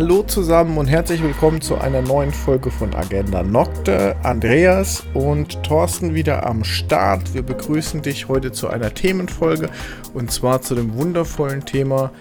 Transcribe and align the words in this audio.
Hallo 0.00 0.22
zusammen 0.22 0.78
und 0.78 0.86
herzlich 0.86 1.20
willkommen 1.24 1.60
zu 1.60 1.76
einer 1.76 2.00
neuen 2.00 2.30
Folge 2.30 2.70
von 2.70 2.94
Agenda 2.94 3.42
Nocte. 3.42 4.14
Andreas 4.22 5.02
und 5.12 5.60
Thorsten 5.64 6.14
wieder 6.14 6.46
am 6.46 6.62
Start. 6.62 7.34
Wir 7.34 7.42
begrüßen 7.42 8.00
dich 8.02 8.28
heute 8.28 8.52
zu 8.52 8.68
einer 8.68 8.94
Themenfolge 8.94 9.68
und 10.14 10.30
zwar 10.30 10.62
zu 10.62 10.76
dem 10.76 10.94
wundervollen 10.94 11.64
Thema 11.64 12.12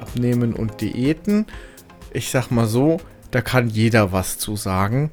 Abnehmen 0.00 0.54
und 0.54 0.80
Diäten. 0.80 1.44
Ich 2.10 2.30
sag 2.30 2.50
mal 2.50 2.66
so, 2.66 3.02
da 3.32 3.42
kann 3.42 3.68
jeder 3.68 4.12
was 4.12 4.38
zu 4.38 4.56
sagen. 4.56 5.10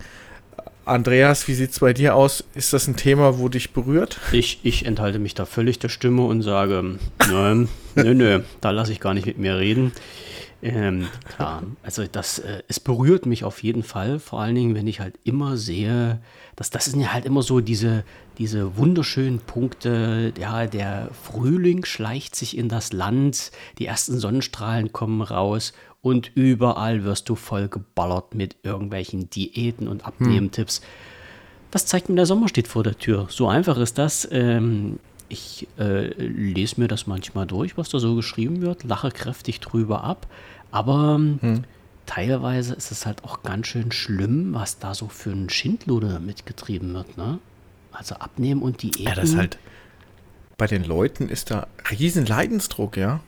Andreas, 0.85 1.49
wie 1.49 1.55
sieht 1.55 1.71
es 1.71 1.79
bei 1.79 1.91
dir 1.91 2.15
aus? 2.15 2.45
Ist 2.55 2.71
das 2.71 2.87
ein 2.87 2.95
Thema, 2.95 3.37
wo 3.37 3.49
dich 3.49 3.73
berührt? 3.73 4.21
Ich, 4.31 4.61
ich 4.63 4.85
enthalte 4.85 5.19
mich 5.19 5.35
da 5.35 5.43
völlig 5.43 5.77
der 5.79 5.89
Stimme 5.89 6.23
und 6.23 6.41
sage, 6.41 6.99
nö, 7.29 7.67
nö, 7.95 8.13
nö, 8.13 8.39
da 8.61 8.71
lasse 8.71 8.93
ich 8.93 9.01
gar 9.01 9.13
nicht 9.13 9.25
mit 9.25 9.39
mir 9.39 9.57
reden. 9.57 9.91
Ähm, 10.63 11.07
klar, 11.35 11.63
also 11.83 12.05
das, 12.09 12.39
äh, 12.39 12.63
es 12.69 12.79
berührt 12.79 13.25
mich 13.25 13.43
auf 13.43 13.61
jeden 13.63 13.83
Fall, 13.83 14.19
vor 14.19 14.39
allen 14.39 14.55
Dingen, 14.55 14.75
wenn 14.75 14.87
ich 14.87 15.01
halt 15.01 15.19
immer 15.25 15.57
sehe, 15.57 16.21
dass 16.55 16.69
das 16.69 16.85
sind 16.85 17.01
ja 17.01 17.11
halt 17.11 17.25
immer 17.25 17.41
so 17.41 17.59
diese, 17.59 18.05
diese 18.37 18.77
wunderschönen 18.77 19.39
Punkte, 19.39 20.31
ja, 20.39 20.65
der 20.65 21.09
Frühling 21.21 21.83
schleicht 21.83 22.35
sich 22.35 22.57
in 22.57 22.69
das 22.69 22.93
Land, 22.93 23.51
die 23.77 23.85
ersten 23.85 24.17
Sonnenstrahlen 24.19 24.93
kommen 24.93 25.21
raus 25.21 25.73
und 26.01 26.31
überall 26.33 27.03
wirst 27.03 27.27
du 27.27 27.35
voll 27.35 27.67
geballert 27.67 28.33
mit 28.33 28.55
irgendwelchen 28.63 29.29
Diäten 29.29 29.89
und 29.89 30.05
Abnehmtipps. 30.05 30.79
Hm. 30.79 30.85
Das 31.71 31.85
zeigt 31.87 32.07
mir, 32.07 32.15
der 32.15 32.25
Sommer 32.25 32.47
steht 32.47 32.67
vor 32.67 32.83
der 32.83 32.97
Tür. 32.97 33.27
So 33.29 33.47
einfach 33.47 33.77
ist 33.77 33.97
das. 33.97 34.27
Ähm, 34.31 34.99
ich 35.33 35.67
äh, 35.79 36.13
lese 36.17 36.79
mir 36.79 36.87
das 36.87 37.07
manchmal 37.07 37.47
durch, 37.47 37.77
was 37.77 37.89
da 37.89 37.99
so 37.99 38.15
geschrieben 38.15 38.61
wird, 38.61 38.83
lache 38.83 39.09
kräftig 39.09 39.59
drüber 39.59 40.03
ab, 40.03 40.27
aber 40.73 41.15
hm. 41.17 41.65
teilweise 42.07 42.73
ist 42.73 42.91
es 42.91 43.05
halt 43.05 43.23
auch 43.23 43.43
ganz 43.43 43.67
schön 43.67 43.91
schlimm, 43.91 44.55
was 44.55 44.79
da 44.79 44.95
so 44.95 45.07
für 45.07 45.29
ein 45.29 45.49
Schindluder 45.49 46.19
mitgetrieben 46.19 46.93
wird, 46.95 47.15
ne? 47.15 47.37
Also 47.91 48.15
abnehmen 48.15 48.63
und 48.63 48.81
Diäten. 48.81 49.03
Ja, 49.03 49.13
das 49.13 49.35
halt 49.35 49.59
bei 50.57 50.65
den 50.65 50.83
Leuten 50.83 51.29
ist 51.29 51.51
da 51.51 51.67
riesen 51.91 52.25
Leidensdruck, 52.25 52.97
ja? 52.97 53.19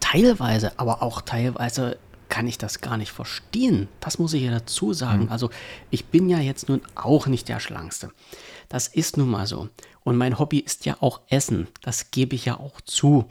Teilweise, 0.00 0.78
aber 0.78 1.02
auch 1.02 1.22
teilweise 1.22 1.96
kann 2.28 2.46
ich 2.46 2.58
das 2.58 2.82
gar 2.82 2.98
nicht 2.98 3.10
verstehen. 3.10 3.88
Das 4.00 4.18
muss 4.18 4.34
ich 4.34 4.42
ja 4.42 4.50
dazu 4.50 4.92
sagen. 4.92 5.22
Hm. 5.22 5.32
Also 5.32 5.48
ich 5.88 6.04
bin 6.06 6.28
ja 6.28 6.40
jetzt 6.40 6.68
nun 6.68 6.82
auch 6.94 7.26
nicht 7.26 7.48
der 7.48 7.58
Schlankste. 7.58 8.10
Das 8.68 8.86
ist 8.86 9.16
nun 9.16 9.30
mal 9.30 9.46
so. 9.46 9.70
Und 10.04 10.16
mein 10.16 10.38
Hobby 10.38 10.58
ist 10.58 10.84
ja 10.84 10.98
auch 11.00 11.22
Essen. 11.30 11.68
Das 11.80 12.10
gebe 12.10 12.34
ich 12.34 12.44
ja 12.44 12.60
auch 12.60 12.82
zu. 12.82 13.30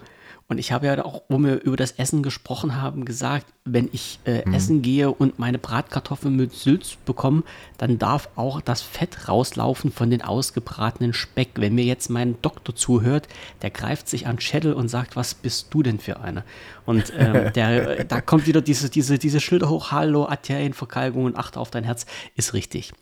Und 0.49 0.57
ich 0.57 0.71
habe 0.71 0.87
ja 0.87 1.05
auch, 1.05 1.21
wo 1.29 1.37
wir 1.37 1.61
über 1.61 1.77
das 1.77 1.91
Essen 1.91 2.23
gesprochen 2.23 2.75
haben, 2.75 3.05
gesagt, 3.05 3.45
wenn 3.73 3.89
ich 3.91 4.19
äh, 4.25 4.47
mhm. 4.47 4.53
essen 4.53 4.81
gehe 4.81 5.11
und 5.11 5.39
meine 5.39 5.57
Bratkartoffeln 5.57 6.35
mit 6.35 6.53
Sülz 6.53 6.97
bekomme, 7.05 7.43
dann 7.77 7.97
darf 7.97 8.29
auch 8.35 8.61
das 8.61 8.81
Fett 8.81 9.27
rauslaufen 9.27 9.91
von 9.91 10.09
den 10.09 10.21
ausgebratenen 10.21 11.13
Speck. 11.13 11.51
Wenn 11.55 11.75
mir 11.75 11.85
jetzt 11.85 12.09
mein 12.09 12.41
Doktor 12.41 12.75
zuhört, 12.75 13.27
der 13.61 13.69
greift 13.69 14.07
sich 14.07 14.27
an 14.27 14.39
Schädel 14.39 14.73
und 14.73 14.87
sagt, 14.87 15.15
was 15.15 15.33
bist 15.33 15.67
du 15.71 15.83
denn 15.83 15.99
für 15.99 16.19
eine? 16.19 16.43
Und 16.85 17.13
ähm, 17.17 17.53
der, 17.55 18.03
da 18.03 18.21
kommt 18.21 18.47
wieder 18.47 18.61
diese, 18.61 18.89
diese, 18.89 19.17
diese 19.17 19.39
Schilder 19.39 19.69
hoch, 19.69 19.91
hallo, 19.91 20.25
Arterienverkalkung 20.25 21.25
und 21.25 21.37
achte 21.37 21.59
auf 21.59 21.69
dein 21.69 21.83
Herz, 21.83 22.05
ist 22.35 22.53
richtig. 22.53 22.93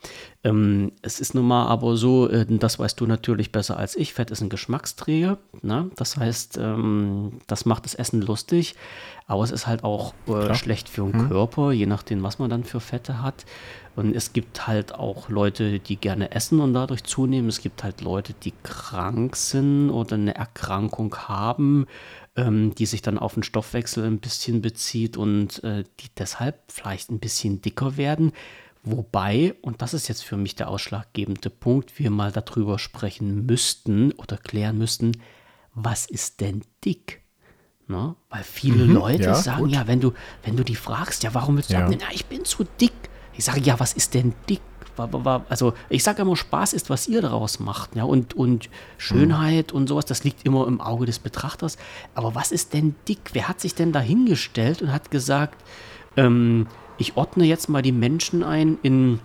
Ähm, 0.44 0.92
es 1.02 1.20
ist 1.20 1.34
nun 1.34 1.46
mal 1.46 1.66
aber 1.66 1.96
so, 1.96 2.28
äh, 2.28 2.46
das 2.48 2.78
weißt 2.78 3.00
du 3.00 3.06
natürlich 3.06 3.50
besser 3.50 3.76
als 3.76 3.96
ich, 3.96 4.14
Fett 4.14 4.30
ist 4.30 4.40
ein 4.40 4.48
Geschmacksträger. 4.48 5.38
Ne? 5.62 5.90
Das 5.96 6.16
heißt, 6.16 6.58
ähm, 6.58 7.40
das 7.46 7.64
macht 7.64 7.84
das 7.84 7.94
Essen 7.94 8.22
lustig, 8.22 8.74
aber 9.28 9.44
es 9.44 9.50
ist 9.50 9.66
halt 9.66 9.84
auch 9.84 10.14
äh, 10.26 10.54
schlecht 10.54 10.88
für 10.88 11.02
den 11.02 11.20
hm. 11.20 11.28
Körper, 11.28 11.70
je 11.70 11.84
nachdem, 11.84 12.22
was 12.22 12.38
man 12.38 12.48
dann 12.48 12.64
für 12.64 12.80
Fette 12.80 13.22
hat. 13.22 13.44
Und 13.94 14.16
es 14.16 14.32
gibt 14.32 14.66
halt 14.66 14.94
auch 14.94 15.28
Leute, 15.28 15.80
die 15.80 15.96
gerne 15.96 16.30
essen 16.30 16.60
und 16.60 16.72
dadurch 16.72 17.04
zunehmen. 17.04 17.48
Es 17.48 17.60
gibt 17.60 17.84
halt 17.84 18.00
Leute, 18.00 18.32
die 18.32 18.54
krank 18.62 19.36
sind 19.36 19.90
oder 19.90 20.14
eine 20.14 20.34
Erkrankung 20.34 21.14
haben, 21.14 21.86
ähm, 22.36 22.74
die 22.74 22.86
sich 22.86 23.02
dann 23.02 23.18
auf 23.18 23.34
den 23.34 23.42
Stoffwechsel 23.42 24.04
ein 24.06 24.18
bisschen 24.18 24.62
bezieht 24.62 25.18
und 25.18 25.62
äh, 25.62 25.84
die 26.00 26.08
deshalb 26.16 26.72
vielleicht 26.72 27.10
ein 27.10 27.20
bisschen 27.20 27.60
dicker 27.60 27.98
werden. 27.98 28.32
Wobei, 28.82 29.54
und 29.60 29.82
das 29.82 29.92
ist 29.92 30.08
jetzt 30.08 30.24
für 30.24 30.38
mich 30.38 30.54
der 30.54 30.70
ausschlaggebende 30.70 31.50
Punkt, 31.50 31.98
wir 31.98 32.10
mal 32.10 32.32
darüber 32.32 32.78
sprechen 32.78 33.44
müssten 33.44 34.12
oder 34.12 34.38
klären 34.38 34.78
müssten, 34.78 35.12
was 35.74 36.06
ist 36.06 36.40
denn 36.40 36.62
dick? 36.82 37.20
Ne? 37.88 38.14
Weil 38.28 38.42
viele 38.42 38.84
mhm, 38.84 38.94
Leute 38.94 39.22
ja, 39.24 39.34
sagen, 39.34 39.62
gut. 39.62 39.72
ja, 39.72 39.86
wenn 39.86 40.00
du, 40.00 40.12
wenn 40.44 40.56
du 40.56 40.62
die 40.62 40.76
fragst, 40.76 41.22
ja, 41.22 41.32
warum 41.32 41.56
willst 41.56 41.70
du 41.70 41.74
ja. 41.74 41.84
abnehmen? 41.84 42.02
Ja, 42.02 42.08
ich 42.12 42.26
bin 42.26 42.44
zu 42.44 42.64
dick. 42.80 42.92
Ich 43.32 43.44
sage, 43.44 43.60
ja, 43.60 43.80
was 43.80 43.94
ist 43.94 44.14
denn 44.14 44.34
dick? 44.48 44.60
Also 45.48 45.74
ich 45.88 46.02
sage 46.02 46.22
immer, 46.22 46.34
Spaß 46.34 46.72
ist, 46.72 46.90
was 46.90 47.06
ihr 47.06 47.22
daraus 47.22 47.60
macht. 47.60 47.94
Ja? 47.94 48.02
Und, 48.02 48.34
und 48.34 48.68
Schönheit 48.98 49.72
mhm. 49.72 49.78
und 49.78 49.88
sowas, 49.88 50.04
das 50.04 50.24
liegt 50.24 50.44
immer 50.44 50.66
im 50.66 50.80
Auge 50.80 51.06
des 51.06 51.18
Betrachters. 51.18 51.78
Aber 52.14 52.34
was 52.34 52.52
ist 52.52 52.74
denn 52.74 52.94
dick? 53.06 53.30
Wer 53.32 53.48
hat 53.48 53.60
sich 53.60 53.74
denn 53.74 53.92
da 53.92 54.00
hingestellt 54.00 54.82
und 54.82 54.92
hat 54.92 55.10
gesagt, 55.10 55.56
ähm, 56.16 56.66
ich 56.98 57.16
ordne 57.16 57.44
jetzt 57.44 57.68
mal 57.68 57.80
die 57.80 57.92
Menschen 57.92 58.42
ein 58.42 58.76
in, 58.82 59.20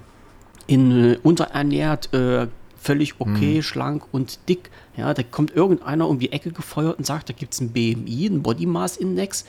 in 0.68 1.14
äh, 1.14 1.18
unterernährt, 1.24 2.14
äh, 2.14 2.48
völlig 2.84 3.16
okay, 3.20 3.56
mhm. 3.56 3.62
schlank 3.64 4.04
und 4.12 4.48
dick. 4.50 4.70
Ja, 4.98 5.14
da 5.14 5.24
kommt 5.24 5.56
irgendeiner 5.56 6.08
um 6.08 6.20
die 6.20 6.32
Ecke 6.32 6.52
gefeuert 6.52 6.98
und 6.98 7.06
sagt, 7.06 7.30
da 7.30 7.34
gibt 7.34 7.54
es 7.54 7.62
ein 7.62 7.70
BMI, 7.70 8.28
einen 8.28 8.44
Body 8.44 8.66
Mass 8.66 8.98
Index, 8.98 9.46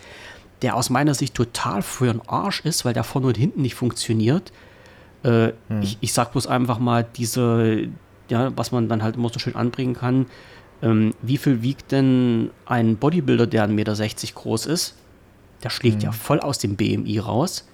der 0.63 0.77
aus 0.77 0.89
meiner 0.89 1.15
Sicht 1.15 1.35
total 1.35 1.83
für 1.83 2.11
einen 2.11 2.23
Arsch 2.27 2.61
ist, 2.65 2.85
weil 2.85 2.95
der 2.95 3.05
vorne 3.05 3.29
und 3.29 3.37
hinten 3.37 3.63
nicht 3.63 3.75
funktioniert. 3.75 4.53
Äh, 5.25 5.49
mhm. 5.49 5.83
ich, 5.83 5.99
ich 6.01 6.13
sag 6.13 6.33
bloß 6.33 6.47
einfach 6.47 6.79
mal, 6.79 7.05
diese, 7.17 7.89
ja, 8.29 8.57
was 8.57 8.73
man 8.73 8.89
dann 8.89 9.03
halt 9.03 9.17
immer 9.17 9.31
so 9.31 9.39
schön 9.39 9.57
anbringen 9.57 9.95
kann, 9.95 10.27
ähm, 10.83 11.15
wie 11.23 11.39
viel 11.39 11.63
wiegt 11.63 11.93
denn 11.93 12.51
ein 12.67 12.97
Bodybuilder, 12.97 13.47
der 13.47 13.67
1,60 13.67 13.71
Meter 13.73 13.95
groß 14.35 14.67
ist? 14.67 14.95
Der 15.63 15.71
schlägt 15.71 15.97
mhm. 15.97 16.03
ja 16.03 16.13
voll 16.13 16.41
aus 16.41 16.59
dem 16.59 16.77
BMI 16.77 17.19
raus. 17.19 17.67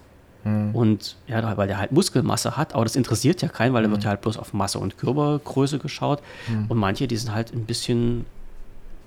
Mhm. 0.44 0.74
Und 0.74 1.16
ja, 1.26 1.56
weil 1.56 1.66
der 1.66 1.78
halt 1.78 1.92
Muskelmasse 1.92 2.56
hat, 2.56 2.74
aber 2.74 2.84
das 2.84 2.96
interessiert 2.96 3.42
ja 3.42 3.48
keinen, 3.48 3.72
weil 3.72 3.82
da 3.82 3.90
wird 3.90 4.04
ja 4.04 4.10
halt 4.10 4.20
bloß 4.20 4.36
auf 4.36 4.52
Masse 4.52 4.78
und 4.78 4.98
Körpergröße 4.98 5.78
geschaut. 5.78 6.22
Mhm. 6.48 6.66
Und 6.68 6.78
manche, 6.78 7.06
die 7.06 7.16
sind 7.16 7.34
halt 7.34 7.52
ein 7.52 7.64
bisschen 7.64 8.26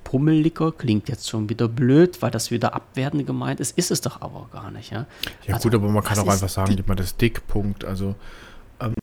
pummeliger, 0.04 0.72
klingt 0.72 1.10
jetzt 1.10 1.30
schon 1.30 1.50
wieder 1.50 1.68
blöd, 1.68 2.22
weil 2.22 2.32
das 2.32 2.52
wieder 2.52 2.76
abwertend 2.76 3.26
gemeint 3.26 3.60
ist, 3.60 3.78
ist 3.78 3.90
es 3.90 4.02
doch 4.02 4.22
aber 4.22 4.48
gar 4.52 4.70
nicht, 4.72 4.92
ja. 4.92 5.06
Ja 5.48 5.56
also, 5.56 5.70
gut, 5.70 5.76
aber 5.76 5.90
man 5.90 6.04
kann 6.04 6.20
auch 6.20 6.28
einfach 6.28 6.50
sagen, 6.50 6.76
die, 6.76 6.84
man 6.86 6.98
das 6.98 7.18
Dickpunkt, 7.18 7.86
also 7.86 8.16
ähm, 8.80 8.94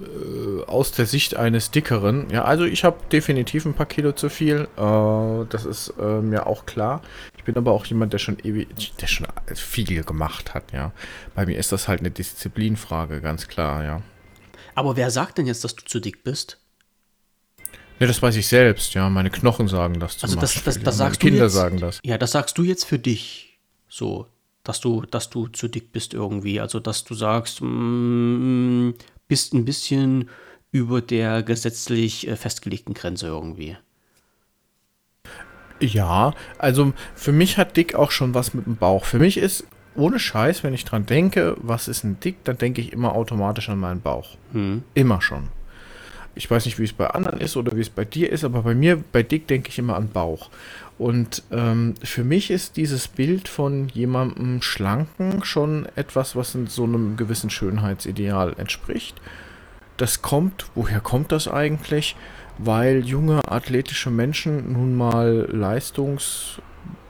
äh, 0.00 0.64
aus 0.64 0.92
der 0.92 1.06
Sicht 1.06 1.36
eines 1.36 1.70
Dickeren, 1.70 2.30
ja, 2.30 2.44
also 2.44 2.64
ich 2.64 2.84
habe 2.84 2.96
definitiv 3.12 3.66
ein 3.66 3.74
paar 3.74 3.86
Kilo 3.86 4.12
zu 4.12 4.28
viel, 4.28 4.68
äh, 4.76 5.46
das 5.50 5.64
ist 5.64 5.92
äh, 6.00 6.20
mir 6.20 6.46
auch 6.46 6.66
klar. 6.66 7.02
Ich 7.44 7.46
bin 7.46 7.58
aber 7.58 7.72
auch 7.72 7.84
jemand, 7.84 8.14
der 8.14 8.18
schon 8.18 8.38
ewig, 8.38 8.94
der 9.02 9.06
schon 9.06 9.26
viel 9.54 10.02
gemacht 10.02 10.54
hat, 10.54 10.72
ja. 10.72 10.92
Bei 11.34 11.44
mir 11.44 11.58
ist 11.58 11.72
das 11.72 11.88
halt 11.88 12.00
eine 12.00 12.10
Disziplinfrage, 12.10 13.20
ganz 13.20 13.48
klar, 13.48 13.84
ja. 13.84 14.02
Aber 14.74 14.96
wer 14.96 15.10
sagt 15.10 15.36
denn 15.36 15.44
jetzt, 15.44 15.62
dass 15.62 15.76
du 15.76 15.84
zu 15.84 16.00
dick 16.00 16.24
bist? 16.24 16.58
Ne, 18.00 18.06
das 18.06 18.22
weiß 18.22 18.36
ich 18.36 18.48
selbst, 18.48 18.94
ja. 18.94 19.10
Meine 19.10 19.28
Knochen 19.28 19.68
sagen 19.68 20.00
das 20.00 20.16
zum 20.16 20.30
Also 20.30 20.40
das, 20.40 20.54
das, 20.54 20.64
das, 20.64 20.82
das 20.82 20.96
sagst 20.96 21.20
Kinder 21.20 21.40
du 21.40 21.44
jetzt, 21.44 21.52
sagen 21.52 21.80
das. 21.80 22.00
Ja, 22.02 22.16
das 22.16 22.32
sagst 22.32 22.56
du 22.56 22.62
jetzt 22.62 22.84
für 22.84 22.98
dich 22.98 23.58
so, 23.88 24.26
dass 24.62 24.80
du, 24.80 25.02
dass 25.02 25.28
du 25.28 25.48
zu 25.48 25.68
dick 25.68 25.92
bist 25.92 26.14
irgendwie. 26.14 26.60
Also 26.62 26.80
dass 26.80 27.04
du 27.04 27.12
sagst, 27.12 27.60
mm, 27.60 28.92
bist 29.28 29.52
ein 29.52 29.66
bisschen 29.66 30.30
über 30.70 31.02
der 31.02 31.42
gesetzlich 31.42 32.26
äh, 32.26 32.36
festgelegten 32.36 32.94
Grenze 32.94 33.26
irgendwie. 33.26 33.76
Ja, 35.84 36.32
also 36.58 36.92
für 37.14 37.32
mich 37.32 37.58
hat 37.58 37.76
dick 37.76 37.94
auch 37.94 38.10
schon 38.10 38.34
was 38.34 38.54
mit 38.54 38.66
dem 38.66 38.76
Bauch. 38.76 39.04
Für 39.04 39.18
mich 39.18 39.36
ist 39.36 39.66
ohne 39.96 40.18
Scheiß, 40.18 40.64
wenn 40.64 40.74
ich 40.74 40.84
dran 40.84 41.06
denke, 41.06 41.56
was 41.58 41.88
ist 41.88 42.04
ein 42.04 42.18
dick, 42.20 42.42
dann 42.44 42.58
denke 42.58 42.80
ich 42.80 42.92
immer 42.92 43.14
automatisch 43.14 43.68
an 43.68 43.78
meinen 43.78 44.00
Bauch. 44.00 44.36
Hm. 44.52 44.82
Immer 44.94 45.20
schon. 45.20 45.48
Ich 46.34 46.50
weiß 46.50 46.64
nicht, 46.64 46.80
wie 46.80 46.84
es 46.84 46.92
bei 46.92 47.08
anderen 47.08 47.40
ist 47.40 47.56
oder 47.56 47.76
wie 47.76 47.80
es 47.80 47.90
bei 47.90 48.04
dir 48.04 48.32
ist, 48.32 48.42
aber 48.42 48.62
bei 48.62 48.74
mir, 48.74 49.02
bei 49.12 49.22
dick, 49.22 49.46
denke 49.46 49.68
ich 49.68 49.78
immer 49.78 49.94
an 49.94 50.08
Bauch. 50.08 50.50
Und 50.98 51.42
ähm, 51.52 51.94
für 52.02 52.24
mich 52.24 52.50
ist 52.50 52.76
dieses 52.76 53.06
Bild 53.08 53.48
von 53.48 53.88
jemandem 53.88 54.62
Schlanken 54.62 55.44
schon 55.44 55.86
etwas, 55.94 56.34
was 56.34 56.54
in 56.54 56.66
so 56.66 56.84
einem 56.84 57.16
gewissen 57.16 57.50
Schönheitsideal 57.50 58.54
entspricht. 58.58 59.20
Das 59.96 60.22
kommt, 60.22 60.66
woher 60.74 61.00
kommt 61.00 61.30
das 61.30 61.46
eigentlich? 61.46 62.16
Weil 62.58 63.04
junge 63.04 63.50
athletische 63.50 64.10
Menschen 64.10 64.72
nun 64.72 64.96
mal 64.96 65.48
Leistungs 65.50 66.60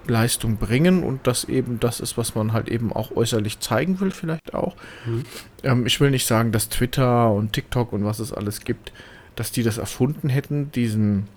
Leistung 0.07 0.57
bringen 0.59 1.03
und 1.03 1.27
das 1.27 1.45
eben 1.45 1.81
das 1.81 2.01
ist, 2.01 2.19
was 2.19 2.35
man 2.35 2.53
halt 2.53 2.69
eben 2.69 2.93
auch 2.93 3.17
äußerlich 3.17 3.61
zeigen 3.61 4.01
will, 4.01 4.11
vielleicht 4.11 4.55
auch. 4.55 4.77
Mhm. 5.07 5.25
Ähm, 5.63 5.87
ich 5.87 5.99
will 6.01 6.11
nicht 6.11 6.27
sagen, 6.27 6.53
dass 6.53 6.69
Twitter 6.69 7.33
und 7.33 7.53
TikTok 7.55 7.93
und 7.93 8.05
was 8.05 8.19
es 8.19 8.33
alles 8.33 8.61
gibt, 8.61 8.93
dass 9.35 9.51
die 9.51 9.63
das 9.63 9.79
erfunden 9.79 10.29
hätten, 10.29 10.71
diesen, 10.73 11.29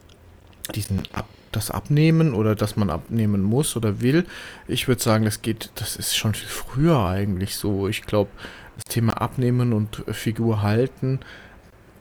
diesen 0.76 1.04
Ab 1.14 1.28
das 1.54 1.72
abnehmen 1.72 2.34
oder 2.34 2.56
dass 2.56 2.76
man 2.76 2.90
abnehmen 2.90 3.42
muss 3.42 3.76
oder 3.78 4.02
will. 4.02 4.26
Ich 4.68 4.88
würde 4.88 5.02
sagen, 5.02 5.24
das 5.24 5.42
geht, 5.42 5.72
das 5.76 5.96
ist 5.96 6.16
schon 6.16 6.34
viel 6.34 6.50
früher 6.50 7.06
eigentlich 7.06 7.56
so. 7.56 7.88
Ich 7.88 8.04
glaube, 8.04 8.30
das 8.76 8.86
Thema 8.86 9.14
Abnehmen 9.22 9.74
und 9.74 10.04
Figur 10.12 10.62
halten, 10.62 11.20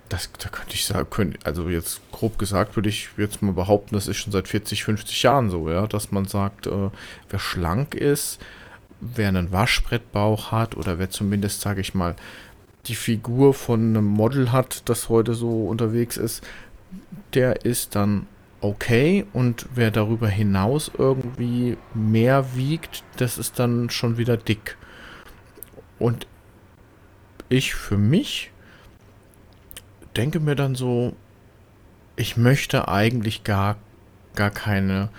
das, 0.08 0.30
da 0.38 0.48
könnte 0.48 0.74
ich 0.74 0.84
sagen, 0.84 1.34
also 1.44 1.68
jetzt 1.68 2.00
grob 2.12 2.38
gesagt 2.38 2.76
würde 2.76 2.88
ich 2.88 3.08
jetzt 3.16 3.42
mal 3.42 3.52
behaupten, 3.52 3.94
das 3.94 4.08
ist 4.08 4.18
schon 4.18 4.32
seit 4.32 4.48
40, 4.48 4.84
50 4.84 5.22
Jahren 5.22 5.50
so, 5.50 5.68
ja, 5.70 5.86
dass 5.86 6.12
man 6.12 6.26
sagt, 6.26 6.66
äh, 6.66 6.90
wer 7.28 7.38
schlank 7.38 7.94
ist, 7.94 8.40
wer 9.00 9.28
einen 9.28 9.52
Waschbrettbauch 9.52 10.52
hat 10.52 10.76
oder 10.76 10.98
wer 10.98 11.10
zumindest, 11.10 11.60
sage 11.60 11.80
ich 11.80 11.94
mal, 11.94 12.16
die 12.86 12.94
Figur 12.94 13.54
von 13.54 13.80
einem 13.80 14.04
Model 14.04 14.52
hat, 14.52 14.88
das 14.88 15.08
heute 15.08 15.34
so 15.34 15.66
unterwegs 15.66 16.16
ist, 16.16 16.42
der 17.34 17.64
ist 17.64 17.96
dann 17.96 18.26
okay 18.60 19.26
und 19.32 19.66
wer 19.74 19.90
darüber 19.90 20.28
hinaus 20.28 20.90
irgendwie 20.96 21.76
mehr 21.94 22.54
wiegt, 22.54 23.04
das 23.16 23.38
ist 23.38 23.58
dann 23.58 23.90
schon 23.90 24.18
wieder 24.18 24.36
dick. 24.36 24.76
Und 25.98 26.26
ich 27.48 27.74
für 27.74 27.96
mich 27.96 28.50
denke 30.16 30.40
mir 30.40 30.54
dann 30.54 30.74
so, 30.74 31.14
ich 32.16 32.36
möchte 32.36 32.88
eigentlich 32.88 33.44
gar, 33.44 33.76
gar 34.34 34.50
keine 34.50 35.10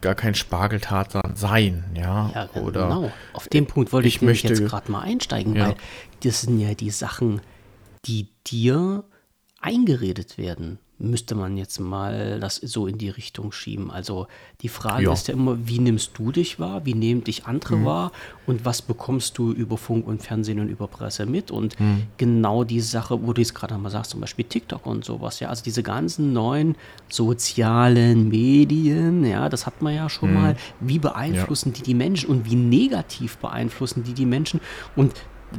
gar 0.00 0.14
kein 0.14 0.34
Spargeltarzan 0.34 1.34
sein, 1.34 1.84
ja. 1.96 2.30
Ja, 2.34 2.60
Oder 2.60 2.88
genau. 2.88 3.12
Auf 3.32 3.48
dem 3.48 3.66
Punkt 3.66 3.92
wollte 3.92 4.08
ich, 4.08 4.16
ich 4.16 4.22
möchte, 4.22 4.48
jetzt 4.48 4.64
gerade 4.64 4.90
mal 4.90 5.00
einsteigen, 5.00 5.56
ja. 5.56 5.68
weil 5.68 5.74
das 6.22 6.42
sind 6.42 6.60
ja 6.60 6.74
die 6.74 6.90
Sachen, 6.90 7.40
die 8.04 8.28
dir 8.46 9.04
eingeredet 9.60 10.38
werden 10.38 10.78
müsste 11.00 11.34
man 11.34 11.56
jetzt 11.56 11.80
mal 11.80 12.38
das 12.40 12.56
so 12.56 12.86
in 12.86 12.98
die 12.98 13.08
Richtung 13.08 13.52
schieben. 13.52 13.90
Also 13.90 14.26
die 14.60 14.68
Frage 14.68 15.04
ja. 15.04 15.12
ist 15.12 15.28
ja 15.28 15.34
immer, 15.34 15.56
wie 15.66 15.78
nimmst 15.78 16.12
du 16.14 16.30
dich 16.30 16.60
wahr, 16.60 16.84
wie 16.84 16.94
nehmen 16.94 17.24
dich 17.24 17.46
andere 17.46 17.76
mhm. 17.76 17.84
wahr 17.86 18.12
und 18.46 18.64
was 18.64 18.82
bekommst 18.82 19.38
du 19.38 19.52
über 19.52 19.78
Funk 19.78 20.06
und 20.06 20.22
Fernsehen 20.22 20.60
und 20.60 20.68
über 20.68 20.86
Presse 20.88 21.26
mit? 21.26 21.50
Und 21.50 21.78
mhm. 21.80 22.04
genau 22.18 22.64
die 22.64 22.80
Sache, 22.80 23.26
wo 23.26 23.32
du 23.32 23.40
jetzt 23.40 23.54
gerade 23.54 23.76
mal 23.78 23.90
sagst, 23.90 24.10
zum 24.10 24.20
Beispiel 24.20 24.44
TikTok 24.44 24.84
und 24.86 25.04
sowas, 25.04 25.40
ja, 25.40 25.48
also 25.48 25.64
diese 25.64 25.82
ganzen 25.82 26.32
neuen 26.32 26.76
sozialen 27.08 28.28
Medien, 28.28 29.24
ja, 29.24 29.48
das 29.48 29.66
hat 29.66 29.80
man 29.82 29.94
ja 29.94 30.08
schon 30.08 30.30
mhm. 30.30 30.34
mal, 30.34 30.56
wie 30.80 30.98
beeinflussen 30.98 31.70
ja. 31.70 31.76
die 31.76 31.82
die 31.82 31.94
Menschen 31.94 32.28
und 32.28 32.44
wie 32.44 32.56
negativ 32.56 33.38
beeinflussen 33.38 34.04
die 34.04 34.12
die 34.12 34.26
Menschen? 34.26 34.60
Und 34.96 35.14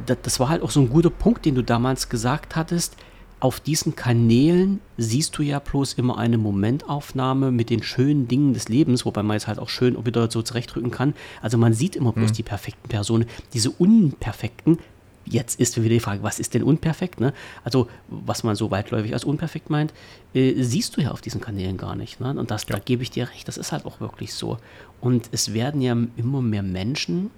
das 0.06 0.40
war 0.40 0.48
halt 0.48 0.62
auch 0.62 0.70
so 0.70 0.80
ein 0.80 0.88
guter 0.88 1.10
Punkt, 1.10 1.44
den 1.44 1.54
du 1.54 1.62
damals 1.62 2.08
gesagt 2.08 2.56
hattest, 2.56 2.96
auf 3.42 3.58
diesen 3.58 3.96
Kanälen 3.96 4.80
siehst 4.96 5.36
du 5.36 5.42
ja 5.42 5.58
bloß 5.58 5.94
immer 5.94 6.16
eine 6.16 6.38
Momentaufnahme 6.38 7.50
mit 7.50 7.70
den 7.70 7.82
schönen 7.82 8.28
Dingen 8.28 8.54
des 8.54 8.68
Lebens, 8.68 9.04
wobei 9.04 9.24
man 9.24 9.34
jetzt 9.34 9.48
halt 9.48 9.58
auch 9.58 9.68
schön 9.68 10.06
wieder 10.06 10.30
so 10.30 10.42
zurechtrücken 10.42 10.92
kann. 10.92 11.12
Also 11.40 11.58
man 11.58 11.74
sieht 11.74 11.96
immer 11.96 12.12
bloß 12.12 12.30
mhm. 12.30 12.34
die 12.34 12.42
perfekten 12.44 12.88
Personen. 12.88 13.24
Diese 13.52 13.72
unperfekten, 13.72 14.78
jetzt 15.24 15.58
ist 15.58 15.76
wieder 15.76 15.88
die 15.88 15.98
Frage, 15.98 16.22
was 16.22 16.38
ist 16.38 16.54
denn 16.54 16.62
unperfekt? 16.62 17.18
Ne? 17.18 17.32
Also 17.64 17.88
was 18.06 18.44
man 18.44 18.54
so 18.54 18.70
weitläufig 18.70 19.12
als 19.12 19.24
unperfekt 19.24 19.70
meint, 19.70 19.92
äh, 20.34 20.62
siehst 20.62 20.96
du 20.96 21.00
ja 21.00 21.10
auf 21.10 21.20
diesen 21.20 21.40
Kanälen 21.40 21.78
gar 21.78 21.96
nicht. 21.96 22.20
Ne? 22.20 22.38
Und 22.38 22.52
das, 22.52 22.62
ja. 22.68 22.76
da 22.76 22.78
gebe 22.78 23.02
ich 23.02 23.10
dir 23.10 23.28
recht, 23.28 23.48
das 23.48 23.56
ist 23.56 23.72
halt 23.72 23.86
auch 23.86 23.98
wirklich 23.98 24.34
so. 24.34 24.58
Und 25.00 25.30
es 25.32 25.52
werden 25.52 25.80
ja 25.80 25.96
immer 26.14 26.42
mehr 26.42 26.62
Menschen, 26.62 27.32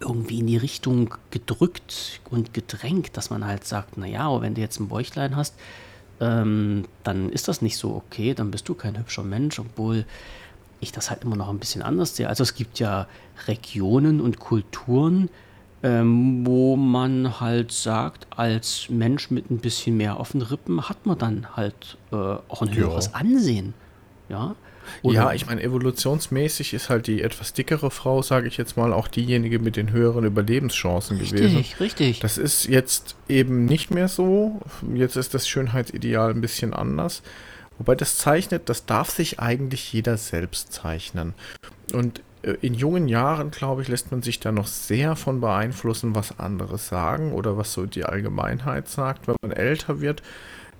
irgendwie 0.00 0.40
in 0.40 0.46
die 0.46 0.56
Richtung 0.56 1.14
gedrückt 1.30 2.20
und 2.30 2.54
gedrängt, 2.54 3.16
dass 3.16 3.30
man 3.30 3.44
halt 3.44 3.64
sagt, 3.64 3.96
naja, 3.96 4.28
aber 4.28 4.42
wenn 4.42 4.54
du 4.54 4.60
jetzt 4.60 4.80
ein 4.80 4.88
Bäuchlein 4.88 5.36
hast, 5.36 5.54
ähm, 6.20 6.84
dann 7.04 7.30
ist 7.30 7.48
das 7.48 7.62
nicht 7.62 7.76
so 7.76 7.94
okay, 7.94 8.34
dann 8.34 8.50
bist 8.50 8.68
du 8.68 8.74
kein 8.74 8.98
hübscher 8.98 9.22
Mensch, 9.22 9.58
obwohl 9.58 10.04
ich 10.80 10.92
das 10.92 11.10
halt 11.10 11.24
immer 11.24 11.36
noch 11.36 11.48
ein 11.48 11.58
bisschen 11.58 11.82
anders 11.82 12.16
sehe. 12.16 12.28
Also 12.28 12.42
es 12.42 12.54
gibt 12.54 12.78
ja 12.78 13.06
Regionen 13.46 14.20
und 14.20 14.38
Kulturen, 14.38 15.28
ähm, 15.82 16.46
wo 16.46 16.76
man 16.76 17.40
halt 17.40 17.72
sagt, 17.72 18.26
als 18.30 18.88
Mensch 18.88 19.30
mit 19.30 19.50
ein 19.50 19.58
bisschen 19.58 19.96
mehr 19.96 20.18
offenen 20.18 20.46
Rippen 20.46 20.88
hat 20.88 21.06
man 21.06 21.18
dann 21.18 21.56
halt 21.56 21.98
äh, 22.12 22.16
auch 22.16 22.62
ein 22.62 22.74
höheres 22.74 23.06
ja. 23.06 23.12
Ansehen. 23.14 23.74
Ja, 24.28 24.54
oder? 25.02 25.14
Ja, 25.14 25.32
ich 25.32 25.46
meine, 25.46 25.62
evolutionsmäßig 25.62 26.74
ist 26.74 26.90
halt 26.90 27.06
die 27.06 27.22
etwas 27.22 27.52
dickere 27.52 27.90
Frau, 27.90 28.22
sage 28.22 28.48
ich 28.48 28.56
jetzt 28.56 28.76
mal, 28.76 28.92
auch 28.92 29.08
diejenige 29.08 29.58
mit 29.58 29.76
den 29.76 29.90
höheren 29.90 30.24
Überlebenschancen 30.24 31.18
richtig, 31.18 31.38
gewesen. 31.38 31.56
Richtig, 31.58 31.80
richtig. 31.80 32.20
Das 32.20 32.38
ist 32.38 32.66
jetzt 32.66 33.16
eben 33.28 33.64
nicht 33.64 33.90
mehr 33.90 34.08
so. 34.08 34.60
Jetzt 34.94 35.16
ist 35.16 35.34
das 35.34 35.48
Schönheitsideal 35.48 36.30
ein 36.30 36.40
bisschen 36.40 36.72
anders. 36.72 37.22
Wobei 37.78 37.94
das 37.94 38.16
zeichnet, 38.18 38.68
das 38.68 38.86
darf 38.86 39.10
sich 39.10 39.38
eigentlich 39.38 39.92
jeder 39.92 40.16
selbst 40.16 40.72
zeichnen. 40.72 41.34
Und 41.92 42.22
äh, 42.42 42.54
in 42.62 42.74
jungen 42.74 43.08
Jahren, 43.08 43.50
glaube 43.50 43.82
ich, 43.82 43.88
lässt 43.88 44.10
man 44.10 44.22
sich 44.22 44.40
da 44.40 44.52
noch 44.52 44.66
sehr 44.66 45.16
von 45.16 45.40
beeinflussen, 45.40 46.14
was 46.14 46.38
andere 46.38 46.78
sagen 46.78 47.32
oder 47.32 47.56
was 47.58 47.72
so 47.72 47.86
die 47.86 48.04
Allgemeinheit 48.04 48.88
sagt. 48.88 49.28
Wenn 49.28 49.36
man 49.42 49.52
älter 49.52 50.00
wird, 50.00 50.22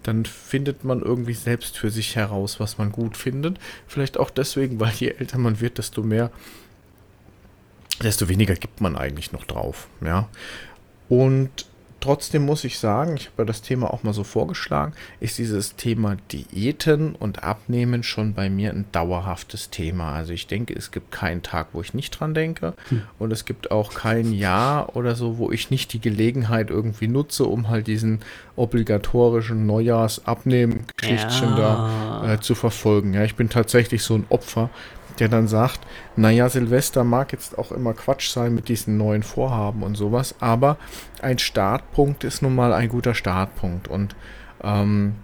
dann 0.06 0.25
findet 0.25 0.85
man 0.85 1.03
irgendwie 1.03 1.35
selbst 1.35 1.79
für 1.79 1.91
sich 1.91 2.14
heraus, 2.14 2.61
was 2.61 2.79
man 2.79 2.93
gut 2.93 3.17
findet. 3.17 3.58
Vielleicht 3.88 4.19
auch 4.19 4.31
deswegen, 4.31 4.79
weil 4.79 4.93
je 4.93 5.08
älter 5.08 5.38
man 5.38 5.61
wird, 5.61 5.79
desto 5.79 6.03
mehr, 6.03 6.31
desto 8.03 8.29
weniger 8.29 8.55
gibt 8.55 8.81
man 8.81 8.97
eigentlich 8.97 9.32
noch 9.32 9.44
drauf. 9.44 9.88
Ja. 10.00 10.29
Und 11.08 11.67
Trotzdem 12.01 12.45
muss 12.45 12.65
ich 12.65 12.79
sagen, 12.79 13.17
ich 13.17 13.27
habe 13.27 13.43
ja 13.43 13.45
das 13.47 13.63
Thema 13.63 13.93
auch 13.93 14.03
mal 14.03 14.13
so 14.13 14.23
vorgeschlagen, 14.23 14.93
ist 15.19 15.39
dieses 15.39 15.77
Thema 15.77 16.17
Diäten 16.31 17.15
und 17.15 17.43
Abnehmen 17.43 18.03
schon 18.03 18.35
bei 18.35 18.51
mir 18.51 18.71
ein 18.71 18.85
dauerhaftes 18.93 19.71
Thema. 19.71 20.13
Also 20.13 20.33
ich 20.33 20.47
denke, 20.47 20.75
es 20.75 20.91
gibt 20.91 21.11
keinen 21.11 21.43
Tag, 21.43 21.69
wo 21.73 21.81
ich 21.81 21.95
nicht 21.95 22.11
dran 22.11 22.35
denke 22.35 22.75
hm. 22.91 23.03
und 23.19 23.33
es 23.33 23.45
gibt 23.45 23.71
auch 23.71 23.95
kein 23.95 24.33
Jahr 24.33 24.95
oder 24.95 25.15
so, 25.15 25.39
wo 25.39 25.51
ich 25.51 25.71
nicht 25.71 25.93
die 25.95 26.01
Gelegenheit 26.01 26.71
irgendwie 26.71 27.09
nutze, 27.09 27.45
um 27.45 27.69
halt 27.69 27.87
diesen 27.87 28.21
obligatorischen 28.57 29.67
Neujahrsabnehmen-Geschichtchen 29.67 31.57
ja. 31.57 31.91
da 32.23 32.35
äh, 32.35 32.41
zu 32.41 32.55
verfolgen. 32.55 33.15
Ja, 33.15 33.25
ich 33.25 33.37
bin 33.37 33.49
tatsächlich 33.49 34.03
so 34.03 34.15
ein 34.15 34.27
Opfer 34.29 34.71
der 35.19 35.29
dann 35.29 35.49
sagt, 35.49 35.81
naja, 36.17 36.49
Silvester 36.49 37.05
mag 37.05 37.33
jetzt 37.33 37.59
auch 37.59 37.73
immer 37.73 37.95
Quatsch 37.95 38.31
sein 38.31 38.55
mit 38.55 38.69
diesen 38.69 38.97
neuen 38.97 39.23
Vorhaben 39.23 39.83
und 39.83 39.97
sowas, 39.97 40.35
aber 40.41 40.77
ein 41.21 41.39
Startpunkt 41.39 42.25
ist 42.25 42.43
nun 42.43 42.55
mal 42.55 42.73
ein 42.73 42.89
guter 42.89 43.15
Startpunkt 43.15 43.89
und 43.89 44.15
ähm, 44.63 45.17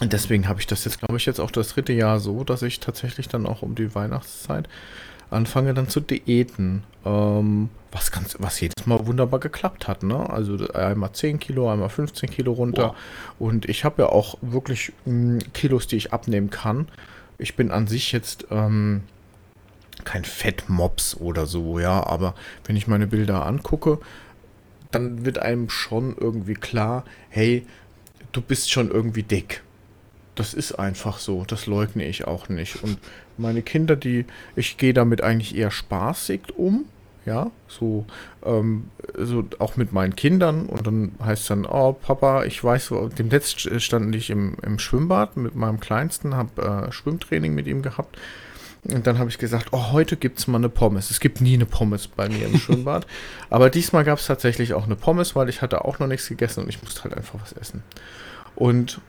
deswegen 0.00 0.48
habe 0.48 0.60
ich 0.60 0.66
das 0.66 0.84
jetzt, 0.84 0.98
glaube 0.98 1.16
ich, 1.16 1.26
jetzt 1.26 1.40
auch 1.40 1.50
das 1.50 1.68
dritte 1.68 1.92
Jahr 1.92 2.20
so, 2.20 2.44
dass 2.44 2.62
ich 2.62 2.80
tatsächlich 2.80 3.28
dann 3.28 3.46
auch 3.46 3.62
um 3.62 3.74
die 3.74 3.94
Weihnachtszeit 3.94 4.68
anfange 5.30 5.74
dann 5.74 5.88
zu 5.88 6.00
diäten. 6.00 6.84
Ähm, 7.04 7.70
was 7.90 8.10
ganz, 8.10 8.36
was 8.38 8.60
jedes 8.60 8.86
Mal 8.86 9.06
wunderbar 9.06 9.40
geklappt 9.40 9.86
hat, 9.86 10.02
ne? 10.02 10.30
Also 10.30 10.56
einmal 10.72 11.12
10 11.12 11.38
Kilo, 11.38 11.70
einmal 11.70 11.90
15 11.90 12.30
Kilo 12.30 12.52
runter. 12.52 12.88
Wow. 12.88 12.96
Und 13.38 13.68
ich 13.68 13.84
habe 13.84 14.02
ja 14.02 14.08
auch 14.08 14.38
wirklich 14.40 14.92
mh, 15.04 15.40
hm, 15.40 15.52
Kilos, 15.52 15.86
die 15.86 15.96
ich 15.96 16.12
abnehmen 16.12 16.50
kann. 16.50 16.88
Ich 17.38 17.54
bin 17.56 17.70
an 17.70 17.86
sich 17.86 18.12
jetzt 18.12 18.46
ähm, 18.50 19.02
kein 20.04 20.24
Fettmops 20.24 21.16
oder 21.16 21.46
so, 21.46 21.78
ja, 21.78 22.06
aber 22.06 22.34
wenn 22.64 22.76
ich 22.76 22.86
meine 22.86 23.06
Bilder 23.06 23.46
angucke, 23.46 23.98
dann 24.90 25.24
wird 25.24 25.38
einem 25.38 25.70
schon 25.70 26.16
irgendwie 26.18 26.54
klar, 26.54 27.04
hey, 27.30 27.66
du 28.32 28.40
bist 28.40 28.70
schon 28.70 28.90
irgendwie 28.90 29.22
dick. 29.22 29.62
Das 30.34 30.54
ist 30.54 30.72
einfach 30.72 31.18
so, 31.18 31.44
das 31.44 31.66
leugne 31.66 32.06
ich 32.06 32.26
auch 32.26 32.48
nicht. 32.48 32.82
Und 32.82 32.98
meine 33.36 33.62
Kinder, 33.62 33.96
die, 33.96 34.24
ich 34.56 34.76
gehe 34.78 34.94
damit 34.94 35.22
eigentlich 35.22 35.54
eher 35.54 35.70
spaßig 35.70 36.56
um, 36.56 36.86
ja, 37.24 37.50
so, 37.68 38.06
ähm, 38.44 38.90
so 39.16 39.44
auch 39.58 39.76
mit 39.76 39.92
meinen 39.92 40.16
Kindern 40.16 40.66
und 40.66 40.86
dann 40.86 41.12
heißt 41.22 41.50
dann, 41.50 41.66
oh 41.66 41.92
Papa, 41.92 42.44
ich 42.44 42.62
weiß, 42.62 42.92
dem 43.18 43.30
letzten 43.30 43.78
stand 43.80 44.14
ich 44.16 44.30
im, 44.30 44.56
im 44.62 44.78
Schwimmbad 44.78 45.36
mit 45.36 45.54
meinem 45.54 45.78
Kleinsten, 45.78 46.34
habe 46.34 46.88
äh, 46.88 46.92
Schwimmtraining 46.92 47.54
mit 47.54 47.66
ihm 47.66 47.82
gehabt 47.82 48.18
und 48.84 49.06
dann 49.06 49.18
habe 49.18 49.30
ich 49.30 49.38
gesagt, 49.38 49.68
oh, 49.70 49.92
heute 49.92 50.16
gibt 50.16 50.40
es 50.40 50.48
mal 50.48 50.58
eine 50.58 50.68
Pommes. 50.68 51.10
Es 51.10 51.20
gibt 51.20 51.40
nie 51.40 51.54
eine 51.54 51.66
Pommes 51.66 52.08
bei 52.08 52.28
mir 52.28 52.46
im 52.46 52.58
Schwimmbad. 52.58 53.06
Aber 53.50 53.70
diesmal 53.70 54.02
gab 54.02 54.18
es 54.18 54.26
tatsächlich 54.26 54.74
auch 54.74 54.86
eine 54.86 54.96
Pommes, 54.96 55.36
weil 55.36 55.48
ich 55.48 55.62
hatte 55.62 55.84
auch 55.84 56.00
noch 56.00 56.08
nichts 56.08 56.28
gegessen 56.28 56.64
und 56.64 56.68
ich 56.68 56.82
musste 56.82 57.04
halt 57.04 57.14
einfach 57.14 57.40
was 57.40 57.52
essen. 57.52 57.84
Und 58.56 59.00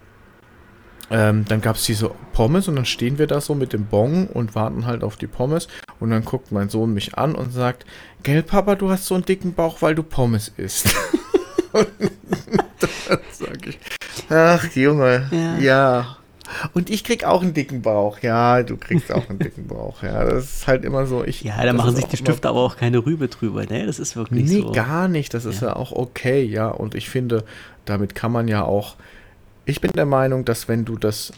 ähm, 1.10 1.46
dann 1.48 1.62
gab 1.62 1.76
es 1.76 1.86
diese 1.86 2.12
Pommes 2.34 2.68
und 2.68 2.76
dann 2.76 2.86
stehen 2.86 3.18
wir 3.18 3.26
da 3.26 3.42
so 3.42 3.56
mit 3.56 3.74
dem 3.74 3.86
Bon 3.88 4.28
und 4.28 4.54
warten 4.54 4.86
halt 4.86 5.04
auf 5.04 5.18
die 5.18 5.28
Pommes. 5.28 5.68
Und 6.00 6.12
dann 6.12 6.24
guckt 6.24 6.52
mein 6.52 6.70
Sohn 6.70 6.94
mich 6.94 7.18
an 7.18 7.34
und 7.34 7.52
sagt, 7.52 7.86
Gell, 8.22 8.44
Papa, 8.44 8.76
du 8.76 8.92
hast 8.92 9.08
so 9.08 9.16
einen 9.16 9.26
dicken 9.26 9.56
Bauch, 9.56 9.82
weil 9.82 9.96
du 9.96 10.04
Pommes 10.04 10.52
isst. 10.56 10.96
und 11.72 11.88
dann 13.08 13.20
sage 13.32 13.70
ich, 13.70 13.80
ach 14.30 14.64
Junge, 14.76 15.30
ja. 15.32 15.58
ja. 15.58 16.18
Und 16.74 16.90
ich 16.90 17.04
krieg 17.04 17.24
auch 17.24 17.42
einen 17.42 17.54
dicken 17.54 17.82
Bauch. 17.82 18.20
Ja, 18.20 18.64
du 18.64 18.78
kriegst 18.78 19.12
auch 19.12 19.30
einen 19.30 19.40
dicken 19.40 19.68
Bauch. 19.68 20.04
Ja, 20.04 20.24
das 20.24 20.44
ist 20.44 20.68
halt 20.68 20.86
immer 20.86 21.06
so. 21.06 21.24
Ich, 21.24 21.42
ja, 21.42 21.64
da 21.64 21.74
machen 21.74 21.96
sich 21.96 22.06
die 22.06 22.18
Stifte 22.18 22.50
aber 22.50 22.62
auch 22.62 22.78
keine 22.78 23.06
Rübe 23.06 23.28
drüber, 23.28 23.66
ne? 23.66 23.86
Das 23.86 24.00
ist 24.00 24.16
wirklich 24.16 24.46
nee, 24.46 24.62
so. 24.62 24.70
Nee, 24.70 24.76
gar 24.76 25.08
nicht. 25.08 25.34
Das 25.34 25.46
ist 25.46 25.62
ja. 25.62 25.70
ja 25.70 25.76
auch 25.76 25.92
okay, 25.92 26.44
ja. 26.44 26.68
Und 26.68 26.96
ich 26.96 27.10
finde, 27.10 27.44
damit 27.86 28.16
kann 28.16 28.32
man 28.32 28.48
ja 28.48 28.64
auch. 28.64 28.96
Ich 29.66 29.80
bin 29.80 29.92
der 29.92 30.06
Meinung, 30.06 30.46
dass 30.46 30.68
wenn 30.68 30.86
du 30.86 30.98
das 30.98 31.32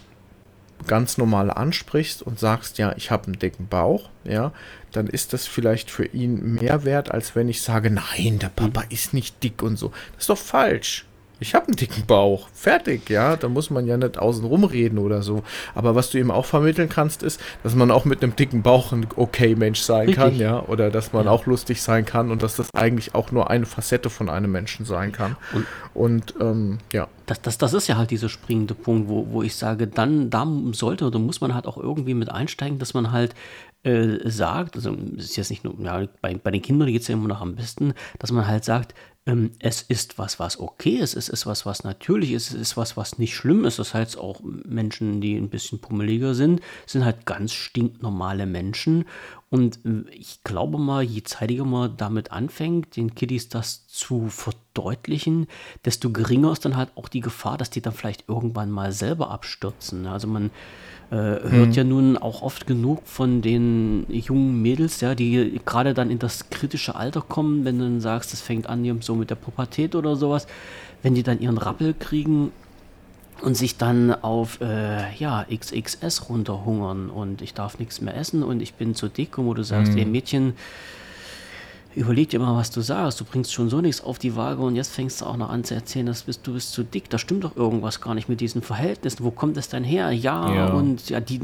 ganz 0.88 1.18
normal 1.18 1.52
ansprichst 1.52 2.22
und 2.22 2.40
sagst, 2.40 2.78
ja, 2.78 2.94
ich 2.98 3.12
habe 3.12 3.26
einen 3.26 3.40
dicken 3.40 3.68
Bauch, 3.68 4.10
ja, 4.24 4.52
dann 4.92 5.08
ist 5.08 5.34
das 5.34 5.48
vielleicht 5.48 5.90
für 5.90 6.06
ihn 6.06 6.56
mehr 6.56 6.84
wert, 6.84 7.12
als 7.12 7.36
wenn 7.36 7.50
ich 7.50 7.62
sage, 7.62 7.90
nein, 7.90 8.40
der 8.40 8.50
Papa 8.50 8.82
mhm. 8.82 8.88
ist 8.90 9.14
nicht 9.14 9.44
dick 9.44 9.64
und 9.64 9.78
so. 9.78 9.92
Das 10.14 10.24
ist 10.24 10.30
doch 10.30 10.38
falsch 10.38 11.06
ich 11.40 11.54
habe 11.54 11.68
einen 11.68 11.76
dicken 11.76 12.06
Bauch. 12.06 12.48
Fertig, 12.54 13.10
ja. 13.10 13.36
Da 13.36 13.50
muss 13.50 13.70
man 13.70 13.86
ja 13.86 13.98
nicht 13.98 14.18
außen 14.18 14.46
rumreden 14.46 14.98
oder 14.98 15.22
so. 15.22 15.44
Aber 15.74 15.96
was 15.96 16.10
du 16.10 16.20
ihm 16.20 16.32
auch 16.32 16.46
vermitteln 16.46 16.90
kannst, 16.90 17.24
ist, 17.24 17.40
dass 17.64 17.76
man 17.76 17.92
auch 17.92 18.06
mit 18.06 18.24
einem 18.24 18.36
dicken 18.36 18.62
Bauch 18.62 18.92
ein 18.92 19.08
okay 19.16 19.56
Mensch 19.56 19.82
sein 19.82 20.08
Richtig. 20.08 20.16
kann, 20.16 20.36
ja. 20.38 20.64
Oder 20.64 20.90
dass 20.90 21.14
man 21.14 21.26
ja. 21.26 21.32
auch 21.32 21.46
lustig 21.46 21.82
sein 21.82 22.06
kann 22.06 22.32
und 22.32 22.44
dass 22.44 22.56
das 22.56 22.74
eigentlich 22.74 23.16
auch 23.16 23.32
nur 23.32 23.50
eine 23.50 23.66
Facette 23.66 24.10
von 24.10 24.30
einem 24.30 24.52
Menschen 24.52 24.86
sein 24.86 25.12
kann. 25.12 25.36
Und, 25.54 25.66
und 25.94 26.34
ähm, 26.40 26.78
ja. 26.94 27.08
Das, 27.26 27.42
das, 27.42 27.58
das 27.58 27.74
ist 27.74 27.88
ja 27.88 27.98
halt 27.98 28.12
dieser 28.12 28.30
springende 28.30 28.76
Punkt, 28.76 29.10
wo, 29.10 29.28
wo 29.32 29.42
ich 29.42 29.56
sage, 29.56 29.88
dann 29.88 30.30
da 30.30 30.48
sollte 30.72 31.06
oder 31.06 31.20
muss 31.20 31.42
man 31.42 31.54
halt 31.54 31.66
auch 31.66 31.78
irgendwie 31.78 32.14
mit 32.14 32.32
einsteigen, 32.32 32.80
dass 32.80 32.94
man 32.94 33.12
halt 33.12 33.34
äh, 33.84 34.30
sagt, 34.30 34.76
also 34.76 34.96
es 35.18 35.26
ist 35.26 35.36
jetzt 35.36 35.50
nicht 35.50 35.64
nur, 35.64 35.76
ja, 35.80 36.08
bei, 36.22 36.36
bei 36.36 36.52
den 36.52 36.62
Kindern 36.62 36.88
geht 36.92 37.02
es 37.02 37.08
ja 37.08 37.14
immer 37.14 37.28
noch 37.28 37.42
am 37.42 37.56
besten, 37.56 37.94
dass 38.20 38.32
man 38.32 38.48
halt 38.48 38.64
sagt, 38.64 38.96
es 39.58 39.82
ist 39.82 40.20
was, 40.20 40.40
was 40.40 40.60
okay 40.60 40.98
ist, 40.98 41.16
es 41.16 41.30
ist 41.30 41.48
was, 41.48 41.66
was 41.66 41.84
natürlich 41.84 42.32
ist, 42.32 42.50
es 42.50 42.54
ist 42.54 42.78
was, 42.78 42.96
was 42.96 43.18
nicht 43.18 43.34
schlimm 43.34 43.66
ist. 43.66 43.80
Das 43.80 43.96
heißt, 43.96 44.20
auch 44.20 44.42
Menschen, 44.44 45.20
die 45.20 45.36
ein 45.36 45.50
bisschen 45.50 45.80
pummeliger 45.80 46.36
sind, 46.36 46.62
sind 46.86 47.04
halt 47.04 47.26
ganz 47.26 47.52
stinknormale 47.52 48.46
Menschen. 48.46 49.06
Und 49.50 49.80
äh, 49.84 50.08
ich 50.12 50.44
glaube 50.44 50.78
mal, 50.78 51.02
je 51.02 51.24
zeitiger 51.24 51.66
man 51.66 51.98
damit 51.98 52.32
anfängt, 52.32 52.98
den 52.98 53.16
Kiddies 53.16 53.50
das 53.50 53.88
zu 53.88 54.28
verdeutlichen, 54.30 55.48
desto 55.86 56.12
geringer 56.12 56.52
ist 56.52 56.64
dann 56.64 56.78
halt 56.78 56.92
auch 56.94 57.10
die 57.10 57.22
Gefahr, 57.22 57.58
dass 57.58 57.72
die 57.72 57.82
dann 57.82 57.94
vielleicht 57.94 58.26
irgendwann 58.28 58.70
mal 58.70 58.92
selber 58.92 59.32
abstürzen. 59.32 60.06
Also 60.06 60.28
man 60.28 60.52
äh, 61.16 61.50
hört 61.50 61.68
mhm. 61.68 61.72
ja 61.72 61.84
nun 61.86 62.18
auch 62.18 62.42
oft 62.42 62.68
genug 62.68 63.02
von 63.06 63.42
den 63.42 64.06
jungen 64.10 64.62
Mädels, 64.62 65.00
ja, 65.00 65.16
die 65.16 65.62
gerade 65.66 65.94
dann 65.94 66.12
in 66.12 66.20
das 66.20 66.50
kritische 66.50 66.96
Alter 66.96 67.22
kommen, 67.22 67.64
wenn 67.64 67.80
du 67.80 67.86
dann 67.86 68.02
sagst, 68.02 68.34
das 68.34 68.42
fängt 68.42 68.68
an 68.68 69.02
so 69.02 69.16
mit 69.16 69.30
der 69.30 69.36
Pubertät 69.36 69.96
oder 69.96 70.18
sowas, 70.18 70.46
wenn 71.04 71.16
die 71.16 71.24
dann 71.24 71.40
ihren 71.40 71.58
Rappel 71.58 71.94
kriegen 71.98 72.52
und 73.42 73.56
sich 73.56 73.78
dann 73.78 74.14
auf 74.14 74.60
äh, 74.60 75.16
ja, 75.18 75.46
XXS 75.50 76.30
runterhungern 76.30 77.10
und 77.10 77.42
ich 77.42 77.54
darf 77.54 77.80
nichts 77.80 78.02
mehr 78.02 78.18
essen 78.18 78.44
und 78.44 78.62
ich 78.62 78.74
bin 78.74 78.94
zu 78.94 79.08
dick 79.08 79.38
und 79.38 79.46
wo 79.46 79.54
du 79.54 79.64
sagst, 79.64 79.94
mhm. 79.94 80.00
ey 80.00 80.06
Mädchen, 80.06 80.54
überleg 81.96 82.30
dir 82.30 82.40
mal, 82.40 82.56
was 82.56 82.72
du 82.72 82.82
sagst. 82.82 83.20
Du 83.20 83.26
bringst 83.26 83.54
schon 83.54 83.70
so 83.70 83.82
nichts 83.82 84.04
auf 84.04 84.20
die 84.20 84.36
Waage 84.36 84.62
und 84.62 84.76
jetzt 84.76 84.94
fängst 84.94 85.22
du 85.22 85.26
auch 85.26 85.38
noch 85.38 85.50
an 85.50 85.64
zu 85.64 85.74
erzählen, 85.74 86.06
dass 86.06 86.24
bist, 86.24 86.46
du 86.46 86.54
bist 86.54 86.72
zu 86.74 86.84
dick. 86.84 87.10
Da 87.10 87.18
stimmt 87.18 87.44
doch 87.44 87.56
irgendwas 87.56 88.02
gar 88.02 88.14
nicht 88.14 88.30
mit 88.30 88.42
diesen 88.42 88.62
Verhältnissen. 88.62 89.24
Wo 89.24 89.32
kommt 89.32 89.58
das 89.58 89.70
denn 89.70 89.84
her? 89.84 90.12
Ja, 90.12 90.54
ja. 90.54 90.68
und 90.68 91.10
ja, 91.10 91.20
die, 91.20 91.40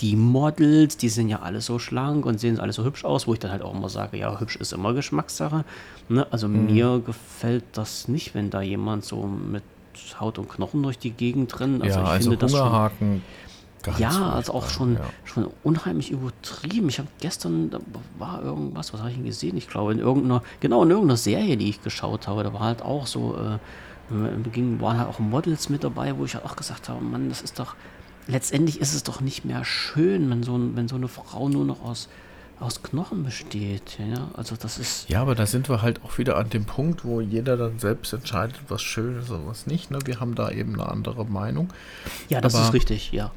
die 0.00 0.16
Models, 0.16 0.96
die 0.96 1.08
sind 1.08 1.28
ja 1.28 1.40
alle 1.40 1.60
so 1.60 1.78
schlank 1.78 2.26
und 2.26 2.38
sehen 2.38 2.60
alle 2.60 2.72
so 2.72 2.84
hübsch 2.84 3.04
aus, 3.04 3.26
wo 3.26 3.32
ich 3.32 3.38
dann 3.38 3.50
halt 3.50 3.62
auch 3.62 3.74
immer 3.74 3.88
sage, 3.88 4.18
ja, 4.18 4.38
hübsch 4.38 4.56
ist 4.56 4.72
immer 4.72 4.92
Geschmackssache. 4.92 5.64
Ne? 6.08 6.26
Also 6.30 6.48
mhm. 6.48 6.66
mir 6.66 7.02
gefällt 7.04 7.64
das 7.72 8.08
nicht, 8.08 8.34
wenn 8.34 8.50
da 8.50 8.60
jemand 8.60 9.04
so 9.04 9.26
mit 9.26 9.62
Haut 10.20 10.38
und 10.38 10.48
Knochen 10.48 10.82
durch 10.82 10.98
die 10.98 11.10
Gegend 11.10 11.58
rennt. 11.60 11.82
Also 11.82 12.00
ja, 12.00 12.04
ich 12.04 12.10
also 12.10 12.30
finde 12.30 12.46
Hungerhaken 12.46 13.22
das 13.22 13.22
Ganz 13.22 13.43
ja, 13.98 14.30
also 14.30 14.54
auch 14.54 14.68
schon, 14.68 14.94
ja. 14.94 15.00
schon 15.24 15.48
unheimlich 15.62 16.10
übertrieben. 16.10 16.88
Ich 16.88 16.98
habe 16.98 17.08
gestern, 17.20 17.70
da 17.70 17.78
war 18.18 18.42
irgendwas, 18.42 18.92
was 18.92 19.00
habe 19.00 19.10
ich 19.10 19.16
denn 19.16 19.24
gesehen? 19.24 19.56
Ich 19.56 19.68
glaube, 19.68 19.92
in 19.92 19.98
irgendeiner, 19.98 20.42
genau, 20.60 20.82
in 20.82 20.90
irgendeiner 20.90 21.16
Serie, 21.16 21.56
die 21.56 21.68
ich 21.68 21.82
geschaut 21.82 22.28
habe, 22.28 22.42
da 22.42 22.52
war 22.52 22.60
halt 22.60 22.82
auch 22.82 23.06
so, 23.06 23.36
äh, 23.36 23.58
ging, 24.52 24.80
waren 24.80 24.98
halt 24.98 25.08
auch 25.08 25.18
Models 25.18 25.68
mit 25.68 25.84
dabei, 25.84 26.16
wo 26.16 26.24
ich 26.24 26.34
halt 26.34 26.44
auch 26.44 26.56
gesagt 26.56 26.88
habe, 26.88 27.02
Mann, 27.02 27.28
das 27.28 27.42
ist 27.42 27.58
doch, 27.58 27.74
letztendlich 28.26 28.80
ist 28.80 28.94
es 28.94 29.02
doch 29.02 29.20
nicht 29.20 29.44
mehr 29.44 29.64
schön, 29.64 30.30
wenn 30.30 30.42
so, 30.42 30.58
wenn 30.74 30.88
so 30.88 30.96
eine 30.96 31.08
Frau 31.08 31.48
nur 31.48 31.64
noch 31.64 31.82
aus, 31.82 32.08
aus 32.60 32.82
Knochen 32.82 33.24
besteht. 33.24 33.98
Ja, 33.98 34.28
also 34.34 34.56
das 34.56 34.78
ist. 34.78 35.08
Ja, 35.08 35.22
aber 35.22 35.34
da 35.34 35.46
sind 35.46 35.68
wir 35.68 35.82
halt 35.82 36.02
auch 36.04 36.18
wieder 36.18 36.36
an 36.36 36.50
dem 36.50 36.64
Punkt, 36.64 37.04
wo 37.04 37.20
jeder 37.20 37.56
dann 37.56 37.78
selbst 37.78 38.12
entscheidet, 38.12 38.56
was 38.68 38.82
schön 38.82 39.18
ist 39.18 39.30
und 39.30 39.46
was 39.46 39.66
nicht. 39.66 39.90
Ne? 39.90 39.98
Wir 40.04 40.20
haben 40.20 40.34
da 40.34 40.50
eben 40.50 40.74
eine 40.74 40.88
andere 40.88 41.24
Meinung. 41.24 41.72
Ja, 42.28 42.40
das 42.40 42.54
aber, 42.54 42.64
ist 42.64 42.72
richtig, 42.72 43.12
ja. 43.12 43.32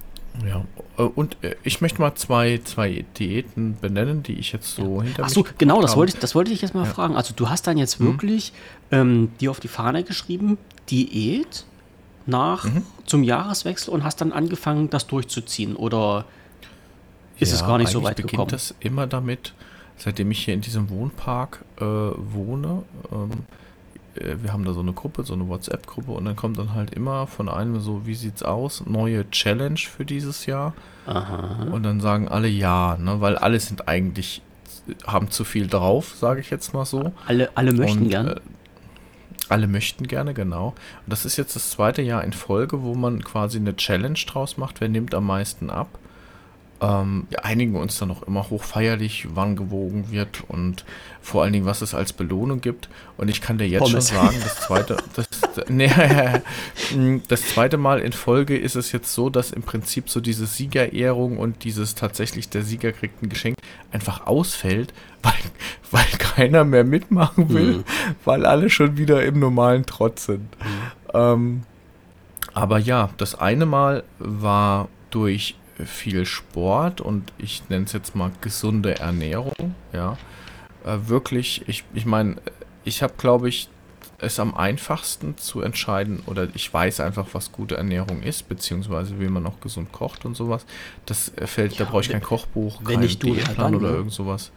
Ja, 0.46 0.66
äh, 0.98 1.04
und 1.04 1.38
äh, 1.42 1.56
ich 1.64 1.82
möchte 1.82 2.02
mal 2.02 2.16
zwei, 2.16 2.60
zwei 2.64 3.06
Diäten 3.18 3.78
benennen, 3.80 4.24
die 4.24 4.34
ich 4.34 4.52
jetzt 4.52 4.76
so 4.76 4.98
ja. 4.98 5.04
hinter 5.04 5.24
Ach 5.26 5.30
so, 5.30 5.46
genau, 5.58 5.82
das 5.82 5.96
wollte, 5.96 6.14
ich, 6.14 6.20
das 6.20 6.36
wollte 6.36 6.52
ich 6.52 6.62
jetzt 6.62 6.74
mal 6.74 6.86
ja. 6.86 6.92
fragen. 6.92 7.16
Also 7.16 7.34
du 7.36 7.50
hast 7.50 7.68
dann 7.68 7.78
jetzt 7.78 8.00
mhm. 8.00 8.06
wirklich 8.06 8.54
mhm. 8.92 8.98
ähm, 8.98 9.32
dir 9.40 9.52
auf 9.52 9.60
die 9.60 9.68
Fahne 9.68 10.04
geschrieben, 10.04 10.58
Diät 10.90 11.66
nach 12.26 12.66
mhm. 12.66 12.84
zum 13.06 13.24
Jahreswechsel 13.24 13.94
und 13.94 14.04
hast 14.04 14.22
dann 14.22 14.32
angefangen, 14.32 14.90
das 14.90 15.08
durchzuziehen 15.08 15.76
oder 15.76 16.26
ist 17.40 17.50
ja, 17.50 17.56
es 17.56 17.62
gar 17.62 17.78
nicht 17.78 17.90
so 17.90 18.04
weit 18.04 18.18
beginnt 18.18 18.32
gekommen? 18.32 18.50
das 18.52 18.76
immer 18.80 19.08
damit, 19.08 19.54
seitdem 19.98 20.32
ich 20.32 20.44
hier 20.46 20.54
in 20.54 20.62
diesem 20.62 20.90
Wohnpark 20.90 21.64
äh, 21.78 21.84
wohne, 21.84 22.84
ähm, 23.12 23.32
äh, 23.32 23.36
wir 24.42 24.54
haben 24.54 24.66
da 24.66 24.74
so 24.74 24.80
eine 24.80 24.94
Gruppe, 24.94 25.24
so 25.24 25.34
eine 25.34 25.48
WhatsApp-Gruppe 25.48 26.12
und 26.12 26.26
dann 26.26 26.36
kommt 26.36 26.58
dann 26.58 26.74
halt 26.74 26.94
immer 26.94 27.28
von 27.28 27.50
einem 27.50 27.80
so, 27.80 28.06
wie 28.06 28.16
sieht's 28.16 28.44
aus, 28.44 28.86
neue 28.86 29.30
Challenge 29.32 29.80
für 29.80 30.06
dieses 30.06 30.46
Jahr. 30.46 30.74
Aha. 31.06 31.68
Und 31.72 31.84
dann 31.84 32.02
sagen 32.02 32.28
alle 32.28 32.48
ja, 32.48 32.98
ne, 32.98 33.22
weil 33.22 33.38
alle 33.38 33.60
sind 33.60 33.88
eigentlich, 33.88 34.42
haben 35.06 35.30
zu 35.32 35.44
viel 35.44 35.68
drauf, 35.68 36.16
sage 36.16 36.42
ich 36.42 36.50
jetzt 36.50 36.74
mal 36.74 36.86
so. 36.86 37.12
Alle, 37.26 37.50
alle 37.56 37.74
möchten 37.74 38.04
und, 38.04 38.10
gerne. 38.10 38.32
Äh, 38.32 38.40
alle 39.50 39.68
möchten 39.68 40.08
gerne, 40.08 40.34
genau. 40.34 40.68
Und 40.68 40.76
das 41.08 41.26
ist 41.26 41.38
jetzt 41.38 41.56
das 41.56 41.70
zweite 41.70 42.02
Jahr 42.02 42.24
in 42.24 42.34
Folge, 42.34 42.84
wo 42.84 42.96
man 42.96 43.24
quasi 43.24 43.58
eine 43.58 43.76
Challenge 43.76 44.20
draus 44.28 44.58
macht, 44.58 44.82
wer 44.82 44.90
nimmt 44.90 45.16
am 45.16 45.26
meisten 45.26 45.70
ab. 45.70 45.88
Ähm, 46.80 47.26
wir 47.30 47.44
einigen 47.44 47.76
uns 47.76 47.98
dann 47.98 48.12
auch 48.12 48.22
immer 48.24 48.50
hochfeierlich, 48.50 49.28
wann 49.34 49.56
gewogen 49.56 50.12
wird 50.12 50.44
und 50.48 50.86
vor 51.22 51.44
allen 51.44 51.52
Dingen, 51.52 51.66
was 51.66 51.82
es 51.82 51.96
als 51.96 52.14
Belohnung 52.14 52.62
gibt. 52.62 52.88
Und 53.18 53.30
ich 53.30 53.42
kann 53.42 53.58
dir 53.58 53.68
jetzt 53.68 53.82
Pommes. 53.82 54.10
schon 54.10 54.18
sagen, 54.18 54.38
das 54.44 54.60
zweite, 54.62 54.98
das, 55.16 55.28
nee, 55.70 55.90
das 57.28 57.48
zweite 57.48 57.78
Mal 57.78 58.00
in 58.00 58.14
Folge 58.14 58.58
ist 58.58 58.76
es 58.76 58.92
jetzt 58.92 59.14
so, 59.14 59.30
dass 59.30 59.52
im 59.52 59.64
Prinzip 59.64 60.10
so 60.10 60.22
diese 60.22 60.46
Siegerehrung 60.46 61.38
und 61.38 61.64
dieses 61.64 61.96
tatsächlich 61.96 62.50
der 62.50 62.62
Sieger 62.62 62.92
kriegt 62.92 63.24
ein 63.24 63.30
Geschenk 63.30 63.58
einfach 63.92 64.28
ausfällt, 64.28 64.94
weil, 65.24 65.34
weil 65.90 66.06
keiner 66.20 66.64
mehr 66.64 66.84
mitmachen 66.84 67.50
will, 67.50 67.78
mhm. 67.78 67.84
weil 68.24 68.46
alle 68.46 68.70
schon 68.70 68.98
wieder 68.98 69.24
im 69.24 69.40
normalen 69.40 69.86
Trotz 69.86 70.26
sind. 70.26 70.44
Mhm. 70.60 70.92
Ähm, 71.14 71.64
aber 72.54 72.78
ja, 72.78 73.10
das 73.18 73.36
eine 73.36 73.66
Mal 73.66 74.04
war 74.20 74.90
durch 75.10 75.56
viel 75.86 76.26
Sport 76.26 77.02
und 77.02 77.32
ich 77.38 77.70
nenne 77.70 77.86
es 77.86 77.94
jetzt 77.94 78.16
mal 78.16 78.32
gesunde 78.42 79.00
Ernährung, 79.00 79.76
ja. 79.94 80.18
Äh, 80.86 80.98
wirklich, 81.08 81.68
ich, 81.68 81.84
ich 81.94 82.06
meine, 82.06 82.38
ich 82.84 83.04
habe, 83.04 83.14
glaube 83.18 83.50
ich, 83.50 83.70
es 84.20 84.40
am 84.40 84.56
einfachsten 84.56 85.38
zu 85.38 85.62
entscheiden 85.62 86.24
oder 86.26 86.48
ich 86.56 86.74
weiß 86.74 87.02
einfach, 87.02 87.28
was 87.34 87.52
gute 87.52 87.78
Ernährung 87.78 88.24
ist, 88.24 88.50
beziehungsweise 88.50 89.20
wie 89.20 89.28
man 89.28 89.44
noch 89.44 89.60
gesund 89.60 89.92
kocht 89.92 90.26
und 90.26 90.36
sowas. 90.36 90.66
Das 91.06 91.32
fällt, 91.46 91.74
ja, 91.74 91.86
da 91.86 91.92
brauche 91.92 92.02
ich 92.02 92.10
kein 92.10 92.24
Kochbuch, 92.24 92.84
keinen 92.84 93.08
Diätplan 93.08 93.76
oder 93.76 93.90
irgend 93.90 94.14
sowas. 94.14 94.52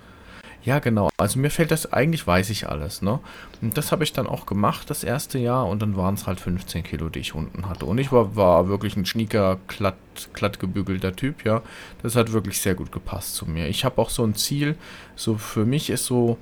Ja, 0.62 0.78
genau. 0.78 1.08
Also 1.16 1.38
mir 1.38 1.50
fällt 1.50 1.70
das, 1.70 1.90
eigentlich 1.92 2.26
weiß 2.26 2.50
ich 2.50 2.68
alles, 2.68 3.00
ne? 3.00 3.18
Und 3.62 3.78
das 3.78 3.92
habe 3.92 4.04
ich 4.04 4.12
dann 4.12 4.26
auch 4.26 4.44
gemacht, 4.44 4.90
das 4.90 5.04
erste 5.04 5.38
Jahr, 5.38 5.66
und 5.66 5.80
dann 5.80 5.96
waren 5.96 6.14
es 6.14 6.26
halt 6.26 6.38
15 6.38 6.82
Kilo, 6.82 7.08
die 7.08 7.20
ich 7.20 7.34
unten 7.34 7.68
hatte. 7.68 7.86
Und 7.86 7.96
ich 7.98 8.12
war, 8.12 8.36
war 8.36 8.68
wirklich 8.68 8.96
ein 8.96 9.06
schnieker, 9.06 9.58
glatt, 9.68 9.96
glatt 10.34 10.60
gebügelter 10.60 11.16
Typ, 11.16 11.44
ja. 11.44 11.62
Das 12.02 12.14
hat 12.14 12.32
wirklich 12.32 12.60
sehr 12.60 12.74
gut 12.74 12.92
gepasst 12.92 13.36
zu 13.36 13.46
mir. 13.46 13.68
Ich 13.68 13.84
habe 13.86 14.00
auch 14.00 14.10
so 14.10 14.22
ein 14.22 14.34
Ziel, 14.34 14.76
so 15.16 15.36
für 15.38 15.64
mich 15.64 15.88
ist 15.88 16.04
so, 16.04 16.36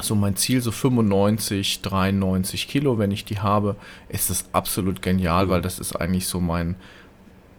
so 0.00 0.16
mein 0.16 0.34
Ziel, 0.34 0.60
so 0.60 0.72
95, 0.72 1.82
93 1.82 2.66
Kilo, 2.66 2.98
wenn 2.98 3.12
ich 3.12 3.24
die 3.24 3.38
habe, 3.38 3.76
ist 4.08 4.30
das 4.30 4.46
absolut 4.52 5.00
genial, 5.00 5.48
weil 5.48 5.62
das 5.62 5.78
ist 5.78 5.94
eigentlich 5.94 6.26
so 6.26 6.40
mein, 6.40 6.74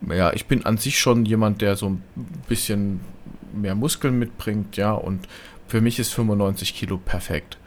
ja, 0.10 0.34
ich 0.34 0.48
bin 0.48 0.66
an 0.66 0.78
sich 0.78 1.00
schon 1.00 1.26
jemand, 1.26 1.62
der 1.62 1.78
so 1.78 1.88
ein 1.90 2.04
bisschen 2.50 3.00
mehr 3.54 3.76
Muskeln 3.76 4.18
mitbringt, 4.18 4.78
ja, 4.78 4.94
und 4.94 5.28
für 5.68 5.82
mich 5.82 6.00
ist 6.00 6.14
95 6.14 6.76
Kilo 6.76 6.98
perfekt. 6.98 7.58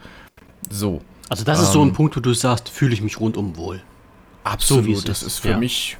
So. 0.69 1.01
Also 1.29 1.43
das 1.43 1.59
ähm, 1.59 1.63
ist 1.63 1.71
so 1.73 1.81
ein 1.81 1.89
ähm, 1.89 1.93
Punkt, 1.93 2.15
wo 2.15 2.19
du 2.19 2.33
sagst, 2.33 2.69
fühle 2.69 2.93
ich 2.93 3.01
mich 3.01 3.19
rundum 3.19 3.57
wohl. 3.57 3.81
Absolut. 4.43 4.97
So 4.97 5.07
das 5.07 5.23
ist 5.23 5.39
für 5.39 5.51
ja. 5.51 5.57
mich, 5.57 5.97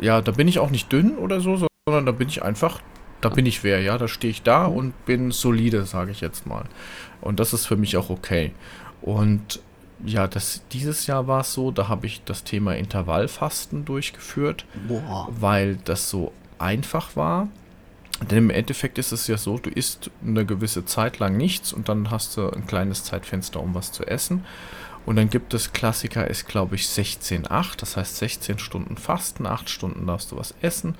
ja, 0.00 0.22
da 0.22 0.32
bin 0.32 0.48
ich 0.48 0.58
auch 0.58 0.70
nicht 0.70 0.90
dünn 0.90 1.16
oder 1.18 1.40
so, 1.40 1.56
sondern 1.86 2.06
da 2.06 2.12
bin 2.12 2.28
ich 2.28 2.42
einfach, 2.42 2.80
da 3.20 3.28
bin 3.28 3.44
ich 3.44 3.62
wer, 3.64 3.80
ja, 3.80 3.98
da 3.98 4.08
stehe 4.08 4.30
ich 4.30 4.42
da 4.42 4.64
und 4.64 5.04
bin 5.04 5.30
solide, 5.30 5.84
sage 5.84 6.10
ich 6.10 6.20
jetzt 6.20 6.46
mal. 6.46 6.64
Und 7.20 7.38
das 7.38 7.52
ist 7.52 7.66
für 7.66 7.76
mich 7.76 7.96
auch 7.96 8.08
okay. 8.08 8.52
Und 9.02 9.60
ja, 10.04 10.26
das, 10.26 10.62
dieses 10.72 11.06
Jahr 11.06 11.26
war 11.26 11.40
es 11.40 11.52
so, 11.52 11.70
da 11.70 11.88
habe 11.88 12.06
ich 12.06 12.22
das 12.24 12.44
Thema 12.44 12.74
Intervallfasten 12.74 13.84
durchgeführt, 13.84 14.64
Boah. 14.88 15.28
weil 15.30 15.76
das 15.84 16.08
so 16.08 16.32
einfach 16.58 17.16
war. 17.16 17.48
Denn 18.28 18.38
im 18.38 18.50
Endeffekt 18.50 18.98
ist 18.98 19.12
es 19.12 19.26
ja 19.26 19.38
so, 19.38 19.58
du 19.58 19.70
isst 19.70 20.10
eine 20.24 20.44
gewisse 20.44 20.84
Zeit 20.84 21.18
lang 21.18 21.36
nichts 21.36 21.72
und 21.72 21.88
dann 21.88 22.10
hast 22.10 22.36
du 22.36 22.50
ein 22.50 22.66
kleines 22.66 23.04
Zeitfenster, 23.04 23.60
um 23.60 23.74
was 23.74 23.92
zu 23.92 24.04
essen. 24.04 24.44
Und 25.06 25.16
dann 25.16 25.30
gibt 25.30 25.54
es 25.54 25.72
Klassiker, 25.72 26.28
ist 26.28 26.46
glaube 26.46 26.74
ich 26.74 26.82
16,8. 26.82 27.78
Das 27.78 27.96
heißt 27.96 28.16
16 28.18 28.58
Stunden 28.58 28.96
Fasten, 28.96 29.46
8 29.46 29.70
Stunden 29.70 30.06
darfst 30.06 30.32
du 30.32 30.36
was 30.36 30.54
essen. 30.60 30.94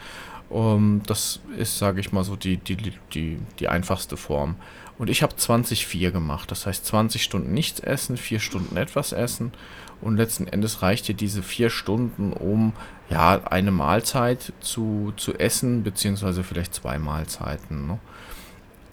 Um, 0.51 1.03
das 1.07 1.39
ist, 1.57 1.79
sage 1.79 2.01
ich 2.01 2.11
mal 2.11 2.25
so, 2.25 2.35
die, 2.35 2.57
die, 2.57 2.77
die, 3.15 3.39
die 3.61 3.69
einfachste 3.69 4.17
Form. 4.17 4.57
Und 4.99 5.09
ich 5.09 5.23
habe 5.23 5.35
20,4 5.35 6.11
gemacht. 6.11 6.51
Das 6.51 6.67
heißt 6.67 6.85
20 6.85 7.23
Stunden 7.23 7.55
nichts 7.55 7.81
essen, 7.81 8.17
4 8.17 8.41
Stunden 8.41 8.77
etwas 8.77 9.13
essen. 9.13 9.53
Und 10.01 10.17
letzten 10.17 10.49
Endes 10.49 10.83
reicht 10.83 11.09
dir 11.09 11.15
diese 11.15 11.43
4 11.43 11.71
Stunden, 11.71 12.33
um 12.33 12.73
ja 13.09 13.41
eine 13.45 13.71
Mahlzeit 13.71 14.53
zu, 14.61 15.13
zu 15.17 15.35
essen, 15.39 15.85
beziehungsweise 15.85 16.43
vielleicht 16.43 16.75
zwei 16.75 16.99
Mahlzeiten. 16.99 17.87
Ne? 17.87 17.99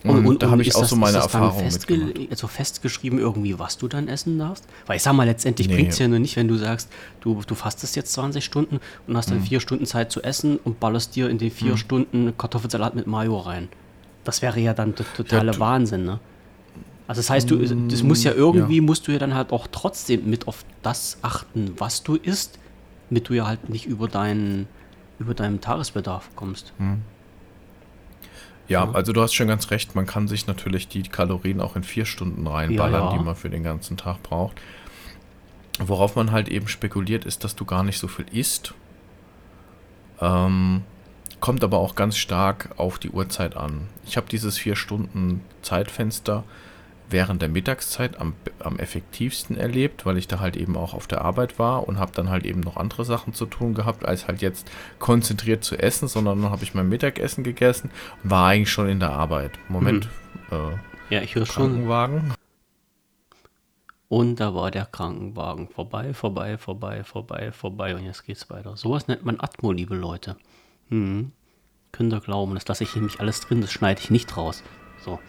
Und, 0.09 0.25
und, 0.25 0.43
da 0.43 0.49
habe 0.49 0.61
ich 0.61 0.75
auch 0.75 0.81
das, 0.81 0.89
so 0.89 0.95
meine 0.95 1.17
Erfahrungen 1.17 1.71
mitgemacht. 1.71 2.19
Also 2.29 2.47
festgeschrieben 2.47 3.19
irgendwie, 3.19 3.57
was 3.59 3.77
du 3.77 3.87
dann 3.87 4.07
essen 4.07 4.37
darfst? 4.37 4.65
Weil 4.85 4.97
ich 4.97 5.03
sag 5.03 5.13
mal, 5.13 5.25
letztendlich 5.25 5.67
nee. 5.67 5.75
bringt 5.75 5.89
es 5.89 5.99
ja 5.99 6.07
nur 6.07 6.19
nicht, 6.19 6.35
wenn 6.35 6.47
du 6.47 6.55
sagst, 6.55 6.89
du, 7.21 7.41
du 7.45 7.55
fastest 7.55 7.95
jetzt 7.95 8.13
20 8.13 8.43
Stunden 8.43 8.79
und 9.07 9.17
hast 9.17 9.29
dann 9.29 9.39
mhm. 9.39 9.43
vier 9.43 9.59
Stunden 9.59 9.85
Zeit 9.85 10.11
zu 10.11 10.21
essen 10.23 10.57
und 10.63 10.79
ballerst 10.79 11.15
dir 11.15 11.29
in 11.29 11.37
die 11.37 11.49
vier 11.49 11.71
mhm. 11.71 11.77
Stunden 11.77 12.37
Kartoffelsalat 12.37 12.95
mit 12.95 13.07
Mayo 13.07 13.37
rein. 13.37 13.69
Das 14.23 14.41
wäre 14.41 14.59
ja 14.59 14.73
dann 14.73 14.95
totaler 14.95 15.53
ja, 15.53 15.59
Wahnsinn, 15.59 16.03
ne? 16.03 16.19
Also 17.07 17.19
das 17.19 17.29
heißt, 17.29 17.49
du, 17.49 17.57
das 17.87 18.03
muss 18.03 18.23
ja 18.25 18.33
irgendwie, 18.33 18.77
ja. 18.77 18.81
musst 18.81 19.07
du 19.07 19.13
ja 19.13 19.17
dann 19.17 19.33
halt 19.33 19.53
auch 19.53 19.67
trotzdem 19.71 20.29
mit 20.29 20.47
auf 20.47 20.65
das 20.81 21.19
achten, 21.21 21.73
was 21.77 22.03
du 22.03 22.15
isst, 22.15 22.59
damit 23.09 23.29
du 23.29 23.33
ja 23.33 23.47
halt 23.47 23.69
nicht 23.69 23.85
über 23.85 24.09
deinen, 24.09 24.67
über 25.17 25.33
deinen 25.33 25.61
Tagesbedarf 25.61 26.29
kommst. 26.35 26.73
Mhm. 26.77 27.01
Ja, 28.67 28.91
also 28.91 29.13
du 29.13 29.21
hast 29.21 29.33
schon 29.33 29.47
ganz 29.47 29.71
recht, 29.71 29.95
man 29.95 30.05
kann 30.05 30.27
sich 30.27 30.47
natürlich 30.47 30.87
die 30.87 31.03
Kalorien 31.03 31.61
auch 31.61 31.75
in 31.75 31.83
vier 31.83 32.05
Stunden 32.05 32.45
reinballern, 32.45 33.03
ja, 33.03 33.11
ja. 33.11 33.17
die 33.17 33.23
man 33.23 33.35
für 33.35 33.49
den 33.49 33.63
ganzen 33.63 33.95
Tag 33.97 34.21
braucht. 34.23 34.57
Worauf 35.79 36.15
man 36.15 36.31
halt 36.31 36.49
eben 36.49 36.67
spekuliert, 36.67 37.23
ist, 37.25 37.43
dass 37.43 37.55
du 37.55 37.63
gar 37.63 37.83
nicht 37.83 37.99
so 37.99 38.07
viel 38.07 38.25
isst. 38.31 38.73
Ähm, 40.19 40.83
kommt 41.39 41.63
aber 41.63 41.77
auch 41.77 41.95
ganz 41.95 42.17
stark 42.17 42.71
auf 42.77 42.99
die 42.99 43.09
Uhrzeit 43.09 43.55
an. 43.55 43.87
Ich 44.05 44.17
habe 44.17 44.27
dieses 44.27 44.57
vier 44.57 44.75
Stunden 44.75 45.41
Zeitfenster 45.61 46.43
während 47.09 47.41
der 47.41 47.49
Mittagszeit 47.49 48.19
am, 48.19 48.33
am 48.59 48.79
effektivsten 48.79 49.57
erlebt, 49.57 50.05
weil 50.05 50.17
ich 50.17 50.27
da 50.27 50.39
halt 50.39 50.55
eben 50.55 50.75
auch 50.75 50.93
auf 50.93 51.07
der 51.07 51.21
Arbeit 51.21 51.59
war 51.59 51.87
und 51.87 51.99
habe 51.99 52.11
dann 52.13 52.29
halt 52.29 52.45
eben 52.45 52.61
noch 52.61 52.77
andere 52.77 53.05
Sachen 53.05 53.33
zu 53.33 53.45
tun 53.45 53.73
gehabt, 53.73 54.05
als 54.05 54.27
halt 54.27 54.41
jetzt 54.41 54.69
konzentriert 54.99 55.63
zu 55.63 55.77
essen, 55.77 56.07
sondern 56.07 56.41
dann 56.41 56.51
habe 56.51 56.63
ich 56.63 56.73
mein 56.73 56.89
Mittagessen 56.89 57.43
gegessen 57.43 57.91
und 58.23 58.31
war 58.31 58.47
eigentlich 58.47 58.71
schon 58.71 58.89
in 58.89 58.99
der 58.99 59.11
Arbeit. 59.11 59.51
Moment. 59.69 60.09
Mhm. 60.51 60.57
Äh, 61.09 61.15
ja, 61.15 61.21
ich 61.21 61.35
höre 61.35 61.45
schon. 61.45 61.87
Und 64.09 64.39
da 64.39 64.53
war 64.53 64.71
der 64.71 64.85
Krankenwagen 64.85 65.67
vorbei, 65.67 66.13
vorbei, 66.13 66.57
vorbei, 66.57 67.03
vorbei, 67.03 67.51
vorbei 67.51 67.95
und 67.95 68.05
jetzt 68.05 68.25
geht's 68.25 68.49
weiter. 68.49 68.77
Sowas 68.77 69.07
nennt 69.07 69.25
man 69.25 69.39
Atmo, 69.39 69.71
liebe 69.73 69.95
Leute. 69.95 70.37
Hm. 70.89 71.31
Könnt 71.91 72.13
ihr 72.13 72.21
glauben, 72.21 72.53
das 72.53 72.67
lasse 72.67 72.83
ich 72.83 72.95
nämlich 72.95 73.19
alles 73.19 73.41
drin, 73.41 73.59
das 73.59 73.71
schneide 73.71 73.99
ich 73.99 74.09
nicht 74.09 74.37
raus. 74.37 74.63
So. 75.03 75.19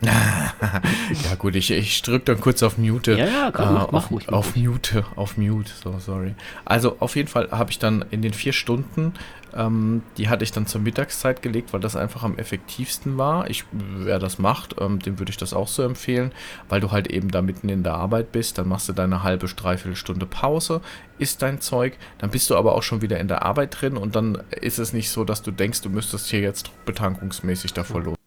ja 0.02 1.34
gut, 1.38 1.54
ich, 1.56 1.70
ich 1.70 2.02
drücke 2.02 2.24
dann 2.26 2.40
kurz 2.40 2.62
auf 2.62 2.78
Mute. 2.78 3.12
Ja, 3.12 3.26
ja, 3.26 3.50
komm, 3.52 3.74
mach, 3.90 4.10
äh, 4.10 4.14
auf, 4.14 4.28
auf 4.28 4.56
Mute, 4.56 5.04
auf 5.16 5.36
Mute, 5.36 5.70
so 5.82 5.98
sorry. 5.98 6.34
Also 6.64 6.96
auf 7.00 7.16
jeden 7.16 7.28
Fall 7.28 7.50
habe 7.50 7.70
ich 7.70 7.78
dann 7.78 8.04
in 8.10 8.22
den 8.22 8.32
vier 8.32 8.52
Stunden, 8.52 9.12
ähm, 9.54 10.02
die 10.16 10.28
hatte 10.28 10.44
ich 10.44 10.52
dann 10.52 10.66
zur 10.66 10.80
Mittagszeit 10.80 11.42
gelegt, 11.42 11.72
weil 11.72 11.80
das 11.80 11.96
einfach 11.96 12.22
am 12.22 12.38
effektivsten 12.38 13.18
war. 13.18 13.50
Ich, 13.50 13.64
wer 13.72 14.18
das 14.18 14.38
macht, 14.38 14.76
ähm, 14.80 15.00
dem 15.00 15.18
würde 15.18 15.30
ich 15.30 15.36
das 15.36 15.52
auch 15.52 15.68
so 15.68 15.82
empfehlen, 15.82 16.32
weil 16.68 16.80
du 16.80 16.90
halt 16.90 17.08
eben 17.08 17.30
da 17.30 17.42
mitten 17.42 17.68
in 17.68 17.82
der 17.82 17.94
Arbeit 17.94 18.32
bist, 18.32 18.58
dann 18.58 18.68
machst 18.68 18.88
du 18.88 18.92
deine 18.92 19.22
halbe, 19.22 19.46
dreiviertel 19.48 19.96
Stunde 19.96 20.26
Pause, 20.26 20.80
isst 21.18 21.42
dein 21.42 21.60
Zeug, 21.60 21.98
dann 22.18 22.30
bist 22.30 22.48
du 22.48 22.56
aber 22.56 22.74
auch 22.74 22.82
schon 22.82 23.02
wieder 23.02 23.18
in 23.18 23.28
der 23.28 23.42
Arbeit 23.42 23.80
drin 23.80 23.96
und 23.96 24.16
dann 24.16 24.42
ist 24.60 24.78
es 24.78 24.92
nicht 24.92 25.10
so, 25.10 25.24
dass 25.24 25.42
du 25.42 25.50
denkst, 25.50 25.82
du 25.82 25.90
müsstest 25.90 26.28
hier 26.28 26.40
jetzt 26.40 26.70
betankungsmäßig 26.86 27.72
davor 27.74 28.02
los. 28.02 28.19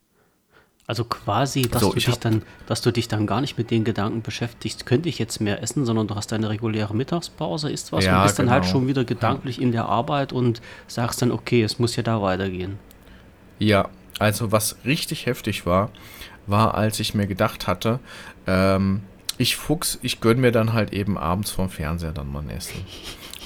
Also 0.86 1.06
quasi, 1.06 1.62
dass, 1.62 1.82
so, 1.82 1.94
du 1.94 2.00
dich 2.00 2.20
dann, 2.20 2.42
dass 2.68 2.82
du 2.82 2.92
dich 2.92 3.08
dann 3.08 3.26
gar 3.26 3.40
nicht 3.40 3.58
mit 3.58 3.72
den 3.72 3.86
Gedanken 3.86 4.22
beschäftigst, 4.22 4.86
könnte 4.86 5.08
ich 5.08 5.18
jetzt 5.18 5.40
mehr 5.40 5.64
essen, 5.64 5.86
sondern 5.86 6.08
du 6.08 6.16
hast 6.16 6.34
deine 6.34 6.50
reguläre 6.50 6.94
Mittagspause, 6.94 7.72
isst 7.72 7.94
was 7.94 8.04
ja, 8.04 8.18
und 8.18 8.24
bist 8.24 8.36
genau. 8.36 8.48
dann 8.48 8.54
halt 8.54 8.64
genau. 8.64 8.72
schon 8.74 8.88
wieder 8.88 9.06
gedanklich 9.06 9.58
ja. 9.58 9.64
in 9.64 9.72
der 9.72 9.86
Arbeit 9.86 10.34
und 10.34 10.62
sagst 10.88 11.22
dann, 11.22 11.32
okay, 11.32 11.64
es 11.64 11.80
muss 11.80 11.96
ja 11.96 12.04
da 12.04 12.22
weitergehen. 12.22 12.80
Ja, 13.60 13.88
also 14.20 14.52
was 14.52 14.76
richtig 14.84 15.26
heftig 15.26 15.66
war, 15.66 15.90
war, 16.48 16.76
als 16.76 17.00
ich 17.00 17.14
mir 17.14 17.28
gedacht 17.28 17.66
hatte, 17.66 18.00
ähm, 18.46 19.04
ich 19.44 19.58
Fuchs, 19.58 20.00
ich 20.02 20.22
gönne 20.22 20.42
mir 20.42 20.52
dann 20.52 20.74
halt 20.74 20.94
eben 20.94 21.18
abends 21.18 21.52
vom 21.52 21.70
Fernseher 21.70 22.14
dann 22.14 22.32
mal 22.32 22.42
ein 22.42 22.50
Essen. 22.50 22.84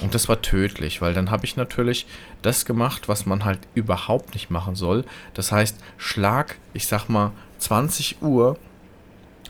Und 0.00 0.14
das 0.14 0.28
war 0.28 0.40
tödlich, 0.40 1.02
weil 1.02 1.12
dann 1.12 1.30
habe 1.30 1.44
ich 1.44 1.56
natürlich 1.56 2.06
das 2.40 2.64
gemacht, 2.64 3.08
was 3.08 3.26
man 3.26 3.44
halt 3.44 3.58
überhaupt 3.74 4.32
nicht 4.34 4.48
machen 4.48 4.76
soll. 4.76 5.04
Das 5.34 5.50
heißt, 5.50 5.76
Schlag, 5.96 6.56
ich 6.72 6.86
sag 6.86 7.08
mal, 7.08 7.32
20 7.58 8.22
Uhr 8.22 8.56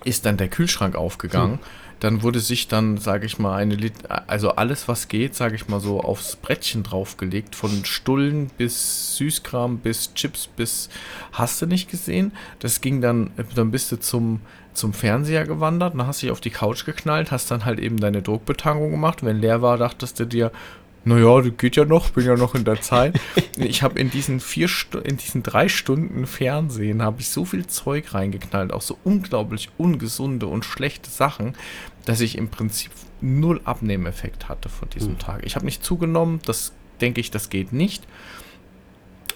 ist 0.04 0.24
dann 0.24 0.38
der 0.38 0.48
Kühlschrank 0.48 0.96
aufgegangen. 0.96 1.58
Hm. 1.58 1.64
Dann 2.00 2.22
wurde 2.22 2.40
sich 2.40 2.68
dann, 2.68 2.98
sage 2.98 3.26
ich 3.26 3.38
mal, 3.38 3.56
eine 3.56 3.74
Lit 3.74 3.94
also 4.08 4.50
alles, 4.50 4.88
was 4.88 5.08
geht, 5.08 5.34
sage 5.34 5.56
ich 5.56 5.68
mal 5.68 5.80
so, 5.80 6.00
aufs 6.00 6.36
Brettchen 6.36 6.82
draufgelegt. 6.82 7.54
Von 7.54 7.84
Stullen 7.84 8.50
bis 8.56 9.16
Süßkram 9.16 9.78
bis 9.78 10.14
Chips 10.14 10.46
bis 10.46 10.88
hast 11.32 11.60
du 11.60 11.66
nicht 11.66 11.90
gesehen. 11.90 12.32
Das 12.60 12.80
ging 12.80 13.00
dann, 13.00 13.30
dann 13.54 13.70
bist 13.70 13.92
du 13.92 13.98
zum 13.98 14.40
zum 14.78 14.92
Fernseher 14.92 15.44
gewandert, 15.44 15.94
dann 15.94 16.06
hast 16.06 16.22
du 16.22 16.26
dich 16.26 16.32
auf 16.32 16.40
die 16.40 16.50
Couch 16.50 16.86
geknallt, 16.86 17.32
hast 17.32 17.50
dann 17.50 17.64
halt 17.64 17.80
eben 17.80 17.98
deine 17.98 18.22
Druckbetankung 18.22 18.92
gemacht. 18.92 19.24
Wenn 19.24 19.40
leer 19.40 19.60
war, 19.60 19.76
dachtest 19.76 20.20
du 20.20 20.24
dir, 20.24 20.52
naja, 21.04 21.40
das 21.40 21.56
geht 21.56 21.76
ja 21.76 21.84
noch, 21.84 22.10
bin 22.10 22.26
ja 22.26 22.36
noch 22.36 22.54
in 22.54 22.64
der 22.64 22.80
Zeit. 22.80 23.18
ich 23.56 23.82
habe 23.82 23.98
in 23.98 24.10
diesen 24.10 24.40
vier 24.40 24.68
in 25.04 25.16
diesen 25.16 25.42
drei 25.42 25.68
Stunden 25.68 26.26
Fernsehen 26.26 27.02
habe 27.02 27.20
ich 27.20 27.28
so 27.28 27.44
viel 27.44 27.66
Zeug 27.66 28.14
reingeknallt, 28.14 28.72
auch 28.72 28.82
so 28.82 28.98
unglaublich 29.04 29.70
ungesunde 29.78 30.46
und 30.46 30.64
schlechte 30.64 31.10
Sachen, 31.10 31.54
dass 32.04 32.20
ich 32.20 32.36
im 32.36 32.48
Prinzip 32.48 32.90
null 33.20 33.60
Abnehmeffekt 33.64 34.48
hatte 34.48 34.68
von 34.68 34.88
diesem 34.90 35.12
mhm. 35.12 35.18
Tag. 35.18 35.46
Ich 35.46 35.56
habe 35.56 35.64
nicht 35.64 35.84
zugenommen, 35.84 36.40
das 36.44 36.72
denke 37.00 37.20
ich, 37.20 37.30
das 37.30 37.48
geht 37.48 37.72
nicht 37.72 38.06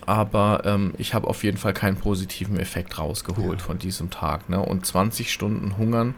aber 0.06 0.62
ähm, 0.64 0.94
ich 0.98 1.14
habe 1.14 1.28
auf 1.28 1.44
jeden 1.44 1.58
Fall 1.58 1.72
keinen 1.72 1.96
positiven 1.96 2.58
Effekt 2.58 2.98
rausgeholt 2.98 3.60
ja. 3.60 3.64
von 3.64 3.78
diesem 3.78 4.10
Tag. 4.10 4.48
Ne? 4.48 4.60
Und 4.60 4.84
20 4.84 5.32
Stunden 5.32 5.76
hungern, 5.76 6.14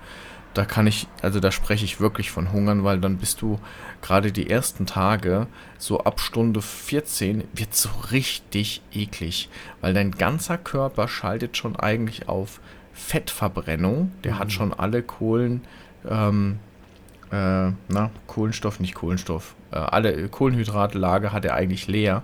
da 0.54 0.64
kann 0.64 0.86
ich, 0.86 1.08
also 1.20 1.40
da 1.40 1.50
spreche 1.50 1.84
ich 1.84 2.00
wirklich 2.00 2.30
von 2.30 2.52
hungern, 2.52 2.84
weil 2.84 3.00
dann 3.00 3.18
bist 3.18 3.42
du 3.42 3.58
gerade 4.02 4.32
die 4.32 4.48
ersten 4.48 4.86
Tage, 4.86 5.46
so 5.78 6.00
ab 6.00 6.20
Stunde 6.20 6.62
14, 6.62 7.44
wird 7.52 7.74
so 7.74 7.90
richtig 8.12 8.82
eklig, 8.92 9.48
weil 9.80 9.94
dein 9.94 10.12
ganzer 10.12 10.56
Körper 10.56 11.08
schaltet 11.08 11.56
schon 11.56 11.76
eigentlich 11.76 12.28
auf 12.28 12.60
Fettverbrennung. 12.92 14.12
Der 14.22 14.34
mhm. 14.34 14.38
hat 14.38 14.52
schon 14.52 14.72
alle 14.72 15.02
Kohlen, 15.02 15.62
ähm, 16.08 16.60
äh, 17.32 17.72
na, 17.88 18.10
Kohlenstoff, 18.26 18.78
nicht 18.78 18.94
Kohlenstoff, 18.94 19.54
äh, 19.72 19.76
alle 19.76 20.28
Kohlenhydratlage 20.28 21.32
hat 21.32 21.44
er 21.44 21.54
eigentlich 21.54 21.88
leer 21.88 22.22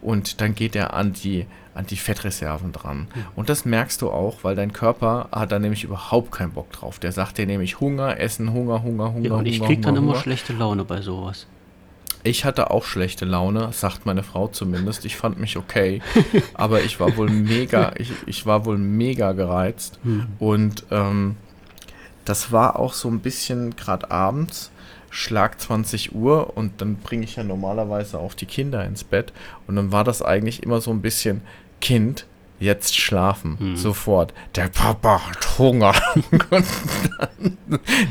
und 0.00 0.40
dann 0.40 0.54
geht 0.54 0.76
er 0.76 0.94
an 0.94 1.12
die, 1.12 1.46
an 1.74 1.86
die 1.86 1.96
Fettreserven 1.96 2.72
dran. 2.72 3.08
Und 3.34 3.48
das 3.48 3.64
merkst 3.64 4.02
du 4.02 4.10
auch, 4.10 4.44
weil 4.44 4.54
dein 4.54 4.72
Körper 4.72 5.28
hat 5.32 5.52
da 5.52 5.58
nämlich 5.58 5.84
überhaupt 5.84 6.32
keinen 6.32 6.52
Bock 6.52 6.70
drauf. 6.72 6.98
Der 6.98 7.12
sagt 7.12 7.38
dir 7.38 7.46
nämlich 7.46 7.80
Hunger, 7.80 8.20
Essen, 8.20 8.52
Hunger, 8.52 8.82
Hunger, 8.82 9.12
Hunger. 9.12 9.28
Ja, 9.28 9.34
und 9.34 9.46
ich 9.46 9.58
Hunger, 9.58 9.66
krieg 9.68 9.78
Hunger, 9.78 9.86
dann 9.86 9.96
Hunger. 9.96 10.12
immer 10.12 10.20
schlechte 10.20 10.52
Laune 10.52 10.84
bei 10.84 11.00
sowas. 11.00 11.46
Ich 12.24 12.44
hatte 12.44 12.70
auch 12.70 12.84
schlechte 12.84 13.24
Laune, 13.24 13.72
sagt 13.72 14.06
meine 14.06 14.22
Frau 14.22 14.46
zumindest. 14.48 15.04
Ich 15.04 15.16
fand 15.16 15.40
mich 15.40 15.56
okay, 15.56 16.02
aber 16.54 16.82
ich 16.82 17.00
war 17.00 17.16
wohl 17.16 17.30
mega, 17.30 17.92
ich, 17.96 18.12
ich 18.26 18.46
war 18.46 18.64
wohl 18.64 18.78
mega 18.78 19.32
gereizt. 19.32 19.98
Mhm. 20.04 20.26
Und 20.38 20.84
ähm, 20.90 21.36
das 22.24 22.52
war 22.52 22.78
auch 22.78 22.92
so 22.92 23.08
ein 23.08 23.20
bisschen 23.20 23.74
gerade 23.74 24.10
abends 24.10 24.70
Schlag 25.10 25.60
20 25.60 26.14
Uhr 26.14 26.56
und 26.56 26.80
dann 26.80 26.96
bringe 26.96 27.24
ich 27.24 27.36
ja 27.36 27.44
normalerweise 27.44 28.18
auch 28.18 28.32
die 28.32 28.46
Kinder 28.46 28.82
ins 28.86 29.04
Bett. 29.04 29.32
Und 29.66 29.76
dann 29.76 29.92
war 29.92 30.04
das 30.04 30.22
eigentlich 30.22 30.62
immer 30.62 30.80
so 30.80 30.90
ein 30.90 31.02
bisschen 31.02 31.42
Kind, 31.82 32.26
jetzt 32.60 32.96
schlafen, 32.96 33.58
hm. 33.58 33.76
sofort. 33.76 34.32
Der 34.54 34.68
Papa 34.68 35.28
hat 35.28 35.58
Hunger. 35.58 35.92
dann, 36.50 36.64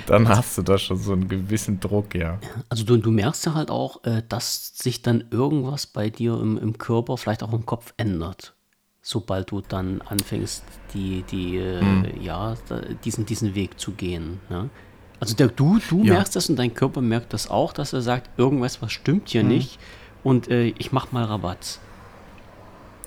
dann, 0.06 0.30
hast 0.30 0.58
du 0.58 0.62
da 0.62 0.78
schon 0.78 0.98
so 0.98 1.14
einen 1.14 1.28
gewissen 1.28 1.80
Druck, 1.80 2.14
ja. 2.14 2.38
Also 2.70 2.84
du, 2.84 2.98
du 2.98 3.10
merkst 3.10 3.46
ja 3.46 3.54
halt 3.54 3.72
auch, 3.72 4.04
äh, 4.04 4.22
dass 4.28 4.78
sich 4.78 5.02
dann 5.02 5.24
irgendwas 5.32 5.88
bei 5.88 6.10
dir 6.10 6.34
im, 6.40 6.58
im 6.58 6.78
Körper, 6.78 7.18
vielleicht 7.18 7.44
auch 7.44 7.54
im 7.54 7.66
Kopf 7.66 7.94
ändert. 7.98 8.54
Sobald 9.02 9.50
du 9.50 9.62
dann 9.62 10.02
anfängst, 10.02 10.64
die, 10.94 11.24
die, 11.32 11.60
hm. 11.60 12.06
ja, 12.22 12.56
diesen, 13.04 13.26
diesen 13.26 13.56
Weg 13.56 13.80
zu 13.80 13.94
gehen. 13.94 14.42
Ne? 14.50 14.70
Also 15.22 15.36
der, 15.36 15.48
du, 15.48 15.80
du 15.90 16.04
ja. 16.04 16.16
merkst 16.16 16.36
das 16.36 16.50
und 16.50 16.58
dein 16.58 16.74
Körper 16.74 17.00
merkt 17.00 17.32
das 17.32 17.50
auch, 17.50 17.74
dass 17.74 17.94
er 17.94 18.02
sagt, 18.02 18.30
irgendwas, 18.38 18.82
was 18.82 18.92
stimmt 18.92 19.30
hier 19.30 19.44
mhm. 19.44 19.50
nicht 19.50 19.80
und 20.24 20.50
äh, 20.50 20.74
ich 20.78 20.92
mach 20.92 21.12
mal 21.12 21.24
Rabatt. 21.24 21.80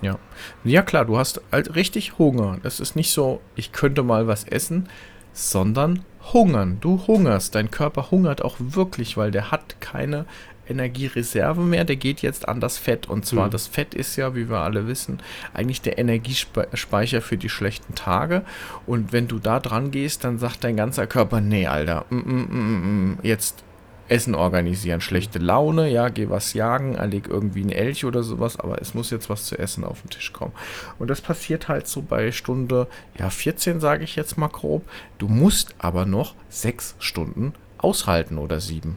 Ja. 0.05 0.19
Ja 0.64 0.83
klar, 0.83 1.07
du 1.07 1.17
hast 1.17 1.40
halt 1.51 1.75
richtig 1.75 2.19
Hunger. 2.19 2.59
Das 2.62 2.79
ist 2.79 2.95
nicht 2.95 3.11
so, 3.11 3.40
ich 3.57 3.73
könnte 3.73 4.03
mal 4.03 4.27
was 4.27 4.45
essen, 4.45 4.88
sondern 5.33 6.05
hungern. 6.35 6.77
Du 6.83 7.07
hungerst. 7.07 7.55
Dein 7.55 7.71
Körper 7.71 8.11
hungert 8.11 8.45
auch 8.45 8.57
wirklich, 8.59 9.17
weil 9.17 9.31
der 9.31 9.51
hat 9.51 9.81
keine 9.81 10.27
Energiereserve 10.69 11.62
mehr. 11.62 11.85
Der 11.85 11.97
geht 11.97 12.21
jetzt 12.21 12.47
an 12.47 12.61
das 12.61 12.77
Fett. 12.77 13.09
Und 13.09 13.25
zwar, 13.25 13.47
mhm. 13.47 13.53
das 13.53 13.67
Fett 13.67 13.95
ist 13.95 14.17
ja, 14.17 14.35
wie 14.35 14.51
wir 14.51 14.59
alle 14.59 14.87
wissen, 14.87 15.21
eigentlich 15.55 15.81
der 15.81 15.97
Energiespeicher 15.97 17.23
für 17.23 17.38
die 17.38 17.49
schlechten 17.49 17.95
Tage. 17.95 18.43
Und 18.87 19.11
wenn 19.11 19.27
du 19.27 19.38
da 19.38 19.59
dran 19.59 19.90
gehst, 19.90 20.23
dann 20.23 20.38
sagt 20.38 20.64
dein 20.64 20.77
ganzer 20.77 21.07
Körper, 21.07 21.40
nee, 21.40 21.67
Alter, 21.67 22.05
mm, 22.11 22.17
mm, 22.17 22.49
mm, 22.51 23.12
mm 23.12 23.19
jetzt 23.23 23.64
Essen 24.09 24.35
organisieren. 24.35 25.01
Schlechte 25.01 25.38
Laune, 25.38 25.88
ja, 25.88 26.09
geh 26.09 26.29
was 26.29 26.53
jagen, 26.53 26.95
erleg 26.95 27.29
irgendwie 27.29 27.62
einen 27.62 27.73
Elch 27.73 28.05
oder 28.05 28.23
sowas, 28.23 28.59
aber 28.59 28.81
es 28.81 28.95
muss 28.95 29.11
jetzt 29.11 29.31
was 29.31 29.47
zu 29.47 29.59
essen 29.59 29.85
auf 29.85 30.03
den 30.03 30.11
Tisch 30.11 30.33
kommen. 30.33 30.53
Und 30.99 31.09
das 31.09 31.21
passiert 31.21 31.69
halt 31.69 31.87
so 31.87 32.03
bei 32.03 32.33
Stunde, 32.33 32.87
ja, 33.19 33.31
14 33.31 33.81
sage 33.81 34.05
ich 34.05 34.17
jetzt 34.17 34.37
mal 34.37 34.49
grob. 34.49 34.88
Du 35.19 35.29
musst 35.29 35.75
aber 35.79 36.07
noch 36.07 36.35
sechs 36.49 36.95
Stunden 36.99 37.55
aushalten 37.79 38.38
oder 38.38 38.61
sieben. 38.61 38.97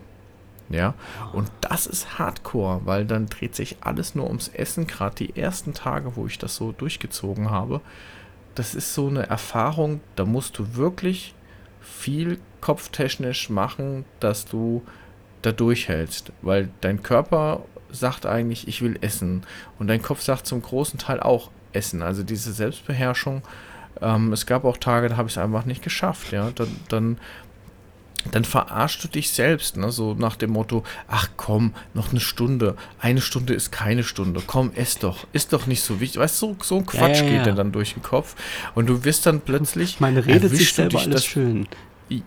Ja, 0.70 0.96
und 1.32 1.50
das 1.62 1.88
ist 1.88 2.20
Hardcore, 2.20 2.82
weil 2.84 3.06
dann 3.06 3.28
dreht 3.28 3.56
sich 3.56 3.78
alles 3.80 4.16
nur 4.16 4.28
ums 4.28 4.50
Essen. 4.50 4.86
Gerade 4.86 5.16
die 5.16 5.38
ersten 5.38 5.74
Tage, 5.74 6.18
wo 6.18 6.28
ich 6.28 6.40
das 6.40 6.56
so 6.58 6.74
durchgezogen 6.74 7.50
habe, 7.50 7.80
das 8.54 8.76
ist 8.76 8.94
so 8.94 9.08
eine 9.08 9.28
Erfahrung, 9.28 10.02
da 10.18 10.26
musst 10.26 10.58
du 10.58 10.76
wirklich 10.76 11.36
viel 11.80 12.40
kopftechnisch 12.62 13.50
machen, 13.50 14.06
dass 14.20 14.46
du 14.46 14.84
da 15.42 15.52
durchhältst, 15.52 16.32
weil 16.42 16.70
dein 16.82 17.04
Körper 17.04 17.64
sagt 17.92 18.26
eigentlich, 18.26 18.68
ich 18.68 18.82
will 18.82 18.98
essen 19.02 19.44
und 19.80 19.88
dein 19.88 20.02
Kopf 20.02 20.22
sagt 20.22 20.46
zum 20.48 20.62
großen 20.62 21.00
Teil 21.00 21.20
auch 21.20 21.50
essen. 21.74 22.02
Also 22.02 22.24
diese 22.24 22.52
Selbstbeherrschung. 22.52 23.44
Ähm, 24.02 24.34
es 24.34 24.46
gab 24.46 24.66
auch 24.66 24.78
Tage, 24.78 25.10
da 25.10 25.18
habe 25.18 25.28
ich 25.28 25.36
es 25.36 25.38
einfach 25.38 25.66
nicht 25.66 25.82
geschafft. 25.82 26.32
Ja, 26.32 26.52
dann, 26.52 26.76
dann 26.90 27.18
dann 28.32 28.46
verarschst 28.46 29.04
du 29.04 29.08
dich 29.08 29.32
selbst, 29.32 29.78
ne? 29.78 29.92
so 29.92 30.14
nach 30.14 30.36
dem 30.36 30.52
Motto, 30.52 30.84
ach 31.08 31.30
komm, 31.38 31.74
noch 31.94 32.12
eine 32.12 32.20
Stunde, 32.20 32.76
eine 33.00 33.22
Stunde 33.22 33.54
ist 33.54 33.72
keine 33.72 34.04
Stunde, 34.04 34.42
komm, 34.46 34.72
ess 34.74 35.00
doch, 35.00 35.28
ist 35.34 35.54
doch 35.54 35.68
nicht 35.68 35.82
so 35.82 36.00
wichtig, 36.00 36.20
weißt 36.20 36.42
du, 36.42 36.48
so, 36.48 36.64
so 36.64 36.78
ein 36.78 36.86
Quatsch 36.86 37.20
ja, 37.20 37.24
ja, 37.24 37.32
ja. 37.32 37.38
geht 37.38 37.46
dir 37.46 37.54
dann 37.54 37.72
durch 37.72 37.94
den 37.94 38.04
Kopf 38.04 38.36
und 38.76 38.88
du 38.88 39.04
wirst 39.04 39.26
dann 39.26 39.42
plötzlich, 39.42 40.00
meine 40.00 40.26
Rede 40.26 40.50
sich 40.50 40.74
selber 40.74 41.00
alles 41.00 41.14
das, 41.14 41.26
schön. 41.26 41.68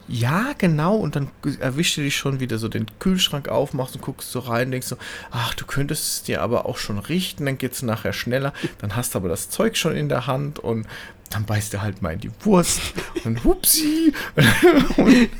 Ja, 0.08 0.52
genau. 0.58 0.96
Und 0.96 1.16
dann 1.16 1.30
erwischst 1.58 1.96
du 1.96 2.02
dich 2.02 2.16
schon 2.16 2.40
wieder 2.40 2.58
so 2.58 2.68
den 2.68 2.86
Kühlschrank 2.98 3.48
aufmachst 3.48 3.94
und 3.94 4.02
guckst 4.02 4.30
so 4.30 4.40
rein, 4.40 4.70
denkst 4.70 4.88
so, 4.88 4.96
ach, 5.30 5.54
du 5.54 5.64
könntest 5.64 6.04
es 6.04 6.22
dir 6.22 6.42
aber 6.42 6.66
auch 6.66 6.76
schon 6.76 6.98
richten, 6.98 7.46
dann 7.46 7.56
geht 7.56 7.72
es 7.72 7.82
nachher 7.82 8.12
schneller. 8.12 8.52
Dann 8.78 8.94
hast 8.96 9.14
du 9.14 9.18
aber 9.18 9.28
das 9.28 9.48
Zeug 9.48 9.76
schon 9.76 9.96
in 9.96 10.08
der 10.08 10.26
Hand 10.26 10.58
und 10.58 10.86
dann 11.30 11.44
beißt 11.44 11.72
er 11.74 11.82
halt 11.82 12.02
mal 12.02 12.12
in 12.12 12.20
die 12.20 12.30
Wurst 12.40 12.80
und 13.24 13.44
hupsi. 13.44 14.12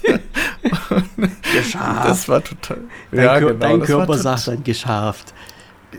geschafft. 1.53 2.09
Das 2.09 2.29
war 2.29 2.43
total. 2.43 2.79
Dein, 3.11 3.25
ja, 3.25 3.39
genau, 3.41 3.53
dein 3.55 3.81
Körper 3.83 4.17
sagt 4.17 4.47
dann 4.47 4.65
geschafft. 4.65 5.35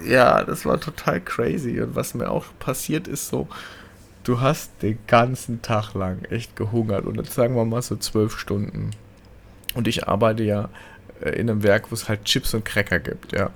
Ja, 0.06 0.43
das 0.43 0.65
war 0.65 0.80
total 0.80 1.19
crazy. 1.19 1.82
Und 1.82 1.95
was 1.95 2.13
mir 2.13 2.32
auch 2.32 2.45
passiert 2.60 3.10
ist, 3.10 3.27
so, 3.27 3.49
du 4.23 4.41
hast 4.41 4.71
den 4.81 4.97
ganzen 5.07 5.62
Tag 5.62 5.93
lang 5.93 6.23
echt 6.25 6.55
gehungert. 6.55 7.05
Und 7.05 7.15
jetzt 7.15 7.34
sagen 7.34 7.55
wir 7.55 7.65
mal 7.65 7.81
so 7.81 7.95
zwölf 7.95 8.38
Stunden. 8.38 8.91
Und 9.73 9.88
ich 9.88 10.07
arbeite 10.07 10.43
ja 10.43 10.69
äh, 11.21 11.29
in 11.31 11.49
einem 11.49 11.63
Werk, 11.63 11.91
wo 11.91 11.95
es 11.95 12.10
halt 12.10 12.25
Chips 12.25 12.53
und 12.53 12.65
Cracker 12.65 12.99
gibt, 12.99 13.34
ja. 13.34 13.51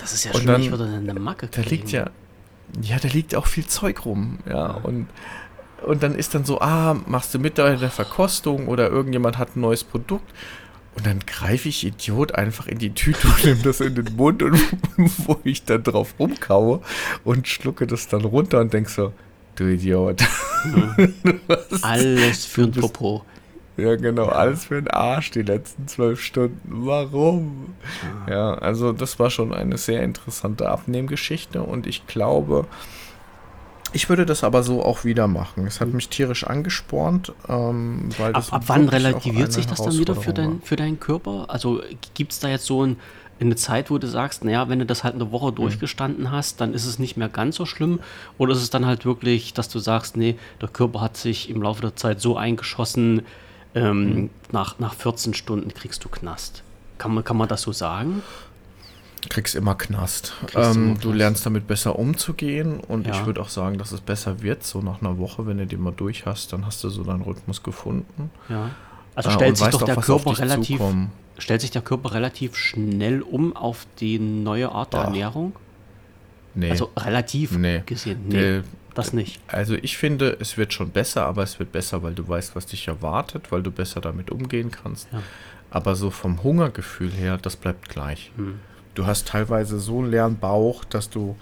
Das 0.00 0.12
ist 0.12 0.24
ja 0.24 0.32
und 0.32 0.38
schon 0.38 0.46
dann, 0.46 0.60
nicht 0.60 0.72
wieder 0.72 0.84
eine 0.84 1.20
Macke. 1.20 1.48
Da 1.48 1.62
liegt 1.62 1.92
ja, 1.92 2.10
ja, 2.80 2.98
da 2.98 3.08
liegt 3.08 3.34
auch 3.34 3.46
viel 3.46 3.66
Zeug 3.66 4.04
rum, 4.04 4.38
ja. 4.46 4.52
ja. 4.52 4.70
Und 4.82 5.08
und 5.82 6.02
dann 6.02 6.14
ist 6.14 6.34
dann 6.34 6.44
so, 6.44 6.60
ah, 6.60 6.94
machst 7.06 7.32
du 7.34 7.38
mit 7.38 7.54
bei 7.54 7.74
der 7.74 7.90
Verkostung 7.90 8.68
oder 8.68 8.90
irgendjemand 8.90 9.38
hat 9.38 9.56
ein 9.56 9.60
neues 9.60 9.84
Produkt. 9.84 10.30
Und 10.96 11.06
dann 11.06 11.20
greife 11.20 11.68
ich 11.68 11.86
Idiot 11.86 12.34
einfach 12.34 12.66
in 12.66 12.78
die 12.78 12.92
Tüte 12.92 13.26
und 13.28 13.44
nehme 13.44 13.62
das 13.62 13.80
in 13.80 13.94
den 13.94 14.16
Mund 14.16 14.42
und 14.42 14.60
wo 15.26 15.38
ich 15.44 15.64
dann 15.64 15.82
drauf 15.82 16.14
rumkaue 16.18 16.80
und 17.24 17.48
schlucke 17.48 17.86
das 17.86 18.08
dann 18.08 18.24
runter 18.24 18.60
und 18.60 18.74
denke 18.74 18.90
so, 18.90 19.12
du 19.60 19.72
Idiot. 19.72 20.22
Mhm. 20.64 21.14
alles 21.82 22.46
für 22.46 22.62
ein 22.62 22.72
Popo. 22.72 23.24
Ja, 23.76 23.96
genau, 23.96 24.26
alles 24.26 24.66
für 24.66 24.74
den 24.74 24.88
Arsch 24.88 25.30
die 25.30 25.42
letzten 25.42 25.88
zwölf 25.88 26.20
Stunden. 26.20 26.86
Warum? 26.86 27.74
Ja. 28.28 28.54
also 28.54 28.92
das 28.92 29.18
war 29.18 29.30
schon 29.30 29.54
eine 29.54 29.78
sehr 29.78 30.02
interessante 30.02 30.68
Abnehmgeschichte 30.68 31.62
und 31.62 31.86
ich 31.86 32.06
glaube, 32.06 32.66
ich 33.92 34.08
würde 34.08 34.26
das 34.26 34.44
aber 34.44 34.62
so 34.62 34.84
auch 34.84 35.04
wieder 35.04 35.26
machen. 35.26 35.66
Es 35.66 35.80
hat 35.80 35.88
mich 35.88 36.08
tierisch 36.08 36.44
angespornt, 36.44 37.32
ähm, 37.48 38.10
weil 38.18 38.34
ab, 38.34 38.44
ab 38.50 38.62
wann 38.66 38.88
relativiert 38.88 39.52
sich 39.52 39.66
das 39.66 39.82
dann 39.82 39.96
wieder 39.96 40.14
für, 40.14 40.32
dein, 40.32 40.60
für 40.62 40.76
deinen 40.76 41.00
Körper? 41.00 41.46
Also 41.48 41.80
gibt 42.14 42.32
es 42.32 42.40
da 42.40 42.48
jetzt 42.48 42.66
so 42.66 42.84
ein, 42.84 42.96
eine 43.46 43.56
Zeit, 43.56 43.90
wo 43.90 43.98
du 43.98 44.06
sagst, 44.06 44.44
naja, 44.44 44.68
wenn 44.68 44.78
du 44.78 44.86
das 44.86 45.04
halt 45.04 45.14
eine 45.14 45.32
Woche 45.32 45.50
mhm. 45.50 45.56
durchgestanden 45.56 46.30
hast, 46.30 46.60
dann 46.60 46.74
ist 46.74 46.86
es 46.86 46.98
nicht 46.98 47.16
mehr 47.16 47.28
ganz 47.28 47.56
so 47.56 47.66
schlimm? 47.66 48.00
Oder 48.38 48.52
ist 48.52 48.62
es 48.62 48.70
dann 48.70 48.86
halt 48.86 49.04
wirklich, 49.04 49.54
dass 49.54 49.68
du 49.68 49.78
sagst, 49.78 50.16
nee, 50.16 50.36
der 50.60 50.68
Körper 50.68 51.00
hat 51.00 51.16
sich 51.16 51.50
im 51.50 51.62
Laufe 51.62 51.80
der 51.80 51.96
Zeit 51.96 52.20
so 52.20 52.36
eingeschossen, 52.36 53.22
ähm, 53.74 54.14
mhm. 54.14 54.30
nach, 54.52 54.78
nach 54.78 54.94
14 54.94 55.34
Stunden 55.34 55.72
kriegst 55.72 56.04
du 56.04 56.08
Knast? 56.08 56.62
Kann 56.98 57.14
man, 57.14 57.24
kann 57.24 57.36
man 57.36 57.48
das 57.48 57.62
so 57.62 57.72
sagen? 57.72 58.22
kriegst 59.28 59.54
immer 59.54 59.74
Knast. 59.74 60.32
Ähm, 60.54 60.72
immer 60.72 60.94
du 60.98 61.12
lernst 61.12 61.44
damit 61.44 61.66
besser 61.66 61.98
umzugehen 61.98 62.80
und 62.80 63.06
ja. 63.06 63.12
ich 63.12 63.26
würde 63.26 63.40
auch 63.40 63.48
sagen, 63.48 63.78
dass 63.78 63.92
es 63.92 64.00
besser 64.00 64.42
wird, 64.42 64.64
so 64.64 64.80
nach 64.80 65.00
einer 65.00 65.18
Woche, 65.18 65.46
wenn 65.46 65.58
du 65.58 65.66
die 65.66 65.76
mal 65.76 65.92
durch 65.92 66.26
hast, 66.26 66.52
dann 66.52 66.64
hast 66.64 66.82
du 66.84 66.88
so 66.88 67.04
deinen 67.04 67.22
Rhythmus 67.22 67.62
gefunden. 67.62 68.30
Ja. 68.48 68.70
Also 69.14 69.30
äh, 69.30 69.32
stellt 69.32 69.56
sich 69.58 69.68
doch 69.68 69.82
der 69.82 69.96
Körper 69.96 70.38
relativ 70.38 70.78
zukommen. 70.78 71.12
Stellt 71.40 71.60
sich 71.60 71.70
der 71.70 71.82
Körper 71.82 72.12
relativ 72.14 72.56
schnell 72.56 73.22
um 73.22 73.56
auf 73.56 73.86
die 73.98 74.18
neue 74.18 74.70
Art 74.70 74.92
der 74.92 75.00
Ach. 75.00 75.04
Ernährung? 75.06 75.54
Nee. 76.54 76.70
Also 76.70 76.90
relativ 76.96 77.52
nee. 77.52 77.82
gesehen. 77.86 78.24
Nee, 78.28 78.58
nee, 78.58 78.62
das 78.94 79.12
nicht. 79.12 79.40
Also 79.46 79.74
ich 79.74 79.96
finde, 79.96 80.36
es 80.40 80.56
wird 80.56 80.72
schon 80.72 80.90
besser, 80.90 81.26
aber 81.26 81.42
es 81.42 81.58
wird 81.58 81.72
besser, 81.72 82.02
weil 82.02 82.14
du 82.14 82.26
weißt, 82.26 82.56
was 82.56 82.66
dich 82.66 82.88
erwartet, 82.88 83.52
weil 83.52 83.62
du 83.62 83.70
besser 83.70 84.00
damit 84.00 84.30
umgehen 84.30 84.70
kannst. 84.70 85.08
Ja. 85.12 85.22
Aber 85.70 85.94
so 85.94 86.10
vom 86.10 86.42
Hungergefühl 86.42 87.12
her, 87.12 87.38
das 87.38 87.56
bleibt 87.56 87.88
gleich. 87.88 88.32
Hm 88.36 88.58
du 88.94 89.06
hast 89.06 89.28
teilweise 89.28 89.78
so 89.78 90.00
einen 90.00 90.10
leeren 90.10 90.38
Bauch, 90.38 90.84
dass 90.84 91.10
du, 91.10 91.36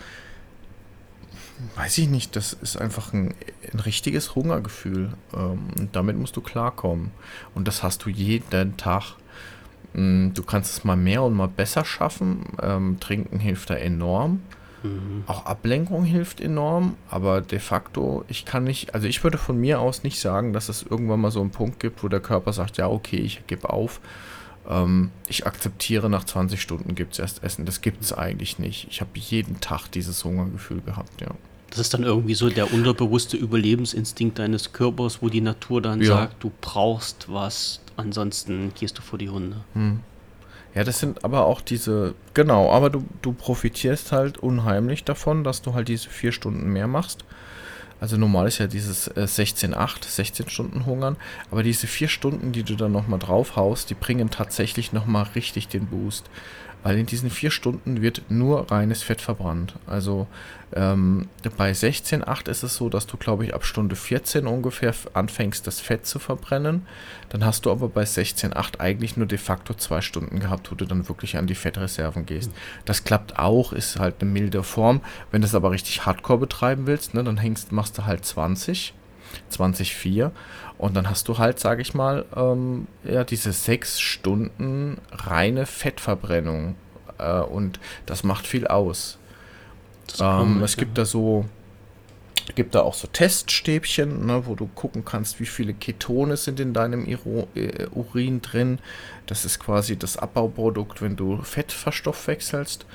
weiß 1.76 1.98
ich 1.98 2.08
nicht, 2.08 2.36
das 2.36 2.52
ist 2.52 2.76
einfach 2.76 3.12
ein, 3.12 3.34
ein 3.72 3.80
richtiges 3.80 4.34
Hungergefühl. 4.34 5.12
Ähm, 5.34 5.68
und 5.78 5.96
damit 5.96 6.16
musst 6.16 6.36
du 6.36 6.40
klarkommen. 6.40 7.10
Und 7.54 7.68
das 7.68 7.82
hast 7.82 8.04
du 8.04 8.10
jeden 8.10 8.76
Tag. 8.76 9.16
Mm, 9.94 10.30
du 10.34 10.42
kannst 10.42 10.72
es 10.72 10.84
mal 10.84 10.96
mehr 10.96 11.22
und 11.22 11.34
mal 11.34 11.48
besser 11.48 11.84
schaffen. 11.84 12.44
Ähm, 12.62 12.98
Trinken 13.00 13.38
hilft 13.38 13.70
da 13.70 13.74
enorm. 13.74 14.42
Mhm. 14.82 15.24
Auch 15.26 15.46
Ablenkung 15.46 16.04
hilft 16.04 16.40
enorm, 16.40 16.94
aber 17.10 17.40
de 17.40 17.58
facto, 17.58 18.24
ich 18.28 18.44
kann 18.44 18.62
nicht, 18.62 18.94
also 18.94 19.08
ich 19.08 19.24
würde 19.24 19.36
von 19.36 19.58
mir 19.58 19.80
aus 19.80 20.04
nicht 20.04 20.20
sagen, 20.20 20.52
dass 20.52 20.68
es 20.68 20.84
irgendwann 20.84 21.20
mal 21.20 21.32
so 21.32 21.40
einen 21.40 21.50
Punkt 21.50 21.80
gibt, 21.80 22.04
wo 22.04 22.08
der 22.08 22.20
Körper 22.20 22.52
sagt, 22.52 22.76
ja, 22.76 22.88
okay, 22.88 23.16
ich 23.16 23.44
gebe 23.48 23.70
auf 23.70 24.00
ähm, 24.68 25.10
ich 25.26 25.46
akzeptiere, 25.46 26.10
nach 26.10 26.24
20 26.24 26.60
Stunden 26.60 26.94
gibt 26.94 27.14
es 27.14 27.18
erst 27.18 27.42
Essen. 27.42 27.64
Das 27.64 27.80
gibt 27.80 28.02
es 28.02 28.12
eigentlich 28.12 28.58
nicht. 28.58 28.86
Ich 28.90 29.00
habe 29.00 29.10
jeden 29.14 29.60
Tag 29.60 29.88
dieses 29.88 30.22
Hungergefühl 30.24 30.82
gehabt, 30.82 31.20
ja. 31.20 31.30
Das 31.70 31.78
ist 31.78 31.92
dann 31.92 32.02
irgendwie 32.02 32.34
so 32.34 32.48
der 32.48 32.72
unterbewusste 32.72 33.36
Überlebensinstinkt 33.36 34.38
deines 34.38 34.72
Körpers, 34.72 35.20
wo 35.20 35.28
die 35.28 35.40
Natur 35.40 35.82
dann 35.82 36.00
ja. 36.00 36.08
sagt, 36.08 36.42
du 36.42 36.50
brauchst 36.60 37.26
was, 37.28 37.80
ansonsten 37.96 38.72
gehst 38.78 38.98
du 38.98 39.02
vor 39.02 39.18
die 39.18 39.28
Hunde. 39.28 39.58
Hm. 39.74 40.00
Ja, 40.74 40.84
das 40.84 41.00
sind 41.00 41.24
aber 41.24 41.46
auch 41.46 41.60
diese, 41.60 42.14
genau, 42.34 42.70
aber 42.70 42.90
du, 42.90 43.04
du 43.22 43.32
profitierst 43.32 44.12
halt 44.12 44.38
unheimlich 44.38 45.04
davon, 45.04 45.42
dass 45.42 45.62
du 45.62 45.74
halt 45.74 45.88
diese 45.88 46.08
vier 46.08 46.32
Stunden 46.32 46.68
mehr 46.72 46.86
machst. 46.86 47.24
Also 48.00 48.16
normal 48.16 48.46
ist 48.46 48.58
ja 48.58 48.68
dieses 48.68 49.08
äh, 49.08 49.22
16-8, 49.22 50.04
16 50.04 50.48
Stunden 50.48 50.86
hungern, 50.86 51.16
aber 51.50 51.62
diese 51.62 51.86
vier 51.86 52.08
Stunden, 52.08 52.52
die 52.52 52.62
du 52.62 52.76
dann 52.76 52.92
nochmal 52.92 53.18
draufhaust, 53.18 53.90
die 53.90 53.94
bringen 53.94 54.30
tatsächlich 54.30 54.92
nochmal 54.92 55.26
richtig 55.34 55.68
den 55.68 55.86
Boost. 55.86 56.26
Weil 56.82 56.98
in 56.98 57.06
diesen 57.06 57.30
vier 57.30 57.50
Stunden 57.50 58.02
wird 58.02 58.22
nur 58.28 58.70
reines 58.70 59.02
Fett 59.02 59.20
verbrannt. 59.20 59.74
Also 59.86 60.26
ähm, 60.74 61.28
bei 61.56 61.72
16,8 61.72 62.48
ist 62.48 62.62
es 62.62 62.76
so, 62.76 62.88
dass 62.88 63.06
du, 63.06 63.16
glaube 63.16 63.44
ich, 63.44 63.54
ab 63.54 63.64
Stunde 63.64 63.96
14 63.96 64.46
ungefähr 64.46 64.94
anfängst, 65.14 65.66
das 65.66 65.80
Fett 65.80 66.06
zu 66.06 66.18
verbrennen. 66.18 66.86
Dann 67.30 67.44
hast 67.44 67.66
du 67.66 67.70
aber 67.70 67.88
bei 67.88 68.02
16,8 68.04 68.78
eigentlich 68.78 69.16
nur 69.16 69.26
de 69.26 69.38
facto 69.38 69.74
zwei 69.74 70.00
Stunden 70.00 70.40
gehabt, 70.40 70.70
wo 70.70 70.74
du 70.74 70.84
dann 70.84 71.08
wirklich 71.08 71.36
an 71.36 71.46
die 71.46 71.54
Fettreserven 71.54 72.26
gehst. 72.26 72.52
Das 72.84 73.04
klappt 73.04 73.38
auch, 73.38 73.72
ist 73.72 73.98
halt 73.98 74.16
eine 74.20 74.30
milde 74.30 74.62
Form. 74.62 75.00
Wenn 75.30 75.40
du 75.40 75.46
es 75.46 75.54
aber 75.54 75.70
richtig 75.70 76.06
hardcore 76.06 76.38
betreiben 76.38 76.86
willst, 76.86 77.14
ne, 77.14 77.24
dann 77.24 77.38
hängst, 77.38 77.72
machst 77.72 77.98
du 77.98 78.04
halt 78.04 78.24
20. 78.24 78.94
20,4 79.52 80.30
und 80.78 80.96
dann 80.96 81.10
hast 81.10 81.28
du 81.28 81.38
halt, 81.38 81.58
sage 81.58 81.82
ich 81.82 81.92
mal, 81.92 82.24
ähm, 82.34 82.86
ja, 83.04 83.24
diese 83.24 83.52
sechs 83.52 84.00
Stunden 84.00 84.98
reine 85.10 85.66
Fettverbrennung 85.66 86.76
äh, 87.18 87.40
und 87.40 87.80
das 88.06 88.24
macht 88.24 88.46
viel 88.46 88.66
aus. 88.66 89.18
Ähm, 90.20 90.62
es 90.62 90.76
gibt 90.76 90.96
da 90.96 91.04
so 91.04 91.44
gibt 92.54 92.74
da 92.74 92.80
auch 92.80 92.94
so 92.94 93.08
Teststäbchen, 93.08 94.24
ne, 94.26 94.46
wo 94.46 94.54
du 94.54 94.68
gucken 94.74 95.04
kannst, 95.04 95.38
wie 95.38 95.46
viele 95.46 95.74
Ketone 95.74 96.36
sind 96.36 96.60
in 96.60 96.72
deinem 96.72 97.06
Iro 97.06 97.48
äh, 97.54 97.86
Urin 97.88 98.40
drin. 98.40 98.78
Das 99.26 99.44
ist 99.44 99.58
quasi 99.58 99.98
das 99.98 100.16
Abbauprodukt, 100.16 101.02
wenn 101.02 101.16
du 101.16 101.42
Fett 101.42 101.72
verstoffwechselst. 101.72 102.86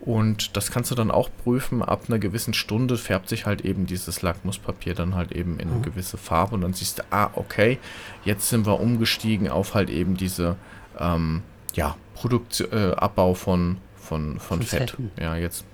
Und 0.00 0.56
das 0.56 0.70
kannst 0.70 0.90
du 0.90 0.94
dann 0.94 1.10
auch 1.10 1.28
prüfen. 1.44 1.82
Ab 1.82 2.04
einer 2.08 2.18
gewissen 2.18 2.54
Stunde 2.54 2.96
färbt 2.96 3.28
sich 3.28 3.46
halt 3.46 3.62
eben 3.62 3.86
dieses 3.86 4.22
Lackmuspapier 4.22 4.94
dann 4.94 5.14
halt 5.14 5.32
eben 5.32 5.58
in 5.58 5.68
eine 5.68 5.78
mhm. 5.78 5.82
gewisse 5.82 6.16
Farbe. 6.16 6.54
Und 6.54 6.60
dann 6.60 6.72
siehst 6.72 7.00
du, 7.00 7.02
ah, 7.10 7.30
okay, 7.34 7.78
jetzt 8.24 8.48
sind 8.48 8.66
wir 8.66 8.80
umgestiegen 8.80 9.48
auf 9.48 9.74
halt 9.74 9.90
eben 9.90 10.16
diese, 10.16 10.56
ähm, 10.98 11.42
ja, 11.74 11.96
Produktion, 12.14 12.72
äh, 12.72 12.94
Abbau 12.94 13.34
von, 13.34 13.78
von, 13.96 14.38
von, 14.38 14.40
von 14.40 14.62
Fett. 14.62 14.90
Fetten. 14.90 15.10
Ja, 15.20 15.36
jetzt, 15.36 15.64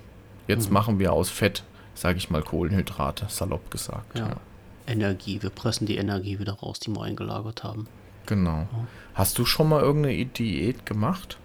jetzt 0.47 0.67
mhm. 0.67 0.73
machen 0.73 0.99
wir 0.99 1.13
aus 1.13 1.29
Fett 1.29 1.63
sage 1.95 2.17
ich 2.17 2.29
mal, 2.29 2.43
Kohlenhydrate, 2.43 3.25
salopp 3.29 3.71
gesagt. 3.71 4.19
Ja. 4.19 4.27
ja. 4.27 4.37
Energie, 4.87 5.41
wir 5.41 5.49
pressen 5.49 5.87
die 5.87 5.97
Energie 5.97 6.37
wieder 6.37 6.53
raus, 6.53 6.79
die 6.79 6.91
wir 6.91 7.01
eingelagert 7.01 7.63
haben. 7.63 7.87
Genau. 8.27 8.67
Ja. 8.71 8.87
Hast 9.15 9.39
du 9.39 9.45
schon 9.45 9.69
mal 9.69 9.81
irgendeine 9.81 10.25
Diät 10.25 10.85
gemacht? 10.85 11.39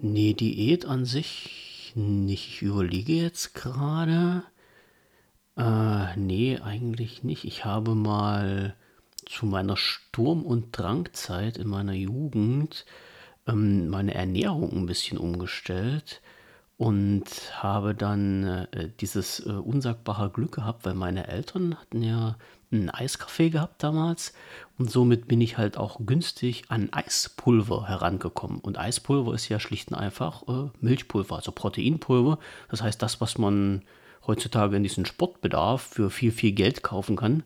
Nee, 0.00 0.34
Diät 0.34 0.84
an 0.84 1.04
sich 1.04 1.67
nicht. 1.98 2.48
Ich 2.48 2.62
überlege 2.62 3.12
jetzt 3.12 3.54
gerade. 3.54 4.44
Äh, 5.56 6.16
nee, 6.16 6.58
eigentlich 6.58 7.24
nicht. 7.24 7.44
Ich 7.44 7.64
habe 7.64 7.94
mal 7.94 8.74
zu 9.26 9.46
meiner 9.46 9.76
Sturm- 9.76 10.46
und 10.46 10.76
Drangzeit 10.76 11.58
in 11.58 11.68
meiner 11.68 11.92
Jugend 11.92 12.86
ähm, 13.46 13.88
meine 13.88 14.14
Ernährung 14.14 14.72
ein 14.72 14.86
bisschen 14.86 15.18
umgestellt 15.18 16.22
und 16.78 17.24
habe 17.56 17.92
dann 17.94 18.44
äh, 18.72 18.88
dieses 19.00 19.44
äh, 19.44 19.50
unsagbare 19.50 20.30
Glück 20.30 20.52
gehabt, 20.52 20.86
weil 20.86 20.94
meine 20.94 21.26
Eltern 21.26 21.76
hatten 21.78 22.02
ja 22.02 22.36
einen 22.70 22.88
Eiskaffee 22.88 23.50
gehabt 23.50 23.82
damals 23.82 24.32
und 24.78 24.88
somit 24.90 25.26
bin 25.26 25.40
ich 25.40 25.58
halt 25.58 25.76
auch 25.76 25.98
günstig 26.06 26.64
an 26.68 26.92
Eispulver 26.92 27.88
herangekommen. 27.88 28.60
Und 28.60 28.78
Eispulver 28.78 29.34
ist 29.34 29.48
ja 29.48 29.58
schlicht 29.58 29.90
und 29.90 29.96
einfach 29.96 30.46
äh, 30.46 30.70
Milchpulver, 30.80 31.36
also 31.36 31.50
Proteinpulver. 31.50 32.38
Das 32.70 32.80
heißt, 32.80 33.02
das, 33.02 33.20
was 33.20 33.38
man 33.38 33.82
heutzutage 34.26 34.76
in 34.76 34.84
diesem 34.84 35.04
Sportbedarf 35.04 35.82
für 35.82 36.10
viel, 36.10 36.30
viel 36.30 36.52
Geld 36.52 36.84
kaufen 36.84 37.16
kann, 37.16 37.42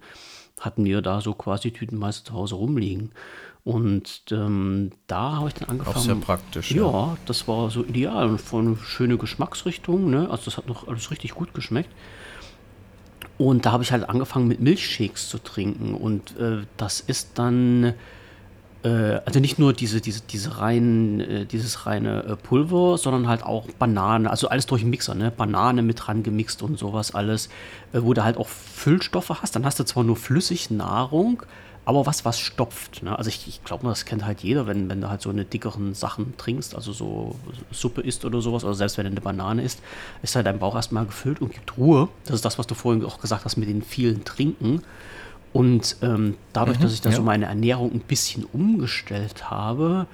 hatten 0.60 0.84
wir 0.84 1.00
da 1.00 1.22
so 1.22 1.32
quasi 1.32 1.70
tütenweise 1.70 2.22
zu 2.24 2.34
Hause 2.34 2.56
rumliegen. 2.56 3.12
Und 3.64 4.24
ähm, 4.32 4.90
da 5.06 5.36
habe 5.36 5.48
ich 5.48 5.54
dann 5.54 5.68
angefangen. 5.68 5.96
Auch 5.96 6.00
sehr 6.00 6.14
praktisch. 6.16 6.72
Ja, 6.72 6.82
ja, 6.82 7.16
das 7.26 7.46
war 7.46 7.70
so 7.70 7.84
ideal 7.84 8.28
und 8.28 8.40
von 8.40 8.66
eine 8.66 8.76
schöne 8.76 9.16
Geschmacksrichtung. 9.18 10.10
Ne? 10.10 10.28
Also 10.30 10.46
das 10.46 10.56
hat 10.56 10.66
noch 10.66 10.88
alles 10.88 11.10
richtig 11.12 11.34
gut 11.34 11.54
geschmeckt. 11.54 11.90
Und 13.38 13.64
da 13.64 13.72
habe 13.72 13.82
ich 13.84 13.92
halt 13.92 14.08
angefangen 14.08 14.48
mit 14.48 14.60
Milchshakes 14.60 15.28
zu 15.28 15.38
trinken. 15.38 15.94
Und 15.94 16.36
äh, 16.38 16.64
das 16.76 17.00
ist 17.00 17.30
dann, 17.36 17.94
äh, 18.82 18.88
also 19.24 19.38
nicht 19.38 19.60
nur 19.60 19.72
diese, 19.72 20.00
diese, 20.00 20.22
diese 20.22 20.58
rein, 20.58 21.20
äh, 21.20 21.46
dieses 21.46 21.86
reine 21.86 22.24
äh, 22.24 22.36
Pulver, 22.36 22.98
sondern 22.98 23.28
halt 23.28 23.44
auch 23.44 23.66
Banane, 23.78 24.28
also 24.28 24.48
alles 24.48 24.66
durch 24.66 24.82
den 24.82 24.90
Mixer, 24.90 25.14
ne? 25.14 25.30
Banane 25.30 25.82
mit 25.82 26.06
dran 26.06 26.24
gemixt 26.24 26.62
und 26.62 26.78
sowas 26.78 27.14
alles, 27.14 27.48
wo 27.92 28.12
du 28.12 28.24
halt 28.24 28.36
auch 28.36 28.48
Füllstoffe 28.48 29.30
hast. 29.40 29.54
Dann 29.56 29.64
hast 29.64 29.78
du 29.78 29.84
zwar 29.84 30.04
nur 30.04 30.16
flüssig 30.16 30.70
Nahrung, 30.70 31.42
aber 31.84 32.06
was, 32.06 32.24
was 32.24 32.38
stopft. 32.38 33.02
Ne? 33.02 33.16
Also 33.16 33.28
ich, 33.28 33.48
ich 33.48 33.64
glaube, 33.64 33.86
das 33.88 34.04
kennt 34.04 34.24
halt 34.24 34.40
jeder, 34.40 34.66
wenn, 34.66 34.88
wenn 34.88 35.00
du 35.00 35.08
halt 35.08 35.20
so 35.20 35.30
eine 35.30 35.44
dickeren 35.44 35.94
Sachen 35.94 36.36
trinkst, 36.36 36.74
also 36.74 36.92
so 36.92 37.36
Suppe 37.72 38.02
isst 38.02 38.24
oder 38.24 38.40
sowas, 38.40 38.64
oder 38.64 38.74
selbst 38.74 38.98
wenn 38.98 39.06
du 39.06 39.10
eine 39.10 39.20
Banane 39.20 39.62
isst, 39.62 39.82
ist 40.22 40.36
halt 40.36 40.46
dein 40.46 40.58
Bauch 40.58 40.76
erstmal 40.76 41.06
gefüllt 41.06 41.40
und 41.40 41.52
gibt 41.52 41.76
Ruhe. 41.76 42.08
Das 42.24 42.36
ist 42.36 42.44
das, 42.44 42.58
was 42.58 42.66
du 42.66 42.74
vorhin 42.74 43.04
auch 43.04 43.20
gesagt 43.20 43.44
hast 43.44 43.56
mit 43.56 43.68
den 43.68 43.82
vielen 43.82 44.24
Trinken. 44.24 44.82
Und 45.52 45.96
ähm, 46.02 46.36
dadurch, 46.52 46.78
mhm, 46.78 46.82
dass 46.82 46.92
ich 46.94 47.00
da 47.00 47.10
ja. 47.10 47.16
so 47.16 47.22
meine 47.22 47.46
Ernährung 47.46 47.92
ein 47.92 48.00
bisschen 48.00 48.44
umgestellt 48.44 49.50
habe, 49.50 50.06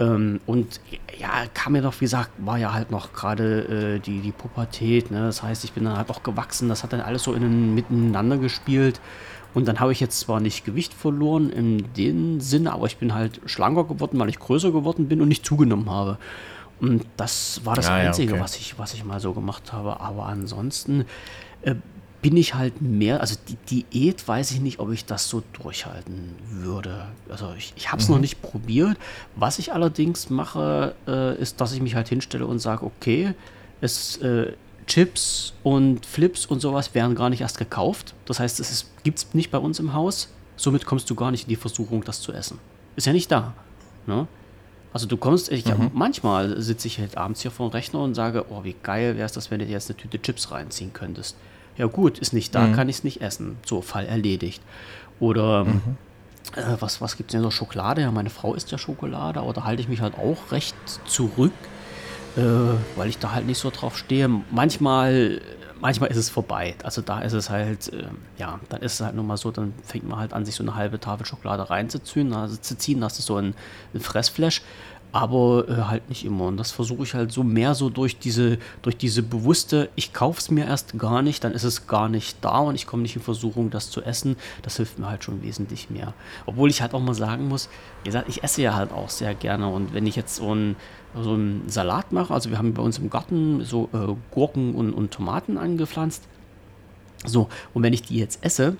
ähm, 0.00 0.40
und 0.46 0.80
ja, 1.18 1.46
kam 1.54 1.72
mir 1.72 1.82
doch, 1.82 1.94
wie 2.00 2.04
gesagt, 2.04 2.30
war 2.38 2.58
ja 2.58 2.72
halt 2.72 2.90
noch 2.90 3.12
gerade 3.12 3.96
äh, 3.96 3.98
die, 3.98 4.20
die 4.20 4.32
Pubertät. 4.32 5.10
Ne? 5.10 5.22
Das 5.22 5.42
heißt, 5.42 5.64
ich 5.64 5.72
bin 5.72 5.84
dann 5.84 5.96
halt 5.96 6.10
auch 6.10 6.22
gewachsen. 6.22 6.68
Das 6.68 6.84
hat 6.84 6.92
dann 6.92 7.00
alles 7.00 7.24
so 7.24 7.32
in, 7.32 7.74
miteinander 7.74 8.36
gespielt. 8.36 9.00
Und 9.54 9.66
dann 9.66 9.80
habe 9.80 9.92
ich 9.92 10.00
jetzt 10.00 10.20
zwar 10.20 10.40
nicht 10.40 10.64
Gewicht 10.64 10.94
verloren 10.94 11.50
in 11.50 11.92
dem 11.94 12.40
Sinne, 12.40 12.72
aber 12.72 12.86
ich 12.86 12.98
bin 12.98 13.14
halt 13.14 13.40
schlanker 13.46 13.84
geworden, 13.84 14.18
weil 14.18 14.28
ich 14.28 14.38
größer 14.38 14.72
geworden 14.72 15.08
bin 15.08 15.20
und 15.20 15.28
nicht 15.28 15.44
zugenommen 15.44 15.90
habe. 15.90 16.18
Und 16.80 17.04
das 17.16 17.62
war 17.64 17.74
das 17.74 17.86
ja, 17.86 17.94
Einzige, 17.94 18.30
ja, 18.30 18.34
okay. 18.34 18.44
was, 18.44 18.56
ich, 18.56 18.78
was 18.78 18.94
ich 18.94 19.04
mal 19.04 19.20
so 19.20 19.32
gemacht 19.32 19.72
habe. 19.72 20.00
Aber 20.00 20.26
ansonsten 20.26 21.06
äh, 21.62 21.74
bin 22.20 22.36
ich 22.36 22.54
halt 22.54 22.80
mehr, 22.80 23.20
also 23.20 23.36
die 23.48 23.82
Diät 23.82 24.26
weiß 24.26 24.50
ich 24.50 24.60
nicht, 24.60 24.78
ob 24.80 24.92
ich 24.92 25.04
das 25.04 25.28
so 25.28 25.42
durchhalten 25.62 26.34
würde. 26.48 27.06
Also 27.28 27.52
ich, 27.56 27.72
ich 27.76 27.90
habe 27.90 28.02
es 28.02 28.08
mhm. 28.08 28.16
noch 28.16 28.20
nicht 28.20 28.42
probiert. 28.42 28.96
Was 29.36 29.58
ich 29.58 29.72
allerdings 29.72 30.30
mache, 30.30 30.94
äh, 31.06 31.40
ist, 31.40 31.60
dass 31.60 31.72
ich 31.72 31.80
mich 31.80 31.94
halt 31.94 32.08
hinstelle 32.08 32.46
und 32.46 32.58
sage, 32.58 32.84
okay, 32.84 33.34
es 33.80 34.16
äh, 34.18 34.52
Chips 34.88 35.52
und 35.62 36.04
Flips 36.04 36.46
und 36.46 36.60
sowas 36.60 36.94
werden 36.94 37.14
gar 37.14 37.30
nicht 37.30 37.42
erst 37.42 37.58
gekauft. 37.58 38.14
Das 38.24 38.40
heißt, 38.40 38.58
es 38.58 38.90
gibt 39.04 39.18
es 39.18 39.34
nicht 39.34 39.50
bei 39.50 39.58
uns 39.58 39.78
im 39.78 39.92
Haus. 39.92 40.28
Somit 40.56 40.86
kommst 40.86 41.08
du 41.10 41.14
gar 41.14 41.30
nicht 41.30 41.44
in 41.44 41.50
die 41.50 41.56
Versuchung, 41.56 42.02
das 42.02 42.20
zu 42.20 42.32
essen. 42.32 42.58
Ist 42.96 43.06
ja 43.06 43.12
nicht 43.12 43.30
da. 43.30 43.54
Ne? 44.06 44.26
Also 44.92 45.06
du 45.06 45.16
kommst, 45.16 45.52
ich, 45.52 45.66
mhm. 45.66 45.90
manchmal 45.94 46.60
sitze 46.60 46.88
ich 46.88 46.98
halt 46.98 47.16
abends 47.16 47.42
hier 47.42 47.50
vor 47.50 47.68
dem 47.68 47.72
Rechner 47.72 48.00
und 48.00 48.14
sage, 48.14 48.46
oh, 48.48 48.64
wie 48.64 48.74
geil 48.82 49.16
wäre 49.16 49.26
es, 49.26 49.32
das, 49.32 49.50
wenn 49.50 49.60
du 49.60 49.66
dir 49.66 49.72
jetzt 49.72 49.90
eine 49.90 49.96
Tüte 49.98 50.20
Chips 50.20 50.50
reinziehen 50.50 50.92
könntest. 50.92 51.36
Ja 51.76 51.86
gut, 51.86 52.18
ist 52.18 52.32
nicht 52.32 52.54
da, 52.54 52.66
mhm. 52.66 52.72
kann 52.74 52.88
ich 52.88 52.96
es 52.96 53.04
nicht 53.04 53.20
essen. 53.20 53.58
So, 53.64 53.82
Fall 53.82 54.06
erledigt. 54.06 54.62
Oder 55.20 55.66
mhm. 55.66 55.96
äh, 56.56 56.76
was, 56.80 57.00
was 57.00 57.16
gibt 57.16 57.30
es 57.30 57.32
denn 57.32 57.42
so? 57.42 57.50
Schokolade? 57.50 58.00
Ja, 58.00 58.10
meine 58.10 58.30
Frau 58.30 58.54
isst 58.54 58.72
ja 58.72 58.78
Schokolade, 58.78 59.40
aber 59.40 59.52
da 59.52 59.64
halte 59.64 59.82
ich 59.82 59.88
mich 59.88 60.00
halt 60.00 60.14
auch 60.14 60.50
recht 60.50 60.74
zurück 61.06 61.52
äh, 62.38 62.78
weil 62.96 63.08
ich 63.08 63.18
da 63.18 63.32
halt 63.32 63.46
nicht 63.46 63.58
so 63.58 63.70
drauf 63.70 63.98
stehe. 63.98 64.28
Manchmal, 64.50 65.40
manchmal 65.80 66.10
ist 66.10 66.16
es 66.16 66.30
vorbei. 66.30 66.76
Also 66.84 67.02
da 67.02 67.20
ist 67.20 67.32
es 67.32 67.50
halt, 67.50 67.92
äh, 67.92 68.04
ja, 68.38 68.60
dann 68.68 68.80
ist 68.80 68.94
es 68.94 69.00
halt 69.00 69.14
nur 69.14 69.24
mal 69.24 69.36
so, 69.36 69.50
dann 69.50 69.74
fängt 69.82 70.08
man 70.08 70.18
halt 70.18 70.32
an, 70.32 70.44
sich 70.44 70.54
so 70.54 70.62
eine 70.62 70.76
halbe 70.76 71.00
Tafel 71.00 71.26
Schokolade 71.26 71.68
reinzuziehen, 71.68 72.32
also 72.32 72.56
zu 72.56 72.78
ziehen, 72.78 73.00
das 73.00 73.18
ist 73.18 73.26
so 73.26 73.36
ein, 73.36 73.54
ein 73.94 74.00
Fressflash 74.00 74.62
aber 75.12 75.68
äh, 75.68 75.82
halt 75.82 76.08
nicht 76.08 76.24
immer. 76.24 76.46
Und 76.46 76.58
das 76.58 76.70
versuche 76.70 77.02
ich 77.02 77.14
halt 77.14 77.32
so 77.32 77.42
mehr 77.42 77.74
so 77.74 77.90
durch 77.90 78.18
diese, 78.18 78.58
durch 78.82 78.96
diese 78.96 79.22
bewusste, 79.22 79.88
ich 79.96 80.12
kaufe 80.12 80.40
es 80.40 80.50
mir 80.50 80.66
erst 80.66 80.98
gar 80.98 81.22
nicht, 81.22 81.44
dann 81.44 81.52
ist 81.52 81.64
es 81.64 81.86
gar 81.86 82.08
nicht 82.08 82.38
da 82.42 82.58
und 82.58 82.74
ich 82.74 82.86
komme 82.86 83.02
nicht 83.02 83.16
in 83.16 83.22
Versuchung, 83.22 83.70
das 83.70 83.90
zu 83.90 84.02
essen. 84.02 84.36
Das 84.62 84.76
hilft 84.76 84.98
mir 84.98 85.08
halt 85.08 85.24
schon 85.24 85.42
wesentlich 85.42 85.90
mehr. 85.90 86.12
Obwohl 86.46 86.70
ich 86.70 86.82
halt 86.82 86.94
auch 86.94 87.00
mal 87.00 87.14
sagen 87.14 87.48
muss, 87.48 87.68
wie 88.02 88.08
gesagt, 88.08 88.28
ich 88.28 88.44
esse 88.44 88.62
ja 88.62 88.74
halt 88.74 88.92
auch 88.92 89.08
sehr 89.08 89.34
gerne 89.34 89.68
und 89.68 89.94
wenn 89.94 90.06
ich 90.06 90.16
jetzt 90.16 90.36
so 90.36 90.50
einen 90.50 90.76
so 91.14 91.32
einen 91.32 91.68
Salat 91.68 92.12
mache, 92.12 92.34
also 92.34 92.50
wir 92.50 92.58
haben 92.58 92.74
bei 92.74 92.82
uns 92.82 92.98
im 92.98 93.08
Garten 93.08 93.64
so 93.64 93.88
äh, 93.94 94.14
Gurken 94.30 94.74
und, 94.74 94.92
und 94.92 95.10
Tomaten 95.10 95.56
angepflanzt. 95.56 96.28
So, 97.24 97.48
und 97.74 97.82
wenn 97.82 97.94
ich 97.94 98.02
die 98.02 98.18
jetzt 98.18 98.44
esse, 98.44 98.76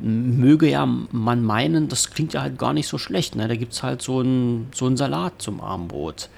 möge 0.00 0.68
ja 0.68 0.86
man 0.86 1.42
meinen, 1.42 1.88
das 1.88 2.10
klingt 2.10 2.32
ja 2.32 2.42
halt 2.42 2.58
gar 2.58 2.72
nicht 2.72 2.88
so 2.88 2.98
schlecht. 2.98 3.36
Ne? 3.36 3.48
Da 3.48 3.56
gibt 3.56 3.72
es 3.72 3.82
halt 3.82 4.02
so 4.02 4.20
einen 4.20 4.68
so 4.74 4.94
Salat 4.96 5.40
zum 5.42 5.60
Armbrot. 5.60 6.28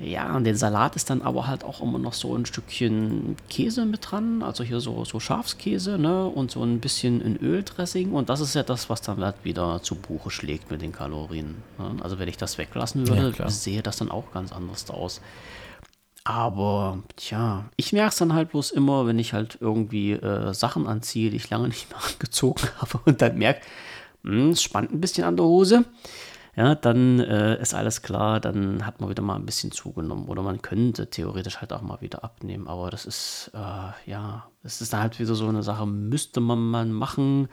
Ja, 0.00 0.36
und 0.36 0.44
den 0.44 0.54
Salat 0.54 0.94
ist 0.94 1.10
dann 1.10 1.22
aber 1.22 1.48
halt 1.48 1.64
auch 1.64 1.80
immer 1.82 1.98
noch 1.98 2.12
so 2.12 2.34
ein 2.36 2.46
Stückchen 2.46 3.36
Käse 3.50 3.84
mit 3.84 4.08
dran, 4.08 4.44
also 4.44 4.62
hier 4.62 4.78
so, 4.78 5.04
so 5.04 5.18
Schafskäse, 5.18 5.98
ne? 5.98 6.26
Und 6.26 6.52
so 6.52 6.62
ein 6.62 6.78
bisschen 6.78 7.20
in 7.20 7.36
Öldressing. 7.36 8.12
Und 8.12 8.28
das 8.28 8.38
ist 8.40 8.54
ja 8.54 8.62
das, 8.62 8.88
was 8.88 9.02
dann 9.02 9.24
halt 9.24 9.36
wieder 9.42 9.82
zu 9.82 9.96
Buche 9.96 10.30
schlägt 10.30 10.70
mit 10.70 10.82
den 10.82 10.92
Kalorien. 10.92 11.56
Ne? 11.78 11.96
Also 12.00 12.20
wenn 12.20 12.28
ich 12.28 12.36
das 12.36 12.58
weglassen 12.58 13.08
würde, 13.08 13.34
ja, 13.36 13.50
sehe 13.50 13.82
das 13.82 13.96
dann 13.96 14.10
auch 14.10 14.32
ganz 14.32 14.52
anders 14.52 14.88
aus. 14.88 15.20
Aber 16.28 16.98
tja, 17.16 17.64
ich 17.76 17.94
merke 17.94 18.10
es 18.10 18.16
dann 18.16 18.34
halt 18.34 18.50
bloß 18.50 18.72
immer, 18.72 19.06
wenn 19.06 19.18
ich 19.18 19.32
halt 19.32 19.56
irgendwie 19.62 20.12
äh, 20.12 20.52
Sachen 20.52 20.86
anziehe, 20.86 21.30
die 21.30 21.38
ich 21.38 21.48
lange 21.48 21.68
nicht 21.68 21.88
mehr 21.88 21.98
angezogen 22.12 22.68
habe 22.76 23.00
und 23.06 23.22
dann 23.22 23.38
merke, 23.38 23.62
hm, 24.24 24.50
es 24.50 24.62
spannt 24.62 24.92
ein 24.92 25.00
bisschen 25.00 25.24
an 25.24 25.38
der 25.38 25.46
Hose. 25.46 25.86
Ja, 26.54 26.74
dann 26.74 27.18
äh, 27.20 27.58
ist 27.62 27.72
alles 27.72 28.02
klar, 28.02 28.40
dann 28.40 28.84
hat 28.84 29.00
man 29.00 29.08
wieder 29.08 29.22
mal 29.22 29.36
ein 29.36 29.46
bisschen 29.46 29.72
zugenommen 29.72 30.28
oder 30.28 30.42
man 30.42 30.60
könnte 30.60 31.08
theoretisch 31.08 31.62
halt 31.62 31.72
auch 31.72 31.80
mal 31.80 32.02
wieder 32.02 32.22
abnehmen, 32.22 32.68
aber 32.68 32.90
das 32.90 33.06
ist, 33.06 33.50
äh, 33.54 34.10
ja, 34.10 34.48
das 34.62 34.82
ist 34.82 34.92
dann 34.92 35.00
halt 35.00 35.18
wieder 35.18 35.34
so 35.34 35.48
eine 35.48 35.62
Sache, 35.62 35.86
müsste 35.86 36.40
man 36.40 36.58
mal 36.58 36.84
machen, 36.84 37.48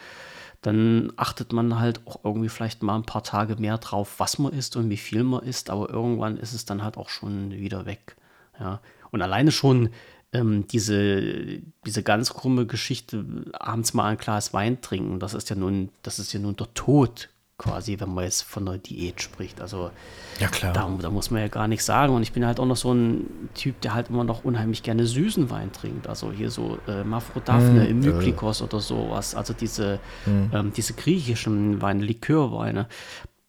dann 0.63 1.13
achtet 1.15 1.53
man 1.53 1.79
halt 1.79 2.01
auch 2.05 2.25
irgendwie 2.25 2.49
vielleicht 2.49 2.83
mal 2.83 2.95
ein 2.95 3.05
paar 3.05 3.23
Tage 3.23 3.55
mehr 3.55 3.77
drauf, 3.77 4.15
was 4.17 4.37
man 4.37 4.51
isst 4.51 4.75
und 4.75 4.89
wie 4.89 4.97
viel 4.97 5.23
man 5.23 5.43
isst, 5.43 5.69
aber 5.69 5.89
irgendwann 5.89 6.35
ist 6.35 6.53
es 6.53 6.65
dann 6.65 6.83
halt 6.83 6.97
auch 6.97 7.07
schon 7.07 7.51
wieder 7.51 7.85
weg. 7.85 8.17
Ja. 8.59 8.81
Und 9.11 9.21
alleine 9.21 9.51
schon 9.51 9.89
ähm, 10.33 10.67
diese, 10.67 11.61
diese 11.85 12.03
ganz 12.03 12.33
krumme 12.33 12.65
Geschichte, 12.65 13.25
abends 13.53 13.93
mal 13.93 14.11
ein 14.11 14.17
Glas 14.17 14.53
Wein 14.53 14.81
trinken, 14.81 15.19
das 15.19 15.33
ist 15.33 15.49
ja 15.49 15.55
nun, 15.55 15.89
das 16.03 16.19
ist 16.19 16.33
ja 16.33 16.39
nun 16.39 16.55
der 16.55 16.73
Tod 16.73 17.29
quasi, 17.57 17.99
wenn 17.99 18.13
man 18.13 18.25
jetzt 18.25 18.41
von 18.41 18.67
einer 18.67 18.77
Diät 18.77 19.21
spricht. 19.21 19.61
Also 19.61 19.91
ja, 20.39 20.47
klar. 20.47 20.73
Da, 20.73 20.89
da, 21.01 21.09
muss 21.09 21.31
man 21.31 21.41
ja 21.41 21.47
gar 21.47 21.67
nichts 21.67 21.85
sagen. 21.85 22.13
Und 22.13 22.21
ich 22.21 22.33
bin 22.33 22.45
halt 22.45 22.59
auch 22.59 22.65
noch 22.65 22.75
so 22.75 22.93
ein 22.93 23.49
Typ, 23.53 23.79
der 23.81 23.93
halt 23.93 24.09
immer 24.09 24.25
noch 24.25 24.43
unheimlich 24.43 24.83
gerne 24.83 25.05
süßen 25.05 25.49
Wein 25.49 25.71
trinkt. 25.71 26.07
Also 26.07 26.31
hier 26.31 26.51
so 26.51 26.77
äh, 26.87 27.03
Mafrodaphne, 27.03 27.93
mm, 27.93 27.99
Myklikos 27.99 28.59
äh. 28.59 28.65
oder 28.65 28.81
sowas. 28.81 29.35
Also 29.35 29.53
diese, 29.53 29.99
mm. 30.25 30.53
ähm, 30.53 30.73
diese 30.75 30.93
griechischen 30.93 31.81
Weine, 31.81 32.03
Likörweine. 32.03 32.87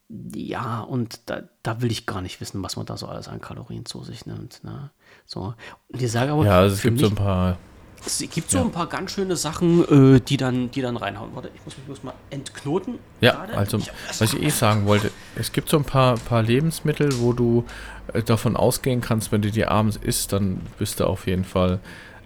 Ja, 0.08 0.82
und 0.82 1.18
da, 1.26 1.42
da 1.64 1.82
will 1.82 1.90
ich 1.90 2.06
gar 2.06 2.20
nicht 2.20 2.40
wissen, 2.40 2.62
was 2.62 2.76
man 2.76 2.86
da 2.86 2.96
so 2.96 3.08
alles 3.08 3.26
an 3.26 3.40
Kalorien 3.40 3.86
zu 3.86 4.04
sich 4.04 4.24
nimmt. 4.24 4.62
Ne? 4.62 4.90
So. 5.26 5.54
Und 5.88 6.02
ich 6.02 6.10
sage 6.10 6.32
aber. 6.32 6.44
Ja, 6.44 6.60
also 6.60 6.74
es 6.74 6.82
gibt 6.82 6.94
mich, 6.94 7.02
so 7.02 7.08
ein 7.08 7.14
paar 7.14 7.58
es 8.06 8.24
gibt 8.30 8.50
so 8.50 8.58
ja. 8.58 8.64
ein 8.64 8.70
paar 8.70 8.86
ganz 8.86 9.10
schöne 9.10 9.34
Sachen, 9.36 10.16
äh, 10.16 10.20
die, 10.20 10.36
dann, 10.36 10.70
die 10.70 10.80
dann 10.80 10.96
reinhauen. 10.96 11.30
Warte, 11.34 11.50
ich 11.54 11.64
muss 11.64 11.76
mich 11.76 11.86
bloß 11.86 12.04
mal 12.04 12.14
entknoten. 12.30 12.98
Ja, 13.20 13.32
gerade. 13.32 13.56
also, 13.56 13.78
ich 13.78 13.90
was 14.18 14.32
ich 14.32 14.42
eh 14.42 14.50
sagen 14.50 14.86
wollte, 14.86 15.10
es 15.34 15.52
gibt 15.52 15.68
so 15.68 15.76
ein 15.76 15.84
paar, 15.84 16.16
paar 16.16 16.42
Lebensmittel, 16.42 17.18
wo 17.18 17.32
du 17.32 17.64
äh, 18.12 18.22
davon 18.22 18.56
ausgehen 18.56 19.00
kannst, 19.00 19.32
wenn 19.32 19.42
du 19.42 19.50
die 19.50 19.66
abends 19.66 19.96
isst, 19.96 20.32
dann 20.32 20.60
bist 20.78 21.00
du 21.00 21.04
auf 21.04 21.26
jeden 21.26 21.44
Fall 21.44 21.80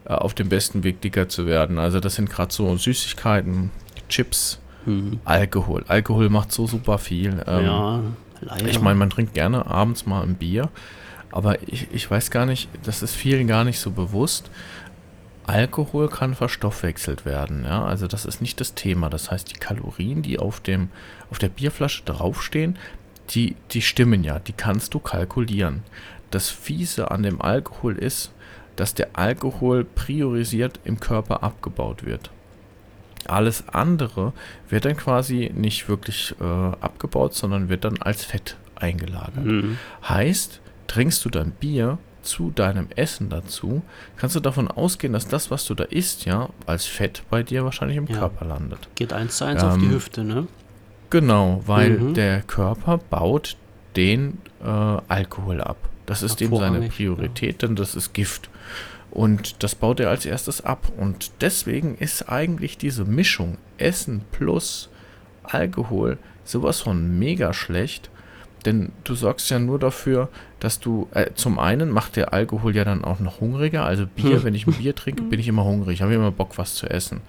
äh, 0.05 0.13
auf 0.13 0.35
dem 0.35 0.51
besten 0.51 0.85
Weg, 0.85 1.01
dicker 1.01 1.29
zu 1.29 1.47
werden. 1.47 1.79
Also, 1.79 1.99
das 1.99 2.17
sind 2.17 2.29
gerade 2.29 2.53
so 2.53 2.77
Süßigkeiten, 2.77 3.71
Chips, 4.11 4.59
mhm. 4.85 5.21
Alkohol. 5.25 5.85
Alkohol 5.89 6.29
macht 6.29 6.53
so 6.53 6.67
super 6.67 6.99
viel. 6.99 7.43
Ähm, 7.47 7.65
ja, 7.65 8.03
leider. 8.43 8.69
Ich 8.69 8.81
meine, 8.81 8.99
man 8.99 9.09
trinkt 9.09 9.33
gerne 9.33 9.67
abends 9.67 10.05
mal 10.05 10.23
ein 10.23 10.35
Bier, 10.35 10.69
aber 11.31 11.63
ich, 11.69 11.89
ich 11.93 12.11
weiß 12.11 12.31
gar 12.31 12.47
nicht, 12.47 12.69
das 12.83 13.03
ist 13.03 13.15
vielen 13.15 13.47
gar 13.47 13.65
nicht 13.65 13.79
so 13.79 13.91
bewusst 13.91 14.51
Alkohol 15.51 16.09
kann 16.09 16.37
verstoffwechselt 16.37 17.25
werden, 17.25 17.65
ja, 17.65 17.85
also 17.85 18.07
das 18.07 18.25
ist 18.25 18.41
nicht 18.41 18.61
das 18.61 18.75
Thema. 18.75 19.11
Das 19.11 19.33
heißt, 19.33 19.51
die 19.51 19.59
Kalorien, 19.59 20.23
die 20.23 20.39
auf 20.39 20.61
dem 20.61 20.91
auf 21.29 21.41
der 21.41 21.49
Bierflasche 21.49 22.05
draufstehen, 22.05 22.79
die 23.31 23.57
die 23.73 23.83
stimmen 23.83 24.23
ja, 24.23 24.39
die 24.39 24.53
kannst 24.53 24.95
du 24.95 25.01
kalkulieren. 25.01 25.83
Das 26.31 26.51
fiese 26.51 27.11
an 27.11 27.25
dem 27.25 27.41
Alkohol 27.43 27.97
ist, 27.97 28.33
dass 28.77 28.95
der 28.95 29.09
Alkohol 29.15 29.85
priorisiert 29.85 30.79
im 30.85 31.01
Körper 31.01 31.43
abgebaut 31.43 32.05
wird. 32.05 32.31
Alles 33.27 33.69
andere 33.69 34.33
wird 34.69 34.85
dann 34.85 34.97
quasi 34.97 35.51
nicht 35.53 35.89
wirklich 35.89 36.35
äh, 36.41 36.45
abgebaut, 36.45 37.35
sondern 37.35 37.69
wird 37.69 37.85
dann 37.85 38.01
als 38.01 38.25
Fett 38.25 38.57
eingelagert. 38.77 39.45
Mhm. 39.45 39.79
Heißt, 40.09 40.61
trinkst 40.91 41.25
du 41.25 41.31
dann 41.31 41.53
Bier, 41.53 41.99
zu 42.23 42.51
deinem 42.51 42.89
Essen 42.97 43.31
dazu, 43.31 43.83
kannst 44.17 44.37
du 44.37 44.41
davon 44.41 44.69
ausgehen, 44.69 45.13
dass 45.13 45.29
das, 45.29 45.51
was 45.51 45.65
du 45.65 45.75
da 45.75 45.85
isst, 45.85 46.25
ja, 46.25 46.51
als 46.67 46.85
Fett 46.85 47.23
bei 47.31 47.43
dir 47.43 47.65
wahrscheinlich 47.65 47.97
im 47.97 48.07
ja. 48.07 48.19
Körper 48.19 48.45
landet. 48.45 48.89
Geht 48.95 49.13
eins 49.13 49.39
zu 49.39 49.45
eins 49.45 49.63
ähm, 49.63 49.69
auf 49.69 49.79
die 49.79 49.85
ähm, 49.87 49.91
Hüfte, 49.93 50.25
ne? 50.25 50.47
Genau, 51.09 51.63
weil 51.67 51.99
mhm. 51.99 52.15
der 52.15 52.43
Körper 52.43 52.99
baut 52.99 53.57
den 53.97 54.39
äh, 54.63 54.67
Alkohol 54.67 55.61
ab. 55.61 55.77
Das 56.07 56.23
ist 56.23 56.43
eben 56.43 56.57
seine 56.57 56.89
Priorität, 56.89 57.63
ja. 57.63 57.69
denn 57.69 57.77
das 57.77 57.95
ist 57.95 58.13
Gift. 58.13 58.51
Und 59.11 59.63
das 59.63 59.75
baut 59.75 59.99
er 60.01 60.11
als 60.11 60.25
erstes 60.25 60.61
ab. 60.61 60.93
Und 60.97 61.31
deswegen 61.41 61.97
ist 61.97 62.29
eigentlich 62.29 62.79
diese 62.79 63.05
Mischung 63.05 63.59
Essen 63.79 64.23
plus 64.31 64.89
Alkohol 65.43 66.19
sowas 66.45 66.81
von 66.81 67.19
mega 67.19 67.53
schlecht 67.53 68.11
denn 68.67 68.93
du 69.05 69.15
sorgst 69.15 69.51
ja 69.51 69.59
nur 69.59 69.79
dafür, 69.79 70.29
dass 70.59 70.81
du, 70.81 71.09
äh, 71.13 71.31
zum 71.35 71.59
einen 71.59 71.91
macht 71.91 72.17
der 72.17 72.33
Alkohol 72.33 72.77
ja 72.77 72.85
dann 72.85 73.05
auch 73.05 73.21
noch 73.21 73.41
hungriger. 73.41 73.85
Also 73.85 74.07
Bier, 74.07 74.37
hm. 74.37 74.45
wenn 74.45 74.55
ich 74.55 74.67
ein 74.67 74.75
Bier 74.75 74.95
trinke, 74.95 75.23
bin 75.23 75.41
ich 75.41 75.49
immer 75.49 75.65
hungrig, 75.65 76.03
habe 76.03 76.15
immer 76.15 76.31
Bock, 76.31 76.59
was 76.59 76.75
zu 76.75 76.89
essen. 76.89 77.21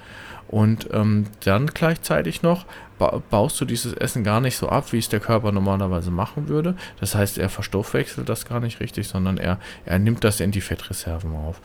Und 0.47 0.89
ähm, 0.91 1.27
dann 1.45 1.67
gleichzeitig 1.67 2.41
noch 2.41 2.65
ba 2.99 3.21
baust 3.29 3.59
du 3.61 3.65
dieses 3.65 3.93
Essen 3.93 4.23
gar 4.23 4.41
nicht 4.41 4.57
so 4.57 4.67
ab, 4.67 4.91
wie 4.91 4.97
es 4.97 5.07
der 5.07 5.21
Körper 5.21 5.51
normalerweise 5.53 6.11
machen 6.11 6.49
würde. 6.49 6.75
Das 6.99 7.15
heißt, 7.15 7.37
er 7.37 7.49
verstoffwechselt 7.49 8.27
das 8.27 8.45
gar 8.45 8.59
nicht 8.59 8.81
richtig, 8.81 9.07
sondern 9.07 9.37
er, 9.37 9.59
er 9.85 9.97
nimmt 9.97 10.23
das 10.25 10.41
in 10.41 10.51
die 10.51 10.61
Fettreserven 10.61 11.33
auf. 11.33 11.61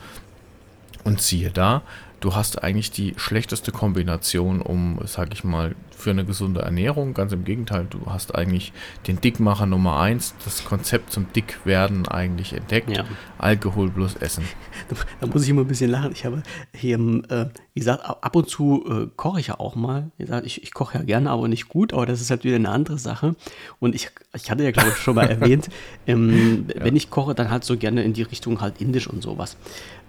Und 1.03 1.21
siehe 1.21 1.51
da, 1.51 1.83
du 2.21 2.35
hast 2.35 2.63
eigentlich 2.63 2.91
die 2.91 3.15
schlechteste 3.17 3.73
Kombination, 3.73 4.63
um, 4.63 5.01
sag 5.05 5.33
ich 5.33 5.45
mal, 5.45 5.75
für 5.97 6.11
eine 6.11 6.25
gesunde 6.25 6.61
Ernährung. 6.61 7.15
Ganz 7.15 7.33
im 7.33 7.45
Gegenteil, 7.45 7.87
du 7.89 8.01
hast 8.07 8.35
eigentlich 8.35 8.73
den 9.07 9.21
Dickmacher 9.21 9.67
Nummer 9.67 9.99
1, 10.01 10.35
das 10.45 10.65
Konzept 10.65 11.13
zum 11.13 11.33
Dickwerden 11.33 12.07
eigentlich 12.07 12.53
entdeckt. 12.53 12.91
Ja. 12.91 13.05
Alkohol 13.39 13.91
plus 13.91 14.15
Essen. 14.17 14.45
Da 15.21 15.27
muss 15.27 15.43
ich 15.43 15.49
immer 15.49 15.63
ein 15.63 15.69
bisschen 15.69 15.91
lachen. 15.91 16.13
Ich 16.13 16.25
habe 16.25 16.43
hier, 16.73 16.99
äh, 16.99 17.47
wie 17.75 17.81
gesagt, 17.81 18.05
ab 18.05 18.37
und 18.37 18.49
zu 18.49 18.85
äh, 18.89 19.09
koche 19.17 19.41
ich 19.41 19.49
ja 19.49 19.59
auch 19.59 19.75
mal. 19.75 20.11
Wie 20.19 20.25
gesagt, 20.25 20.47
ich, 20.47 20.63
ich 20.63 20.75
koche 20.75 20.99
ja 20.99 21.05
gerne, 21.05 21.31
aber 21.31 21.49
nicht 21.49 21.69
gut, 21.69 21.93
aber 21.93 22.07
das 22.07 22.21
ist 22.21 22.31
halt 22.31 22.45
wieder 22.45 22.57
eine 22.57 22.71
andere 22.71 22.99
Sache. 22.99 23.35
Und 23.81 23.95
ich, 23.95 24.11
ich 24.35 24.51
hatte 24.51 24.65
ja, 24.65 24.71
glaube 24.71 24.91
ich, 24.91 24.97
schon 24.97 25.15
mal 25.15 25.27
erwähnt, 25.31 25.69
ähm, 26.07 26.67
ja. 26.75 26.85
wenn 26.85 26.97
ich 26.97 27.11
koche, 27.11 27.35
dann 27.35 27.51
halt 27.51 27.65
so 27.65 27.77
gerne 27.77 28.05
in 28.05 28.13
die 28.13 28.23
Richtung 28.23 28.61
halt 28.61 28.81
indisch 28.81 29.07
und 29.09 29.23
sowas. 29.23 29.57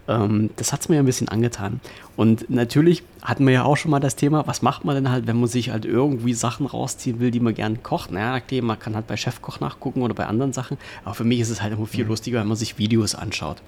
Ähm, 0.08 0.50
das 0.56 0.72
hat 0.74 0.82
es 0.82 0.90
mir 0.90 0.96
ja 0.96 1.02
ein 1.02 1.06
bisschen 1.06 1.28
angetan. 1.28 1.80
Und 2.16 2.50
natürlich 2.50 3.04
hatten 3.22 3.46
wir 3.46 3.54
ja 3.54 3.64
auch 3.64 3.78
schon 3.78 3.92
mal 3.92 4.00
das 4.00 4.16
Thema, 4.16 4.48
was 4.48 4.62
macht 4.62 4.86
man 4.86 4.96
denn 4.96 5.10
halt, 5.10 5.28
wenn 5.28 5.40
man 5.40 5.50
sich 5.50 5.72
halt 5.78 5.86
irgendwie 5.86 6.34
Sachen 6.34 6.66
rausziehen 6.66 7.20
will, 7.20 7.32
die 7.32 7.40
man 7.40 7.54
gern 7.54 7.84
kocht. 7.84 8.12
Naja, 8.12 8.36
okay, 8.36 8.62
man 8.62 8.80
kann 8.80 8.96
halt 8.96 9.08
bei 9.08 9.18
Chefkoch 9.18 9.60
nachgucken 9.60 10.02
oder 10.02 10.14
bei 10.14 10.26
anderen 10.26 10.54
Sachen. 10.54 10.78
Aber 11.06 11.16
für 11.16 11.24
mich 11.24 11.40
ist 11.40 11.50
es 11.50 11.62
halt 11.62 11.74
immer 11.74 11.86
viel 11.86 12.04
mhm. 12.04 12.10
lustiger, 12.10 12.40
wenn 12.42 12.48
man 12.48 12.58
sich 12.58 12.78
Videos 12.78 13.16
anschaut. 13.16 13.62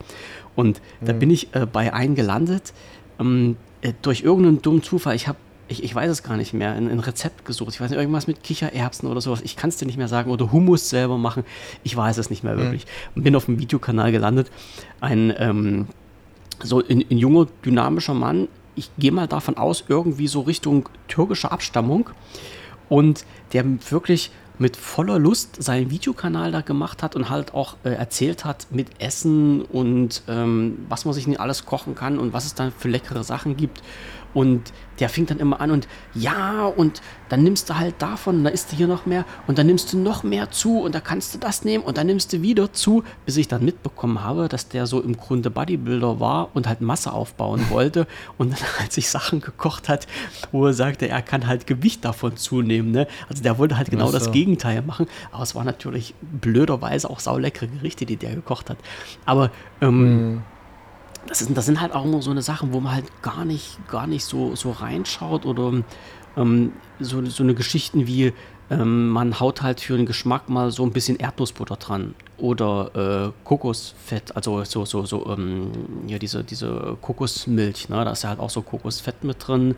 Und 0.56 0.82
mhm. 1.02 1.06
da 1.06 1.14
bin 1.14 1.32
ich 1.32 1.54
äh, 1.56 1.66
bei 1.66 1.94
einem 1.94 2.16
gelandet, 2.16 2.74
ähm, 3.20 3.58
äh, 3.82 3.94
durch 4.02 4.22
irgendeinen 4.22 4.62
dummen 4.62 4.84
Zufall. 4.84 5.16
Ich 5.16 5.28
habe 5.28 5.38
ich, 5.72 5.84
ich, 5.84 5.94
weiß 5.94 6.10
es 6.10 6.24
gar 6.24 6.36
nicht 6.36 6.54
mehr, 6.54 6.72
ein, 6.72 6.90
ein, 6.90 7.00
Rezept 7.00 7.46
gesucht. 7.46 7.76
Ich 7.76 7.80
weiß 7.80 7.92
nicht, 7.92 8.00
irgendwas 8.00 8.26
mit 8.26 8.42
Kichererbsen 8.42 9.08
oder 9.08 9.22
sowas. 9.22 9.42
Ich 9.44 9.56
kann 9.56 9.70
es 9.70 9.78
dir 9.78 9.86
nicht 9.86 10.00
mehr 10.00 10.08
sagen. 10.08 10.32
Oder 10.32 10.52
Hummus 10.52 10.90
selber 10.90 11.20
machen. 11.20 11.44
Ich 11.84 11.96
weiß 11.96 12.18
es 12.18 12.32
nicht 12.32 12.44
mehr 12.44 12.56
mhm. 12.56 12.60
wirklich. 12.60 12.88
Mhm. 13.14 13.24
Bin 13.24 13.36
auf 13.36 13.48
einem 13.48 13.60
Videokanal 13.60 14.12
gelandet. 14.12 14.50
Ein 15.00 15.32
ähm, 15.38 15.86
so 16.64 16.84
ein, 16.86 17.06
ein 17.10 17.18
junger, 17.18 17.48
dynamischer 17.66 18.14
Mann, 18.14 18.48
ich 18.80 18.90
gehe 18.98 19.12
mal 19.12 19.28
davon 19.28 19.58
aus, 19.58 19.84
irgendwie 19.88 20.28
so 20.28 20.42
Richtung 20.42 20.90
türkischer 21.08 21.52
Abstammung 21.52 22.10
und 22.88 23.26
der 23.54 23.66
wirklich 23.92 24.32
mit 24.58 24.76
voller 24.76 25.20
Lust 25.20 25.62
seinen 25.62 25.90
Videokanal 25.90 26.52
da 26.52 26.62
gemacht 26.62 27.02
hat 27.02 27.16
und 27.16 27.30
halt 27.30 27.54
auch 27.54 27.78
äh, 27.84 27.92
erzählt 27.92 28.44
hat 28.44 28.68
mit 28.72 28.88
Essen 29.00 29.62
und 29.62 30.24
ähm, 30.28 30.86
was 30.90 31.06
man 31.06 31.14
sich 31.14 31.28
nicht 31.28 31.40
alles 31.40 31.66
kochen 31.66 31.96
kann 31.96 32.20
und 32.20 32.34
was 32.34 32.46
es 32.46 32.56
dann 32.56 32.74
für 32.78 32.90
leckere 32.90 33.24
Sachen 33.24 33.56
gibt. 33.56 33.82
Und 34.34 34.72
der 35.00 35.10
fing 35.10 35.26
dann 35.26 35.40
immer 35.40 35.62
an 35.62 35.72
und 35.72 35.88
ja, 36.14 36.66
und 36.66 37.02
dann 37.30 37.44
nimmst 37.44 37.70
du 37.70 37.78
halt 37.78 37.96
davon, 38.00 38.44
da 38.44 38.50
isst 38.50 38.72
du 38.72 38.76
hier 38.76 38.88
noch 38.88 39.06
mehr 39.06 39.26
und 39.48 39.58
dann 39.58 39.68
nimmst 39.68 39.94
du 39.94 39.98
noch 39.98 40.24
mehr 40.24 40.52
zu 40.52 40.82
und 40.82 40.94
da 40.94 41.00
kannst 41.00 41.34
du 41.34 41.38
das 41.38 41.64
nehmen 41.64 41.84
und 41.84 41.98
dann 41.98 42.08
nimmst 42.08 42.34
du 42.34 42.42
wieder 42.42 42.74
zu, 42.74 43.04
bis 43.26 43.38
ich 43.38 43.48
dann 43.48 43.64
mitbekommen 43.64 44.24
habe, 44.24 44.48
dass 44.50 44.68
der 44.68 44.88
so 44.88 45.02
im 45.02 45.16
Grunde 45.16 45.50
Bodybuilder 45.50 46.20
war 46.20 46.50
und 46.54 46.68
halt 46.68 46.82
Masse 46.82 47.12
aufbauen 47.12 47.66
wollte 47.70 48.08
und 48.38 48.52
dann 48.52 48.68
halt 48.80 48.92
sich 48.92 49.10
Sachen 49.10 49.42
gekocht 49.42 49.90
hat, 49.90 50.08
wo 50.52 50.66
er 50.66 50.74
sagte, 50.74 51.08
er 51.08 51.22
kann 51.22 51.48
halt 51.48 51.68
Gewicht 51.68 52.04
davon 52.06 52.36
zunehmen. 52.38 52.92
Ne? 52.92 53.08
Also 53.30 53.44
der 53.44 53.58
wollte 53.58 53.78
halt 53.78 53.90
genau 53.90 54.08
so. 54.08 54.14
das 54.14 54.32
Gegenteil 54.32 54.82
machen, 54.82 55.08
aber 55.32 55.44
es 55.44 55.56
war 55.56 55.64
natürlich 55.64 56.14
blöderweise 56.22 57.10
auch 57.10 57.20
sauleckere 57.20 57.68
Gerichte, 57.68 58.06
die 58.06 58.18
der 58.18 58.36
gekocht 58.36 58.70
hat. 58.70 58.78
Aber 59.26 59.52
ähm, 59.82 60.34
mhm 60.34 60.42
das, 61.28 61.42
ist, 61.42 61.56
das 61.56 61.66
sind 61.66 61.82
halt 61.82 61.94
auch 61.94 62.06
immer 62.06 62.22
so 62.22 62.32
eine 62.32 62.42
Sachen, 62.42 62.74
wo 62.74 62.80
man 62.80 62.94
halt 62.94 63.22
gar 63.22 63.46
nicht, 63.46 63.78
gar 63.88 64.08
nicht 64.08 64.26
so, 64.26 64.56
so 64.56 64.72
reinschaut 64.72 65.46
oder 65.46 65.74
ähm, 66.38 66.74
so, 67.00 67.26
so 67.26 67.44
eine 67.44 67.54
Geschichten 67.54 68.08
wie 68.08 68.34
ähm, 68.72 69.10
man 69.10 69.40
haut 69.40 69.62
halt 69.62 69.82
für 69.82 69.98
den 69.98 70.06
Geschmack 70.06 70.48
mal 70.50 70.72
so 70.72 70.84
ein 70.84 70.92
bisschen 70.92 71.18
Erdnussbutter 71.18 71.76
dran 71.76 72.14
oder 72.38 73.32
äh, 73.34 73.44
Kokosfett, 73.44 74.36
also 74.36 74.64
so, 74.64 74.86
so, 74.86 75.06
so, 75.06 75.26
ähm, 75.28 75.72
ja, 76.08 76.20
diese, 76.20 76.44
diese 76.44 76.98
Kokosmilch, 77.02 77.90
ne? 77.90 78.06
da 78.06 78.12
ist 78.12 78.24
ja 78.24 78.30
halt 78.30 78.40
auch 78.40 78.50
so 78.50 78.62
Kokosfett 78.62 79.24
mit 79.24 79.48
drin. 79.48 79.76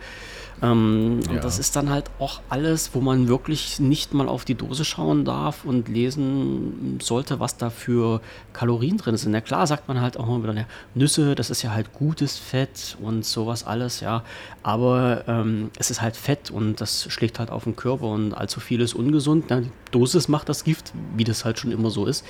Ähm, 0.62 1.22
ja. 1.26 1.32
Und 1.32 1.44
das 1.44 1.58
ist 1.58 1.76
dann 1.76 1.90
halt 1.90 2.12
auch 2.20 2.42
alles, 2.50 2.92
wo 2.94 3.02
man 3.02 3.28
wirklich 3.28 3.80
nicht 3.80 4.14
mal 4.14 4.28
auf 4.28 4.46
die 4.46 4.54
Dose 4.54 4.86
schauen 4.86 5.26
darf 5.26 5.66
und 5.66 5.88
lesen 5.88 7.00
sollte, 7.02 7.40
was 7.40 7.58
da 7.58 7.70
für 7.70 8.22
Kalorien 8.54 8.98
drin 8.98 9.18
sind. 9.18 9.34
Ja 9.34 9.42
klar 9.42 9.66
sagt 9.66 9.88
man 9.88 10.02
halt 10.02 10.18
auch 10.18 10.28
mal 10.28 10.44
wieder, 10.44 10.54
ja, 10.54 10.66
Nüsse, 10.94 11.34
das 11.34 11.50
ist 11.50 11.64
ja 11.64 11.72
halt 11.72 11.94
gutes 11.94 12.38
Fett 12.38 12.98
und 13.02 13.26
sowas 13.26 13.66
alles, 13.66 14.02
ja. 14.02 14.24
Aber 14.62 15.24
ähm, 15.28 15.72
es 15.80 15.90
ist 15.90 16.02
halt 16.02 16.16
Fett 16.16 16.52
und 16.52 16.80
das 16.80 17.12
schlägt 17.12 17.40
halt 17.40 17.50
auf 17.50 17.64
den 17.64 17.76
Körper 17.76 18.06
und 18.06 18.34
allzu 18.34 18.60
viel 18.60 18.82
ist 18.82 18.94
ungesund. 18.94 19.50
Ja, 19.50 19.62
die 19.62 19.72
Dosis 19.90 20.28
macht 20.28 20.48
das 20.48 20.64
Gift, 20.64 20.94
wie 21.16 21.24
das 21.24 21.44
halt 21.44 21.58
schon 21.60 21.72
immer 21.72 21.90
so 21.90 22.06
ist. 22.06 22.24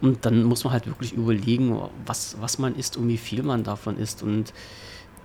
Und 0.00 0.24
dann 0.24 0.44
muss 0.44 0.64
man 0.64 0.72
halt 0.72 0.86
wirklich 0.86 1.12
überlegen, 1.12 1.80
was, 2.06 2.36
was 2.40 2.58
man 2.58 2.76
isst 2.76 2.96
und 2.96 3.08
wie 3.08 3.18
viel 3.18 3.42
man 3.42 3.64
davon 3.64 3.98
isst. 3.98 4.22
Und 4.22 4.52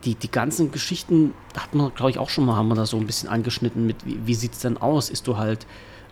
die, 0.05 0.15
die 0.15 0.31
ganzen 0.31 0.71
Geschichten 0.71 1.33
hat 1.57 1.73
man, 1.75 1.93
glaube 1.93 2.11
ich, 2.11 2.19
auch 2.19 2.29
schon 2.29 2.45
mal, 2.45 2.55
haben 2.55 2.67
wir 2.67 2.75
da 2.75 2.85
so 2.85 2.97
ein 2.97 3.05
bisschen 3.05 3.29
angeschnitten 3.29 3.85
mit, 3.85 4.05
wie, 4.05 4.19
wie 4.25 4.35
sieht 4.35 4.53
es 4.53 4.59
denn 4.59 4.77
aus? 4.77 5.09
Ist 5.09 5.27
du 5.27 5.37
halt 5.37 5.65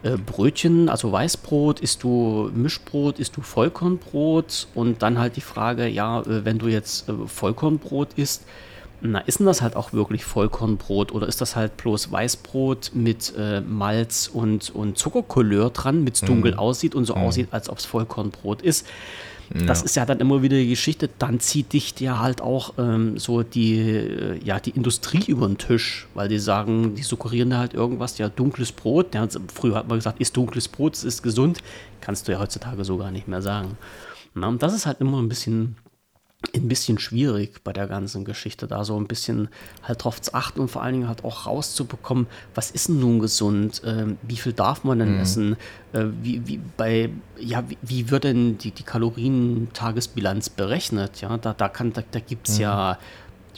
äh, 0.04 0.18
Brötchen, 0.18 0.90
also 0.90 1.12
Weißbrot, 1.12 1.80
isst 1.80 2.04
du 2.04 2.50
Mischbrot, 2.54 3.20
isst 3.20 3.38
du 3.38 3.42
Vollkornbrot? 3.42 4.68
Und 4.74 5.02
dann 5.02 5.20
halt 5.20 5.36
die 5.36 5.42
Frage, 5.42 5.88
ja, 5.88 6.22
äh, 6.22 6.46
wenn 6.46 6.58
du 6.58 6.68
jetzt 6.68 7.10
äh, 7.10 7.14
Vollkornbrot 7.28 8.14
isst, 8.16 8.46
na, 9.02 9.20
ist 9.20 9.40
denn 9.40 9.48
das 9.48 9.64
halt 9.64 9.76
auch 9.76 9.94
wirklich 9.94 10.24
Vollkornbrot 10.26 11.12
oder 11.12 11.28
ist 11.28 11.42
das 11.42 11.56
halt 11.56 11.76
bloß 11.78 12.12
Weißbrot 12.12 12.92
mit 12.94 13.34
äh, 13.36 13.62
Malz 13.62 14.30
und, 14.32 14.70
und 14.70 14.98
Zuckercouleur 14.98 15.72
dran, 15.72 16.04
mit 16.04 16.16
es 16.16 16.22
dunkel 16.22 16.54
mhm. 16.54 16.60
aussieht 16.60 16.94
und 16.94 17.06
so 17.06 17.16
mhm. 17.16 17.24
aussieht, 17.24 17.48
als 17.52 17.68
ob 17.70 17.80
es 17.80 17.86
Vollkornbrot 17.86 18.62
ist? 18.62 18.86
Ja. 19.54 19.66
Das 19.66 19.82
ist 19.82 19.96
ja 19.96 20.06
dann 20.06 20.20
immer 20.20 20.42
wieder 20.42 20.58
die 20.58 20.70
Geschichte, 20.70 21.10
dann 21.20 21.40
zieht 21.40 21.74
dich 21.74 22.00
ja 22.00 22.20
halt 22.20 22.42
auch 22.42 22.74
ähm, 22.78 23.18
so 23.18 23.44
die, 23.44 23.80
äh, 23.80 24.40
ja, 24.44 24.60
die 24.60 24.72
Industrie 24.72 25.24
über 25.28 25.48
den 25.48 25.58
Tisch, 25.58 26.08
weil 26.14 26.30
die 26.30 26.40
sagen, 26.40 26.96
die 26.96 27.04
suggerieren 27.04 27.50
da 27.50 27.58
halt 27.58 27.74
irgendwas, 27.74 28.18
ja, 28.18 28.30
dunkles 28.30 28.72
Brot, 28.72 29.14
ja, 29.14 29.28
früher 29.54 29.76
hat 29.76 29.88
man 29.88 29.98
gesagt, 29.98 30.22
ist 30.22 30.38
dunkles 30.38 30.68
Brot, 30.68 30.96
es 30.96 31.04
ist 31.04 31.22
gesund, 31.22 31.60
kannst 32.00 32.28
du 32.28 32.32
ja 32.32 32.40
heutzutage 32.40 32.86
so 32.86 32.98
gar 32.98 33.12
nicht 33.12 33.28
mehr 33.28 33.42
sagen. 33.42 33.78
Na, 34.34 34.48
und 34.48 34.64
das 34.64 34.74
ist 34.74 34.86
halt 34.86 35.02
immer 35.02 35.22
ein 35.22 35.28
bisschen 35.28 35.76
ein 36.56 36.68
bisschen 36.68 36.98
schwierig 36.98 37.64
bei 37.64 37.72
der 37.72 37.88
ganzen 37.88 38.26
Geschichte, 38.26 38.68
da 38.68 38.84
so 38.84 39.00
ein 39.00 39.08
bisschen 39.08 39.50
halt 39.84 40.04
drauf 40.04 40.22
zu 40.22 40.34
achten 40.34 40.60
und 40.60 40.70
vor 40.70 40.82
allen 40.82 40.94
Dingen 40.94 41.08
halt 41.08 41.24
auch 41.24 41.46
rauszubekommen, 41.46 42.28
was 42.56 42.72
ist 42.72 42.90
denn 42.90 43.00
nun 43.00 43.20
gesund, 43.20 43.84
äh, 43.84 44.08
wie 44.24 44.38
viel 44.38 44.54
darf 44.54 44.84
man 44.84 45.00
denn 45.00 45.16
mhm. 45.16 45.22
essen, 45.22 45.56
äh, 45.94 46.06
wie, 46.22 46.46
wie, 46.48 46.60
bei, 46.78 47.10
ja, 47.40 47.70
wie, 47.70 47.78
wie 47.82 48.10
wird 48.10 48.24
denn 48.24 48.58
die, 48.58 48.72
die 48.72 48.84
Kalorientagesbilanz 48.84 50.50
berechnet, 50.50 51.22
ja, 51.22 51.38
da, 51.38 51.54
da 51.54 51.70
kann, 51.70 51.94
da, 51.94 52.02
da 52.10 52.20
gibt 52.20 52.50
es 52.50 52.56
mhm. 52.56 52.64
ja 52.64 52.98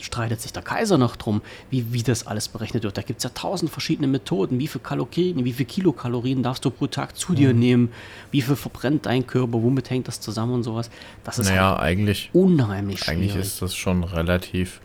streitet 0.00 0.40
sich 0.40 0.52
der 0.52 0.62
Kaiser 0.62 0.98
noch 0.98 1.16
drum, 1.16 1.42
wie, 1.70 1.92
wie 1.92 2.02
das 2.02 2.26
alles 2.26 2.48
berechnet 2.48 2.82
wird. 2.82 2.96
Da 2.96 3.02
gibt 3.02 3.18
es 3.18 3.24
ja 3.24 3.30
tausend 3.30 3.70
verschiedene 3.70 4.06
Methoden. 4.06 4.58
Wie 4.58 4.68
viel 4.68 4.80
Kalorien, 4.80 5.44
wie 5.44 5.52
viel 5.52 5.66
Kilokalorien 5.66 6.42
darfst 6.42 6.64
du 6.64 6.70
pro 6.70 6.86
Tag 6.86 7.16
zu 7.16 7.34
dir 7.34 7.52
mhm. 7.52 7.58
nehmen? 7.58 7.92
Wie 8.30 8.42
viel 8.42 8.56
verbrennt 8.56 9.06
dein 9.06 9.26
Körper? 9.26 9.62
Womit 9.62 9.90
hängt 9.90 10.08
das 10.08 10.20
zusammen 10.20 10.54
und 10.54 10.62
sowas? 10.62 10.90
Das 11.22 11.38
ist 11.38 11.48
naja, 11.48 11.70
halt 11.70 11.80
eigentlich, 11.80 12.30
unheimlich 12.32 13.00
schwierig. 13.00 13.32
Eigentlich 13.32 13.36
ist 13.36 13.62
das 13.62 13.74
schon 13.74 14.04
relativ, 14.04 14.80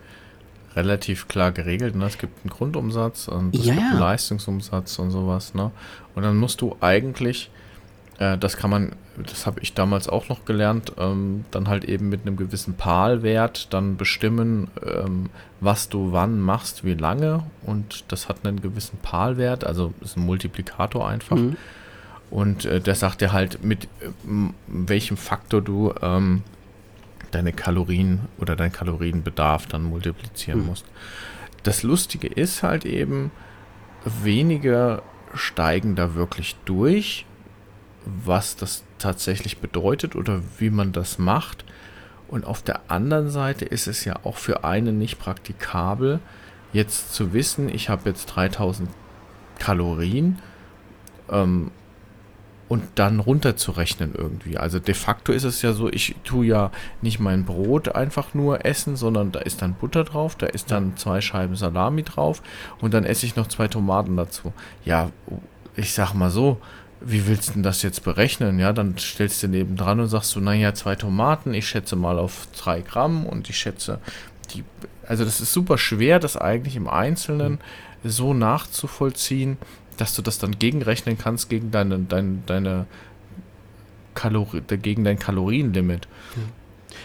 relativ 0.76 1.28
klar 1.28 1.52
geregelt. 1.52 1.96
Ne? 1.96 2.06
Es 2.06 2.18
gibt 2.18 2.44
einen 2.44 2.52
Grundumsatz 2.52 3.28
und 3.28 3.56
es 3.56 3.66
ja, 3.66 3.74
gibt 3.74 3.86
einen 3.86 4.00
Leistungsumsatz 4.00 5.00
und 5.00 5.12
sowas. 5.12 5.54
Ne? 5.54 5.72
Und 6.16 6.24
dann 6.24 6.38
musst 6.38 6.62
du 6.62 6.76
eigentlich 6.82 7.50
äh, 8.20 8.38
das 8.38 8.58
kann 8.58 8.70
man, 8.70 8.92
das 9.18 9.48
habe 9.48 9.62
ich 9.62 9.74
damals 9.74 10.08
auch 10.10 10.30
noch 10.30 10.46
gelernt, 10.46 10.94
ähm, 10.98 11.46
dann 11.52 11.68
halt 11.68 11.86
eben 11.86 12.10
mit 12.10 12.22
einem 12.22 12.36
gewissen 12.36 12.76
PAL-Wert 12.76 13.74
dann 13.74 13.98
bestimmen, 13.98 14.68
ähm, 14.86 15.30
was 15.62 15.90
du 15.90 16.12
wann 16.12 16.40
machst, 16.40 16.84
wie 16.84 16.94
lange. 16.94 17.44
Und 17.64 18.04
das 18.10 18.30
hat 18.30 18.46
einen 18.46 18.62
gewissen 18.62 19.00
PAL-Wert, 19.02 19.64
also 19.64 19.94
ist 20.02 20.18
ein 20.18 20.26
Multiplikator 20.26 21.08
einfach. 21.08 21.38
Mhm. 21.38 21.56
Und 22.30 22.66
äh, 22.66 22.82
der 22.82 22.96
sagt 22.96 23.22
dir 23.22 23.32
halt, 23.32 23.64
mit 23.64 23.86
äh, 23.86 23.88
welchem 24.68 25.18
Faktor 25.18 25.62
du 25.62 25.94
ähm, 26.02 26.44
deine 27.32 27.54
Kalorien 27.54 28.22
oder 28.38 28.56
deinen 28.56 28.74
Kalorienbedarf 28.74 29.66
dann 29.68 29.84
multiplizieren 29.84 30.62
mhm. 30.62 30.68
musst. 30.68 30.86
Das 31.64 31.84
Lustige 31.84 32.28
ist 32.28 32.64
halt 32.64 32.86
eben, 32.86 33.32
wenige 34.04 35.02
steigen 35.34 35.96
da 35.96 36.16
wirklich 36.16 36.56
durch 36.66 37.26
was 38.06 38.56
das 38.56 38.84
tatsächlich 38.98 39.60
bedeutet 39.60 40.16
oder 40.16 40.42
wie 40.58 40.70
man 40.70 40.92
das 40.92 41.18
macht. 41.20 41.66
Und 42.28 42.46
auf 42.46 42.62
der 42.62 42.92
anderen 42.92 43.30
Seite 43.30 43.66
ist 43.66 43.88
es 43.88 44.06
ja 44.06 44.18
auch 44.24 44.38
für 44.38 44.64
einen 44.64 44.98
nicht 44.98 45.20
praktikabel, 45.20 46.20
jetzt 46.74 47.14
zu 47.14 47.34
wissen, 47.34 47.70
ich 47.70 47.90
habe 47.90 48.10
jetzt 48.10 48.28
3000 48.28 48.90
Kalorien 49.58 50.40
ähm, 51.30 51.72
und 52.68 52.84
dann 52.96 53.20
runterzurechnen 53.20 54.14
irgendwie. 54.16 54.58
Also 54.58 54.78
de 54.80 54.94
facto 54.94 55.32
ist 55.32 55.44
es 55.44 55.64
ja 55.64 55.74
so, 55.74 55.90
ich 55.90 56.16
tue 56.24 56.46
ja 56.46 56.72
nicht 57.02 57.20
mein 57.20 57.46
Brot 57.46 57.96
einfach 57.96 58.36
nur 58.36 58.64
essen, 58.64 58.96
sondern 58.96 59.32
da 59.32 59.40
ist 59.40 59.64
dann 59.64 59.74
Butter 59.74 60.04
drauf, 60.04 60.36
da 60.36 60.46
ist 60.46 60.70
dann 60.70 60.96
zwei 60.96 61.20
Scheiben 61.22 61.56
Salami 61.56 62.04
drauf 62.04 62.44
und 62.80 62.94
dann 62.94 63.06
esse 63.06 63.26
ich 63.26 63.36
noch 63.36 63.48
zwei 63.48 63.68
Tomaten 63.68 64.16
dazu. 64.16 64.54
Ja, 64.86 65.10
ich 65.76 65.94
sag 65.94 66.14
mal 66.14 66.30
so, 66.30 66.62
wie 67.02 67.28
willst 67.28 67.50
du 67.50 67.54
denn 67.54 67.64
das 67.64 67.82
jetzt 67.82 68.04
berechnen? 68.04 68.60
Ja, 68.60 68.74
dann 68.74 68.98
stellst 68.98 69.42
du 69.44 69.48
neben 69.48 69.76
dran 69.78 70.00
und 70.00 70.08
sagst 70.08 70.36
du, 70.36 70.42
naja, 70.42 70.74
zwei 70.74 70.96
Tomaten, 70.96 71.54
ich 71.54 71.68
schätze 71.68 71.96
mal 71.96 72.20
auf 72.20 72.48
drei 72.58 72.82
Gramm 72.82 73.26
und 73.26 73.50
ich 73.50 73.58
schätze 73.58 74.00
die, 74.54 74.64
also 75.08 75.24
das 75.24 75.42
ist 75.42 75.54
super 75.54 75.78
schwer, 75.78 76.20
das 76.20 76.36
eigentlich 76.36 76.76
im 76.76 76.88
Einzelnen 76.88 77.60
so 78.04 78.34
nachzuvollziehen, 78.34 79.58
dass 79.98 80.16
du 80.16 80.22
das 80.22 80.40
dann 80.40 80.58
gegenrechnen 80.58 81.18
kannst 81.18 81.50
gegen 81.50 81.72
deine, 81.72 82.00
deine, 82.00 82.40
deine 82.46 82.86
Kalori 84.14 84.62
gegen 84.62 85.04
dein 85.04 85.20
Kalorienlimit. 85.20 86.08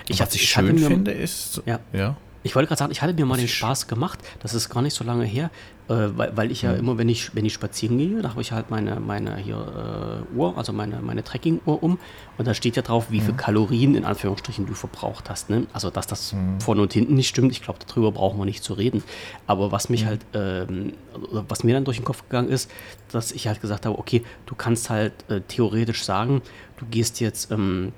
Ich, 0.08 0.20
was 0.20 0.34
ich 0.34 0.48
schön 0.48 0.78
finde, 0.78 1.12
ist, 1.12 1.62
ja. 1.66 1.80
ja. 1.92 2.16
Ich 2.42 2.54
wollte 2.54 2.68
gerade 2.68 2.78
sagen, 2.78 2.92
ich 2.92 3.00
hatte 3.00 3.14
mir 3.14 3.24
mal 3.24 3.38
den 3.38 3.48
Spaß 3.48 3.86
gemacht, 3.86 4.18
das 4.40 4.54
ist 4.54 4.68
gar 4.68 4.82
nicht 4.82 4.94
so 4.94 5.04
lange 5.04 5.24
her, 5.24 5.50
äh, 5.86 6.16
weil, 6.16 6.34
weil, 6.34 6.50
ich 6.50 6.62
ja 6.62 6.72
mhm. 6.72 6.78
immer, 6.78 6.98
wenn 6.98 7.10
ich, 7.10 7.34
wenn 7.34 7.44
ich 7.44 7.52
spazieren 7.52 7.98
gehe, 7.98 8.22
da 8.22 8.30
habe 8.30 8.40
ich 8.40 8.52
halt 8.52 8.70
meine, 8.70 9.00
meine 9.00 9.36
hier, 9.36 10.24
äh, 10.32 10.36
Uhr, 10.36 10.56
also 10.56 10.72
meine, 10.72 11.00
meine 11.02 11.22
Tracking-Uhr 11.22 11.82
um 11.82 11.98
und 12.38 12.48
da 12.48 12.54
steht 12.54 12.76
ja 12.76 12.82
drauf, 12.82 13.10
wie 13.10 13.20
mhm. 13.20 13.24
viel 13.24 13.34
Kalorien 13.34 13.94
in 13.94 14.06
Anführungsstrichen 14.06 14.66
du 14.66 14.72
verbraucht 14.72 15.28
hast. 15.28 15.50
Ne? 15.50 15.66
Also, 15.74 15.90
dass 15.90 16.06
das 16.06 16.32
mhm. 16.32 16.58
vorne 16.58 16.80
und 16.80 16.94
hinten 16.94 17.14
nicht 17.14 17.28
stimmt, 17.28 17.52
ich 17.52 17.60
glaube, 17.60 17.80
darüber 17.86 18.12
brauchen 18.12 18.38
wir 18.38 18.46
nicht 18.46 18.64
zu 18.64 18.72
reden. 18.72 19.02
Aber 19.46 19.72
was 19.72 19.90
mich 19.90 20.04
mhm. 20.04 20.08
halt, 20.08 20.20
ähm, 20.32 20.92
was 21.30 21.64
mir 21.64 21.74
dann 21.74 21.84
durch 21.84 21.98
den 21.98 22.06
Kopf 22.06 22.22
gegangen 22.22 22.48
ist, 22.48 22.70
dass 23.12 23.30
ich 23.32 23.46
halt 23.46 23.60
gesagt 23.60 23.84
habe, 23.84 23.98
okay, 23.98 24.22
du 24.46 24.54
kannst 24.54 24.88
halt 24.88 25.12
äh, 25.28 25.42
theoretisch 25.42 26.02
sagen, 26.02 26.40
du 26.78 26.86
gehst 26.86 27.20
jetzt, 27.20 27.50
ähm, 27.50 27.92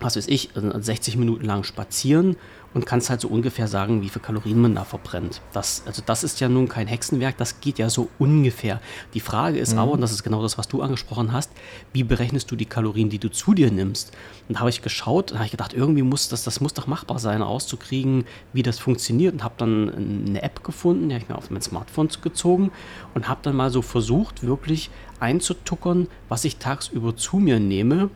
was 0.00 0.16
weiß 0.16 0.28
ich, 0.28 0.50
60 0.54 1.16
Minuten 1.16 1.46
lang 1.46 1.64
spazieren 1.64 2.36
und 2.74 2.86
kannst 2.86 3.08
halt 3.08 3.20
so 3.20 3.28
ungefähr 3.28 3.68
sagen, 3.68 4.02
wie 4.02 4.08
viel 4.08 4.20
Kalorien 4.20 4.60
man 4.60 4.74
da 4.74 4.84
verbrennt. 4.84 5.40
Das, 5.52 5.82
also 5.86 6.02
das 6.04 6.24
ist 6.24 6.40
ja 6.40 6.48
nun 6.48 6.68
kein 6.68 6.88
Hexenwerk, 6.88 7.36
das 7.38 7.60
geht 7.60 7.78
ja 7.78 7.88
so 7.88 8.08
ungefähr. 8.18 8.80
Die 9.14 9.20
Frage 9.20 9.58
ist 9.58 9.72
mhm. 9.72 9.78
aber, 9.78 9.92
und 9.92 10.00
das 10.00 10.10
ist 10.12 10.24
genau 10.24 10.42
das, 10.42 10.58
was 10.58 10.68
du 10.68 10.82
angesprochen 10.82 11.32
hast, 11.32 11.50
wie 11.92 12.02
berechnest 12.02 12.50
du 12.50 12.56
die 12.56 12.66
Kalorien, 12.66 13.08
die 13.08 13.18
du 13.18 13.30
zu 13.30 13.54
dir 13.54 13.70
nimmst? 13.70 14.12
Und 14.48 14.56
da 14.56 14.60
habe 14.60 14.70
ich 14.70 14.82
geschaut, 14.82 15.30
da 15.30 15.36
habe 15.36 15.46
ich 15.46 15.52
gedacht, 15.52 15.72
irgendwie 15.72 16.02
muss 16.02 16.28
das, 16.28 16.42
das 16.42 16.60
muss 16.60 16.74
doch 16.74 16.86
machbar 16.86 17.18
sein, 17.18 17.40
rauszukriegen, 17.40 18.24
wie 18.52 18.62
das 18.62 18.78
funktioniert 18.78 19.34
und 19.34 19.44
habe 19.44 19.54
dann 19.56 20.26
eine 20.28 20.42
App 20.42 20.64
gefunden, 20.64 21.08
die 21.08 21.14
habe 21.14 21.22
ich 21.22 21.28
mir 21.28 21.38
auf 21.38 21.50
mein 21.50 21.62
Smartphone 21.62 22.08
gezogen 22.22 22.70
und 23.14 23.28
habe 23.28 23.40
dann 23.42 23.56
mal 23.56 23.70
so 23.70 23.82
versucht, 23.82 24.42
wirklich 24.42 24.90
einzutuckern, 25.20 26.08
was 26.28 26.44
ich 26.44 26.56
tagsüber 26.56 27.16
zu 27.16 27.38
mir 27.38 27.60
nehme, 27.60 28.10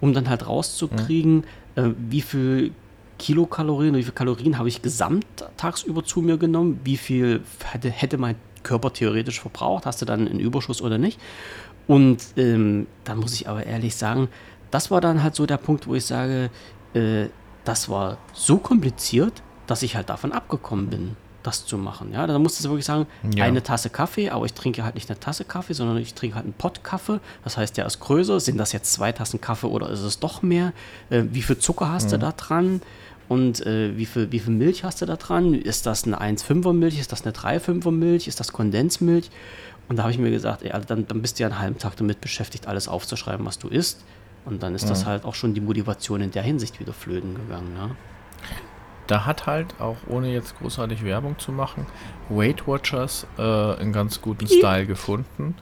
um 0.00 0.12
dann 0.12 0.28
halt 0.28 0.46
rauszukriegen, 0.46 1.44
mhm. 1.76 1.82
äh, 1.82 1.94
wie 2.10 2.20
viel 2.20 2.72
Kilokalorien, 3.22 3.94
wie 3.94 4.02
viele 4.02 4.14
Kalorien 4.14 4.58
habe 4.58 4.68
ich 4.68 4.82
gesamt 4.82 5.24
tagsüber 5.56 6.04
zu 6.04 6.22
mir 6.22 6.38
genommen, 6.38 6.80
wie 6.82 6.96
viel 6.96 7.42
hätte, 7.64 7.88
hätte 7.88 8.18
mein 8.18 8.34
Körper 8.64 8.92
theoretisch 8.92 9.40
verbraucht, 9.40 9.86
hast 9.86 10.02
du 10.02 10.06
dann 10.06 10.26
einen 10.26 10.40
Überschuss 10.40 10.82
oder 10.82 10.98
nicht. 10.98 11.20
Und 11.86 12.18
ähm, 12.36 12.88
da 13.04 13.14
muss 13.14 13.34
ich 13.34 13.48
aber 13.48 13.64
ehrlich 13.64 13.94
sagen, 13.94 14.28
das 14.72 14.90
war 14.90 15.00
dann 15.00 15.22
halt 15.22 15.36
so 15.36 15.46
der 15.46 15.56
Punkt, 15.56 15.86
wo 15.86 15.94
ich 15.94 16.04
sage, 16.04 16.50
äh, 16.94 17.26
das 17.64 17.88
war 17.88 18.18
so 18.32 18.56
kompliziert, 18.56 19.40
dass 19.68 19.84
ich 19.84 19.94
halt 19.94 20.08
davon 20.08 20.32
abgekommen 20.32 20.88
bin, 20.88 21.16
das 21.44 21.64
zu 21.64 21.78
machen. 21.78 22.12
Ja, 22.12 22.26
da 22.26 22.36
musste 22.40 22.60
ich 22.60 22.68
wirklich 22.68 22.86
sagen, 22.86 23.06
ja. 23.36 23.44
eine 23.44 23.62
Tasse 23.62 23.88
Kaffee, 23.88 24.30
aber 24.30 24.46
ich 24.46 24.54
trinke 24.54 24.82
halt 24.82 24.96
nicht 24.96 25.08
eine 25.08 25.20
Tasse 25.20 25.44
Kaffee, 25.44 25.74
sondern 25.74 25.96
ich 25.98 26.14
trinke 26.14 26.34
halt 26.34 26.44
einen 26.44 26.54
Pott 26.54 26.82
Kaffee. 26.82 27.20
Das 27.44 27.56
heißt, 27.56 27.76
der 27.76 27.86
ist 27.86 28.00
größer. 28.00 28.40
Sind 28.40 28.58
das 28.58 28.72
jetzt 28.72 28.92
zwei 28.92 29.12
Tassen 29.12 29.40
Kaffee 29.40 29.68
oder 29.68 29.90
ist 29.90 30.00
es 30.00 30.18
doch 30.18 30.42
mehr? 30.42 30.72
Äh, 31.08 31.22
wie 31.30 31.42
viel 31.42 31.58
Zucker 31.58 31.92
hast 31.92 32.06
mhm. 32.06 32.10
du 32.10 32.18
da 32.18 32.32
dran? 32.32 32.82
Und 33.32 33.64
äh, 33.64 33.96
wie, 33.96 34.04
viel, 34.04 34.30
wie 34.30 34.40
viel 34.40 34.52
Milch 34.52 34.84
hast 34.84 35.00
du 35.00 35.06
da 35.06 35.16
dran? 35.16 35.54
Ist 35.54 35.86
das 35.86 36.04
eine 36.04 36.20
1,5er 36.20 36.74
Milch? 36.74 36.98
Ist 37.00 37.12
das 37.12 37.22
eine 37.24 37.32
3,5er 37.32 37.90
Milch? 37.90 38.28
Ist 38.28 38.40
das 38.40 38.52
Kondensmilch? 38.52 39.30
Und 39.88 39.96
da 39.96 40.02
habe 40.02 40.12
ich 40.12 40.18
mir 40.18 40.30
gesagt, 40.30 40.62
ja, 40.62 40.78
dann, 40.78 41.06
dann 41.06 41.22
bist 41.22 41.38
du 41.38 41.44
ja 41.44 41.48
einen 41.48 41.58
halben 41.58 41.78
Tag 41.78 41.96
damit 41.96 42.20
beschäftigt, 42.20 42.68
alles 42.68 42.88
aufzuschreiben, 42.88 43.46
was 43.46 43.58
du 43.58 43.68
isst. 43.68 44.04
Und 44.44 44.62
dann 44.62 44.74
ist 44.74 44.82
ja. 44.82 44.90
das 44.90 45.06
halt 45.06 45.24
auch 45.24 45.34
schon 45.34 45.54
die 45.54 45.62
Motivation 45.62 46.20
in 46.20 46.30
der 46.30 46.42
Hinsicht 46.42 46.78
wieder 46.78 46.92
flöten 46.92 47.34
gegangen. 47.34 47.72
Ja? 47.74 47.90
Da 49.06 49.24
hat 49.24 49.46
halt, 49.46 49.80
auch 49.80 49.96
ohne 50.08 50.30
jetzt 50.30 50.58
großartig 50.58 51.02
Werbung 51.02 51.38
zu 51.38 51.52
machen, 51.52 51.86
Weight 52.28 52.66
Watchers 52.66 53.26
äh, 53.38 53.42
einen 53.42 53.94
ganz 53.94 54.20
guten 54.20 54.46
Style 54.46 54.84
gefunden. 54.84 55.54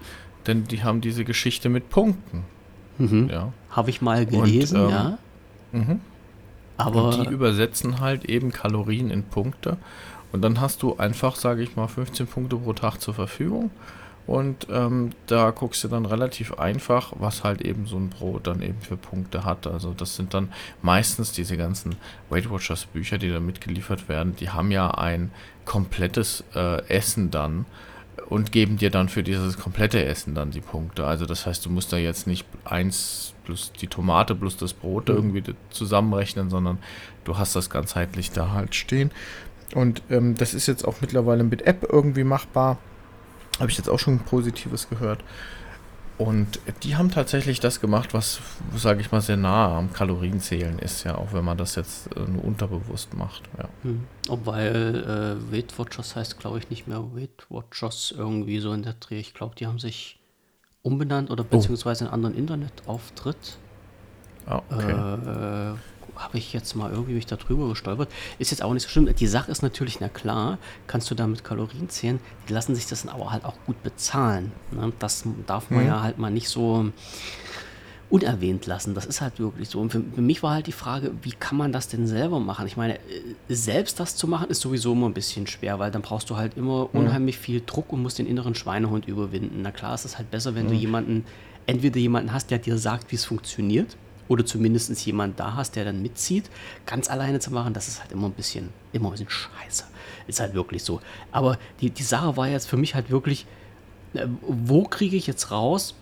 Denn 0.48 0.64
die 0.64 0.82
haben 0.82 1.00
diese 1.00 1.24
Geschichte 1.24 1.68
mit 1.68 1.88
Punkten. 1.88 2.42
Mhm. 2.98 3.30
Ja. 3.30 3.52
Habe 3.70 3.90
ich 3.90 4.02
mal 4.02 4.26
gelesen, 4.26 4.80
Und, 4.80 4.86
ähm, 4.86 4.90
ja. 4.90 5.18
Mhm. 5.70 6.00
Aber 6.86 7.04
und 7.04 7.26
die 7.26 7.32
übersetzen 7.32 8.00
halt 8.00 8.24
eben 8.24 8.52
Kalorien 8.52 9.10
in 9.10 9.24
Punkte. 9.24 9.76
Und 10.32 10.42
dann 10.42 10.60
hast 10.60 10.82
du 10.82 10.96
einfach, 10.96 11.36
sage 11.36 11.62
ich 11.62 11.76
mal, 11.76 11.88
15 11.88 12.26
Punkte 12.26 12.56
pro 12.56 12.72
Tag 12.72 12.98
zur 12.98 13.14
Verfügung. 13.14 13.70
Und 14.26 14.68
ähm, 14.70 15.10
da 15.26 15.50
guckst 15.50 15.82
du 15.82 15.88
dann 15.88 16.06
relativ 16.06 16.54
einfach, 16.54 17.12
was 17.18 17.42
halt 17.42 17.62
eben 17.62 17.86
so 17.86 17.96
ein 17.96 18.10
Brot 18.10 18.46
dann 18.46 18.62
eben 18.62 18.80
für 18.80 18.96
Punkte 18.96 19.44
hat. 19.44 19.66
Also 19.66 19.92
das 19.92 20.14
sind 20.14 20.34
dann 20.34 20.52
meistens 20.82 21.32
diese 21.32 21.56
ganzen 21.56 21.96
Weight 22.28 22.48
Watchers 22.48 22.84
Bücher, 22.84 23.18
die 23.18 23.28
da 23.28 23.40
mitgeliefert 23.40 24.08
werden. 24.08 24.36
Die 24.36 24.50
haben 24.50 24.70
ja 24.70 24.92
ein 24.92 25.32
komplettes 25.64 26.44
äh, 26.54 26.86
Essen 26.88 27.32
dann 27.32 27.66
und 28.28 28.52
geben 28.52 28.76
dir 28.76 28.90
dann 28.90 29.08
für 29.08 29.22
dieses 29.22 29.58
komplette 29.58 30.04
Essen 30.04 30.34
dann 30.34 30.50
die 30.50 30.60
Punkte. 30.60 31.06
Also 31.06 31.26
das 31.26 31.46
heißt, 31.46 31.64
du 31.66 31.70
musst 31.70 31.92
da 31.92 31.96
jetzt 31.96 32.26
nicht 32.26 32.46
eins 32.64 33.34
plus 33.44 33.72
die 33.72 33.86
Tomate 33.86 34.34
plus 34.34 34.56
das 34.56 34.72
Brot 34.72 35.08
mhm. 35.08 35.14
irgendwie 35.14 35.54
zusammenrechnen, 35.70 36.50
sondern 36.50 36.78
du 37.24 37.38
hast 37.38 37.56
das 37.56 37.70
ganzheitlich 37.70 38.30
da 38.30 38.52
halt 38.52 38.74
stehen. 38.74 39.10
Und 39.74 40.02
ähm, 40.10 40.34
das 40.36 40.54
ist 40.54 40.66
jetzt 40.66 40.86
auch 40.86 41.00
mittlerweile 41.00 41.44
mit 41.44 41.62
App 41.62 41.86
irgendwie 41.90 42.24
machbar. 42.24 42.78
Habe 43.58 43.70
ich 43.70 43.76
jetzt 43.76 43.88
auch 43.88 43.98
schon 43.98 44.18
Positives 44.20 44.88
gehört. 44.88 45.22
Und 46.20 46.60
die 46.82 46.96
haben 46.96 47.10
tatsächlich 47.10 47.60
das 47.60 47.80
gemacht, 47.80 48.12
was, 48.12 48.40
sage 48.76 49.00
ich 49.00 49.10
mal, 49.10 49.22
sehr 49.22 49.38
nah 49.38 49.78
am 49.78 49.90
Kalorienzählen 49.90 50.78
ist, 50.78 51.04
ja, 51.04 51.16
auch 51.16 51.32
wenn 51.32 51.42
man 51.42 51.56
das 51.56 51.76
jetzt 51.76 52.14
äh, 52.14 52.20
nur 52.20 52.44
unterbewusst 52.44 53.14
macht. 53.14 53.44
Ja. 53.56 53.70
Hm. 53.84 54.04
Auch 54.28 54.40
weil 54.44 55.38
äh, 55.48 55.50
Weight 55.50 55.78
Watchers 55.78 56.16
heißt, 56.16 56.38
glaube 56.38 56.58
ich, 56.58 56.68
nicht 56.68 56.86
mehr 56.86 57.02
Weight 57.14 57.46
Watchers 57.48 58.12
irgendwie 58.14 58.58
so 58.58 58.74
in 58.74 58.82
der 58.82 58.96
Dreh. 59.00 59.18
Ich 59.18 59.32
glaube, 59.32 59.54
die 59.54 59.66
haben 59.66 59.78
sich 59.78 60.20
umbenannt 60.82 61.30
oder 61.30 61.42
oh. 61.42 61.56
beziehungsweise 61.56 62.04
einen 62.04 62.12
anderen 62.12 62.36
Internetauftritt. 62.36 63.56
Ah, 64.44 64.60
okay. 64.68 65.72
Äh, 65.72 65.74
habe 66.20 66.38
ich 66.38 66.52
jetzt 66.52 66.74
mal 66.74 66.90
irgendwie 66.90 67.14
mich 67.14 67.26
da 67.26 67.36
drüber 67.36 67.68
gestolpert. 67.68 68.10
Ist 68.38 68.50
jetzt 68.50 68.62
auch 68.62 68.72
nicht 68.72 68.82
so 68.82 68.88
schlimm. 68.88 69.12
Die 69.14 69.26
Sache 69.26 69.50
ist 69.50 69.62
natürlich, 69.62 70.00
na 70.00 70.08
klar, 70.08 70.58
kannst 70.86 71.10
du 71.10 71.14
damit 71.14 71.44
Kalorien 71.44 71.88
zählen. 71.88 72.20
Die 72.48 72.52
lassen 72.52 72.74
sich 72.74 72.86
das 72.86 73.02
dann 73.02 73.14
aber 73.14 73.32
halt 73.32 73.44
auch 73.44 73.56
gut 73.66 73.82
bezahlen. 73.82 74.52
Ne? 74.70 74.92
Das 74.98 75.24
darf 75.46 75.70
man 75.70 75.82
mhm. 75.82 75.88
ja 75.88 76.02
halt 76.02 76.18
mal 76.18 76.30
nicht 76.30 76.48
so 76.48 76.92
unerwähnt 78.10 78.66
lassen. 78.66 78.94
Das 78.94 79.06
ist 79.06 79.20
halt 79.20 79.38
wirklich 79.38 79.68
so. 79.68 79.80
Und 79.80 79.92
für, 79.92 80.02
für, 80.14 80.20
mich 80.20 80.42
war 80.42 80.54
halt 80.54 80.66
die 80.66 80.72
Frage, 80.72 81.12
wie 81.22 81.30
kann 81.30 81.56
man 81.56 81.72
das 81.72 81.88
denn 81.88 82.06
selber 82.06 82.40
machen? 82.40 82.66
Ich 82.66 82.76
meine, 82.76 82.96
äh, 82.96 83.00
selbst 83.48 84.00
das 84.00 84.16
zu 84.16 84.26
machen 84.26 84.50
ist 84.50 84.60
sowieso 84.60 84.92
immer 84.92 85.08
ein 85.08 85.14
bisschen 85.14 85.46
schwer, 85.46 85.78
weil 85.78 85.90
dann 85.90 86.02
brauchst 86.02 86.28
du 86.28 86.36
halt 86.36 86.56
immer 86.56 86.88
mhm. 86.92 87.00
unheimlich 87.00 87.38
viel 87.38 87.62
Druck 87.64 87.92
und 87.92 88.02
musst 88.02 88.18
den 88.18 88.26
inneren 88.26 88.54
Schweinehund 88.54 89.06
überwinden. 89.06 89.62
Na 89.62 89.70
klar, 89.70 89.94
ist 89.94 90.04
es 90.04 90.18
halt 90.18 90.30
besser, 90.30 90.54
wenn 90.54 90.66
mhm. 90.66 90.70
du 90.70 90.74
jemanden, 90.74 91.24
entweder 91.66 91.98
jemanden 91.98 92.32
hast, 92.32 92.50
der 92.50 92.58
dir 92.58 92.76
sagt, 92.76 93.12
wie 93.12 93.16
es 93.16 93.24
funktioniert 93.24 93.96
oder 94.30 94.46
zumindest 94.46 95.04
jemand 95.04 95.40
da 95.40 95.56
hast, 95.56 95.74
der 95.74 95.84
dann 95.84 96.02
mitzieht. 96.02 96.50
Ganz 96.86 97.10
alleine 97.10 97.40
zu 97.40 97.52
machen, 97.52 97.74
das 97.74 97.88
ist 97.88 98.00
halt 98.00 98.12
immer 98.12 98.28
ein 98.28 98.32
bisschen, 98.32 98.68
immer 98.92 99.08
ein 99.08 99.12
bisschen 99.12 99.28
scheiße. 99.28 99.84
Ist 100.28 100.38
halt 100.38 100.54
wirklich 100.54 100.84
so. 100.84 101.00
Aber 101.32 101.58
die, 101.80 101.90
die 101.90 102.04
Sache 102.04 102.36
war 102.36 102.46
jetzt 102.46 102.68
für 102.68 102.76
mich 102.76 102.94
halt 102.94 103.10
wirklich, 103.10 103.44
äh, 104.14 104.26
wo 104.42 104.84
kriege 104.84 105.16
ich 105.16 105.26
jetzt 105.26 105.50
raus, 105.50 105.96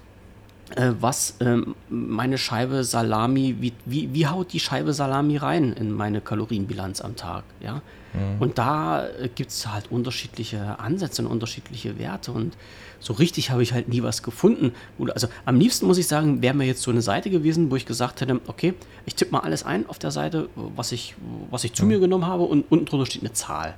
äh, 0.77 0.93
was 1.01 1.37
ähm, 1.41 1.75
meine 1.89 2.37
Scheibe 2.37 2.85
Salami, 2.85 3.57
wie, 3.61 3.73
wie, 3.87 4.13
wie 4.13 4.27
haut 4.27 4.53
die 4.53 4.61
Scheibe 4.61 4.93
Salami 4.93 5.39
rein 5.39 5.73
in 5.73 5.91
meine 5.91 6.21
Kalorienbilanz 6.21 7.01
am 7.01 7.17
Tag, 7.17 7.45
ja? 7.61 7.81
Mhm. 8.13 8.41
Und 8.41 8.59
da 8.59 9.07
äh, 9.07 9.29
gibt 9.35 9.51
es 9.51 9.67
halt 9.67 9.91
unterschiedliche 9.91 10.79
Ansätze 10.79 11.23
und 11.23 11.29
unterschiedliche 11.29 11.99
Werte 11.99 12.33
und 12.33 12.57
so 13.01 13.13
richtig 13.13 13.51
habe 13.51 13.63
ich 13.63 13.73
halt 13.73 13.89
nie 13.89 14.03
was 14.03 14.23
gefunden. 14.23 14.73
Also 15.15 15.29
am 15.45 15.59
liebsten 15.59 15.87
muss 15.87 15.99
ich 15.99 16.09
sagen, 16.09 16.43
wäre 16.43 16.55
mir 16.55 16.65
jetzt 16.65 16.83
so 16.83 16.91
eine 16.91 17.03
Seite 17.03 17.31
gewesen, 17.31 17.71
wo 17.71 17.77
ich 17.77 17.87
gesagt 17.87 18.21
hätte, 18.21 18.41
okay, 18.49 18.75
ich 19.07 19.15
tippe 19.15 19.33
mal 19.33 19.41
alles 19.41 19.65
ein 19.65 19.89
auf 19.89 19.99
der 19.99 20.11
Seite, 20.11 20.49
was 20.57 20.93
ich, 20.93 21.15
was 21.51 21.65
ich 21.65 21.75
zu 21.75 21.85
mhm. 21.85 21.89
mir 21.89 22.01
genommen 22.01 22.27
habe 22.27 22.43
und 22.43 22.65
unten 22.71 22.87
drunter 22.87 23.07
steht 23.07 23.23
eine 23.23 23.33
Zahl. 23.33 23.75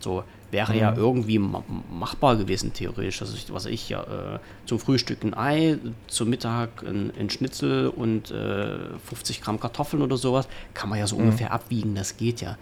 So 0.00 0.24
wäre 0.50 0.72
mhm. 0.72 0.78
ja 0.78 0.94
irgendwie 0.96 1.38
machbar 1.38 2.36
gewesen, 2.36 2.72
theoretisch. 2.72 3.20
Also 3.20 3.34
ich, 3.36 3.52
was 3.52 3.66
ich 3.66 3.88
ja 3.88 4.02
äh, 4.02 4.38
zum 4.66 4.78
Frühstück 4.78 5.22
ein 5.24 5.34
Ei, 5.34 5.78
zum 6.06 6.30
Mittag 6.30 6.84
ein, 6.86 7.12
ein 7.18 7.30
Schnitzel 7.30 7.88
und 7.88 8.30
äh, 8.30 8.78
50 9.04 9.40
Gramm 9.40 9.60
Kartoffeln 9.60 10.02
oder 10.02 10.16
sowas, 10.16 10.48
kann 10.72 10.88
man 10.88 10.98
ja 10.98 11.06
so 11.06 11.16
mhm. 11.16 11.24
ungefähr 11.24 11.52
abwiegen, 11.52 11.94
das 11.94 12.16
geht 12.16 12.40
ja. 12.40 12.56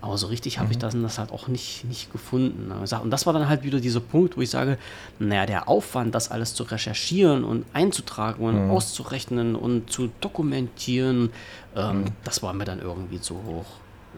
Aber 0.00 0.18
so 0.18 0.26
richtig 0.26 0.58
habe 0.58 0.70
ich 0.70 0.78
mhm. 0.78 0.82
das, 0.82 0.94
das 1.00 1.18
halt 1.18 1.32
auch 1.32 1.48
nicht, 1.48 1.84
nicht 1.84 2.12
gefunden. 2.12 2.70
Und 2.70 3.10
das 3.10 3.26
war 3.26 3.32
dann 3.32 3.48
halt 3.48 3.62
wieder 3.62 3.80
dieser 3.80 4.00
Punkt, 4.00 4.36
wo 4.36 4.40
ich 4.40 4.50
sage, 4.50 4.78
naja, 5.18 5.46
der 5.46 5.68
Aufwand, 5.68 6.14
das 6.14 6.30
alles 6.30 6.54
zu 6.54 6.64
recherchieren 6.64 7.44
und 7.44 7.64
einzutragen 7.72 8.44
und 8.44 8.66
mhm. 8.66 8.70
auszurechnen 8.70 9.56
und 9.56 9.90
zu 9.90 10.10
dokumentieren, 10.20 11.30
ähm, 11.74 12.00
mhm. 12.00 12.04
das 12.24 12.42
war 12.42 12.52
mir 12.52 12.64
dann 12.64 12.80
irgendwie 12.80 13.20
zu 13.20 13.34
hoch. 13.44 13.66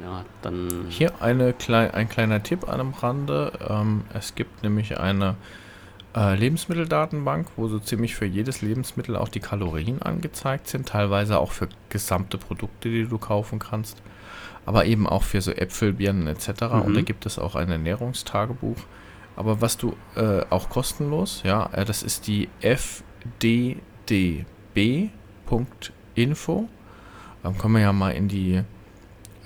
Ja, 0.03 0.25
dann 0.43 0.87
Hier 0.91 1.21
eine 1.21 1.53
klei 1.53 1.93
ein 1.93 2.09
kleiner 2.09 2.41
Tipp 2.41 2.69
an 2.69 2.81
am 2.81 2.95
Rande. 2.95 3.53
Ähm, 3.69 4.03
es 4.15 4.37
gibt 4.37 4.63
nämlich 4.63 4.99
eine 4.99 5.35
äh, 6.15 6.37
Lebensmitteldatenbank, 6.37 7.49
wo 7.57 7.67
so 7.67 7.81
ziemlich 7.81 8.15
für 8.15 8.25
jedes 8.25 8.63
Lebensmittel 8.63 9.17
auch 9.17 9.29
die 9.29 9.41
Kalorien 9.41 10.01
angezeigt 10.01 10.69
sind, 10.69 10.89
teilweise 10.89 11.41
auch 11.41 11.51
für 11.51 11.69
gesamte 11.89 12.39
Produkte, 12.39 12.89
die 12.89 13.09
du 13.09 13.19
kaufen 13.19 13.59
kannst 13.59 14.01
aber 14.69 14.85
eben 14.85 15.07
auch 15.07 15.23
für 15.23 15.41
so 15.41 15.51
Äpfel, 15.51 15.95
Birnen 15.95 16.27
etc. 16.27 16.49
Mhm. 16.61 16.83
Und 16.83 16.95
da 16.95 17.01
gibt 17.01 17.25
es 17.25 17.39
auch 17.39 17.55
ein 17.55 17.71
Ernährungstagebuch. 17.71 18.77
Aber 19.35 19.63
was 19.63 19.79
du 19.79 19.97
äh, 20.15 20.43
auch 20.51 20.69
kostenlos, 20.69 21.41
ja, 21.43 21.71
äh, 21.73 21.87
das 21.87 22.03
ist 22.03 22.27
die 22.27 22.51
fddb.info. 22.61 23.49
Dann 27.43 27.57
können 27.57 27.75
wir 27.75 27.81
ja 27.81 27.95
mal 27.95 28.11
in 28.11 28.29
die 28.29 28.61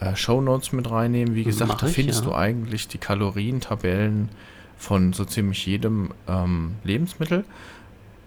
äh, 0.01 0.17
Show 0.17 0.41
Notes 0.41 0.73
mit 0.73 0.91
reinnehmen. 0.91 1.37
Wie 1.37 1.45
gesagt, 1.45 1.83
da 1.83 1.87
findest 1.87 2.25
ja. 2.25 2.31
du 2.31 2.35
eigentlich 2.35 2.89
die 2.89 2.99
Kalorientabellen 2.99 4.29
von 4.77 5.13
so 5.13 5.25
ziemlich 5.25 5.65
jedem 5.67 6.11
ähm, 6.27 6.73
Lebensmittel 6.83 7.45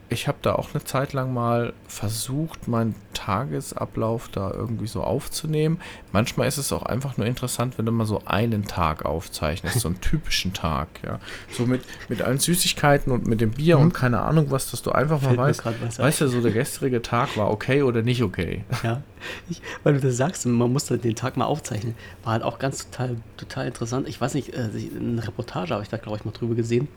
ich 0.10 0.28
habe 0.28 0.38
da 0.42 0.54
auch 0.54 0.70
eine 0.74 0.84
Zeit 0.84 1.14
lang 1.14 1.34
mal 1.34 1.74
versucht, 1.88 2.68
meinen 2.68 2.96
Tagesablauf 3.14 4.30
da 4.30 4.52
irgendwie 4.52 4.86
so 4.86 5.04
aufzunehmen. 5.04 5.80
Manchmal 6.12 6.48
ist 6.48 6.58
es 6.58 6.72
auch 6.72 6.84
einfach 6.84 7.18
nur 7.18 7.26
interessant, 7.26 7.78
wenn 7.78 7.86
du 7.86 7.92
mal 7.92 8.06
so 8.06 8.22
einen 8.26 8.66
Tag 8.66 9.04
aufzeichnest, 9.04 9.80
so 9.80 9.88
einen 9.88 10.02
typischen 10.02 10.54
Tag, 10.54 10.88
ja. 11.04 11.20
So 11.52 11.66
mit, 11.66 11.82
mit 12.08 12.22
allen 12.22 12.38
Süßigkeiten 12.38 13.12
und 13.12 13.26
mit 13.26 13.42
dem 13.42 13.52
Bier 13.52 13.78
mhm. 13.78 13.84
und 13.84 13.94
keine 13.94 14.22
Ahnung 14.22 14.52
was, 14.52 14.70
dass 14.70 14.84
du 14.84 14.92
einfach 14.92 15.22
mal 15.22 15.36
weißt, 15.36 15.66
weißt 15.98 16.22
du, 16.22 16.28
so 16.28 16.42
der 16.42 16.52
gestrige 16.52 17.02
Tag 17.02 17.36
war 17.36 17.50
okay 17.50 17.82
oder 17.82 18.02
nicht 18.02 18.22
okay. 18.22 18.64
Ja, 18.84 19.02
ich, 19.50 19.62
weil 19.84 19.96
du 19.96 20.02
das 20.02 20.18
sagst, 20.18 20.46
man 20.46 20.72
muss 20.72 20.86
den 20.86 21.16
Tag 21.16 21.38
mal 21.38 21.46
aufzeichnen, 21.46 21.96
war 22.24 22.34
halt 22.34 22.44
auch 22.44 22.60
ganz 22.60 22.90
total, 22.90 23.16
total 23.38 23.66
interessant. 23.66 24.08
Ich 24.08 24.22
weiß 24.22 24.36
nicht, 24.36 24.54
äh, 24.54 24.70
eine 25.00 25.26
Reportage 25.26 25.74
habe 25.74 25.82
ich 25.82 25.90
da, 25.90 25.98
glaube 25.98 26.20
ich, 26.20 26.26
mal 26.26 26.32
drüber 26.32 26.54
gesehen 26.54 26.88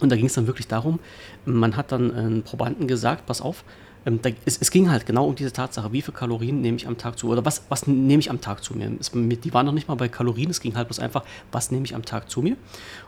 und 0.00 0.10
da 0.10 0.16
ging 0.16 0.26
es 0.26 0.34
dann 0.34 0.46
wirklich 0.46 0.68
darum, 0.68 0.98
man 1.44 1.76
hat 1.76 1.92
dann 1.92 2.14
einen 2.14 2.42
Probanden 2.42 2.88
gesagt, 2.88 3.26
pass 3.26 3.40
auf, 3.40 3.64
ähm, 4.06 4.20
da, 4.22 4.30
es, 4.44 4.58
es, 4.58 4.70
ging 4.70 4.90
halt 4.90 5.04
genau 5.04 5.26
um 5.26 5.34
diese 5.34 5.52
Tatsache, 5.52 5.92
wie 5.92 6.00
viele 6.00 6.16
Kalorien 6.16 6.60
nehme 6.60 6.76
ich 6.76 6.86
am 6.86 6.96
Tag 6.96 7.18
zu 7.18 7.28
oder 7.28 7.44
was, 7.44 7.64
was 7.68 7.86
nehme 7.86 8.20
ich 8.20 8.30
am 8.30 8.40
Tag 8.40 8.64
zu 8.64 8.74
mir. 8.74 8.90
Es, 8.98 9.10
die 9.12 9.52
waren 9.52 9.66
noch 9.66 9.72
nicht 9.72 9.88
mal 9.88 9.94
bei 9.94 10.08
Kalorien, 10.08 10.50
es 10.50 10.60
ging 10.60 10.74
halt 10.74 10.88
bloß 10.88 11.00
einfach, 11.00 11.22
was 11.52 11.70
nehme 11.70 11.84
ich 11.84 11.94
am 11.94 12.04
Tag 12.04 12.30
zu 12.30 12.40
mir. 12.40 12.56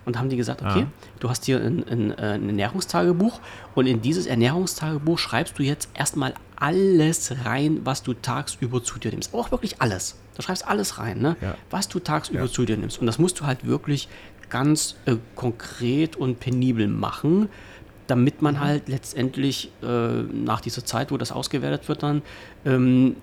Und 0.05 0.17
da 0.17 0.21
haben 0.21 0.29
die 0.29 0.37
gesagt, 0.37 0.61
okay, 0.63 0.81
ja. 0.81 0.87
du 1.21 1.31
hast 1.31 1.47
hier 1.47 1.61
ein, 1.61 1.85
ein, 1.89 2.11
äh, 2.11 2.35
ein, 2.35 2.49
Ernährungstagebuch 2.49 3.41
und 3.75 3.87
in 3.87 4.03
dieses 4.03 4.27
Ernährungstagebuch 4.27 5.19
schreibst 5.19 5.59
du 5.59 5.63
jetzt 5.63 5.89
erstmal 5.95 6.35
alles 6.57 7.35
rein, 7.45 7.81
was 7.85 8.03
du 8.03 8.13
tagsüber 8.13 8.85
zu 8.85 8.99
dir 8.99 9.11
nimmst. 9.11 9.35
auch 9.35 9.51
wirklich 9.51 9.81
alles. 9.81 10.17
Da 10.35 10.43
schreibst 10.43 10.67
alles 10.67 10.99
rein, 10.99 11.19
ne? 11.19 11.37
Ja. 11.41 11.57
was 11.71 11.89
du 11.89 11.99
tagsüber 11.99 12.45
ja. 12.45 12.49
zu 12.49 12.65
dir 12.65 12.77
nimmst. 12.77 12.99
Und 13.01 13.07
das 13.07 13.19
musst 13.19 13.41
du 13.41 13.47
halt 13.47 13.67
wirklich 13.67 14.09
ganz 14.53 14.97
äh, 15.07 15.17
konkret 15.35 16.15
und 16.15 16.39
penibel 16.39 16.87
machen, 16.87 17.49
damit 18.07 18.43
man 18.43 18.57
mhm. 18.57 18.61
halt 18.61 18.89
letztendlich 18.89 19.71
äh, 19.83 19.87
nach 19.87 20.61
dieser 20.61 20.85
Zeit, 20.85 21.11
wo 21.11 21.17
das 21.17 21.33
ausgewertet 21.33 21.89
wird, 21.89 22.03
dann 22.03 22.21
ähm, 22.67 23.17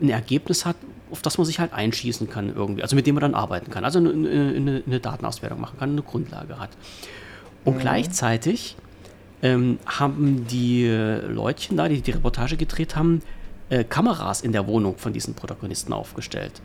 ein 0.00 0.08
Ergebnis 0.08 0.66
hat, 0.66 0.74
auf 1.12 1.22
das 1.22 1.38
man 1.38 1.46
sich 1.46 1.60
halt 1.60 1.72
einschießen 1.72 2.28
kann 2.28 2.52
irgendwie, 2.52 2.82
also 2.82 2.96
mit 2.96 3.06
dem 3.06 3.14
man 3.14 3.22
dann 3.22 3.34
arbeiten 3.36 3.70
kann, 3.70 3.84
also 3.84 4.00
eine, 4.00 4.10
eine, 4.10 4.82
eine 4.84 5.00
Datenauswertung 5.00 5.60
machen 5.60 5.78
kann, 5.78 5.90
eine 5.90 6.02
Grundlage 6.02 6.58
hat. 6.58 6.70
Und 7.64 7.76
mhm. 7.76 7.80
gleichzeitig 7.80 8.76
ähm, 9.40 9.78
haben 9.86 10.48
die 10.48 10.88
Leutchen 11.28 11.76
da, 11.76 11.88
die 11.88 12.00
die 12.00 12.10
Reportage 12.10 12.56
gedreht 12.56 12.96
haben, 12.96 13.22
äh, 13.68 13.84
Kameras 13.84 14.40
in 14.40 14.50
der 14.50 14.66
Wohnung 14.66 14.98
von 14.98 15.12
diesen 15.12 15.34
Protagonisten 15.34 15.92
aufgestellt. 15.92 16.60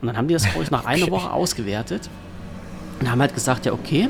Und 0.00 0.06
dann 0.06 0.16
haben 0.16 0.28
die 0.28 0.34
das, 0.34 0.44
glaube 0.44 0.62
ich, 0.62 0.70
nach 0.70 0.84
okay. 0.84 1.02
einer 1.02 1.10
Woche 1.10 1.30
ausgewertet 1.30 2.08
und 3.00 3.10
haben 3.10 3.20
halt 3.20 3.34
gesagt, 3.34 3.66
ja, 3.66 3.72
okay, 3.72 4.08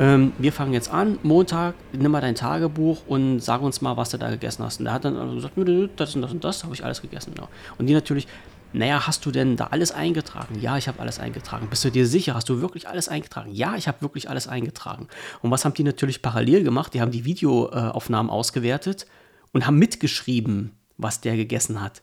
ähm, 0.00 0.32
wir 0.38 0.52
fangen 0.52 0.72
jetzt 0.72 0.90
an, 0.90 1.18
Montag, 1.22 1.74
nimm 1.92 2.10
mal 2.10 2.20
dein 2.20 2.34
Tagebuch 2.34 3.06
und 3.06 3.40
sag 3.40 3.62
uns 3.62 3.82
mal, 3.82 3.96
was 3.96 4.10
du 4.10 4.18
da 4.18 4.30
gegessen 4.30 4.64
hast. 4.64 4.80
Und 4.80 4.86
der 4.86 4.94
hat 4.94 5.04
dann 5.04 5.16
also 5.16 5.34
gesagt, 5.34 5.54
das 5.96 6.14
und 6.14 6.22
das 6.22 6.32
und 6.32 6.44
das 6.44 6.64
habe 6.64 6.74
ich 6.74 6.84
alles 6.84 7.02
gegessen. 7.02 7.34
Ja. 7.36 7.48
Und 7.78 7.86
die 7.86 7.94
natürlich, 7.94 8.26
naja, 8.72 9.06
hast 9.06 9.26
du 9.26 9.30
denn 9.30 9.56
da 9.56 9.66
alles 9.66 9.92
eingetragen? 9.92 10.58
Ja, 10.60 10.78
ich 10.78 10.88
habe 10.88 10.98
alles 11.00 11.20
eingetragen. 11.20 11.68
Bist 11.68 11.84
du 11.84 11.90
dir 11.90 12.06
sicher? 12.06 12.34
Hast 12.34 12.48
du 12.48 12.62
wirklich 12.62 12.88
alles 12.88 13.08
eingetragen? 13.08 13.52
Ja, 13.52 13.76
ich 13.76 13.86
habe 13.86 14.00
wirklich 14.00 14.30
alles 14.30 14.48
eingetragen. 14.48 15.08
Und 15.42 15.50
was 15.50 15.66
haben 15.66 15.74
die 15.74 15.84
natürlich 15.84 16.22
parallel 16.22 16.64
gemacht? 16.64 16.94
Die 16.94 17.02
haben 17.02 17.10
die 17.10 17.26
Videoaufnahmen 17.26 18.30
ausgewertet 18.30 19.06
und 19.52 19.66
haben 19.66 19.78
mitgeschrieben, 19.78 20.72
was 20.96 21.20
der 21.20 21.36
gegessen 21.36 21.82
hat. 21.82 22.02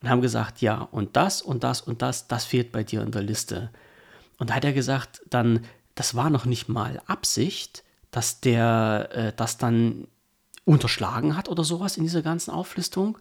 Und 0.00 0.08
haben 0.08 0.22
gesagt, 0.22 0.62
ja, 0.62 0.88
und 0.90 1.16
das 1.16 1.42
und 1.42 1.64
das 1.64 1.82
und 1.82 2.00
das, 2.00 2.28
das 2.28 2.46
fehlt 2.46 2.72
bei 2.72 2.82
dir 2.82 3.02
in 3.02 3.10
der 3.10 3.22
Liste. 3.22 3.70
Und 4.38 4.50
da 4.50 4.54
hat 4.54 4.64
er 4.64 4.72
gesagt, 4.72 5.22
dann, 5.28 5.64
das 5.94 6.14
war 6.14 6.30
noch 6.30 6.44
nicht 6.44 6.68
mal 6.68 7.00
Absicht, 7.06 7.84
dass 8.10 8.40
der 8.40 9.08
äh, 9.12 9.32
das 9.36 9.58
dann 9.58 10.08
unterschlagen 10.64 11.36
hat 11.36 11.48
oder 11.48 11.64
sowas 11.64 11.96
in 11.96 12.02
dieser 12.02 12.22
ganzen 12.22 12.50
Auflistung, 12.50 13.18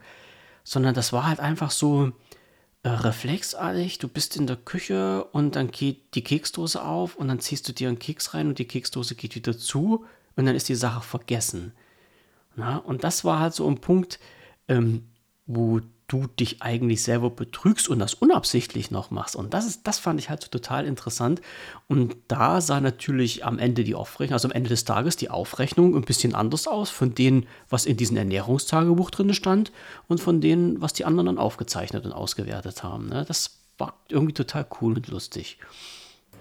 sondern 0.64 0.96
das 0.96 1.14
war 1.14 1.28
halt 1.28 1.40
einfach 1.40 1.72
so 1.72 2.12
äh, 2.84 2.90
reflexartig. 2.90 4.00
Du 4.00 4.08
bist 4.08 4.36
in 4.36 4.48
der 4.48 4.58
Küche 4.58 5.24
und 5.26 5.56
dann 5.56 5.72
geht 5.72 6.16
die 6.16 6.24
Keksdose 6.24 6.84
auf 6.84 7.16
und 7.16 7.28
dann 7.28 7.40
ziehst 7.40 7.68
du 7.68 7.74
dir 7.74 7.88
einen 7.88 8.00
Keks 8.00 8.34
rein 8.34 8.48
und 8.48 8.60
die 8.60 8.68
Keksdose 8.68 9.16
geht 9.16 9.36
wieder 9.36 9.58
zu 9.58 10.06
und 10.36 10.46
dann 10.46 10.56
ist 10.56 10.70
die 10.70 10.76
Sache 10.76 11.02
vergessen. 11.02 11.74
Na, 12.56 12.78
und 12.78 13.04
das 13.04 13.24
war 13.24 13.40
halt 13.40 13.54
so 13.54 13.68
ein 13.68 13.80
Punkt, 13.80 14.20
ähm, 14.68 15.08
wo 15.46 15.82
du 16.08 16.28
dich 16.28 16.62
eigentlich 16.62 17.02
selber 17.02 17.32
betrügst 17.32 17.90
und 17.90 17.98
das 17.98 18.14
unabsichtlich 18.14 18.92
noch 18.92 19.10
machst. 19.10 19.36
Und 19.36 19.54
das 19.54 19.66
ist, 19.66 19.88
das 19.88 19.98
fand 19.98 20.20
ich 20.20 20.30
halt 20.30 20.44
so 20.44 20.50
total 20.50 20.86
interessant. 20.86 21.42
Und 21.88 22.16
da 22.28 22.62
sah 22.62 22.80
natürlich 22.80 23.44
am 23.44 23.58
Ende 23.58 23.84
die 23.84 23.96
Aufrechnung, 23.96 24.34
also 24.34 24.48
am 24.48 24.52
Ende 24.52 24.70
des 24.70 24.86
Tages 24.86 25.16
die 25.16 25.32
Aufrechnung 25.32 25.96
ein 25.96 26.04
bisschen 26.04 26.36
anders 26.36 26.68
aus 26.68 26.92
von 26.92 27.16
dem, 27.16 27.46
was 27.70 27.88
in 27.88 27.98
diesem 27.98 28.18
Ernährungstagebuch 28.18 29.10
drin 29.10 29.34
stand 29.34 29.72
und 30.08 30.20
von 30.20 30.42
dem, 30.42 30.80
was 30.80 30.94
die 30.94 31.06
anderen 31.06 31.26
dann 31.26 31.38
aufgezeichnet 31.40 32.06
und 32.06 32.12
ausgewertet 32.12 32.84
haben. 32.84 33.10
Ne? 33.10 33.26
Das 33.28 33.58
war 33.80 33.94
irgendwie 34.08 34.34
total 34.34 34.68
cool 34.82 34.94
und 34.94 35.08
lustig. 35.08 35.58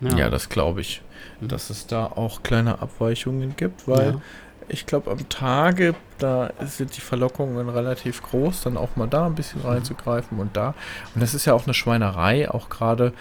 Ja, 0.01 0.17
ja 0.17 0.31
das 0.31 0.51
glaube 0.51 0.83
ich, 0.83 1.01
dass 1.41 1.71
es 1.71 1.87
da 1.87 2.07
auch 2.07 2.43
kleine 2.43 2.83
Abweichungen 2.83 3.57
gibt, 3.57 3.89
weil 3.89 4.13
ja 4.13 4.21
ich 4.69 4.87
glaube, 4.87 5.11
am 5.11 5.29
Tage, 5.29 5.95
da 6.19 6.51
sind 6.61 6.97
die 6.97 7.01
Verlockungen 7.01 7.69
relativ 7.69 8.23
groß, 8.23 8.63
dann 8.63 8.77
auch 8.77 8.97
mal 8.97 9.09
da 9.09 9.27
ein 9.27 9.35
bisschen 9.35 9.63
mhm. 9.63 9.69
reinzugreifen 9.69 10.39
und 10.39 10.57
da. 10.57 10.75
Und 11.15 11.23
das 11.23 11.35
ist 11.35 11.45
ja 11.45 11.55
auch 11.55 11.65
eine 11.65 11.75
Schweinerei, 11.75 12.51
auch 12.51 12.69
gerade 12.69 13.13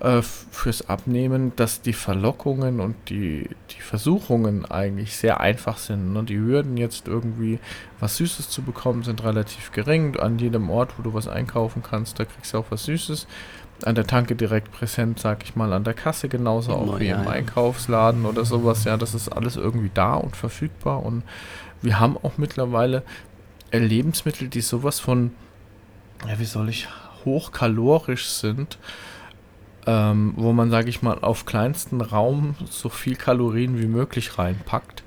äh, 0.00 0.20
fürs 0.20 0.88
Abnehmen, 0.88 1.54
dass 1.56 1.80
die 1.80 1.92
Verlockungen 1.92 2.80
und 2.80 2.96
die, 3.08 3.48
die 3.70 3.80
Versuchungen 3.80 4.64
eigentlich 4.64 5.16
sehr 5.16 5.40
einfach 5.40 5.78
sind. 5.78 6.12
Ne? 6.12 6.24
Die 6.24 6.38
Hürden 6.38 6.76
jetzt 6.76 7.06
irgendwie 7.06 7.58
was 8.00 8.16
Süßes 8.16 8.48
zu 8.48 8.62
bekommen 8.62 9.04
sind 9.04 9.22
relativ 9.22 9.70
gering. 9.70 10.16
An 10.18 10.38
jedem 10.38 10.70
Ort, 10.70 10.98
wo 10.98 11.02
du 11.02 11.14
was 11.14 11.28
einkaufen 11.28 11.82
kannst, 11.82 12.18
da 12.18 12.24
kriegst 12.24 12.52
du 12.52 12.58
auch 12.58 12.66
was 12.70 12.84
Süßes 12.84 13.28
an 13.84 13.94
der 13.94 14.06
Tanke 14.06 14.36
direkt 14.36 14.70
präsent, 14.70 15.18
sag 15.18 15.42
ich 15.42 15.56
mal, 15.56 15.72
an 15.72 15.84
der 15.84 15.94
Kasse 15.94 16.28
genauso 16.28 16.72
auch 16.72 17.00
wie 17.00 17.08
im 17.08 17.26
Einkaufsladen 17.26 18.26
oder 18.26 18.44
sowas. 18.44 18.84
Ja, 18.84 18.96
das 18.96 19.14
ist 19.14 19.28
alles 19.28 19.56
irgendwie 19.56 19.90
da 19.92 20.14
und 20.14 20.36
verfügbar 20.36 21.04
und 21.04 21.22
wir 21.82 21.98
haben 21.98 22.16
auch 22.16 22.38
mittlerweile 22.38 23.02
äh, 23.72 23.78
Lebensmittel, 23.78 24.48
die 24.48 24.60
sowas 24.60 25.00
von, 25.00 25.32
ja, 26.28 26.38
wie 26.38 26.44
soll 26.44 26.68
ich, 26.68 26.88
hochkalorisch 27.24 28.28
sind, 28.28 28.78
ähm, 29.86 30.34
wo 30.36 30.52
man, 30.52 30.70
sage 30.70 30.88
ich 30.88 31.02
mal, 31.02 31.18
auf 31.20 31.44
kleinsten 31.44 32.00
Raum 32.00 32.54
so 32.70 32.88
viel 32.88 33.16
Kalorien 33.16 33.80
wie 33.80 33.86
möglich 33.86 34.38
reinpackt. 34.38 35.02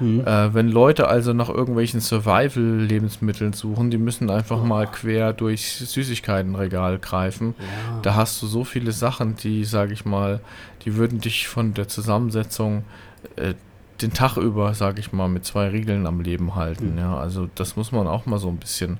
Mhm. 0.00 0.20
Äh, 0.26 0.54
wenn 0.54 0.68
Leute 0.68 1.08
also 1.08 1.32
nach 1.32 1.48
irgendwelchen 1.48 2.00
Survival-Lebensmitteln 2.00 3.52
suchen, 3.52 3.90
die 3.90 3.98
müssen 3.98 4.30
einfach 4.30 4.60
oh. 4.62 4.66
mal 4.66 4.86
quer 4.86 5.32
durch 5.32 5.76
Süßigkeitenregal 5.76 6.98
greifen. 6.98 7.54
Ja. 7.58 8.00
Da 8.02 8.14
hast 8.14 8.40
du 8.42 8.46
so 8.46 8.64
viele 8.64 8.92
Sachen, 8.92 9.36
die, 9.36 9.64
sage 9.64 9.92
ich 9.92 10.04
mal, 10.04 10.40
die 10.84 10.96
würden 10.96 11.20
dich 11.20 11.48
von 11.48 11.74
der 11.74 11.88
Zusammensetzung 11.88 12.84
äh, 13.36 13.54
den 14.02 14.12
Tag 14.12 14.36
über, 14.36 14.74
sage 14.74 15.00
ich 15.00 15.12
mal, 15.12 15.28
mit 15.28 15.46
zwei 15.46 15.68
Riegeln 15.68 16.06
am 16.06 16.20
Leben 16.20 16.54
halten. 16.54 16.92
Mhm. 16.92 16.98
Ja, 16.98 17.16
also 17.16 17.48
das 17.54 17.76
muss 17.76 17.92
man 17.92 18.06
auch 18.06 18.26
mal 18.26 18.38
so 18.38 18.48
ein 18.48 18.58
bisschen 18.58 18.98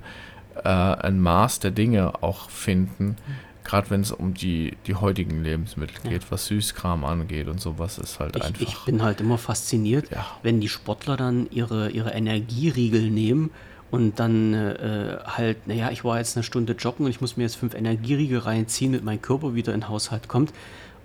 äh, 0.64 0.68
ein 0.68 1.20
Maß 1.20 1.60
der 1.60 1.70
Dinge 1.70 2.22
auch 2.22 2.48
finden. 2.48 3.08
Mhm 3.08 3.45
gerade 3.66 3.90
wenn 3.90 4.00
es 4.00 4.12
um 4.12 4.32
die, 4.32 4.76
die 4.86 4.94
heutigen 4.94 5.42
Lebensmittel 5.42 5.96
geht, 6.08 6.22
ja. 6.22 6.30
was 6.30 6.46
Süßkram 6.46 7.04
angeht 7.04 7.48
und 7.48 7.60
sowas, 7.60 7.98
ist 7.98 8.20
halt 8.20 8.36
ich, 8.36 8.44
einfach. 8.44 8.60
Ich 8.60 8.84
bin 8.84 9.02
halt 9.02 9.20
immer 9.20 9.38
fasziniert, 9.38 10.10
ja. 10.10 10.24
wenn 10.42 10.60
die 10.60 10.68
Sportler 10.68 11.16
dann 11.16 11.48
ihre, 11.50 11.90
ihre 11.90 12.10
Energieriegel 12.10 13.10
nehmen 13.10 13.50
und 13.90 14.20
dann 14.20 14.54
äh, 14.54 15.18
halt, 15.26 15.66
naja, 15.66 15.90
ich 15.90 16.04
war 16.04 16.18
jetzt 16.18 16.36
eine 16.36 16.44
Stunde 16.44 16.74
joggen 16.74 17.06
und 17.06 17.10
ich 17.10 17.20
muss 17.20 17.36
mir 17.36 17.42
jetzt 17.42 17.56
fünf 17.56 17.74
Energieriegel 17.74 18.38
reinziehen, 18.38 18.92
damit 18.92 19.04
mein 19.04 19.20
Körper 19.20 19.54
wieder 19.54 19.74
in 19.74 19.80
den 19.80 19.88
Haushalt 19.88 20.28
kommt. 20.28 20.52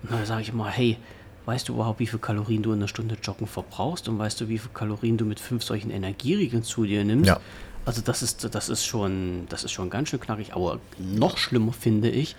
Und 0.02 0.12
dann 0.12 0.24
sage 0.24 0.42
ich 0.42 0.48
immer, 0.50 0.68
hey, 0.68 0.98
weißt 1.46 1.68
du 1.68 1.74
überhaupt, 1.74 1.98
wie 1.98 2.06
viel 2.06 2.20
Kalorien 2.20 2.62
du 2.62 2.70
in 2.70 2.78
einer 2.78 2.88
Stunde 2.88 3.16
Joggen 3.20 3.48
verbrauchst 3.48 4.08
und 4.08 4.18
weißt 4.18 4.40
du, 4.40 4.48
wie 4.48 4.58
viel 4.58 4.70
Kalorien 4.72 5.16
du 5.16 5.24
mit 5.24 5.40
fünf 5.40 5.64
solchen 5.64 5.90
Energieriegeln 5.90 6.62
zu 6.62 6.84
dir 6.84 7.04
nimmst? 7.04 7.26
Ja. 7.26 7.40
Also 7.84 8.00
das 8.00 8.22
ist, 8.22 8.54
das 8.54 8.68
ist 8.68 8.84
schon, 8.84 9.46
das 9.48 9.64
ist 9.64 9.72
schon 9.72 9.90
ganz 9.90 10.08
schön 10.08 10.20
knackig. 10.20 10.54
Aber 10.54 10.78
noch 10.98 11.36
schlimmer 11.36 11.72
finde 11.72 12.10
ich 12.10 12.36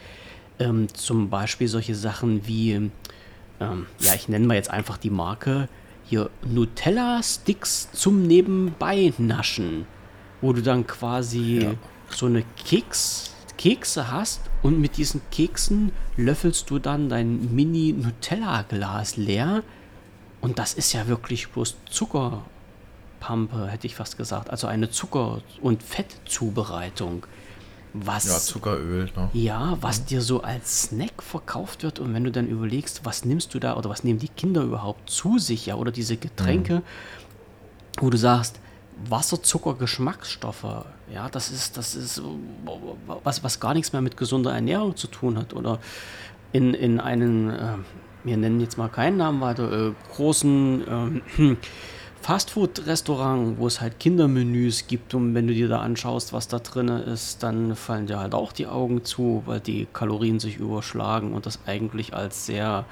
ähm, 0.59 0.87
zum 0.93 1.29
Beispiel 1.29 1.67
solche 1.67 1.95
Sachen 1.95 2.47
wie, 2.47 2.89
ähm, 3.59 3.85
ja, 3.99 4.13
ich 4.15 4.29
nenne 4.29 4.47
mal 4.47 4.55
jetzt 4.55 4.69
einfach 4.69 4.97
die 4.97 5.09
Marke 5.09 5.67
hier 6.05 6.29
Nutella-Sticks 6.45 7.89
zum 7.93 8.27
Nebenbei 8.27 9.13
naschen, 9.17 9.85
wo 10.41 10.53
du 10.53 10.61
dann 10.61 10.85
quasi 10.85 11.61
ja. 11.63 11.73
so 12.09 12.25
eine 12.25 12.43
Keks, 12.65 13.31
Kekse 13.57 14.11
hast 14.11 14.41
und 14.61 14.79
mit 14.79 14.97
diesen 14.97 15.21
Keksen 15.31 15.91
löffelst 16.17 16.69
du 16.69 16.79
dann 16.79 17.09
dein 17.09 17.53
Mini-Nutella-Glas 17.55 19.17
leer. 19.17 19.63
Und 20.41 20.59
das 20.59 20.73
ist 20.73 20.91
ja 20.93 21.07
wirklich 21.07 21.47
bloß 21.49 21.77
Zucker 21.89 22.43
Pampe, 23.23 23.67
hätte 23.67 23.87
ich 23.87 23.95
fast 23.95 24.17
gesagt. 24.17 24.49
Also 24.49 24.67
eine 24.67 24.89
Zucker- 24.89 25.41
und 25.61 25.81
Fettzubereitung. 25.81 27.25
Was, 27.93 28.25
ja, 28.25 28.37
Zuckeröl. 28.37 29.09
Ne? 29.15 29.29
Ja, 29.31 29.77
was 29.79 30.01
mhm. 30.01 30.05
dir 30.07 30.21
so 30.21 30.41
als 30.41 30.83
Snack 30.83 31.23
verkauft 31.23 31.83
wird. 31.83 31.99
Und 31.99 32.13
wenn 32.13 32.25
du 32.25 32.31
dann 32.31 32.47
überlegst, 32.47 33.05
was 33.05 33.23
nimmst 33.23 33.53
du 33.53 33.59
da 33.59 33.77
oder 33.77 33.89
was 33.89 34.03
nehmen 34.03 34.19
die 34.19 34.27
Kinder 34.27 34.61
überhaupt 34.63 35.09
zu 35.09 35.39
sich, 35.39 35.67
ja, 35.67 35.75
oder 35.75 35.91
diese 35.91 36.17
Getränke, 36.17 36.79
mhm. 36.79 36.83
wo 37.99 38.09
du 38.09 38.17
sagst, 38.17 38.59
Wasser, 39.07 39.41
Zucker, 39.41 39.75
Geschmacksstoffe, 39.75 40.85
ja, 41.13 41.29
das 41.29 41.49
ist, 41.49 41.77
das 41.77 41.95
ist 41.95 42.21
was, 43.23 43.41
was 43.41 43.59
gar 43.61 43.73
nichts 43.73 43.93
mehr 43.93 44.01
mit 44.01 44.17
gesunder 44.17 44.53
Ernährung 44.53 44.97
zu 44.97 45.07
tun 45.07 45.37
hat. 45.37 45.53
Oder 45.53 45.79
in, 46.51 46.73
in 46.73 46.99
einen, 46.99 47.49
äh, 47.51 47.77
wir 48.25 48.35
nennen 48.35 48.59
jetzt 48.59 48.77
mal 48.77 48.89
keinen 48.89 49.15
Namen 49.15 49.39
weiter, 49.39 49.71
äh, 49.71 49.93
großen 50.13 51.21
äh, 51.37 51.55
Fastfood-Restaurant, 52.23 53.57
wo 53.57 53.67
es 53.67 53.81
halt 53.81 53.99
Kindermenüs 53.99 54.87
gibt 54.87 55.13
und 55.13 55.35
wenn 55.35 55.45
du 55.45 55.53
dir 55.53 55.67
da 55.67 55.81
anschaust, 55.81 56.31
was 56.31 56.47
da 56.47 56.59
drin 56.59 56.87
ist, 56.87 57.43
dann 57.43 57.75
fallen 57.75 58.07
dir 58.07 58.19
halt 58.19 58.33
auch 58.33 58.53
die 58.53 58.65
Augen 58.65 59.03
zu, 59.03 59.43
weil 59.45 59.59
die 59.59 59.87
Kalorien 59.91 60.39
sich 60.39 60.55
überschlagen 60.55 61.33
und 61.33 61.45
das 61.45 61.59
eigentlich 61.65 62.13
als 62.13 62.45
sehr 62.45 62.85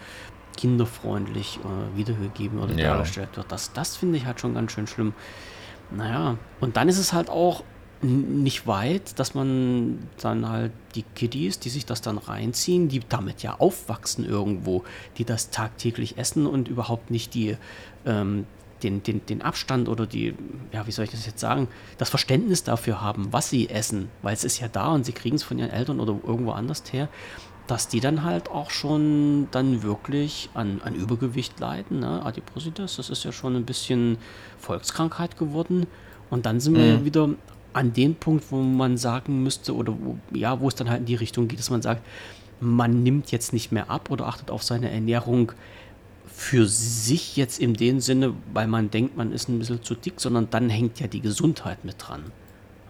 kinderfreundlich 0.58 1.60
äh, 1.64 1.98
wiedergegeben 1.98 2.60
oder 2.60 2.74
ja. 2.76 2.94
dargestellt 2.94 3.30
wird. 3.38 3.50
Das, 3.54 3.72
das 3.72 3.96
finde 3.96 4.18
ich 4.18 4.26
halt 4.26 4.42
schon 4.42 4.54
ganz 4.54 4.74
schön 4.74 4.86
schlimm. 4.86 5.14
Naja, 5.92 6.38
und 6.60 6.76
dann 6.76 6.90
ist 6.90 6.98
es 6.98 7.14
halt 7.14 7.30
auch 7.30 7.64
nicht 8.02 8.68
weit, 8.68 9.18
dass 9.18 9.34
man 9.34 10.10
dann 10.22 10.50
halt 10.50 10.72
die 10.96 11.04
Kiddies, 11.04 11.60
die 11.60 11.70
sich 11.70 11.86
das 11.86 12.02
dann 12.02 12.18
reinziehen, 12.18 12.90
die 12.90 13.00
damit 13.08 13.44
ja 13.44 13.56
aufwachsen 13.60 14.26
irgendwo, 14.26 14.84
die 15.18 15.24
das 15.24 15.52
tagtäglich 15.52 16.18
essen 16.18 16.48
und 16.48 16.68
überhaupt 16.68 17.12
nicht 17.12 17.34
die, 17.34 17.56
ähm, 18.06 18.46
den, 18.84 19.04
den, 19.04 19.26
den 19.26 19.42
Abstand 19.42 19.90
oder 19.90 20.06
die, 20.06 20.34
ja, 20.72 20.86
wie 20.88 20.92
soll 20.92 21.06
ich 21.06 21.12
das 21.12 21.26
jetzt 21.26 21.40
sagen, 21.40 21.68
das 21.98 22.10
Verständnis 22.10 22.64
dafür 22.64 23.02
haben, 23.02 23.28
was 23.32 23.50
sie 23.50 23.70
essen, 23.70 24.10
weil 24.22 24.34
es 24.34 24.44
ist 24.44 24.60
ja 24.60 24.68
da 24.68 24.88
und 24.88 25.06
sie 25.06 25.14
kriegen 25.14 25.36
es 25.36 25.44
von 25.44 25.58
ihren 25.60 25.72
Eltern 25.72 26.00
oder 26.00 26.18
irgendwo 26.26 26.52
anders 26.52 26.84
her, 26.92 27.10
dass 27.68 27.88
die 27.88 28.00
dann 28.00 28.24
halt 28.24 28.50
auch 28.50 28.70
schon 28.70 29.48
dann 29.52 29.84
wirklich 29.84 30.50
an, 30.54 30.82
an 30.84 30.96
Übergewicht 30.96 31.60
leiden. 31.60 32.00
Ne? 32.00 32.26
Adipositas, 32.26 32.98
das 32.98 33.10
ist 33.10 33.24
ja 33.24 33.32
schon 33.32 33.56
ein 33.56 33.66
bisschen 33.66 34.18
Volkskrankheit 34.58 35.38
geworden. 35.38 35.88
Und 36.30 36.46
dann 36.46 36.60
sind 36.60 36.74
mhm. 36.74 36.78
wir 36.78 37.06
wieder 37.06 37.30
an 37.74 37.94
dem 37.94 38.16
Punkt, 38.16 38.52
wo 38.52 38.58
man 38.58 38.98
sagen 38.98 39.44
müsste, 39.44 39.76
oder 39.76 39.94
wo, 39.98 40.18
ja, 40.34 40.60
wo 40.60 40.68
es 40.68 40.76
dann 40.76 40.90
halt 40.90 41.02
in 41.02 41.06
die 41.06 41.16
Richtung 41.16 41.48
geht, 41.48 41.60
dass 41.60 41.70
man 41.70 41.82
sagt, 41.82 42.06
man 42.60 43.04
nimmt 43.04 43.32
jetzt 43.32 43.54
nicht 43.54 43.72
mehr 43.72 43.90
ab 43.90 44.12
oder 44.12 44.28
achtet 44.28 44.52
auf 44.52 44.64
seine 44.64 44.92
Ernährung 44.92 45.54
für 46.42 46.66
sich 46.66 47.38
jetzt 47.38 47.60
in 47.60 47.76
dem 47.76 48.00
Sinne, 48.00 48.34
weil 48.52 48.66
man 48.66 48.90
denkt, 48.90 49.16
man 49.16 49.32
ist 49.32 49.48
ein 49.48 49.60
bisschen 49.60 49.84
zu 49.84 49.94
dick, 49.94 50.20
sondern 50.20 50.50
dann 50.50 50.72
hängt 50.72 51.00
ja 51.00 51.06
die 51.06 51.22
Gesundheit 51.22 51.86
mit 51.86 51.98
dran. 52.00 52.24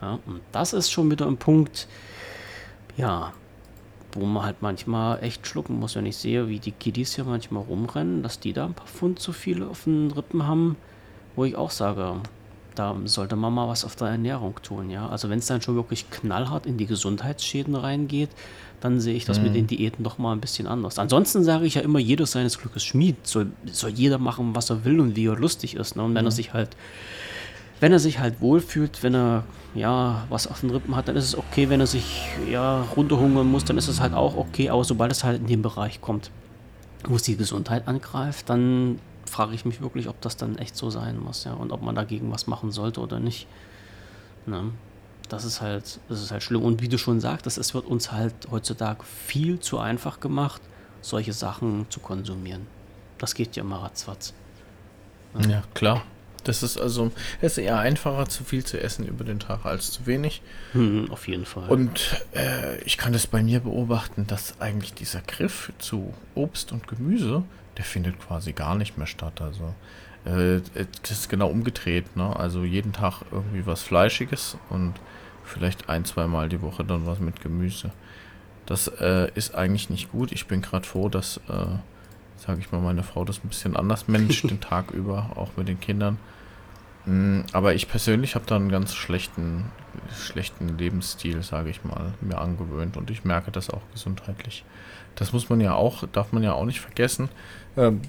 Ja, 0.02 0.20
und 0.26 0.40
das 0.54 0.72
ist 0.72 0.90
schon 0.90 1.12
wieder 1.12 1.28
ein 1.28 1.36
Punkt, 1.36 1.90
ja, 2.96 3.34
wo 4.14 4.26
man 4.26 4.46
halt 4.46 4.62
manchmal 4.62 5.22
echt 5.22 5.46
schlucken 5.46 5.80
muss, 5.80 5.98
wenn 5.98 6.06
ich 6.06 6.16
sehe, 6.16 6.48
wie 6.48 6.60
die 6.60 6.72
Kiddies 6.72 7.16
hier 7.16 7.26
manchmal 7.26 7.64
rumrennen, 7.64 8.24
dass 8.24 8.40
die 8.40 8.54
da 8.54 8.66
ein 8.66 8.74
paar 8.74 8.88
Pfund 8.88 9.20
zu 9.20 9.34
viel 9.34 9.64
auf 9.64 9.84
den 9.84 10.12
Rippen 10.12 10.48
haben, 10.48 10.78
wo 11.36 11.44
ich 11.44 11.58
auch 11.58 11.72
sage, 11.72 12.22
da 12.76 12.96
sollte 13.04 13.36
man 13.36 13.54
mal 13.54 13.68
was 13.68 13.84
auf 13.84 13.98
der 13.98 14.08
Ernährung 14.08 14.56
tun, 14.64 14.90
ja. 14.90 15.10
Also 15.10 15.30
wenn 15.30 15.40
es 15.40 15.48
dann 15.48 15.62
schon 15.62 15.76
wirklich 15.76 16.10
knallhart 16.10 16.66
in 16.66 16.78
die 16.78 16.86
Gesundheitsschäden 16.86 17.76
reingeht, 17.76 18.30
dann 18.82 19.00
sehe 19.00 19.14
ich 19.14 19.26
das 19.26 19.38
mhm. 19.38 19.46
mit 19.46 19.56
den 19.56 19.68
Diäten 19.68 20.04
doch 20.04 20.18
mal 20.18 20.34
ein 20.34 20.42
bisschen 20.42 20.68
anders. 20.68 21.00
Ansonsten 21.00 21.44
sage 21.44 21.66
ich 21.66 21.76
ja 21.76 21.82
immer, 21.82 22.00
jeder 22.00 22.26
seines 22.26 22.58
Glückes 22.58 22.84
Schmied. 22.84 23.16
Soll, 23.26 23.52
soll 23.72 23.92
jeder 23.92 24.18
machen, 24.18 24.56
was 24.56 24.70
er 24.70 24.84
will 24.84 25.00
und 25.00 25.16
wie 25.16 25.28
er 25.28 25.36
lustig 25.36 25.76
ist. 25.76 25.96
Ne? 25.96 26.04
Und 26.04 26.16
wenn 26.16 26.24
mhm. 26.24 26.30
er 26.30 26.32
sich 26.32 26.54
halt, 26.54 26.70
wenn 27.80 27.92
er 27.92 28.00
sich 28.00 28.20
halt 28.20 28.42
wohlfühlt, 28.42 29.04
wenn 29.04 29.16
er 29.16 29.44
ja 29.76 30.26
was 30.30 30.48
auf 30.48 30.62
den 30.62 30.72
Rippen 30.72 30.96
hat, 30.96 31.08
dann 31.08 31.16
ist 31.16 31.26
es 31.26 31.38
okay. 31.38 31.70
Wenn 31.70 31.80
er 31.80 31.88
sich 31.88 32.24
ja 32.50 32.82
runterhungern 32.98 33.48
muss, 33.48 33.64
dann 33.64 33.78
ist 33.78 33.88
es 33.88 34.02
halt 34.02 34.14
auch 34.14 34.36
okay. 34.36 34.70
Aber 34.70 34.84
sobald 34.84 35.12
es 35.12 35.24
halt 35.24 35.40
in 35.40 35.48
den 35.48 35.62
Bereich 35.62 36.02
kommt, 36.02 36.32
wo 37.08 37.16
es 37.16 37.24
die 37.24 37.38
Gesundheit 37.38 37.88
angreift, 37.88 38.50
dann 38.50 39.00
frage 39.26 39.54
ich 39.54 39.64
mich 39.64 39.82
wirklich, 39.82 40.10
ob 40.10 40.20
das 40.22 40.38
dann 40.38 40.58
echt 40.58 40.76
so 40.76 40.90
sein 40.90 41.20
muss, 41.20 41.46
ja, 41.46 41.54
und 41.54 41.72
ob 41.72 41.82
man 41.82 41.96
dagegen 41.96 42.32
was 42.32 42.48
machen 42.48 42.72
sollte 42.72 43.00
oder 43.00 43.20
nicht. 43.20 43.48
Ne? 44.46 44.72
Das 45.32 45.46
ist 45.46 45.62
halt, 45.62 46.02
das 46.10 46.22
ist 46.22 46.32
halt 46.32 46.44
schlimm. 46.44 46.62
Und 46.62 46.82
wie 46.82 46.90
du 46.90 46.98
schon 46.98 47.22
sagtest, 47.22 47.58
es 47.58 47.74
wird 47.74 47.86
uns 47.86 48.12
halt 48.12 48.34
heutzutage 48.52 49.06
viel 49.06 49.62
zu 49.62 49.80
einfach 49.80 50.20
gemacht, 50.20 50.62
solche 51.00 51.32
Sachen 51.32 51.86
zu 51.90 52.02
konsumieren. 52.02 52.68
Das 53.18 53.34
geht 53.34 53.56
ja 53.56 53.64
immer 53.64 53.78
ratzfatz. 53.78 54.34
Ja, 55.40 55.50
ja 55.50 55.64
klar. 55.74 56.04
Das 56.44 56.64
ist 56.64 56.78
also, 56.78 57.12
es 57.40 57.54
ist 57.54 57.60
eher 57.60 57.78
einfacher, 57.80 58.28
zu 58.28 58.44
viel 58.44 58.66
zu 58.66 58.82
essen 58.82 59.08
über 59.08 59.24
den 59.24 59.40
Tag 59.40 59.64
als 59.64 59.92
zu 59.92 60.06
wenig. 60.06 60.42
Hm, 60.74 61.10
auf 61.10 61.30
jeden 61.30 61.46
Fall. 61.46 61.70
Und 61.70 62.26
äh, 62.36 62.82
ich 62.82 62.98
kann 62.98 63.14
das 63.14 63.26
bei 63.26 63.42
mir 63.42 63.62
beobachten, 63.62 64.28
dass 64.28 64.60
eigentlich 64.60 64.94
dieser 64.94 65.22
Griff 65.22 65.72
zu 65.80 66.14
Obst 66.36 66.74
und 66.74 66.90
Gemüse, 66.90 67.44
der 67.78 67.86
findet 67.86 68.20
quasi 68.20 68.52
gar 68.52 68.76
nicht 68.76 68.98
mehr 68.98 69.08
statt. 69.08 69.40
Also 69.40 69.74
äh, 70.26 70.60
das 71.04 71.12
ist 71.12 71.30
genau 71.30 71.48
umgedreht. 71.48 72.18
Ne? 72.18 72.36
Also 72.36 72.66
jeden 72.66 72.92
Tag 72.92 73.22
irgendwie 73.32 73.66
was 73.66 73.82
Fleischiges 73.82 74.58
und 74.70 74.96
vielleicht 75.52 75.90
ein, 75.90 76.06
zweimal 76.06 76.50
die 76.50 76.62
Woche 76.62 76.84
dann 76.84 77.06
was 77.06 77.20
mit 77.20 77.42
Gemüse. 77.42 77.92
Das 78.66 78.88
äh, 78.88 79.30
ist 79.36 79.56
eigentlich 79.56 79.90
nicht 79.90 80.12
gut. 80.12 80.32
Ich 80.32 80.48
bin 80.48 80.62
gerade 80.62 80.86
froh, 80.86 81.10
dass, 81.10 81.38
äh, 81.50 81.66
sage 82.38 82.60
ich 82.60 82.72
mal, 82.72 82.82
meine 82.82 83.04
Frau 83.04 83.26
das 83.26 83.44
ein 83.44 83.50
bisschen 83.50 83.76
anders 83.76 84.08
managt 84.08 84.44
den 84.50 84.62
Tag 84.62 84.92
über, 84.92 85.32
auch 85.36 85.52
mit 85.58 85.68
den 85.68 85.80
Kindern. 85.80 86.18
Mm, 87.06 87.42
aber 87.52 87.74
ich 87.74 87.90
persönlich 87.90 88.36
habe 88.36 88.46
da 88.46 88.56
einen 88.56 88.70
ganz 88.70 88.94
schlechten, 88.96 89.66
schlechten 90.16 90.78
Lebensstil, 90.78 91.42
sage 91.44 91.70
ich 91.70 91.84
mal, 91.84 92.14
mir 92.22 92.38
angewöhnt 92.38 92.98
und 92.98 93.10
ich 93.10 93.26
merke 93.26 93.52
das 93.52 93.70
auch 93.70 93.82
gesundheitlich. 93.92 94.64
Das 95.16 95.34
muss 95.34 95.50
man 95.50 95.60
ja 95.60 95.74
auch, 95.74 96.08
darf 96.12 96.32
man 96.32 96.44
ja 96.44 96.54
auch 96.54 96.66
nicht 96.66 96.80
vergessen. 96.80 97.30
Ähm, 97.76 98.02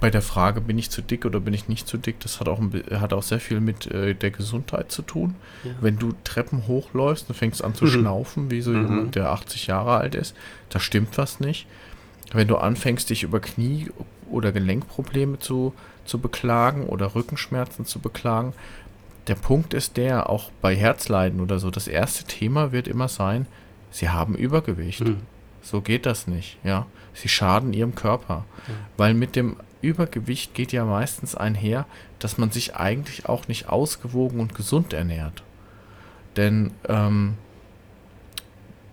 bei 0.00 0.10
der 0.10 0.22
Frage, 0.22 0.60
bin 0.60 0.78
ich 0.78 0.90
zu 0.90 1.02
dick 1.02 1.24
oder 1.24 1.40
bin 1.40 1.54
ich 1.54 1.68
nicht 1.68 1.88
zu 1.88 1.98
dick, 1.98 2.20
das 2.20 2.40
hat 2.40 2.48
auch, 2.48 2.60
hat 2.92 3.12
auch 3.12 3.22
sehr 3.22 3.40
viel 3.40 3.60
mit 3.60 3.86
äh, 3.86 4.14
der 4.14 4.30
Gesundheit 4.30 4.92
zu 4.92 5.02
tun. 5.02 5.34
Ja. 5.64 5.70
Wenn 5.80 5.98
du 5.98 6.14
Treppen 6.24 6.66
hochläufst 6.66 7.28
und 7.28 7.34
fängst 7.34 7.62
an 7.64 7.74
zu 7.74 7.84
mhm. 7.84 7.90
schnaufen, 7.90 8.50
wie 8.50 8.60
so 8.60 8.70
mhm. 8.70 8.82
jemand, 8.82 9.14
der 9.14 9.30
80 9.30 9.66
Jahre 9.66 9.96
alt 9.96 10.14
ist, 10.14 10.34
da 10.70 10.80
stimmt 10.80 11.18
was 11.18 11.40
nicht. 11.40 11.66
Wenn 12.32 12.48
du 12.48 12.56
anfängst, 12.56 13.10
dich 13.10 13.22
über 13.22 13.40
Knie- 13.40 13.90
oder 14.30 14.52
Gelenkprobleme 14.52 15.38
zu, 15.38 15.74
zu 16.04 16.18
beklagen 16.18 16.86
oder 16.86 17.14
Rückenschmerzen 17.14 17.86
zu 17.86 17.98
beklagen, 17.98 18.52
der 19.26 19.34
Punkt 19.34 19.74
ist 19.74 19.96
der, 19.96 20.30
auch 20.30 20.50
bei 20.62 20.74
Herzleiden 20.74 21.40
oder 21.40 21.58
so, 21.58 21.70
das 21.70 21.88
erste 21.88 22.24
Thema 22.24 22.72
wird 22.72 22.88
immer 22.88 23.08
sein, 23.08 23.46
sie 23.90 24.08
haben 24.08 24.34
Übergewicht. 24.34 25.00
Mhm. 25.00 25.18
So 25.62 25.80
geht 25.80 26.06
das 26.06 26.26
nicht, 26.26 26.58
ja. 26.64 26.86
Sie 27.14 27.28
schaden 27.28 27.72
ihrem 27.72 27.94
Körper. 27.94 28.44
Mhm. 28.66 28.72
Weil 28.96 29.14
mit 29.14 29.36
dem 29.36 29.56
Übergewicht 29.80 30.54
geht 30.54 30.72
ja 30.72 30.84
meistens 30.84 31.34
einher, 31.34 31.86
dass 32.18 32.38
man 32.38 32.50
sich 32.50 32.76
eigentlich 32.76 33.28
auch 33.28 33.48
nicht 33.48 33.68
ausgewogen 33.68 34.40
und 34.40 34.54
gesund 34.54 34.92
ernährt. 34.92 35.42
Denn 36.36 36.72
ähm, 36.88 37.34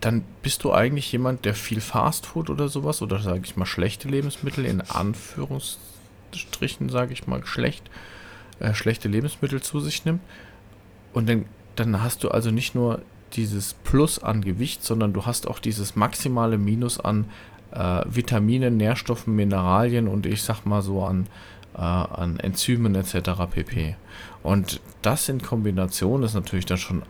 dann 0.02 0.24
bist 0.44 0.64
du 0.64 0.72
eigentlich 0.72 1.12
jemand, 1.12 1.46
der 1.46 1.56
viel 1.56 1.82
Fastfood 1.82 2.50
oder 2.50 2.70
sowas 2.70 3.02
oder 3.02 3.20
sage 3.20 3.42
ich 3.44 3.56
mal 3.56 3.66
schlechte 3.66 4.08
Lebensmittel 4.08 4.66
in 4.66 4.82
Anführungsstrichen, 4.82 6.90
sage 6.90 7.14
ich 7.14 7.28
mal 7.28 7.46
schlecht, 7.46 7.90
äh, 8.60 8.74
schlechte 8.74 9.08
Lebensmittel 9.08 9.62
zu 9.62 9.80
sich 9.80 10.06
nimmt. 10.06 10.22
Und 11.14 11.28
dann, 11.28 11.46
dann 11.76 12.04
hast 12.04 12.24
du 12.24 12.30
also 12.30 12.52
nicht 12.52 12.76
nur 12.76 13.02
dieses 13.34 13.74
Plus 13.74 14.20
an 14.20 14.42
Gewicht, 14.42 14.84
sondern 14.84 15.14
du 15.14 15.26
hast 15.26 15.48
auch 15.48 15.60
dieses 15.60 15.96
maximale 15.96 16.58
Minus 16.58 17.00
an 17.00 17.26
äh, 17.76 18.04
Vitaminen, 18.08 18.78
Nährstoffen, 18.78 19.36
Mineralien 19.36 20.08
und 20.08 20.26
ich 20.26 20.44
sag 20.44 20.66
mal 20.66 20.82
so 20.82 21.04
an, 21.04 21.28
äh, 21.76 21.80
an 21.80 22.40
Enzymen 22.40 22.96
etc. 22.96 23.32
pp. 23.52 23.96
Und 24.44 24.80
das 25.02 25.30
in 25.30 25.42
Kombination 25.42 26.24
ist 26.24 26.34
natürlich 26.34 26.66
dann 26.66 26.78
schon 26.78 27.04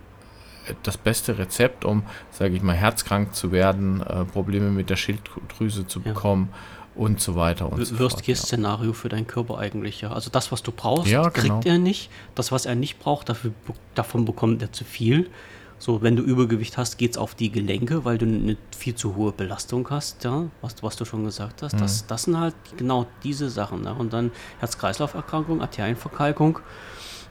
das 0.84 0.98
beste 0.98 1.38
Rezept, 1.38 1.86
um, 1.86 2.04
sage 2.32 2.56
ich 2.56 2.62
mal, 2.62 2.76
herzkrank 2.76 3.36
zu 3.36 3.52
werden, 3.52 4.02
äh, 4.02 4.26
Probleme 4.26 4.72
mit 4.72 4.90
der 4.90 4.96
Schilddrüse 4.96 5.86
zu 5.86 6.02
bekommen 6.02 6.50
ja. 6.52 7.04
und 7.04 7.22
so 7.22 7.36
weiter 7.36 7.72
und 7.72 7.86
so 7.86 8.00
Worst 8.00 8.24
Case 8.24 8.42
Szenario 8.44 8.94
für 8.94 9.10
deinen 9.10 9.28
Körper 9.28 9.60
eigentlich, 9.60 10.02
ja. 10.02 10.12
Also 10.12 10.30
das, 10.32 10.52
was 10.52 10.64
du 10.64 10.72
brauchst, 10.72 11.12
ja, 11.12 11.30
genau. 11.30 11.56
kriegt 11.60 11.66
er 11.68 11.78
nicht. 11.78 12.10
Das, 12.34 12.52
was 12.52 12.66
er 12.66 12.76
nicht 12.76 13.00
braucht, 13.00 13.30
dafür, 13.30 13.52
davon 13.94 14.26
bekommt 14.26 14.62
er 14.62 14.72
zu 14.72 14.84
viel. 14.84 15.30
So, 15.78 16.02
wenn 16.02 16.16
du 16.16 16.24
Übergewicht 16.24 16.78
hast, 16.78 16.98
geht 16.98 17.12
es 17.12 17.18
auf 17.18 17.36
die 17.36 17.52
Gelenke, 17.52 18.06
weil 18.06 18.18
du 18.18 18.26
eine 18.26 18.58
viel 18.76 18.96
zu 18.96 19.16
hohe 19.16 19.32
Belastung 19.32 19.90
hast, 19.90 20.24
ja, 20.24 20.46
was, 20.62 20.82
was 20.82 20.96
du 20.96 21.06
schon 21.06 21.26
gesagt 21.26 21.62
hast. 21.62 21.74
Mhm. 21.74 21.80
Das, 21.80 22.08
das 22.08 22.24
sind 22.24 22.40
halt 22.40 22.56
genau 22.78 23.06
diese 23.24 23.50
Sachen. 23.50 23.82
Ne? 23.82 23.94
Und 23.94 24.14
dann 24.14 24.32
Herz-Kreislauf-Erkrankung, 24.60 25.62
Arterienverkalkung. 25.62 26.60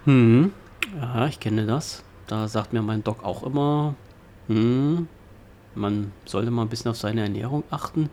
Hm, 0.05 0.53
ja, 1.01 1.26
ich 1.26 1.40
kenne 1.40 1.66
das. 1.66 2.03
Da 2.26 2.49
sagt 2.49 2.72
mir 2.72 2.82
mein 2.82 3.03
Doc 3.03 3.24
auch 3.24 3.42
immer, 3.42 3.95
hm, 4.49 5.09
man 5.74 6.12
sollte 6.24 6.51
mal 6.51 6.62
ein 6.62 6.68
bisschen 6.68 6.90
auf 6.90 6.97
seine 6.97 7.22
Ernährung 7.22 7.64
achten. 7.70 8.11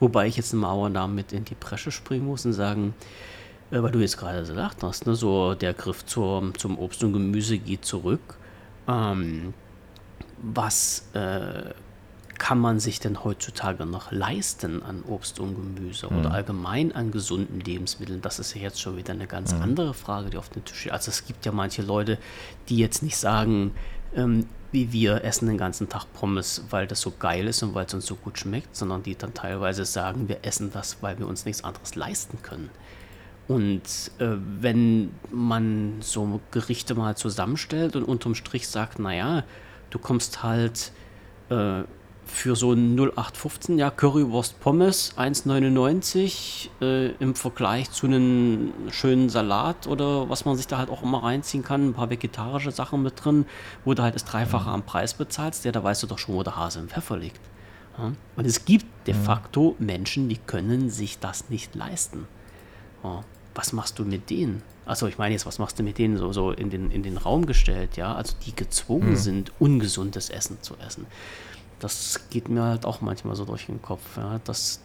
Wobei 0.00 0.26
ich 0.26 0.36
jetzt 0.36 0.52
einen 0.52 0.62
Mauernamen 0.62 1.14
mit 1.14 1.32
in 1.32 1.44
die 1.44 1.54
Bresche 1.54 1.90
springen 1.90 2.26
muss 2.26 2.46
und 2.46 2.52
sagen, 2.52 2.94
äh, 3.70 3.82
weil 3.82 3.90
du 3.90 4.00
jetzt 4.00 4.16
gerade 4.16 4.40
gesagt 4.40 4.82
hast, 4.82 5.06
ne, 5.06 5.14
so 5.14 5.54
der 5.54 5.74
Griff 5.74 6.04
zur, 6.06 6.52
zum 6.56 6.78
Obst 6.78 7.02
und 7.04 7.12
Gemüse 7.12 7.58
geht 7.58 7.84
zurück. 7.84 8.36
Ähm, 8.88 9.54
was 10.42 11.08
äh, 11.14 11.70
kann 12.38 12.58
man 12.58 12.80
sich 12.80 13.00
denn 13.00 13.24
heutzutage 13.24 13.86
noch 13.86 14.10
leisten 14.12 14.82
an 14.82 15.02
Obst 15.06 15.38
und 15.40 15.54
Gemüse 15.54 16.08
mhm. 16.10 16.18
oder 16.18 16.32
allgemein 16.32 16.92
an 16.92 17.10
gesunden 17.10 17.60
Lebensmitteln? 17.60 18.20
Das 18.22 18.38
ist 18.38 18.54
ja 18.54 18.62
jetzt 18.62 18.80
schon 18.80 18.96
wieder 18.96 19.12
eine 19.12 19.26
ganz 19.26 19.54
mhm. 19.54 19.62
andere 19.62 19.94
Frage, 19.94 20.30
die 20.30 20.36
auf 20.36 20.48
den 20.48 20.64
Tisch 20.64 20.80
steht. 20.80 20.92
Also 20.92 21.10
es 21.10 21.26
gibt 21.26 21.46
ja 21.46 21.52
manche 21.52 21.82
Leute, 21.82 22.18
die 22.68 22.76
jetzt 22.76 23.02
nicht 23.02 23.16
sagen, 23.16 23.72
ähm, 24.14 24.46
wie 24.72 24.92
wir 24.92 25.22
essen 25.22 25.46
den 25.46 25.58
ganzen 25.58 25.88
Tag 25.88 26.12
Pommes, 26.14 26.64
weil 26.70 26.86
das 26.86 27.00
so 27.00 27.12
geil 27.16 27.46
ist 27.46 27.62
und 27.62 27.74
weil 27.74 27.86
es 27.86 27.94
uns 27.94 28.06
so 28.06 28.16
gut 28.16 28.38
schmeckt, 28.38 28.74
sondern 28.74 29.04
die 29.04 29.16
dann 29.16 29.32
teilweise 29.32 29.84
sagen, 29.84 30.28
wir 30.28 30.38
essen 30.42 30.72
das, 30.72 30.98
weil 31.00 31.18
wir 31.18 31.28
uns 31.28 31.44
nichts 31.44 31.62
anderes 31.62 31.94
leisten 31.94 32.42
können. 32.42 32.70
Und 33.46 33.82
äh, 34.18 34.36
wenn 34.60 35.10
man 35.30 35.96
so 36.00 36.40
Gerichte 36.50 36.94
mal 36.94 37.16
zusammenstellt 37.16 37.94
und 37.94 38.04
unterm 38.04 38.34
Strich 38.34 38.66
sagt, 38.66 38.98
naja, 38.98 39.44
du 39.94 39.98
kommst 40.00 40.42
halt 40.42 40.92
äh, 41.50 41.82
für 42.26 42.56
so 42.56 42.72
ein 42.72 42.96
0815, 42.96 43.78
ja, 43.78 43.90
Currywurst 43.90 44.58
Pommes 44.60 45.14
1,99 45.16 46.68
äh, 46.80 47.10
im 47.20 47.34
Vergleich 47.34 47.90
zu 47.90 48.06
einem 48.06 48.72
schönen 48.90 49.28
Salat 49.28 49.86
oder 49.86 50.28
was 50.28 50.44
man 50.44 50.56
sich 50.56 50.66
da 50.66 50.78
halt 50.78 50.90
auch 50.90 51.02
immer 51.02 51.22
reinziehen 51.22 51.62
kann, 51.62 51.88
ein 51.88 51.94
paar 51.94 52.10
vegetarische 52.10 52.72
Sachen 52.72 53.02
mit 53.02 53.24
drin, 53.24 53.46
wo 53.84 53.94
du 53.94 54.02
halt 54.02 54.14
das 54.14 54.24
Dreifache 54.24 54.68
am 54.68 54.82
Preis 54.82 55.14
bezahlst, 55.14 55.64
ja, 55.64 55.70
da 55.70 55.84
weißt 55.84 56.02
du 56.02 56.06
doch 56.06 56.18
schon, 56.18 56.34
wo 56.34 56.42
der 56.42 56.56
Hase 56.56 56.80
im 56.80 56.88
Pfeffer 56.88 57.16
liegt. 57.16 57.40
Ja? 57.98 58.12
Und 58.36 58.46
es 58.46 58.64
gibt 58.64 58.86
de 59.06 59.14
facto 59.14 59.76
Menschen, 59.78 60.28
die 60.28 60.38
können 60.38 60.90
sich 60.90 61.20
das 61.20 61.50
nicht 61.50 61.74
leisten. 61.74 62.26
Ja 63.04 63.22
was 63.54 63.72
machst 63.72 63.98
du 63.98 64.04
mit 64.04 64.30
denen? 64.30 64.62
Also 64.86 65.06
ich 65.06 65.18
meine 65.18 65.32
jetzt, 65.32 65.46
was 65.46 65.58
machst 65.58 65.78
du 65.78 65.82
mit 65.82 65.98
denen 65.98 66.18
so, 66.18 66.32
so 66.32 66.50
in, 66.50 66.70
den, 66.70 66.90
in 66.90 67.02
den 67.02 67.16
Raum 67.16 67.46
gestellt, 67.46 67.96
ja? 67.96 68.14
Also 68.14 68.34
die 68.44 68.54
gezwungen 68.54 69.10
hm. 69.10 69.16
sind, 69.16 69.52
ungesundes 69.58 70.30
Essen 70.30 70.58
zu 70.60 70.74
essen. 70.76 71.06
Das 71.78 72.28
geht 72.30 72.48
mir 72.48 72.62
halt 72.62 72.84
auch 72.84 73.00
manchmal 73.00 73.36
so 73.36 73.44
durch 73.44 73.66
den 73.66 73.82
Kopf, 73.82 74.16
ja? 74.16 74.40
dass 74.44 74.80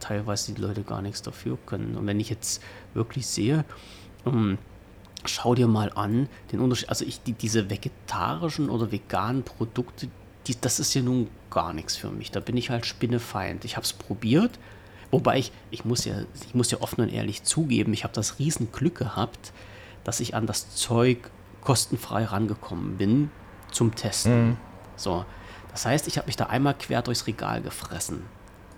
teilweise 0.00 0.52
die 0.52 0.60
Leute 0.60 0.82
gar 0.82 1.02
nichts 1.02 1.22
dafür 1.22 1.58
können. 1.66 1.96
Und 1.96 2.06
wenn 2.06 2.20
ich 2.20 2.30
jetzt 2.30 2.62
wirklich 2.94 3.26
sehe, 3.26 3.64
um, 4.24 4.50
ähm, 4.50 4.58
schau 5.24 5.54
dir 5.54 5.66
mal 5.66 5.92
an, 5.94 6.28
den 6.52 6.60
Unterschied, 6.60 6.88
also 6.88 7.04
ich, 7.04 7.22
die, 7.22 7.32
diese 7.32 7.68
vegetarischen 7.68 8.70
oder 8.70 8.92
veganen 8.92 9.42
Produkte, 9.42 10.08
die, 10.46 10.60
das 10.60 10.78
ist 10.78 10.94
ja 10.94 11.02
nun 11.02 11.28
gar 11.50 11.72
nichts 11.72 11.96
für 11.96 12.10
mich. 12.10 12.30
Da 12.30 12.40
bin 12.40 12.56
ich 12.56 12.70
halt 12.70 12.86
Spinnefeind. 12.86 13.64
Ich 13.64 13.76
habe 13.76 13.84
es 13.84 13.92
probiert, 13.92 14.58
Wobei 15.10 15.38
ich, 15.38 15.52
ich 15.70 15.84
muss 15.84 16.04
ja, 16.04 16.14
ich 16.46 16.54
muss 16.54 16.70
ja 16.70 16.80
offen 16.80 17.00
und 17.02 17.08
ehrlich 17.08 17.44
zugeben, 17.44 17.92
ich 17.92 18.04
habe 18.04 18.14
das 18.14 18.38
Riesenglück 18.38 18.96
gehabt, 18.96 19.52
dass 20.04 20.20
ich 20.20 20.34
an 20.34 20.46
das 20.46 20.74
Zeug 20.74 21.30
kostenfrei 21.62 22.24
rangekommen 22.24 22.96
bin 22.96 23.30
zum 23.70 23.94
Testen. 23.94 24.48
Mhm. 24.48 24.56
So, 24.96 25.24
das 25.72 25.86
heißt, 25.86 26.08
ich 26.08 26.16
habe 26.16 26.26
mich 26.26 26.36
da 26.36 26.46
einmal 26.46 26.74
quer 26.74 27.02
durchs 27.02 27.26
Regal 27.26 27.60
gefressen. 27.60 28.22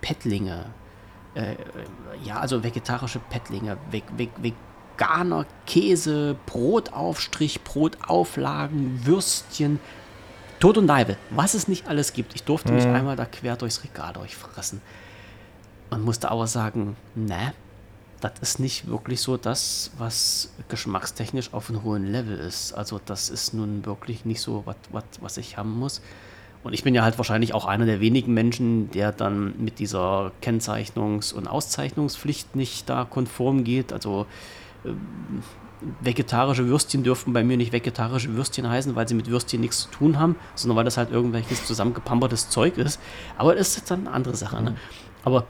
Pettlinge, 0.01 0.65
äh, 1.35 1.55
ja, 2.23 2.39
also 2.39 2.63
vegetarische 2.63 3.19
Pettlinge, 3.19 3.77
ve 3.89 4.01
ve 4.17 4.29
veganer 4.37 5.45
Käse, 5.65 6.35
Brotaufstrich, 6.45 7.63
Brotauflagen, 7.63 9.05
Würstchen, 9.05 9.79
Tod 10.59 10.77
und 10.77 10.87
Leibel, 10.87 11.17
was 11.29 11.53
es 11.53 11.67
nicht 11.67 11.87
alles 11.87 12.13
gibt. 12.13 12.35
Ich 12.35 12.43
durfte 12.43 12.69
mhm. 12.69 12.75
mich 12.75 12.85
einmal 12.85 13.15
da 13.15 13.25
quer 13.25 13.55
durchs 13.55 13.83
Regal 13.83 14.13
durchfressen. 14.13 14.81
Man 15.89 16.03
musste 16.03 16.29
aber 16.31 16.47
sagen, 16.47 16.95
ne, 17.15 17.53
das 18.21 18.33
ist 18.41 18.59
nicht 18.59 18.87
wirklich 18.87 19.21
so 19.21 19.37
das, 19.37 19.91
was 19.97 20.51
geschmackstechnisch 20.67 21.53
auf 21.53 21.69
einem 21.69 21.83
hohen 21.83 22.05
Level 22.05 22.37
ist. 22.37 22.73
Also 22.73 22.99
das 23.05 23.29
ist 23.29 23.53
nun 23.53 23.85
wirklich 23.85 24.25
nicht 24.25 24.41
so, 24.41 24.63
was, 24.65 25.05
was 25.21 25.37
ich 25.37 25.57
haben 25.57 25.77
muss. 25.79 26.01
Und 26.63 26.73
ich 26.73 26.83
bin 26.83 26.93
ja 26.93 27.03
halt 27.03 27.17
wahrscheinlich 27.17 27.53
auch 27.53 27.65
einer 27.65 27.85
der 27.85 28.01
wenigen 28.01 28.33
Menschen, 28.33 28.91
der 28.91 29.13
dann 29.13 29.53
mit 29.63 29.79
dieser 29.79 30.33
Kennzeichnungs- 30.43 31.33
und 31.33 31.47
Auszeichnungspflicht 31.47 32.55
nicht 32.55 32.89
da 32.89 33.05
konform 33.05 33.63
geht. 33.63 33.93
Also 33.93 34.25
äh, 34.83 34.89
vegetarische 36.01 36.67
Würstchen 36.67 37.03
dürfen 37.03 37.31
bei 37.31 37.45
mir 37.45 37.55
nicht 37.55 37.71
vegetarische 37.71 38.35
Würstchen 38.35 38.69
heißen, 38.69 38.95
weil 38.95 39.07
sie 39.07 39.15
mit 39.15 39.29
Würstchen 39.29 39.61
nichts 39.61 39.83
zu 39.83 39.89
tun 39.91 40.19
haben, 40.19 40.35
sondern 40.55 40.75
weil 40.75 40.83
das 40.83 40.97
halt 40.97 41.11
irgendwelches 41.11 41.65
zusammengepampertes 41.65 42.49
Zeug 42.49 42.77
ist. 42.77 42.99
Aber 43.37 43.55
das 43.55 43.77
ist 43.77 43.89
dann 43.89 44.01
eine 44.01 44.11
andere 44.11 44.35
Sache. 44.35 44.61
Ne? 44.61 44.75
Aber 45.23 45.47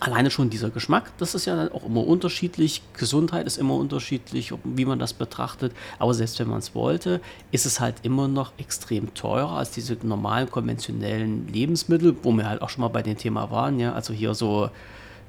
alleine 0.00 0.30
schon 0.30 0.50
dieser 0.50 0.70
Geschmack, 0.70 1.10
das 1.18 1.34
ist 1.34 1.46
ja 1.46 1.70
auch 1.72 1.84
immer 1.84 2.06
unterschiedlich. 2.06 2.82
Gesundheit 2.94 3.46
ist 3.46 3.58
immer 3.58 3.74
unterschiedlich, 3.74 4.52
wie 4.64 4.84
man 4.84 4.98
das 4.98 5.12
betrachtet. 5.12 5.72
Aber 5.98 6.14
selbst 6.14 6.38
wenn 6.38 6.48
man 6.48 6.58
es 6.58 6.74
wollte, 6.74 7.20
ist 7.50 7.66
es 7.66 7.80
halt 7.80 7.96
immer 8.02 8.28
noch 8.28 8.52
extrem 8.58 9.12
teurer 9.14 9.58
als 9.58 9.70
diese 9.70 9.96
normalen 10.02 10.50
konventionellen 10.50 11.48
Lebensmittel, 11.48 12.16
wo 12.22 12.32
wir 12.32 12.48
halt 12.48 12.62
auch 12.62 12.70
schon 12.70 12.82
mal 12.82 12.88
bei 12.88 13.02
dem 13.02 13.16
Thema 13.16 13.50
waren. 13.50 13.80
Ja, 13.80 13.92
also 13.92 14.12
hier 14.12 14.34
so 14.34 14.70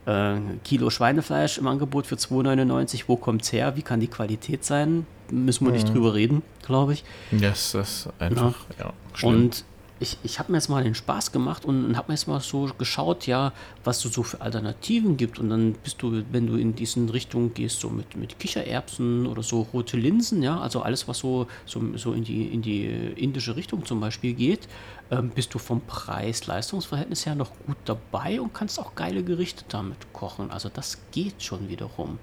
äh, 0.05 0.35
Kilo 0.63 0.89
Schweinefleisch 0.89 1.57
im 1.57 1.67
Angebot 1.67 2.05
für 2.05 2.15
2,99. 2.15 3.03
Wo 3.07 3.15
kommt 3.15 3.43
es 3.43 3.51
her? 3.51 3.75
Wie 3.75 3.81
kann 3.81 3.99
die 3.99 4.07
Qualität 4.07 4.63
sein? 4.63 5.05
Müssen 5.31 5.65
wir 5.65 5.69
mhm. 5.69 5.75
nicht 5.77 5.93
drüber 5.93 6.13
reden, 6.13 6.43
glaube 6.65 6.93
ich. 6.93 7.03
Das 7.31 7.73
ist 7.73 8.09
einfach, 8.19 8.55
ja. 8.77 8.93
ja 9.21 9.27
und 9.27 9.63
ich, 9.99 10.17
ich 10.23 10.39
habe 10.39 10.51
mir 10.51 10.57
jetzt 10.57 10.69
mal 10.69 10.83
den 10.83 10.95
Spaß 10.95 11.31
gemacht 11.31 11.65
und, 11.65 11.97
habe 11.97 12.11
mir 12.11 12.15
jetzt 12.15 12.27
mal 12.27 12.39
so 12.39 12.69
geschaut, 12.77 13.27
ja, 13.27 13.51
was 13.83 14.03
es 14.05 14.13
so 14.13 14.23
für 14.23 14.41
Alternativen 14.41 15.17
gibt. 15.17 15.39
Und 15.39 15.49
dann 15.49 15.73
bist 15.73 16.01
du, 16.01 16.23
wenn 16.31 16.47
du 16.47 16.55
in 16.55 16.75
diesen 16.75 17.09
Richtung 17.09 17.53
gehst, 17.53 17.81
so 17.81 17.89
mit, 17.89 18.15
mit 18.15 18.39
Kichererbsen 18.39 19.27
oder 19.27 19.43
so 19.43 19.61
rote 19.73 19.97
Linsen, 19.97 20.41
ja, 20.41 20.59
also 20.59 20.81
alles, 20.81 21.07
was 21.07 21.19
so, 21.19 21.47
so, 21.65 21.81
so 21.97 22.13
in, 22.13 22.23
die, 22.23 22.47
in 22.47 22.61
die 22.61 22.85
indische 22.85 23.55
Richtung 23.55 23.85
zum 23.85 23.99
Beispiel 23.99 24.33
geht, 24.33 24.67
ähm, 25.11 25.29
bist 25.29 25.53
du 25.53 25.59
vom 25.59 25.81
Preis-Leistungsverhältnis 25.81 27.25
her 27.25 27.35
noch 27.35 27.51
gut 27.65 27.77
dabei 27.85 28.39
und 28.39 28.53
kannst 28.53 28.79
auch 28.79 28.95
geile 28.95 29.23
Gerichte 29.23 29.65
damit 29.67 30.13
kochen. 30.13 30.51
Also 30.51 30.69
das 30.69 30.99
geht 31.11 31.43
schon 31.43 31.67
wiederum. 31.67 32.19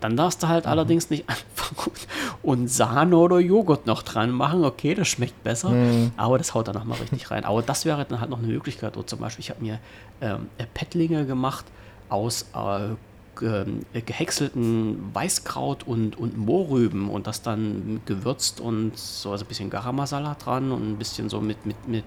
Dann 0.00 0.16
darfst 0.16 0.42
du 0.42 0.48
halt 0.48 0.64
mhm. 0.64 0.70
allerdings 0.70 1.10
nicht 1.10 1.24
anfangen 1.28 1.96
und 2.42 2.68
Sahne 2.68 3.16
oder 3.16 3.38
Joghurt 3.38 3.86
noch 3.86 4.02
dran 4.02 4.30
machen. 4.30 4.64
Okay, 4.64 4.94
das 4.94 5.08
schmeckt 5.08 5.42
besser, 5.44 5.70
mhm. 5.70 6.12
aber 6.16 6.38
das 6.38 6.54
haut 6.54 6.68
dann 6.68 6.74
nochmal 6.74 6.98
richtig 6.98 7.30
rein. 7.30 7.44
Aber 7.44 7.62
das 7.62 7.84
wäre 7.84 8.04
dann 8.04 8.20
halt 8.20 8.30
noch 8.30 8.38
eine 8.38 8.48
Möglichkeit. 8.48 8.96
Oder 8.96 9.06
zum 9.06 9.20
Beispiel, 9.20 9.42
ich 9.42 9.50
habe 9.50 9.62
mir 9.62 9.78
ähm, 10.20 10.48
Pettlinge 10.74 11.26
gemacht 11.26 11.64
aus 12.08 12.46
äh, 12.54 12.94
gehäckselten 13.40 15.14
Weißkraut 15.14 15.86
und, 15.86 16.18
und 16.18 16.36
Mohrrüben 16.36 17.08
und 17.08 17.26
das 17.26 17.42
dann 17.42 18.00
gewürzt 18.04 18.60
und 18.60 18.98
so 18.98 19.30
also 19.30 19.44
ein 19.44 19.48
bisschen 19.48 19.70
Garam 19.70 19.96
Masala 19.96 20.34
dran 20.34 20.72
und 20.72 20.92
ein 20.92 20.96
bisschen 20.98 21.28
so 21.28 21.40
mit, 21.40 21.64
mit, 21.64 21.88
mit 21.88 22.04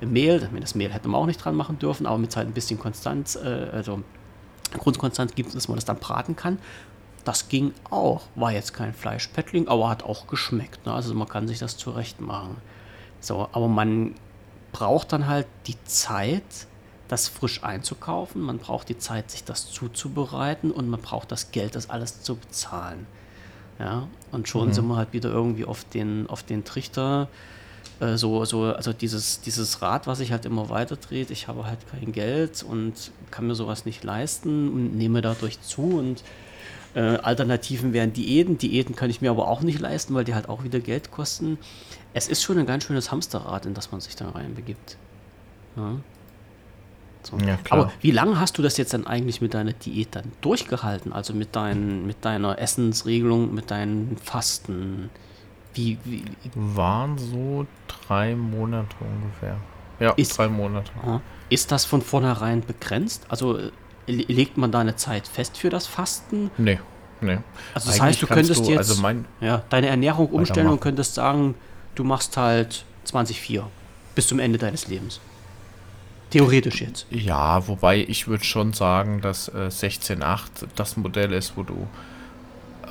Mehl. 0.00 0.48
Das 0.60 0.74
Mehl 0.74 0.92
hätte 0.92 1.08
man 1.08 1.20
auch 1.20 1.26
nicht 1.26 1.42
dran 1.44 1.54
machen 1.54 1.78
dürfen, 1.78 2.06
aber 2.06 2.18
mit 2.18 2.34
halt 2.36 2.48
ein 2.48 2.52
bisschen 2.52 2.78
Konstanz, 2.78 3.36
äh, 3.36 3.68
also 3.72 4.02
Grundkonstanz 4.78 5.34
gibt, 5.34 5.54
dass 5.54 5.68
man 5.68 5.76
das 5.76 5.84
dann 5.84 5.98
braten 5.98 6.34
kann. 6.34 6.58
Das 7.24 7.48
ging 7.48 7.72
auch. 7.90 8.22
War 8.34 8.52
jetzt 8.52 8.74
kein 8.74 8.92
Fleischpettling, 8.92 9.68
aber 9.68 9.88
hat 9.88 10.02
auch 10.02 10.26
geschmeckt. 10.26 10.86
Ne? 10.86 10.92
Also 10.92 11.14
man 11.14 11.28
kann 11.28 11.46
sich 11.46 11.58
das 11.58 11.76
zurecht 11.76 12.20
machen. 12.20 12.56
So, 13.20 13.48
aber 13.52 13.68
man 13.68 14.14
braucht 14.72 15.12
dann 15.12 15.28
halt 15.28 15.46
die 15.66 15.82
Zeit, 15.84 16.42
das 17.08 17.28
frisch 17.28 17.62
einzukaufen. 17.62 18.42
Man 18.42 18.58
braucht 18.58 18.88
die 18.88 18.98
Zeit, 18.98 19.30
sich 19.30 19.44
das 19.44 19.70
zuzubereiten 19.70 20.70
und 20.70 20.88
man 20.88 21.00
braucht 21.00 21.30
das 21.30 21.52
Geld, 21.52 21.76
das 21.76 21.90
alles 21.90 22.22
zu 22.22 22.36
bezahlen. 22.36 23.06
Ja, 23.78 24.08
und 24.30 24.48
schon 24.48 24.68
mhm. 24.68 24.72
sind 24.72 24.86
wir 24.86 24.96
halt 24.96 25.12
wieder 25.12 25.30
irgendwie 25.30 25.64
auf 25.64 25.84
den, 25.84 26.26
auf 26.28 26.42
den 26.42 26.64
Trichter. 26.64 27.28
Äh, 28.00 28.16
so, 28.16 28.44
so, 28.44 28.64
also 28.64 28.92
dieses, 28.92 29.40
dieses 29.40 29.82
Rad, 29.82 30.06
was 30.06 30.18
sich 30.18 30.32
halt 30.32 30.44
immer 30.44 30.68
weiter 30.68 30.96
dreht, 30.96 31.30
ich 31.30 31.48
habe 31.48 31.66
halt 31.66 31.78
kein 31.90 32.12
Geld 32.12 32.62
und 32.62 33.12
kann 33.30 33.46
mir 33.46 33.54
sowas 33.54 33.84
nicht 33.84 34.04
leisten 34.04 34.68
und 34.68 34.96
nehme 34.96 35.20
dadurch 35.20 35.60
zu 35.60 35.98
und 35.98 36.22
äh, 36.94 37.00
Alternativen 37.00 37.92
wären 37.92 38.12
Diäten. 38.12 38.58
Diäten 38.58 38.94
kann 38.94 39.10
ich 39.10 39.20
mir 39.20 39.30
aber 39.30 39.48
auch 39.48 39.62
nicht 39.62 39.80
leisten, 39.80 40.14
weil 40.14 40.24
die 40.24 40.34
halt 40.34 40.48
auch 40.48 40.64
wieder 40.64 40.80
Geld 40.80 41.10
kosten. 41.10 41.58
Es 42.14 42.28
ist 42.28 42.42
schon 42.42 42.58
ein 42.58 42.66
ganz 42.66 42.84
schönes 42.84 43.10
Hamsterrad, 43.10 43.66
in 43.66 43.74
das 43.74 43.92
man 43.92 44.00
sich 44.00 44.16
da 44.16 44.28
reinbegibt. 44.30 44.96
Ja. 45.76 45.96
So. 47.22 47.38
Ja, 47.38 47.58
aber 47.70 47.92
wie 48.00 48.10
lange 48.10 48.40
hast 48.40 48.58
du 48.58 48.62
das 48.62 48.76
jetzt 48.76 48.94
dann 48.94 49.06
eigentlich 49.06 49.40
mit 49.40 49.54
deiner 49.54 49.72
Diät 49.72 50.08
dann 50.12 50.32
durchgehalten? 50.40 51.12
Also 51.12 51.34
mit, 51.34 51.54
dein, 51.54 52.04
mit 52.06 52.24
deiner 52.24 52.58
Essensregelung, 52.58 53.54
mit 53.54 53.70
deinen 53.70 54.16
Fasten? 54.16 55.08
Wie, 55.72 55.98
wie? 56.04 56.24
Waren 56.54 57.16
so 57.18 57.66
drei 57.86 58.34
Monate 58.34 58.96
ungefähr. 59.00 59.56
Ja, 60.00 60.12
ist, 60.14 60.36
drei 60.36 60.48
Monate. 60.48 60.90
Ist 61.48 61.70
das 61.70 61.84
von 61.84 62.02
vornherein 62.02 62.62
begrenzt? 62.62 63.26
Also 63.28 63.56
äh, 63.56 63.70
legt 64.06 64.56
man 64.56 64.72
da 64.72 64.80
eine 64.80 64.96
Zeit 64.96 65.28
fest 65.28 65.56
für 65.56 65.70
das 65.70 65.86
Fasten? 65.86 66.50
Nee, 66.58 66.80
nee. 67.20 67.38
Also 67.74 67.88
das 67.88 68.00
Eigentlich 68.00 68.02
heißt, 68.02 68.22
du 68.22 68.26
könntest 68.26 68.66
du, 68.66 68.70
jetzt 68.70 68.78
also 68.78 69.02
mein, 69.02 69.24
ja, 69.40 69.62
deine 69.70 69.88
Ernährung 69.88 70.28
umstellen 70.28 70.68
und 70.68 70.80
könntest 70.80 71.14
sagen, 71.14 71.54
du 71.94 72.04
machst 72.04 72.36
halt 72.36 72.84
20,4 73.06 73.64
bis 74.14 74.26
zum 74.26 74.38
Ende 74.38 74.58
deines 74.58 74.88
Lebens. 74.88 75.20
Theoretisch 76.30 76.80
jetzt. 76.80 77.06
Ja, 77.10 77.68
wobei 77.68 77.98
ich 77.98 78.26
würde 78.26 78.44
schon 78.44 78.72
sagen, 78.72 79.20
dass 79.20 79.48
äh, 79.48 79.68
16.8 79.68 80.66
das 80.76 80.96
Modell 80.96 81.32
ist, 81.32 81.56
wo 81.56 81.62
du 81.62 81.86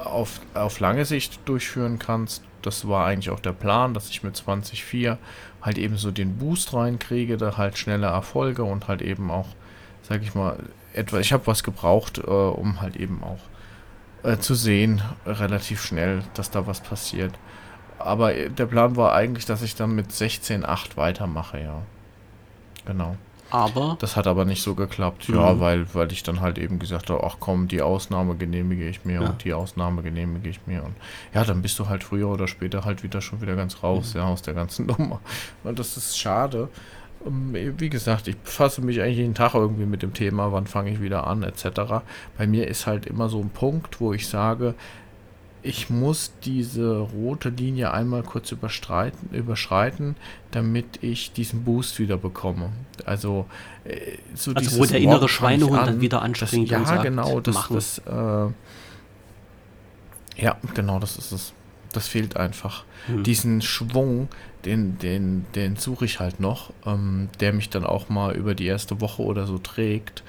auf, 0.06 0.42
auf 0.54 0.80
lange 0.80 1.06
Sicht 1.06 1.40
durchführen 1.46 1.98
kannst. 1.98 2.44
Das 2.62 2.88
war 2.88 3.08
eigentlich 3.08 3.32
auch 3.32 3.40
der 3.40 3.54
Plan, 3.54 3.96
dass 3.96 4.10
ich 4.10 4.22
mit 4.22 4.36
20.4 4.36 5.18
halt 5.62 5.78
eben 5.80 5.98
so 5.98 6.12
den 6.12 6.38
Boost 6.38 6.74
reinkriege, 6.74 7.38
da 7.38 7.58
halt 7.58 7.80
schnelle 7.80 8.08
Erfolge 8.08 8.64
und 8.64 8.88
halt 8.88 9.02
eben 9.02 9.32
auch, 9.32 9.48
sag 10.08 10.22
ich 10.22 10.36
mal, 10.36 10.58
etwa, 10.94 11.20
ich 11.20 11.34
habe 11.34 11.48
was 11.48 11.64
gebraucht, 11.64 12.20
äh, 12.20 12.22
um 12.22 12.82
halt 12.82 12.96
eben 12.96 13.24
auch 13.24 13.40
äh, 14.24 14.38
zu 14.38 14.56
sehen, 14.56 15.02
relativ 15.26 15.84
schnell, 15.84 16.24
dass 16.34 16.52
da 16.52 16.68
was 16.68 16.82
passiert. 16.82 17.34
Aber 18.00 18.36
äh, 18.36 18.50
der 18.50 18.66
Plan 18.66 18.96
war 18.96 19.14
eigentlich, 19.14 19.46
dass 19.46 19.62
ich 19.62 19.76
dann 19.76 19.96
mit 19.96 20.12
16.8 20.12 20.98
weitermache, 20.98 21.62
ja. 21.62 21.82
Genau. 22.86 23.16
Aber. 23.52 23.98
Das 24.00 24.16
hat 24.16 24.28
aber 24.28 24.46
nicht 24.46 24.64
so 24.64 24.76
geklappt, 24.76 25.28
mhm. 25.28 25.36
ja, 25.36 25.60
weil, 25.60 25.94
weil 25.94 26.12
ich 26.12 26.24
dann 26.24 26.40
halt 26.40 26.58
eben 26.58 26.80
gesagt 26.80 27.10
habe, 27.10 27.24
ach 27.24 27.38
komm, 27.40 27.68
die 27.68 27.82
Ausnahme 27.82 28.36
genehmige 28.36 28.88
ich 28.88 29.04
mir 29.04 29.22
ja. 29.22 29.30
und 29.30 29.44
die 29.44 29.54
Ausnahme 29.54 30.02
genehmige 30.02 30.50
ich 30.50 30.66
mir. 30.66 30.84
Und 30.84 30.96
ja, 31.34 31.44
dann 31.44 31.62
bist 31.62 31.78
du 31.78 31.90
halt 31.90 32.04
früher 32.04 32.30
oder 32.30 32.48
später 32.48 32.86
halt 32.86 33.04
wieder 33.04 33.22
schon 33.22 33.42
wieder 33.42 33.56
ganz 33.56 33.84
raus, 33.84 34.14
mhm. 34.14 34.22
ja, 34.22 34.28
aus 34.28 34.42
der 34.42 34.54
ganzen 34.54 34.86
Nummer. 34.98 35.20
Und 35.64 35.78
das 35.80 35.98
ist 35.98 36.18
schade. 36.18 36.70
Ähm, 37.26 37.56
wie 37.78 37.90
gesagt, 37.90 38.28
ich 38.28 38.38
befasse 38.38 38.82
mich 38.82 39.02
eigentlich 39.02 39.18
jeden 39.18 39.34
Tag 39.34 39.54
irgendwie 39.54 39.86
mit 39.86 40.02
dem 40.02 40.14
Thema, 40.14 40.52
wann 40.52 40.68
fange 40.68 40.92
ich 40.92 41.02
wieder 41.02 41.28
an, 41.28 41.44
etc. 41.44 42.04
Bei 42.38 42.48
mir 42.48 42.68
ist 42.68 42.88
halt 42.88 43.06
immer 43.06 43.30
so 43.30 43.40
ein 43.40 43.50
Punkt, 43.50 44.00
wo 44.00 44.14
ich 44.14 44.28
sage, 44.28 44.76
ich 45.64 45.90
muss 45.90 46.32
diese 46.44 46.98
rote 46.98 47.50
Linie 47.50 47.92
einmal 47.92 48.24
kurz 48.24 48.52
überschreiten, 48.52 50.16
damit 50.50 51.04
ich 51.04 51.34
diesen 51.34 51.64
Boost 51.64 52.00
wieder 52.00 52.18
bekomme. 52.18 52.70
Also, 53.06 53.46
äh, 53.84 54.18
so 54.34 54.54
also 54.54 54.80
wo 54.80 54.86
der 54.86 55.00
innere 55.00 55.30
Schweinehund 55.30 55.78
an, 55.78 55.86
dann 55.86 56.02
wieder 56.02 56.22
anspringt. 56.22 56.72
Das, 56.72 56.80
ja, 56.80 56.86
sagt, 56.86 57.04
genau, 57.04 57.40
das, 57.40 57.68
das 57.70 58.00
äh, 58.00 58.52
ja, 60.38 60.58
genau, 60.74 61.00
das 61.00 61.18
ist 61.18 61.32
es. 61.32 61.54
Das 61.94 62.08
fehlt 62.08 62.38
einfach. 62.38 62.86
Hm. 63.08 63.24
Diesen 63.24 63.62
Schwung, 63.62 64.30
den, 64.66 64.98
den, 65.00 65.46
den 65.56 65.76
suche 65.76 66.06
ich 66.06 66.20
halt 66.20 66.40
noch, 66.40 66.72
ähm, 66.86 67.30
der 67.40 67.54
mich 67.54 67.70
dann 67.70 67.86
auch 67.86 68.10
mal 68.10 68.36
über 68.36 68.56
die 68.56 68.66
erste 68.66 69.02
Woche 69.02 69.22
oder 69.24 69.48
so 69.48 69.58
trägt, 69.58 70.24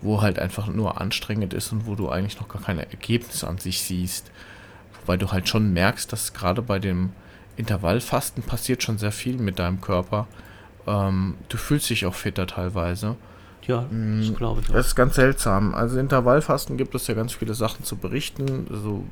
wo 0.00 0.22
halt 0.22 0.38
einfach 0.38 0.68
nur 0.68 1.00
anstrengend 1.00 1.54
ist 1.54 1.72
und 1.72 1.86
wo 1.86 1.94
du 1.94 2.08
eigentlich 2.08 2.40
noch 2.40 2.48
gar 2.48 2.62
keine 2.62 2.90
Ergebnisse 2.90 3.48
an 3.48 3.58
sich 3.58 3.82
siehst. 3.82 4.30
Wobei 5.00 5.16
du 5.16 5.32
halt 5.32 5.48
schon 5.48 5.72
merkst, 5.72 6.12
dass 6.12 6.32
gerade 6.32 6.62
bei 6.62 6.78
dem 6.78 7.12
Intervallfasten 7.56 8.42
passiert 8.42 8.82
schon 8.82 8.98
sehr 8.98 9.12
viel 9.12 9.36
mit 9.36 9.58
deinem 9.58 9.80
Körper. 9.80 10.26
Ähm, 10.86 11.36
du 11.48 11.56
fühlst 11.56 11.90
dich 11.90 12.06
auch 12.06 12.14
fitter 12.14 12.46
teilweise. 12.46 13.16
Ja, 13.66 13.86
das 13.90 14.30
mm, 14.30 14.34
glaube 14.34 14.60
ich. 14.60 14.68
Auch. 14.68 14.74
Das 14.74 14.88
ist 14.88 14.94
ganz 14.94 15.14
seltsam. 15.14 15.74
Also 15.74 15.98
Intervallfasten 15.98 16.76
gibt 16.76 16.94
es 16.94 17.06
ja 17.06 17.14
ganz 17.14 17.32
viele 17.32 17.54
Sachen 17.54 17.84
zu 17.84 17.96
berichten, 17.96 18.66
so 18.70 19.04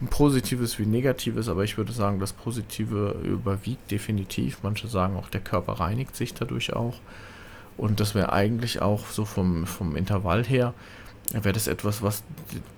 ein 0.00 0.06
mm, 0.06 0.08
positives 0.08 0.78
wie 0.78 0.86
negatives, 0.86 1.48
aber 1.48 1.64
ich 1.64 1.78
würde 1.78 1.92
sagen, 1.92 2.20
das 2.20 2.32
Positive 2.32 3.16
überwiegt 3.24 3.90
definitiv. 3.90 4.58
Manche 4.62 4.88
sagen 4.88 5.16
auch, 5.16 5.28
der 5.28 5.40
Körper 5.40 5.74
reinigt 5.74 6.14
sich 6.14 6.34
dadurch 6.34 6.74
auch. 6.74 6.94
Und 7.78 8.00
das 8.00 8.14
wäre 8.14 8.32
eigentlich 8.32 8.82
auch 8.82 9.06
so 9.06 9.24
vom, 9.24 9.66
vom 9.66 9.96
Intervall 9.96 10.44
her, 10.44 10.74
wäre 11.32 11.52
das 11.52 11.68
etwas, 11.68 12.02
was 12.02 12.24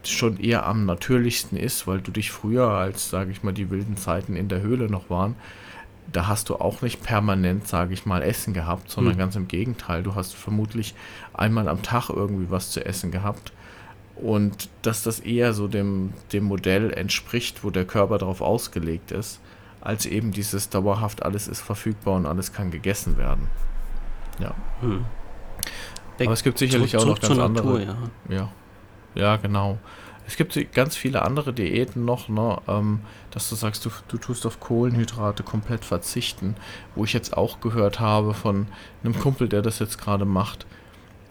schon 0.05 0.39
eher 0.39 0.67
am 0.67 0.85
natürlichsten 0.85 1.57
ist, 1.57 1.87
weil 1.87 2.01
du 2.01 2.11
dich 2.11 2.31
früher, 2.31 2.69
als, 2.69 3.09
sage 3.09 3.31
ich 3.31 3.43
mal, 3.43 3.53
die 3.53 3.71
wilden 3.71 3.97
Zeiten 3.97 4.37
in 4.37 4.49
der 4.49 4.61
Höhle 4.61 4.91
noch 4.91 5.09
waren, 5.09 5.37
da 6.13 6.27
hast 6.27 6.49
du 6.49 6.57
auch 6.57 6.83
nicht 6.83 7.03
permanent, 7.03 7.69
sage 7.69 7.95
ich 7.95 8.07
mal, 8.07 8.23
Essen 8.23 8.55
gehabt, 8.55 8.91
sondern 8.91 9.15
hm. 9.15 9.19
ganz 9.19 9.37
im 9.37 9.49
Gegenteil. 9.49 10.03
Du 10.03 10.15
hast 10.15 10.35
vermutlich 10.35 10.95
einmal 11.33 11.69
am 11.69 11.83
Tag 11.83 12.11
irgendwie 12.11 12.51
was 12.51 12.71
zu 12.71 12.85
essen 12.85 13.11
gehabt. 13.11 13.53
Und 14.17 14.69
dass 14.83 15.03
das 15.03 15.21
eher 15.21 15.55
so 15.55 15.67
dem, 15.67 16.13
dem 16.33 16.45
Modell 16.45 16.93
entspricht, 16.93 17.65
wo 17.65 17.71
der 17.71 17.87
Körper 17.87 18.19
darauf 18.19 18.43
ausgelegt 18.43 19.13
ist, 19.13 19.41
als 19.81 20.05
eben 20.05 20.33
dieses 20.33 20.69
dauerhaft 20.69 21.23
alles 21.23 21.49
ist 21.49 21.61
verfügbar 21.61 22.17
und 22.17 22.27
alles 22.27 22.53
kann 22.53 22.71
gegessen 22.71 23.17
werden. 23.17 23.49
Ja. 24.39 24.55
Hm. 24.81 25.05
Aber 26.21 26.33
es 26.33 26.43
gibt 26.43 26.59
sicherlich 26.59 26.91
zurück, 26.91 27.05
auch 27.05 27.09
noch 27.09 27.21
ganz 27.21 27.39
andere. 27.39 27.67
Natur, 27.67 27.81
ja. 28.29 28.37
ja. 28.37 28.53
Ja, 29.15 29.37
genau. 29.37 29.79
Es 30.31 30.37
gibt 30.37 30.73
ganz 30.73 30.97
viele 30.97 31.23
andere 31.23 31.53
Diäten 31.53 32.05
noch, 32.05 32.29
ne, 32.29 32.59
ähm, 32.69 33.01
dass 33.33 33.51
du 33.51 33.57
sagst, 33.57 33.85
du, 33.85 33.91
du 34.07 34.17
tust 34.17 34.47
auf 34.47 34.61
Kohlenhydrate 34.61 35.43
komplett 35.43 35.85
verzichten, 35.85 36.55
wo 36.95 37.05
ich 37.05 37.13
jetzt 37.13 37.37
auch 37.37 37.61
gehört 37.61 37.99
habe 37.99 38.33
von 38.33 38.69
einem 39.03 39.19
Kumpel, 39.19 39.49
der 39.49 39.61
das 39.61 39.81
jetzt 39.81 39.99
gerade 39.99 40.25
macht, 40.25 40.67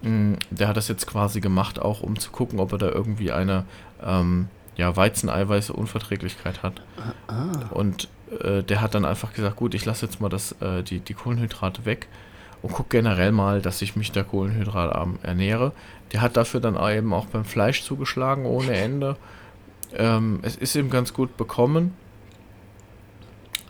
Mm, 0.02 0.36
der 0.50 0.68
hat 0.68 0.78
das 0.78 0.88
jetzt 0.88 1.08
quasi 1.08 1.41
gemacht, 1.41 1.82
auch 1.82 2.02
um 2.02 2.18
zu 2.18 2.32
gucken, 2.32 2.60
ob 2.60 2.72
er 2.72 2.78
da 2.78 2.89
irgendwie 2.89 3.32
eine 3.32 3.66
ähm, 4.04 4.47
ja, 4.76 4.95
Weizeneiweiße-Unverträglichkeit 4.95 6.64
hat. 6.64 6.82
Ah. 7.28 7.68
Und 7.72 8.08
äh, 8.41 8.64
der 8.64 8.82
hat 8.82 8.95
dann 8.95 9.06
einfach 9.06 9.34
gesagt, 9.34 9.58
gut, 9.58 9.74
ich 9.74 9.86
lasse 9.86 10.06
jetzt 10.06 10.22
mal 10.22 10.30
das, 10.30 10.54
äh, 10.62 10.84
die, 10.84 11.00
die 11.00 11.14
Kohlenhydrate 11.14 11.86
weg 11.86 12.08
und 12.62 12.72
gucke 12.72 12.97
generell 12.97 13.32
mal, 13.32 13.62
dass 13.62 13.82
ich 13.82 13.95
mich 13.95 14.12
da 14.12 14.24
kohlenhydratarm 14.24 15.20
ernähre. 15.22 15.74
Der 16.12 16.22
hat 16.22 16.38
dafür 16.38 16.60
dann 16.60 16.76
eben 16.91 17.14
auch 17.14 17.28
beim 17.28 17.45
Fleisch 17.45 17.84
zugeschlagen 17.84 18.45
ohne 18.45 18.74
Ende. 18.74 19.18
Ähm, 19.93 20.39
es 20.41 20.55
ist 20.55 20.76
ihm 20.76 20.89
ganz 20.89 21.14
gut 21.14 21.38
bekommen. 21.38 21.93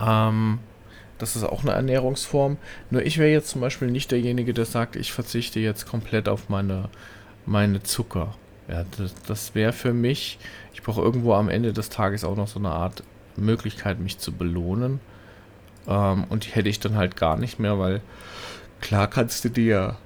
Ähm, 0.02 0.60
das 1.18 1.36
ist 1.36 1.44
auch 1.44 1.62
eine 1.62 1.72
Ernährungsform. 1.72 2.58
Nur 2.90 3.06
ich 3.06 3.18
wäre 3.18 3.30
jetzt 3.30 3.50
zum 3.50 3.62
Beispiel 3.62 3.92
nicht 3.92 4.12
derjenige, 4.12 4.54
der 4.54 4.66
sagt, 4.66 4.96
ich 4.96 5.12
verzichte 5.12 5.60
jetzt 5.60 5.86
komplett 5.86 6.30
auf 6.30 6.50
meine, 6.50 6.90
meine 7.46 7.84
Zucker. 7.84 8.36
Ja, 8.70 8.86
das, 8.98 9.14
das 9.28 9.56
wäre 9.56 9.74
für 9.74 9.94
mich, 9.94 10.40
ich 10.74 10.82
brauche 10.82 11.02
irgendwo 11.02 11.34
am 11.34 11.50
Ende 11.50 11.74
des 11.74 11.90
Tages 11.90 12.24
auch 12.24 12.36
noch 12.36 12.48
so 12.48 12.60
eine 12.60 12.70
Art 12.70 13.04
Möglichkeit, 13.36 14.00
mich 14.00 14.18
zu 14.18 14.32
belohnen. 14.32 15.00
Ähm, 15.88 16.26
und 16.30 16.46
die 16.46 16.52
hätte 16.52 16.70
ich 16.70 16.80
dann 16.80 16.96
halt 16.96 17.18
gar 17.18 17.38
nicht 17.38 17.60
mehr, 17.60 17.80
weil 17.80 18.02
klar 18.80 19.08
kannst 19.08 19.44
du 19.44 19.50
dir 19.50 19.98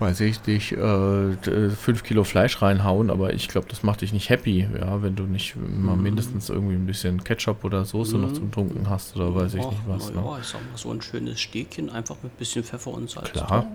weiß 0.00 0.20
ich 0.20 0.46
nicht, 0.46 0.72
äh, 0.72 1.70
fünf 1.70 2.04
Kilo 2.04 2.24
Fleisch 2.24 2.62
reinhauen, 2.62 3.10
aber 3.10 3.32
ich 3.34 3.48
glaube, 3.48 3.66
das 3.68 3.82
macht 3.82 4.00
dich 4.00 4.12
nicht 4.12 4.28
happy, 4.30 4.68
ja, 4.78 5.02
wenn 5.02 5.16
du 5.16 5.24
nicht 5.24 5.56
mal 5.56 5.96
mhm. 5.96 6.02
mindestens 6.02 6.48
irgendwie 6.48 6.74
ein 6.74 6.86
bisschen 6.86 7.24
Ketchup 7.24 7.64
oder 7.64 7.84
Soße 7.84 8.16
mhm. 8.16 8.22
noch 8.22 8.32
zum 8.32 8.52
Tunken 8.52 8.88
hast 8.88 9.16
oder 9.16 9.34
weiß 9.34 9.54
ich 9.54 9.60
Och, 9.60 9.72
nicht 9.72 9.82
was. 9.86 10.10
Ja, 10.10 10.20
ne? 10.20 10.38
ich 10.40 10.46
sag 10.46 10.60
mal, 10.60 10.76
so 10.76 10.90
ein 10.92 11.02
schönes 11.02 11.40
Stäbchen 11.40 11.90
einfach 11.90 12.16
mit 12.22 12.32
ein 12.32 12.38
bisschen 12.38 12.62
Pfeffer 12.62 12.92
und 12.92 13.10
Salz. 13.10 13.32
Klar. 13.32 13.66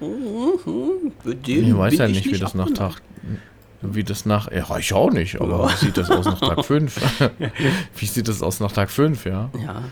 Mhm. 0.00 1.12
Ich 1.46 1.76
weiß 1.76 1.98
ja 1.98 2.08
nicht, 2.08 2.26
wie 2.26 2.38
das 2.38 2.54
nach 2.54 2.70
Tag, 2.70 3.00
wie 3.80 4.04
das 4.04 4.26
nach, 4.26 4.50
ja, 4.52 4.78
ich 4.78 4.92
auch 4.92 5.10
nicht, 5.10 5.40
aber 5.40 5.70
wie 5.70 5.86
sieht 5.86 5.96
das 5.96 6.10
aus 6.10 6.26
nach 6.26 6.40
Tag 6.40 6.64
5? 6.66 7.30
wie 7.96 8.06
sieht 8.06 8.28
das 8.28 8.42
aus 8.42 8.60
nach 8.60 8.72
Tag 8.72 8.90
5, 8.90 9.24
ja? 9.24 9.50
Ja. 9.64 9.82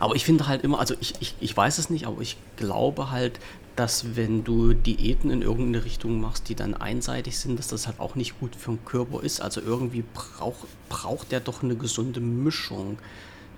Aber 0.00 0.14
ich 0.16 0.24
finde 0.24 0.48
halt 0.48 0.64
immer, 0.64 0.80
also 0.80 0.94
ich, 1.00 1.14
ich, 1.20 1.34
ich 1.40 1.56
weiß 1.56 1.78
es 1.78 1.88
nicht, 1.88 2.06
aber 2.06 2.20
ich 2.20 2.36
glaube 2.56 3.10
halt, 3.10 3.40
dass 3.76 4.16
wenn 4.16 4.42
du 4.42 4.72
Diäten 4.72 5.30
in 5.30 5.42
irgendeine 5.42 5.84
Richtung 5.84 6.20
machst, 6.20 6.48
die 6.48 6.54
dann 6.54 6.74
einseitig 6.74 7.38
sind, 7.38 7.58
dass 7.58 7.68
das 7.68 7.86
halt 7.86 8.00
auch 8.00 8.14
nicht 8.14 8.40
gut 8.40 8.56
für 8.56 8.72
den 8.72 8.84
Körper 8.84 9.22
ist. 9.22 9.40
Also 9.40 9.60
irgendwie 9.60 10.02
braucht, 10.14 10.66
braucht 10.88 11.30
der 11.30 11.40
doch 11.40 11.62
eine 11.62 11.76
gesunde 11.76 12.20
Mischung. 12.20 12.98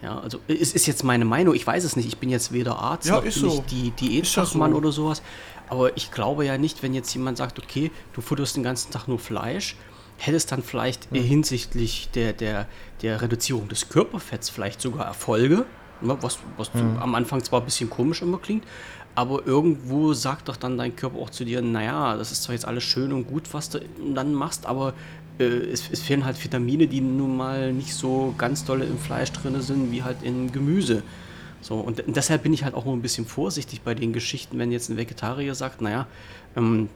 Ja, 0.03 0.19
also 0.19 0.39
es 0.47 0.73
ist 0.75 0.87
jetzt 0.87 1.03
meine 1.05 1.25
Meinung, 1.25 1.55
ich 1.55 1.67
weiß 1.67 1.83
es 1.85 1.97
nicht, 1.97 2.07
ich 2.07 2.19
bin 2.19 2.31
jetzt 2.31 2.53
weder 2.53 2.79
Arzt 2.79 3.09
ja, 3.09 3.21
noch 3.21 3.31
so. 3.31 3.47
nicht 3.47 3.71
die 3.71 3.91
Diätfachmann 3.91 4.73
so. 4.73 4.77
oder 4.77 4.93
sowas, 4.93 5.23
aber 5.69 5.97
ich 5.97 6.13
glaube 6.13 6.45
ja 6.45 6.57
nicht, 6.57 6.83
wenn 6.83 6.95
jetzt 6.95 7.13
jemand 7.15 7.37
sagt, 7.37 7.59
okay, 7.59 7.91
du 8.13 8.21
futterst 8.21 8.57
den 8.57 8.63
ganzen 8.63 8.93
Tag 8.93 9.09
nur 9.09 9.19
Fleisch, 9.19 9.77
hättest 10.17 10.53
dann 10.53 10.63
vielleicht 10.63 11.11
hm. 11.11 11.23
hinsichtlich 11.23 12.11
der, 12.15 12.33
der, 12.33 12.69
der 13.03 13.21
Reduzierung 13.23 13.69
des 13.69 13.89
Körperfetts 13.89 14.51
vielleicht 14.51 14.81
sogar 14.81 15.07
Erfolge, 15.07 15.65
ne, 16.01 16.17
was, 16.21 16.39
was 16.57 16.73
hm. 16.75 16.99
am 16.99 17.17
Anfang 17.17 17.43
zwar 17.43 17.61
ein 17.61 17.65
bisschen 17.65 17.91
komisch 17.91 18.23
immer 18.23 18.39
klingt, 18.39 18.65
aber 19.19 19.45
irgendwo 19.45 20.13
sagt 20.13 20.49
doch 20.49 20.57
dann 20.57 20.79
dein 20.79 20.95
Körper 20.95 21.19
auch 21.19 21.31
zu 21.31 21.45
dir, 21.45 21.61
naja, 21.61 22.17
das 22.17 22.31
ist 22.31 22.45
zwar 22.45 22.55
jetzt 22.55 22.65
alles 22.65 22.85
schön 22.85 23.13
und 23.13 23.27
gut, 23.27 23.53
was 23.53 23.69
du 23.69 23.81
dann 24.15 24.33
machst, 24.33 24.65
aber 24.65 24.95
äh, 25.41 25.43
es, 25.43 25.91
es, 25.91 26.03
fehlen 26.03 26.25
halt 26.25 26.43
Vitamine, 26.45 26.87
die 26.87 27.01
nun 27.01 27.37
mal 27.37 27.73
nicht 27.73 27.95
so 27.95 28.33
ganz 28.39 28.65
dolle 28.65 28.85
im 28.85 28.97
Fleisch 28.97 29.33
drin 29.33 29.61
sind, 29.61 29.91
wie 29.91 30.05
halt 30.05 30.23
in 30.23 30.53
Gemüse. 30.53 31.03
So, 31.61 31.81
und, 31.81 32.05
deshalb 32.07 32.45
bin 32.45 32.53
ich 32.53 32.63
halt 32.63 32.77
auch 32.77 32.85
nur 32.85 32.95
ein 32.95 33.03
bisschen 33.03 33.27
vorsichtig 33.27 33.81
bei 33.81 33.97
den 33.97 34.13
Geschichten, 34.13 34.57
wenn 34.61 34.71
jetzt 34.71 34.89
ein 34.89 34.97
Vegetarier 34.97 35.57
sagt, 35.57 35.81
naja, 35.81 36.07
ähm, 36.55 36.89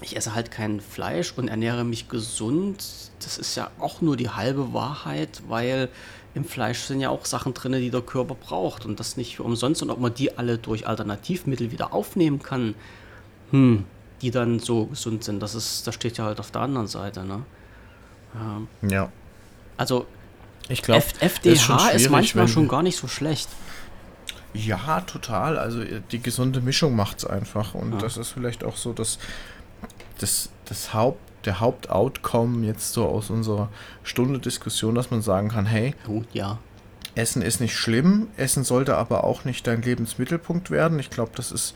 ich 0.00 0.16
esse 0.16 0.36
halt 0.36 0.52
kein 0.52 0.80
Fleisch 0.80 1.34
und 1.36 1.48
ernähre 1.48 1.82
mich 1.82 2.08
gesund. 2.08 2.84
Das 3.18 3.36
ist 3.36 3.56
ja 3.56 3.68
auch 3.80 4.00
nur 4.00 4.16
die 4.16 4.30
halbe 4.30 4.72
Wahrheit, 4.72 5.42
weil 5.48 5.88
im 6.34 6.44
Fleisch 6.44 6.80
sind 6.80 7.00
ja 7.00 7.10
auch 7.10 7.24
Sachen 7.24 7.54
drin, 7.54 7.72
die 7.72 7.90
der 7.90 8.02
Körper 8.02 8.34
braucht 8.34 8.84
und 8.84 9.00
das 9.00 9.16
nicht 9.16 9.36
für 9.36 9.42
umsonst 9.42 9.82
und 9.82 9.90
ob 9.90 9.98
man 10.00 10.14
die 10.14 10.36
alle 10.38 10.58
durch 10.58 10.86
Alternativmittel 10.86 11.72
wieder 11.72 11.92
aufnehmen 11.92 12.42
kann, 12.42 12.74
hm, 13.50 13.84
die 14.22 14.30
dann 14.30 14.58
so 14.58 14.86
gesund 14.86 15.24
sind, 15.24 15.40
das 15.40 15.54
ist, 15.54 15.86
das 15.86 15.94
steht 15.94 16.18
ja 16.18 16.24
halt 16.24 16.40
auf 16.40 16.50
der 16.50 16.62
anderen 16.62 16.86
Seite, 16.86 17.24
ne? 17.24 17.42
Ja. 18.34 18.88
ja. 18.88 19.12
Also 19.76 20.06
ich 20.68 20.82
glaube, 20.82 21.04
FDH 21.20 21.90
ist, 21.90 22.02
ist 22.02 22.10
manchmal 22.10 22.48
schon 22.48 22.68
gar 22.68 22.82
nicht 22.82 22.98
so 22.98 23.08
schlecht. 23.08 23.48
Ja, 24.54 25.00
total. 25.02 25.58
Also 25.58 25.82
die 26.10 26.20
gesunde 26.20 26.60
Mischung 26.60 26.96
macht 26.96 27.18
es 27.18 27.24
einfach. 27.24 27.74
Und 27.74 27.92
ja. 27.92 27.98
das 27.98 28.16
ist 28.16 28.30
vielleicht 28.30 28.64
auch 28.64 28.76
so 28.76 28.92
das, 28.92 29.18
das, 30.18 30.50
das 30.66 30.92
Haupt, 30.92 31.20
der 31.44 31.60
Hauptoutcome 31.60 32.66
jetzt 32.66 32.92
so 32.92 33.06
aus 33.06 33.30
unserer 33.30 33.68
Stunde 34.02 34.38
Diskussion, 34.38 34.94
dass 34.94 35.10
man 35.10 35.22
sagen 35.22 35.48
kann, 35.48 35.66
hey, 35.66 35.94
Gut, 36.04 36.26
ja. 36.32 36.58
Essen 37.14 37.42
ist 37.42 37.60
nicht 37.60 37.74
schlimm, 37.74 38.28
Essen 38.36 38.64
sollte 38.64 38.96
aber 38.96 39.24
auch 39.24 39.44
nicht 39.44 39.66
dein 39.66 39.82
Lebensmittelpunkt 39.82 40.70
werden. 40.70 40.98
Ich 40.98 41.10
glaube, 41.10 41.32
das 41.34 41.50
ist 41.52 41.74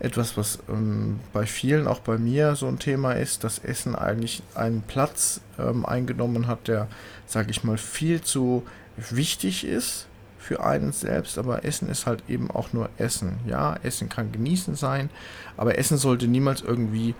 etwas, 0.00 0.36
was 0.36 0.60
ähm, 0.68 1.20
bei 1.32 1.46
vielen, 1.46 1.86
auch 1.86 2.00
bei 2.00 2.18
mir, 2.18 2.54
so 2.54 2.66
ein 2.66 2.78
Thema 2.78 3.12
ist, 3.12 3.44
dass 3.44 3.58
Essen 3.58 3.94
eigentlich 3.94 4.42
einen 4.54 4.82
Platz 4.82 5.40
ähm, 5.58 5.84
eingenommen 5.84 6.46
hat, 6.46 6.68
der, 6.68 6.88
sage 7.26 7.50
ich 7.50 7.64
mal, 7.64 7.78
viel 7.78 8.20
zu 8.20 8.64
wichtig 8.96 9.64
ist 9.64 10.06
für 10.38 10.64
einen 10.64 10.92
selbst, 10.92 11.36
aber 11.36 11.64
Essen 11.64 11.88
ist 11.88 12.06
halt 12.06 12.22
eben 12.28 12.50
auch 12.50 12.72
nur 12.72 12.88
Essen. 12.96 13.38
Ja, 13.46 13.76
Essen 13.82 14.08
kann 14.08 14.32
genießen 14.32 14.76
sein, 14.76 15.10
aber 15.56 15.76
Essen 15.78 15.98
sollte 15.98 16.26
niemals 16.28 16.62
irgendwie 16.62 17.14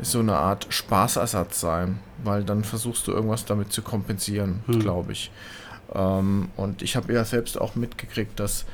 so 0.00 0.20
eine 0.20 0.36
Art 0.36 0.66
Spaßersatz 0.68 1.60
sein, 1.60 1.98
weil 2.22 2.44
dann 2.44 2.64
versuchst 2.64 3.06
du 3.06 3.12
irgendwas 3.12 3.44
damit 3.44 3.72
zu 3.72 3.82
kompensieren, 3.82 4.62
hm. 4.66 4.80
glaube 4.80 5.12
ich. 5.12 5.30
Ähm, 5.94 6.50
und 6.56 6.82
ich 6.82 6.96
habe 6.96 7.12
ja 7.12 7.24
selbst 7.24 7.60
auch 7.60 7.74
mitgekriegt, 7.74 8.38
dass 8.38 8.66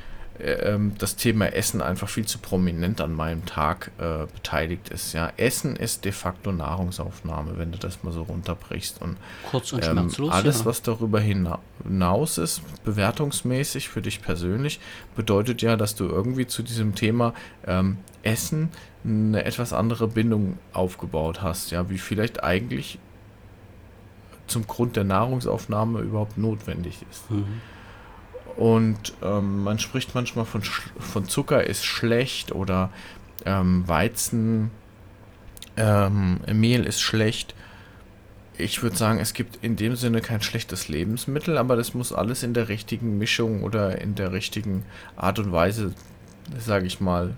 das 0.99 1.17
Thema 1.17 1.47
Essen 1.47 1.83
einfach 1.83 2.09
viel 2.09 2.27
zu 2.27 2.39
prominent 2.39 3.01
an 3.01 3.15
meinem 3.15 3.45
Tag 3.45 3.91
äh, 3.99 4.27
beteiligt 4.33 4.89
ist. 4.89 5.13
Ja, 5.13 5.31
Essen 5.37 5.77
ist 5.77 6.05
de 6.05 6.13
facto 6.13 6.53
Nahrungsaufnahme, 6.53 7.59
wenn 7.59 7.71
du 7.71 7.79
das 7.79 8.03
mal 8.03 8.13
so 8.13 8.23
runterbrichst. 8.23 9.01
Und, 9.03 9.19
Kurz 9.51 9.73
und 9.73 9.85
ähm, 9.85 9.93
schmerzlos. 9.93 10.33
Alles, 10.33 10.61
ja. 10.61 10.65
was 10.65 10.83
darüber 10.83 11.21
hinaus 11.21 12.39
ist, 12.39 12.63
bewertungsmäßig 12.85 13.89
für 13.89 14.03
dich 14.03 14.23
persönlich, 14.23 14.81
bedeutet 15.15 15.63
ja, 15.63 15.77
dass 15.77 15.95
du 15.95 16.07
irgendwie 16.07 16.47
zu 16.47 16.63
diesem 16.63 16.95
Thema 16.95 17.35
ähm, 17.67 17.99
Essen 18.23 18.71
eine 19.05 19.45
etwas 19.45 19.73
andere 19.73 20.09
Bindung 20.09 20.59
aufgebaut 20.73 21.43
hast, 21.43 21.71
ja, 21.71 21.91
wie 21.91 21.99
vielleicht 21.99 22.43
eigentlich 22.43 22.99
zum 24.47 24.67
Grund 24.67 24.97
der 24.97 25.05
Nahrungsaufnahme 25.05 26.01
überhaupt 26.01 26.39
notwendig 26.39 27.05
ist. 27.11 27.31
Mhm. 27.31 27.61
Und 28.57 29.15
ähm, 29.23 29.63
man 29.65 29.79
spricht 29.79 30.15
manchmal 30.15 30.45
von, 30.45 30.63
von 30.63 31.29
Zucker 31.29 31.65
ist 31.65 31.85
schlecht 31.85 32.53
oder 32.53 32.91
ähm, 33.45 33.87
Weizen, 33.89 34.71
ähm, 35.77 36.41
ist 36.85 37.01
schlecht. 37.01 37.55
Ich 38.59 38.83
würde 38.83 38.97
sagen, 38.97 39.19
es 39.19 39.33
gibt 39.33 39.65
in 39.65 39.77
dem 39.77 39.97
Sinne 39.97 40.21
kein 40.21 40.43
schlechtes 40.43 40.89
Lebensmittel, 40.89 41.57
aber 41.57 41.75
das 41.75 41.95
muss 41.95 42.13
alles 42.13 42.43
in 42.43 42.53
der 42.53 42.69
richtigen 42.69 43.19
Mischung 43.19 43.63
oder 43.63 44.01
in 44.01 44.15
der 44.15 44.33
richtigen 44.33 44.85
Art 45.17 45.39
und 45.39 45.53
Weise, 45.53 45.95
sage 46.59 46.87
ich 46.87 47.01
mal, 47.01 47.35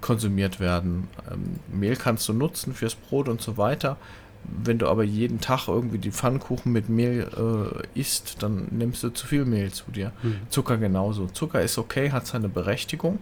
konsumiert 0.00 0.58
werden. 0.58 1.08
Ähm, 1.30 1.60
Mehl 1.68 1.96
kannst 1.96 2.28
du 2.28 2.32
nutzen 2.32 2.74
fürs 2.74 2.94
Brot 2.94 3.28
und 3.28 3.40
so 3.40 3.56
weiter. 3.56 3.96
Wenn 4.44 4.78
du 4.78 4.88
aber 4.88 5.04
jeden 5.04 5.40
Tag 5.40 5.68
irgendwie 5.68 5.98
die 5.98 6.10
Pfannkuchen 6.10 6.72
mit 6.72 6.88
Mehl 6.88 7.28
äh, 7.36 7.98
isst, 7.98 8.42
dann 8.42 8.68
nimmst 8.70 9.02
du 9.02 9.10
zu 9.10 9.26
viel 9.26 9.44
Mehl 9.44 9.72
zu 9.72 9.90
dir. 9.90 10.12
Mhm. 10.22 10.40
Zucker 10.48 10.76
genauso. 10.78 11.26
Zucker 11.26 11.62
ist 11.62 11.78
okay, 11.78 12.10
hat 12.10 12.26
seine 12.26 12.48
Berechtigung. 12.48 13.18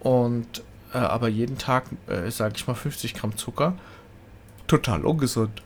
Und 0.00 0.62
äh, 0.92 0.98
aber 0.98 1.28
jeden 1.28 1.58
Tag, 1.58 1.84
äh, 2.06 2.30
sage 2.30 2.54
ich 2.56 2.66
mal, 2.66 2.74
50 2.74 3.14
Gramm 3.14 3.36
Zucker, 3.36 3.74
total 4.66 5.04
ungesund. 5.04 5.62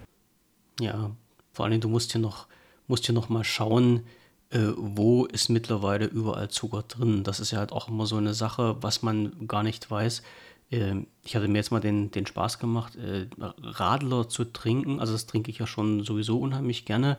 Ja, 0.80 1.10
vor 1.52 1.66
allem 1.66 1.80
du 1.80 1.88
musst 1.88 2.12
hier 2.12 2.20
noch, 2.20 2.46
musst 2.86 3.06
hier 3.06 3.14
noch 3.14 3.28
mal 3.28 3.44
schauen, 3.44 4.04
äh, 4.50 4.72
wo 4.76 5.26
ist 5.26 5.48
mittlerweile 5.48 6.06
überall 6.06 6.48
Zucker 6.48 6.82
drin. 6.82 7.22
Das 7.22 7.40
ist 7.40 7.50
ja 7.50 7.58
halt 7.58 7.72
auch 7.72 7.88
immer 7.88 8.06
so 8.06 8.16
eine 8.16 8.34
Sache, 8.34 8.76
was 8.80 9.02
man 9.02 9.46
gar 9.46 9.62
nicht 9.62 9.90
weiß. 9.90 10.22
Äh, 10.70 11.06
ich 11.24 11.36
hatte 11.36 11.48
mir 11.48 11.58
jetzt 11.58 11.70
mal 11.70 11.80
den, 11.80 12.10
den 12.10 12.26
Spaß 12.26 12.58
gemacht, 12.58 12.96
äh, 12.96 13.26
Radler 13.38 14.28
zu 14.28 14.44
trinken. 14.44 15.00
Also 15.00 15.12
das 15.12 15.26
trinke 15.26 15.50
ich 15.50 15.58
ja 15.58 15.66
schon 15.66 16.04
sowieso 16.04 16.38
unheimlich 16.38 16.84
gerne. 16.84 17.18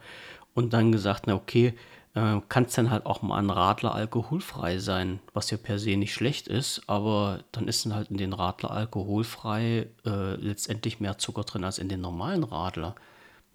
Und 0.54 0.74
dann 0.74 0.92
gesagt, 0.92 1.28
na 1.28 1.36
okay, 1.36 1.74
äh, 2.14 2.42
kann 2.50 2.66
es 2.66 2.74
dann 2.74 2.90
halt 2.90 3.06
auch 3.06 3.22
mal 3.22 3.38
ein 3.38 3.50
Radler 3.50 3.96
alkoholfrei 3.96 4.80
sein, 4.80 5.20
was 5.34 5.50
ja 5.50 5.58
per 5.58 5.80
se 5.80 5.96
nicht 5.96 6.14
schlecht 6.14 6.48
ist, 6.48 6.82
aber 6.88 7.44
dann 7.54 7.68
ist 7.68 7.86
dann 7.86 7.96
halt 7.96 8.10
in 8.10 8.18
den 8.18 8.34
Radler 8.34 8.72
alkoholfrei 8.72 9.88
äh, 10.06 10.36
letztendlich 10.36 11.00
mehr 11.00 11.18
Zucker 11.18 11.44
drin 11.44 11.64
als 11.64 11.78
in 11.78 11.88
den 11.88 12.02
normalen 12.02 12.44
Radler. 12.44 12.96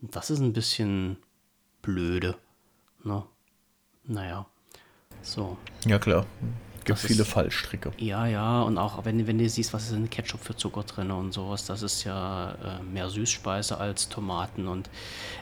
Das 0.01 0.30
ist 0.30 0.40
ein 0.40 0.53
bisschen 0.53 1.18
blöde. 1.82 2.36
Ne? 3.05 3.24
Naja, 4.05 4.47
so. 5.22 5.59
Ja, 5.84 5.99
klar. 5.99 6.24
Gibt 6.87 6.99
viele 7.01 7.22
ist, 7.22 7.28
Fallstricke. 7.28 7.93
Ja, 7.99 8.26
ja, 8.26 8.62
und 8.62 8.78
auch 8.78 9.05
wenn, 9.05 9.26
wenn 9.26 9.39
du 9.39 9.49
siehst, 9.49 9.72
was 9.72 9.87
ist 9.89 9.93
in 9.93 10.09
Ketchup 10.09 10.43
für 10.43 10.57
Zucker 10.57 10.84
drin 10.84 11.11
und 11.11 11.32
sowas, 11.32 11.66
das 11.66 11.82
ist 11.82 12.05
ja 12.05 12.53
äh, 12.53 12.82
mehr 12.82 13.11
Süßspeise 13.11 13.78
als 13.78 14.09
Tomaten 14.09 14.68
und 14.68 14.89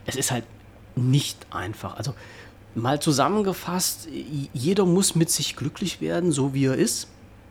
es 0.07 0.17
ist 0.17 0.31
halt 0.31 0.45
nicht 0.97 1.47
einfach. 1.51 1.97
Also 1.97 2.15
mal 2.75 3.01
zusammengefasst, 3.01 4.09
jeder 4.53 4.87
muss 4.87 5.15
mit 5.15 5.31
sich 5.31 5.55
glücklich 5.55 6.01
werden, 6.01 6.33
so 6.33 6.55
wie 6.55 6.65
er 6.67 6.77
ist. 6.77 7.09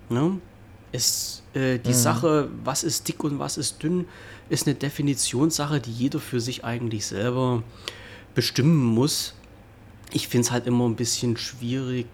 Ne? 0.09 0.39
Es, 0.91 1.43
äh, 1.53 1.77
die 1.77 1.89
mhm. 1.89 1.93
Sache, 1.93 2.49
was 2.63 2.83
ist 2.83 3.07
dick 3.07 3.23
und 3.23 3.39
was 3.39 3.57
ist 3.57 3.81
dünn, 3.83 4.05
ist 4.49 4.67
eine 4.67 4.75
Definitionssache, 4.75 5.79
die 5.79 5.91
jeder 5.91 6.19
für 6.19 6.39
sich 6.39 6.65
eigentlich 6.65 7.05
selber 7.05 7.63
bestimmen 8.35 8.83
muss. 8.83 9.35
Ich 10.11 10.27
finde 10.27 10.45
es 10.45 10.51
halt 10.51 10.67
immer 10.67 10.85
ein 10.87 10.95
bisschen 10.95 11.37
schwierig, 11.37 12.07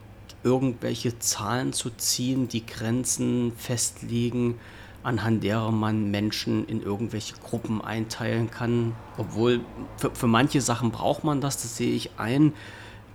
irgendwelche 0.43 1.19
Zahlen 1.19 1.73
zu 1.73 1.89
ziehen, 1.89 2.47
die 2.47 2.65
Grenzen 2.65 3.51
festlegen, 3.57 4.59
anhand 5.03 5.43
derer 5.43 5.71
man 5.71 6.11
Menschen 6.11 6.67
in 6.67 6.81
irgendwelche 6.81 7.35
Gruppen 7.35 7.81
einteilen 7.81 8.51
kann. 8.51 8.95
Obwohl 9.17 9.61
für, 9.97 10.11
für 10.11 10.27
manche 10.27 10.61
Sachen 10.61 10.91
braucht 10.91 11.23
man 11.23 11.41
das, 11.41 11.61
das 11.61 11.77
sehe 11.77 11.93
ich 11.93 12.11
ein. 12.17 12.53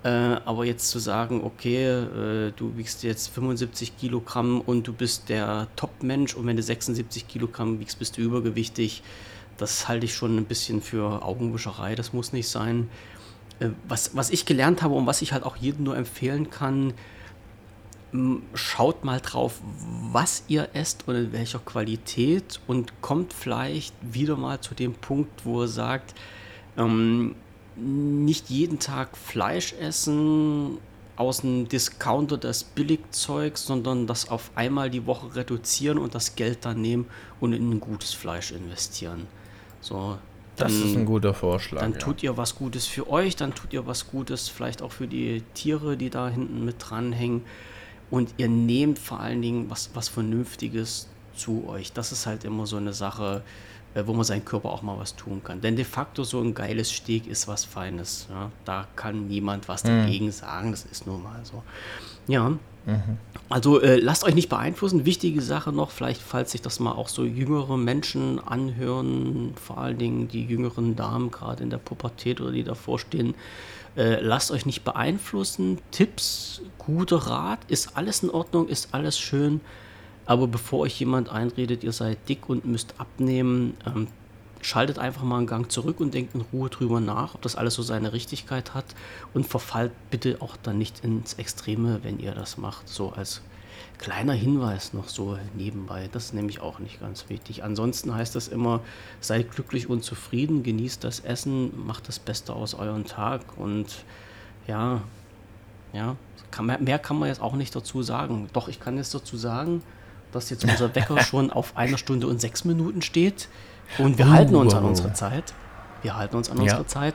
Äh, 0.03 0.09
aber 0.45 0.67
jetzt 0.67 0.91
zu 0.91 0.99
sagen, 0.99 1.43
okay, 1.45 1.87
äh, 1.87 2.53
du 2.55 2.77
wiegst 2.77 3.03
jetzt 3.05 3.29
75 3.29 3.97
Kilogramm 3.97 4.61
und 4.61 4.87
du 4.87 4.93
bist 4.93 5.31
der 5.31 5.69
Top-Mensch 5.77 6.35
und 6.35 6.47
wenn 6.47 6.57
du 6.57 6.63
76 6.63 7.27
Kilogramm 7.27 7.81
wiegst, 7.81 7.99
bist 7.99 8.19
du 8.19 8.21
übergewichtig, 8.21 9.03
das 9.57 9.89
halte 9.89 10.05
ich 10.05 10.15
schon 10.15 10.37
ein 10.37 10.45
bisschen 10.45 10.83
für 10.83 11.23
Augenwischerei, 11.23 11.95
das 11.95 12.13
muss 12.13 12.35
nicht 12.35 12.49
sein. 12.49 12.91
Äh, 13.61 13.71
was, 13.89 14.15
was 14.15 14.29
ich 14.29 14.45
gelernt 14.45 14.83
habe 14.83 14.95
und 14.95 15.07
was 15.07 15.23
ich 15.23 15.33
halt 15.33 15.45
auch 15.45 15.57
jedem 15.57 15.85
nur 15.85 15.97
empfehlen 15.97 16.51
kann, 16.51 16.93
schaut 18.55 19.05
mal 19.05 19.21
drauf, 19.21 19.61
was 20.13 20.45
ihr 20.47 20.69
esst 20.73 21.09
und 21.09 21.17
in 21.17 21.33
welcher 21.33 21.59
Qualität 21.59 22.61
und 22.69 23.01
kommt 23.01 23.33
vielleicht 23.33 23.95
wieder 24.03 24.37
mal 24.37 24.61
zu 24.61 24.75
dem 24.75 24.95
Punkt, 24.95 25.45
wo 25.45 25.63
ihr 25.63 25.69
sagt, 25.69 26.15
ähm, 26.77 27.35
nicht 27.77 28.51
jeden 28.51 28.79
Tag 28.79 29.17
Fleisch 29.17 29.73
essen 29.73 30.79
aus 31.17 31.43
einem 31.43 31.69
Discounter 31.69 32.37
das 32.37 32.63
Billigzeug, 32.63 33.59
sondern 33.59 34.07
das 34.07 34.29
auf 34.29 34.51
einmal 34.55 34.91
die 34.91 35.07
Woche 35.07 35.35
reduzieren 35.35 35.99
und 35.99 36.15
das 36.15 36.37
Geld 36.37 36.65
dann 36.65 36.81
nehmen 36.81 37.07
und 37.41 37.53
in 37.53 37.69
ein 37.69 37.81
gutes 37.81 38.13
Fleisch 38.13 38.53
investieren. 38.53 39.27
So, 39.81 40.19
dann, 40.57 40.69
das 40.69 40.73
ist 40.73 40.97
ein 40.97 41.05
guter 41.05 41.35
Vorschlag. 41.35 41.81
Dann 41.81 41.93
ja. 41.93 41.99
tut 41.99 42.23
ihr 42.23 42.37
was 42.37 42.55
Gutes 42.55 42.87
für 42.87 43.11
euch, 43.11 43.35
dann 43.35 43.55
tut 43.55 43.73
ihr 43.73 43.87
was 43.87 44.09
Gutes 44.09 44.49
vielleicht 44.49 44.83
auch 44.83 44.93
für 44.93 45.09
die 45.09 45.43
Tiere, 45.55 45.97
die 45.97 46.11
da 46.11 46.29
hinten 46.29 46.65
mit 46.65 46.77
dranhängen 46.79 47.43
und 48.15 48.33
ihr 48.37 48.49
nehmt 48.49 49.01
vor 49.01 49.19
allen 49.19 49.43
Dingen 49.43 49.69
was, 49.69 49.91
was 49.93 50.09
Vernünftiges 50.09 51.09
zu 51.35 51.65
euch. 51.67 51.93
Das 51.93 52.13
ist 52.13 52.27
halt 52.27 52.45
immer 52.45 52.65
so 52.65 52.77
eine 52.77 52.93
Sache, 52.93 53.43
äh, 53.95 54.05
wo 54.07 54.13
man 54.13 54.23
seinem 54.23 54.45
Körper 54.45 54.71
auch 54.71 54.83
mal 54.83 54.97
was 54.97 55.17
tun 55.17 55.43
kann. 55.43 55.61
Denn 55.61 55.75
de 55.75 55.85
facto 55.85 56.23
so 56.23 56.41
ein 56.41 56.55
geiles 56.55 56.93
Steak 56.93 57.27
ist 57.27 57.49
was 57.49 57.65
Feines. 57.65 58.29
Ja? 58.31 58.53
Da 58.65 58.87
kann 58.95 59.27
niemand 59.27 59.67
was 59.67 59.83
mhm. 59.83 59.89
dagegen 59.89 60.31
sagen. 60.31 60.71
Das 60.71 60.85
ist 60.85 61.09
nun 61.09 61.25
mal 61.25 61.41
so. 61.43 61.65
Ja. 62.29 62.51
Mhm. 62.51 63.19
Also 63.49 63.81
äh, 63.81 63.97
lasst 63.97 64.23
euch 64.23 64.37
nicht 64.37 64.49
beeinflussen. 64.49 65.05
Wichtige 65.05 65.43
Sache 65.43 65.73
noch, 65.73 65.91
vielleicht 65.91 66.23
falls 66.23 66.53
sich 66.53 66.63
das 66.63 66.79
mal 66.79 66.93
auch 66.93 67.09
so 67.09 67.25
jüngere 67.25 67.77
Menschen 67.77 68.39
anhören, 68.39 69.55
vor 69.57 69.79
allen 69.79 69.99
Dingen 69.99 70.29
die 70.29 70.45
jüngeren 70.45 70.95
Damen 70.95 71.33
gerade 71.33 71.65
in 71.65 71.71
der 71.71 71.79
Pubertät 71.79 72.41
oder 72.41 72.53
die 72.53 72.63
davor 72.63 73.01
stehen, 73.01 73.35
äh, 73.97 74.21
lasst 74.21 74.51
euch 74.51 74.67
nicht 74.67 74.85
beeinflussen. 74.85 75.79
Tipps, 75.91 76.63
guter 76.79 77.19
Rat, 77.19 77.61
ist 77.69 77.97
alles 77.97 78.23
in 78.23 78.31
Ordnung, 78.31 78.69
ist 78.69 78.89
alles 78.93 79.19
schön. 79.19 79.61
Aber 80.27 80.47
bevor 80.47 80.81
euch 80.81 80.99
jemand 80.99 81.29
einredet, 81.29 81.85
ihr 81.85 81.93
seid 81.93 82.29
dick 82.29 82.49
und 82.49 82.65
müsst 82.65 82.95
abnehmen, 82.99 83.77
ähm, 83.87 84.09
schaltet 84.63 84.99
einfach 84.99 85.23
mal 85.23 85.39
einen 85.39 85.47
Gang 85.47 85.71
zurück 85.71 86.01
und 86.01 86.15
denkt 86.15 86.35
in 86.35 86.41
Ruhe 86.53 86.71
drüber 86.71 87.01
nach, 87.01 87.35
ob 87.35 87.43
das 87.43 87.57
alles 87.57 87.75
so 87.75 87.83
seine 87.83 88.13
Richtigkeit 88.13 88.75
hat. 88.75 88.87
Und 89.35 89.47
verfallt 89.47 89.93
bitte 90.11 90.39
auch 90.41 90.57
dann 90.57 90.79
nicht 90.79 91.05
ins 91.05 91.35
Extreme, 91.35 92.01
wenn 92.03 92.19
ihr 92.19 92.33
das 92.33 92.57
macht. 92.57 92.89
So 92.89 93.11
als 93.13 93.43
kleiner 94.05 94.35
Hinweis 94.35 94.93
noch 94.93 95.09
so 95.09 95.39
nebenbei. 95.55 96.11
Das 96.13 96.27
ist 96.27 96.35
nämlich 96.35 96.61
auch 96.61 96.79
nicht 96.79 97.01
ganz 97.01 97.31
wichtig. 97.31 97.65
Ansonsten 97.65 98.15
heißt 98.15 98.35
das 98.35 98.49
immer, 98.49 98.81
seid 99.23 99.51
glücklich 99.51 99.89
und 99.89 100.05
zufrieden, 100.05 100.63
genießt 100.63 101.03
das 101.03 101.21
Essen, 101.21 101.87
macht 101.87 102.07
das 102.07 102.19
Beste 102.19 102.53
aus 102.53 102.75
eurem 102.75 103.07
Tag 103.07 103.41
und 103.57 104.05
ja, 104.67 105.01
ja, 105.95 106.17
kann, 106.51 106.67
mehr 106.67 106.99
kann 106.99 107.19
man 107.19 107.31
jetzt 107.31 107.41
auch 107.41 107.55
nicht 107.55 107.75
dazu 107.75 108.03
sagen. 108.03 108.51
Doch, 108.53 108.69
ich 108.69 108.79
kann 108.79 108.99
jetzt 108.99 109.15
dazu 109.15 109.39
sagen, 109.39 109.83
dass 110.33 110.51
jetzt 110.51 110.65
unser 110.65 110.95
Wecker 110.95 111.19
schon 111.23 111.51
auf 111.51 111.75
einer 111.75 111.97
Stunde 111.97 112.27
und 112.27 112.43
sechs 112.43 112.67
Minuten 112.67 113.01
steht 113.01 113.49
und 113.97 114.19
wir 114.19 114.27
uh, 114.27 114.31
halten 114.31 114.55
uns 114.55 114.75
an 114.75 114.85
unsere 114.85 115.15
Zeit. 115.15 115.55
Wir 116.03 116.15
halten 116.15 116.37
uns 116.37 116.51
an 116.51 116.59
ja. 116.59 116.65
unsere 116.65 116.87
Zeit. 116.87 117.15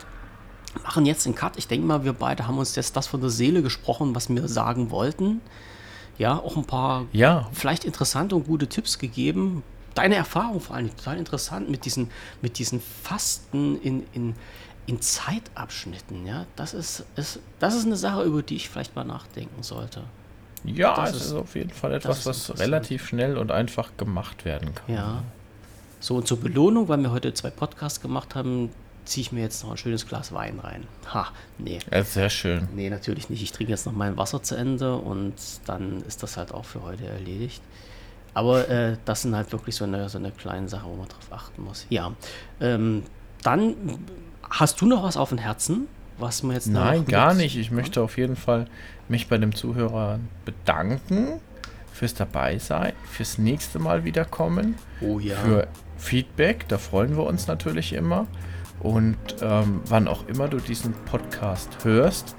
Machen 0.83 1.05
jetzt 1.05 1.23
den 1.27 1.35
Cut. 1.35 1.55
Ich 1.57 1.67
denke 1.67 1.85
mal, 1.85 2.03
wir 2.03 2.13
beide 2.13 2.47
haben 2.47 2.57
uns 2.57 2.75
jetzt 2.75 2.95
das 2.95 3.05
von 3.05 3.21
der 3.21 3.29
Seele 3.29 3.61
gesprochen, 3.61 4.15
was 4.15 4.27
wir 4.29 4.47
sagen 4.47 4.89
wollten 4.89 5.41
ja, 6.19 6.37
auch 6.37 6.57
ein 6.57 6.65
paar 6.65 7.07
ja. 7.13 7.49
vielleicht 7.53 7.85
interessante 7.85 8.35
und 8.35 8.45
gute 8.45 8.67
Tipps 8.67 8.99
gegeben. 8.99 9.63
Deine 9.95 10.15
Erfahrung 10.15 10.61
vor 10.61 10.75
allem 10.75 10.95
total 10.95 11.17
interessant 11.17 11.69
mit 11.69 11.85
diesen, 11.85 12.11
mit 12.41 12.59
diesen 12.59 12.81
Fasten 12.81 13.81
in, 13.81 14.05
in, 14.13 14.35
in 14.85 15.01
Zeitabschnitten. 15.01 16.27
Ja, 16.27 16.45
das 16.55 16.73
ist, 16.73 17.05
ist, 17.15 17.39
das 17.59 17.73
ist 17.73 17.85
eine 17.85 17.95
Sache, 17.95 18.23
über 18.23 18.43
die 18.43 18.57
ich 18.57 18.69
vielleicht 18.69 18.95
mal 18.95 19.05
nachdenken 19.05 19.63
sollte. 19.63 20.03
Ja, 20.65 20.93
das 20.93 21.15
es 21.15 21.25
ist, 21.27 21.33
auf 21.33 21.55
jeden 21.55 21.69
Fall 21.69 21.93
etwas, 21.93 22.25
was 22.25 22.59
relativ 22.59 23.07
schnell 23.07 23.37
und 23.37 23.49
einfach 23.49 23.95
gemacht 23.97 24.43
werden 24.43 24.75
kann. 24.75 24.93
Ja. 24.93 25.23
So, 26.01 26.17
und 26.17 26.27
zur 26.27 26.39
Belohnung, 26.39 26.89
weil 26.89 26.99
wir 26.99 27.11
heute 27.11 27.33
zwei 27.33 27.49
Podcasts 27.49 28.01
gemacht 28.01 28.35
haben, 28.35 28.69
ziehe 29.09 29.21
ich 29.21 29.31
mir 29.31 29.41
jetzt 29.41 29.63
noch 29.63 29.71
ein 29.71 29.77
schönes 29.77 30.07
Glas 30.07 30.31
Wein 30.31 30.59
rein. 30.59 30.85
Ha, 31.13 31.29
nee. 31.57 31.79
Ja, 31.91 32.03
sehr 32.03 32.29
schön. 32.29 32.67
Nee, 32.75 32.89
natürlich 32.89 33.29
nicht. 33.29 33.41
Ich 33.41 33.51
trinke 33.51 33.71
jetzt 33.71 33.85
noch 33.85 33.93
mein 33.93 34.17
Wasser 34.17 34.41
zu 34.43 34.55
Ende 34.55 34.95
und 34.95 35.33
dann 35.65 36.01
ist 36.07 36.23
das 36.23 36.37
halt 36.37 36.53
auch 36.53 36.65
für 36.65 36.83
heute 36.83 37.05
erledigt. 37.05 37.61
Aber 38.33 38.69
äh, 38.69 38.97
das 39.05 39.23
sind 39.23 39.35
halt 39.35 39.51
wirklich 39.51 39.75
so 39.75 39.85
eine, 39.85 40.07
so 40.09 40.17
eine 40.17 40.31
kleine 40.31 40.69
Sache, 40.69 40.85
wo 40.85 40.95
man 40.95 41.07
drauf 41.07 41.27
achten 41.31 41.63
muss. 41.63 41.87
Ja. 41.89 42.13
Ähm, 42.61 43.03
dann 43.41 43.75
hast 44.49 44.79
du 44.81 44.85
noch 44.85 45.03
was 45.03 45.17
auf 45.17 45.29
dem 45.29 45.39
Herzen, 45.39 45.87
was 46.17 46.43
man 46.43 46.55
jetzt 46.55 46.67
Nein, 46.67 47.05
gar 47.05 47.33
nicht. 47.33 47.57
Ich 47.57 47.71
möchte 47.71 48.01
auf 48.01 48.17
jeden 48.17 48.35
Fall 48.35 48.67
mich 49.07 49.27
bei 49.27 49.37
dem 49.37 49.55
Zuhörer 49.55 50.19
bedanken 50.45 51.39
fürs 51.91 52.13
Dabeisein, 52.13 52.93
fürs 53.09 53.37
nächste 53.39 53.79
Mal 53.79 54.03
wiederkommen. 54.03 54.75
Oh 55.01 55.19
ja. 55.19 55.35
Für 55.37 55.67
Feedback, 55.97 56.67
da 56.67 56.77
freuen 56.77 57.17
wir 57.17 57.25
uns 57.25 57.47
natürlich 57.47 57.93
immer. 57.93 58.27
Und 58.81 59.17
ähm, 59.41 59.81
wann 59.87 60.07
auch 60.07 60.27
immer 60.27 60.47
du 60.47 60.57
diesen 60.57 60.93
Podcast 61.05 61.69
hörst, 61.83 62.35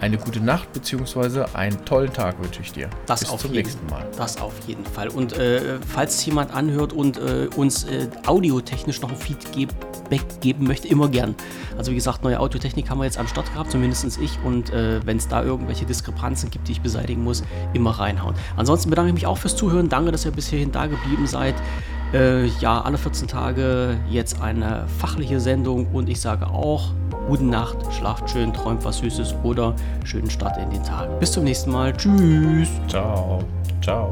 eine 0.00 0.16
gute 0.16 0.40
Nacht 0.40 0.72
bzw. 0.72 1.44
einen 1.52 1.84
tollen 1.84 2.10
Tag 2.10 2.42
wünsche 2.42 2.62
ich 2.62 2.72
dir. 2.72 2.88
Das 3.04 3.20
Bis 3.20 3.28
zum 3.28 3.52
jeden, 3.52 3.66
nächsten 3.66 3.86
Mal. 3.86 4.06
Das 4.16 4.40
auf 4.40 4.54
jeden 4.66 4.86
Fall. 4.86 5.08
Und 5.08 5.34
äh, 5.34 5.78
falls 5.86 6.24
jemand 6.24 6.54
anhört 6.54 6.94
und 6.94 7.18
äh, 7.18 7.48
uns 7.54 7.84
äh, 7.84 8.08
audiotechnisch 8.24 9.02
noch 9.02 9.10
ein 9.10 9.16
Feedback 9.16 9.70
geben 10.40 10.66
möchte, 10.66 10.88
immer 10.88 11.08
gern. 11.08 11.34
Also 11.76 11.90
wie 11.90 11.96
gesagt, 11.96 12.24
neue 12.24 12.40
Audiotechnik 12.40 12.88
haben 12.88 12.98
wir 12.98 13.04
jetzt 13.04 13.18
am 13.18 13.28
Start 13.28 13.52
gehabt, 13.52 13.70
zumindest 13.70 14.18
ich. 14.18 14.38
Und 14.42 14.70
äh, 14.70 15.04
wenn 15.04 15.18
es 15.18 15.28
da 15.28 15.42
irgendwelche 15.44 15.84
Diskrepanzen 15.84 16.50
gibt, 16.50 16.68
die 16.68 16.72
ich 16.72 16.80
beseitigen 16.80 17.22
muss, 17.22 17.42
immer 17.74 17.90
reinhauen. 17.90 18.34
Ansonsten 18.56 18.88
bedanke 18.88 19.10
ich 19.10 19.14
mich 19.14 19.26
auch 19.26 19.36
fürs 19.36 19.54
Zuhören. 19.54 19.90
Danke, 19.90 20.12
dass 20.12 20.24
ihr 20.24 20.32
bis 20.32 20.48
hierhin 20.48 20.72
da 20.72 20.86
geblieben 20.86 21.26
seid. 21.26 21.54
Äh, 22.12 22.46
ja, 22.60 22.80
alle 22.80 22.98
14 22.98 23.28
Tage 23.28 23.96
jetzt 24.08 24.40
eine 24.42 24.86
fachliche 24.98 25.38
Sendung 25.38 25.86
und 25.92 26.08
ich 26.08 26.20
sage 26.20 26.48
auch, 26.48 26.92
gute 27.28 27.44
Nacht, 27.44 27.76
schlaft 27.92 28.28
schön, 28.30 28.52
träumt 28.52 28.84
was 28.84 28.98
Süßes 28.98 29.34
oder 29.44 29.74
schönen 30.04 30.30
Start 30.30 30.58
in 30.58 30.70
den 30.70 30.82
Tag. 30.82 31.20
Bis 31.20 31.32
zum 31.32 31.44
nächsten 31.44 31.70
Mal. 31.70 31.92
Tschüss. 31.96 32.68
Ciao. 32.88 33.44
Ciao. 33.80 34.10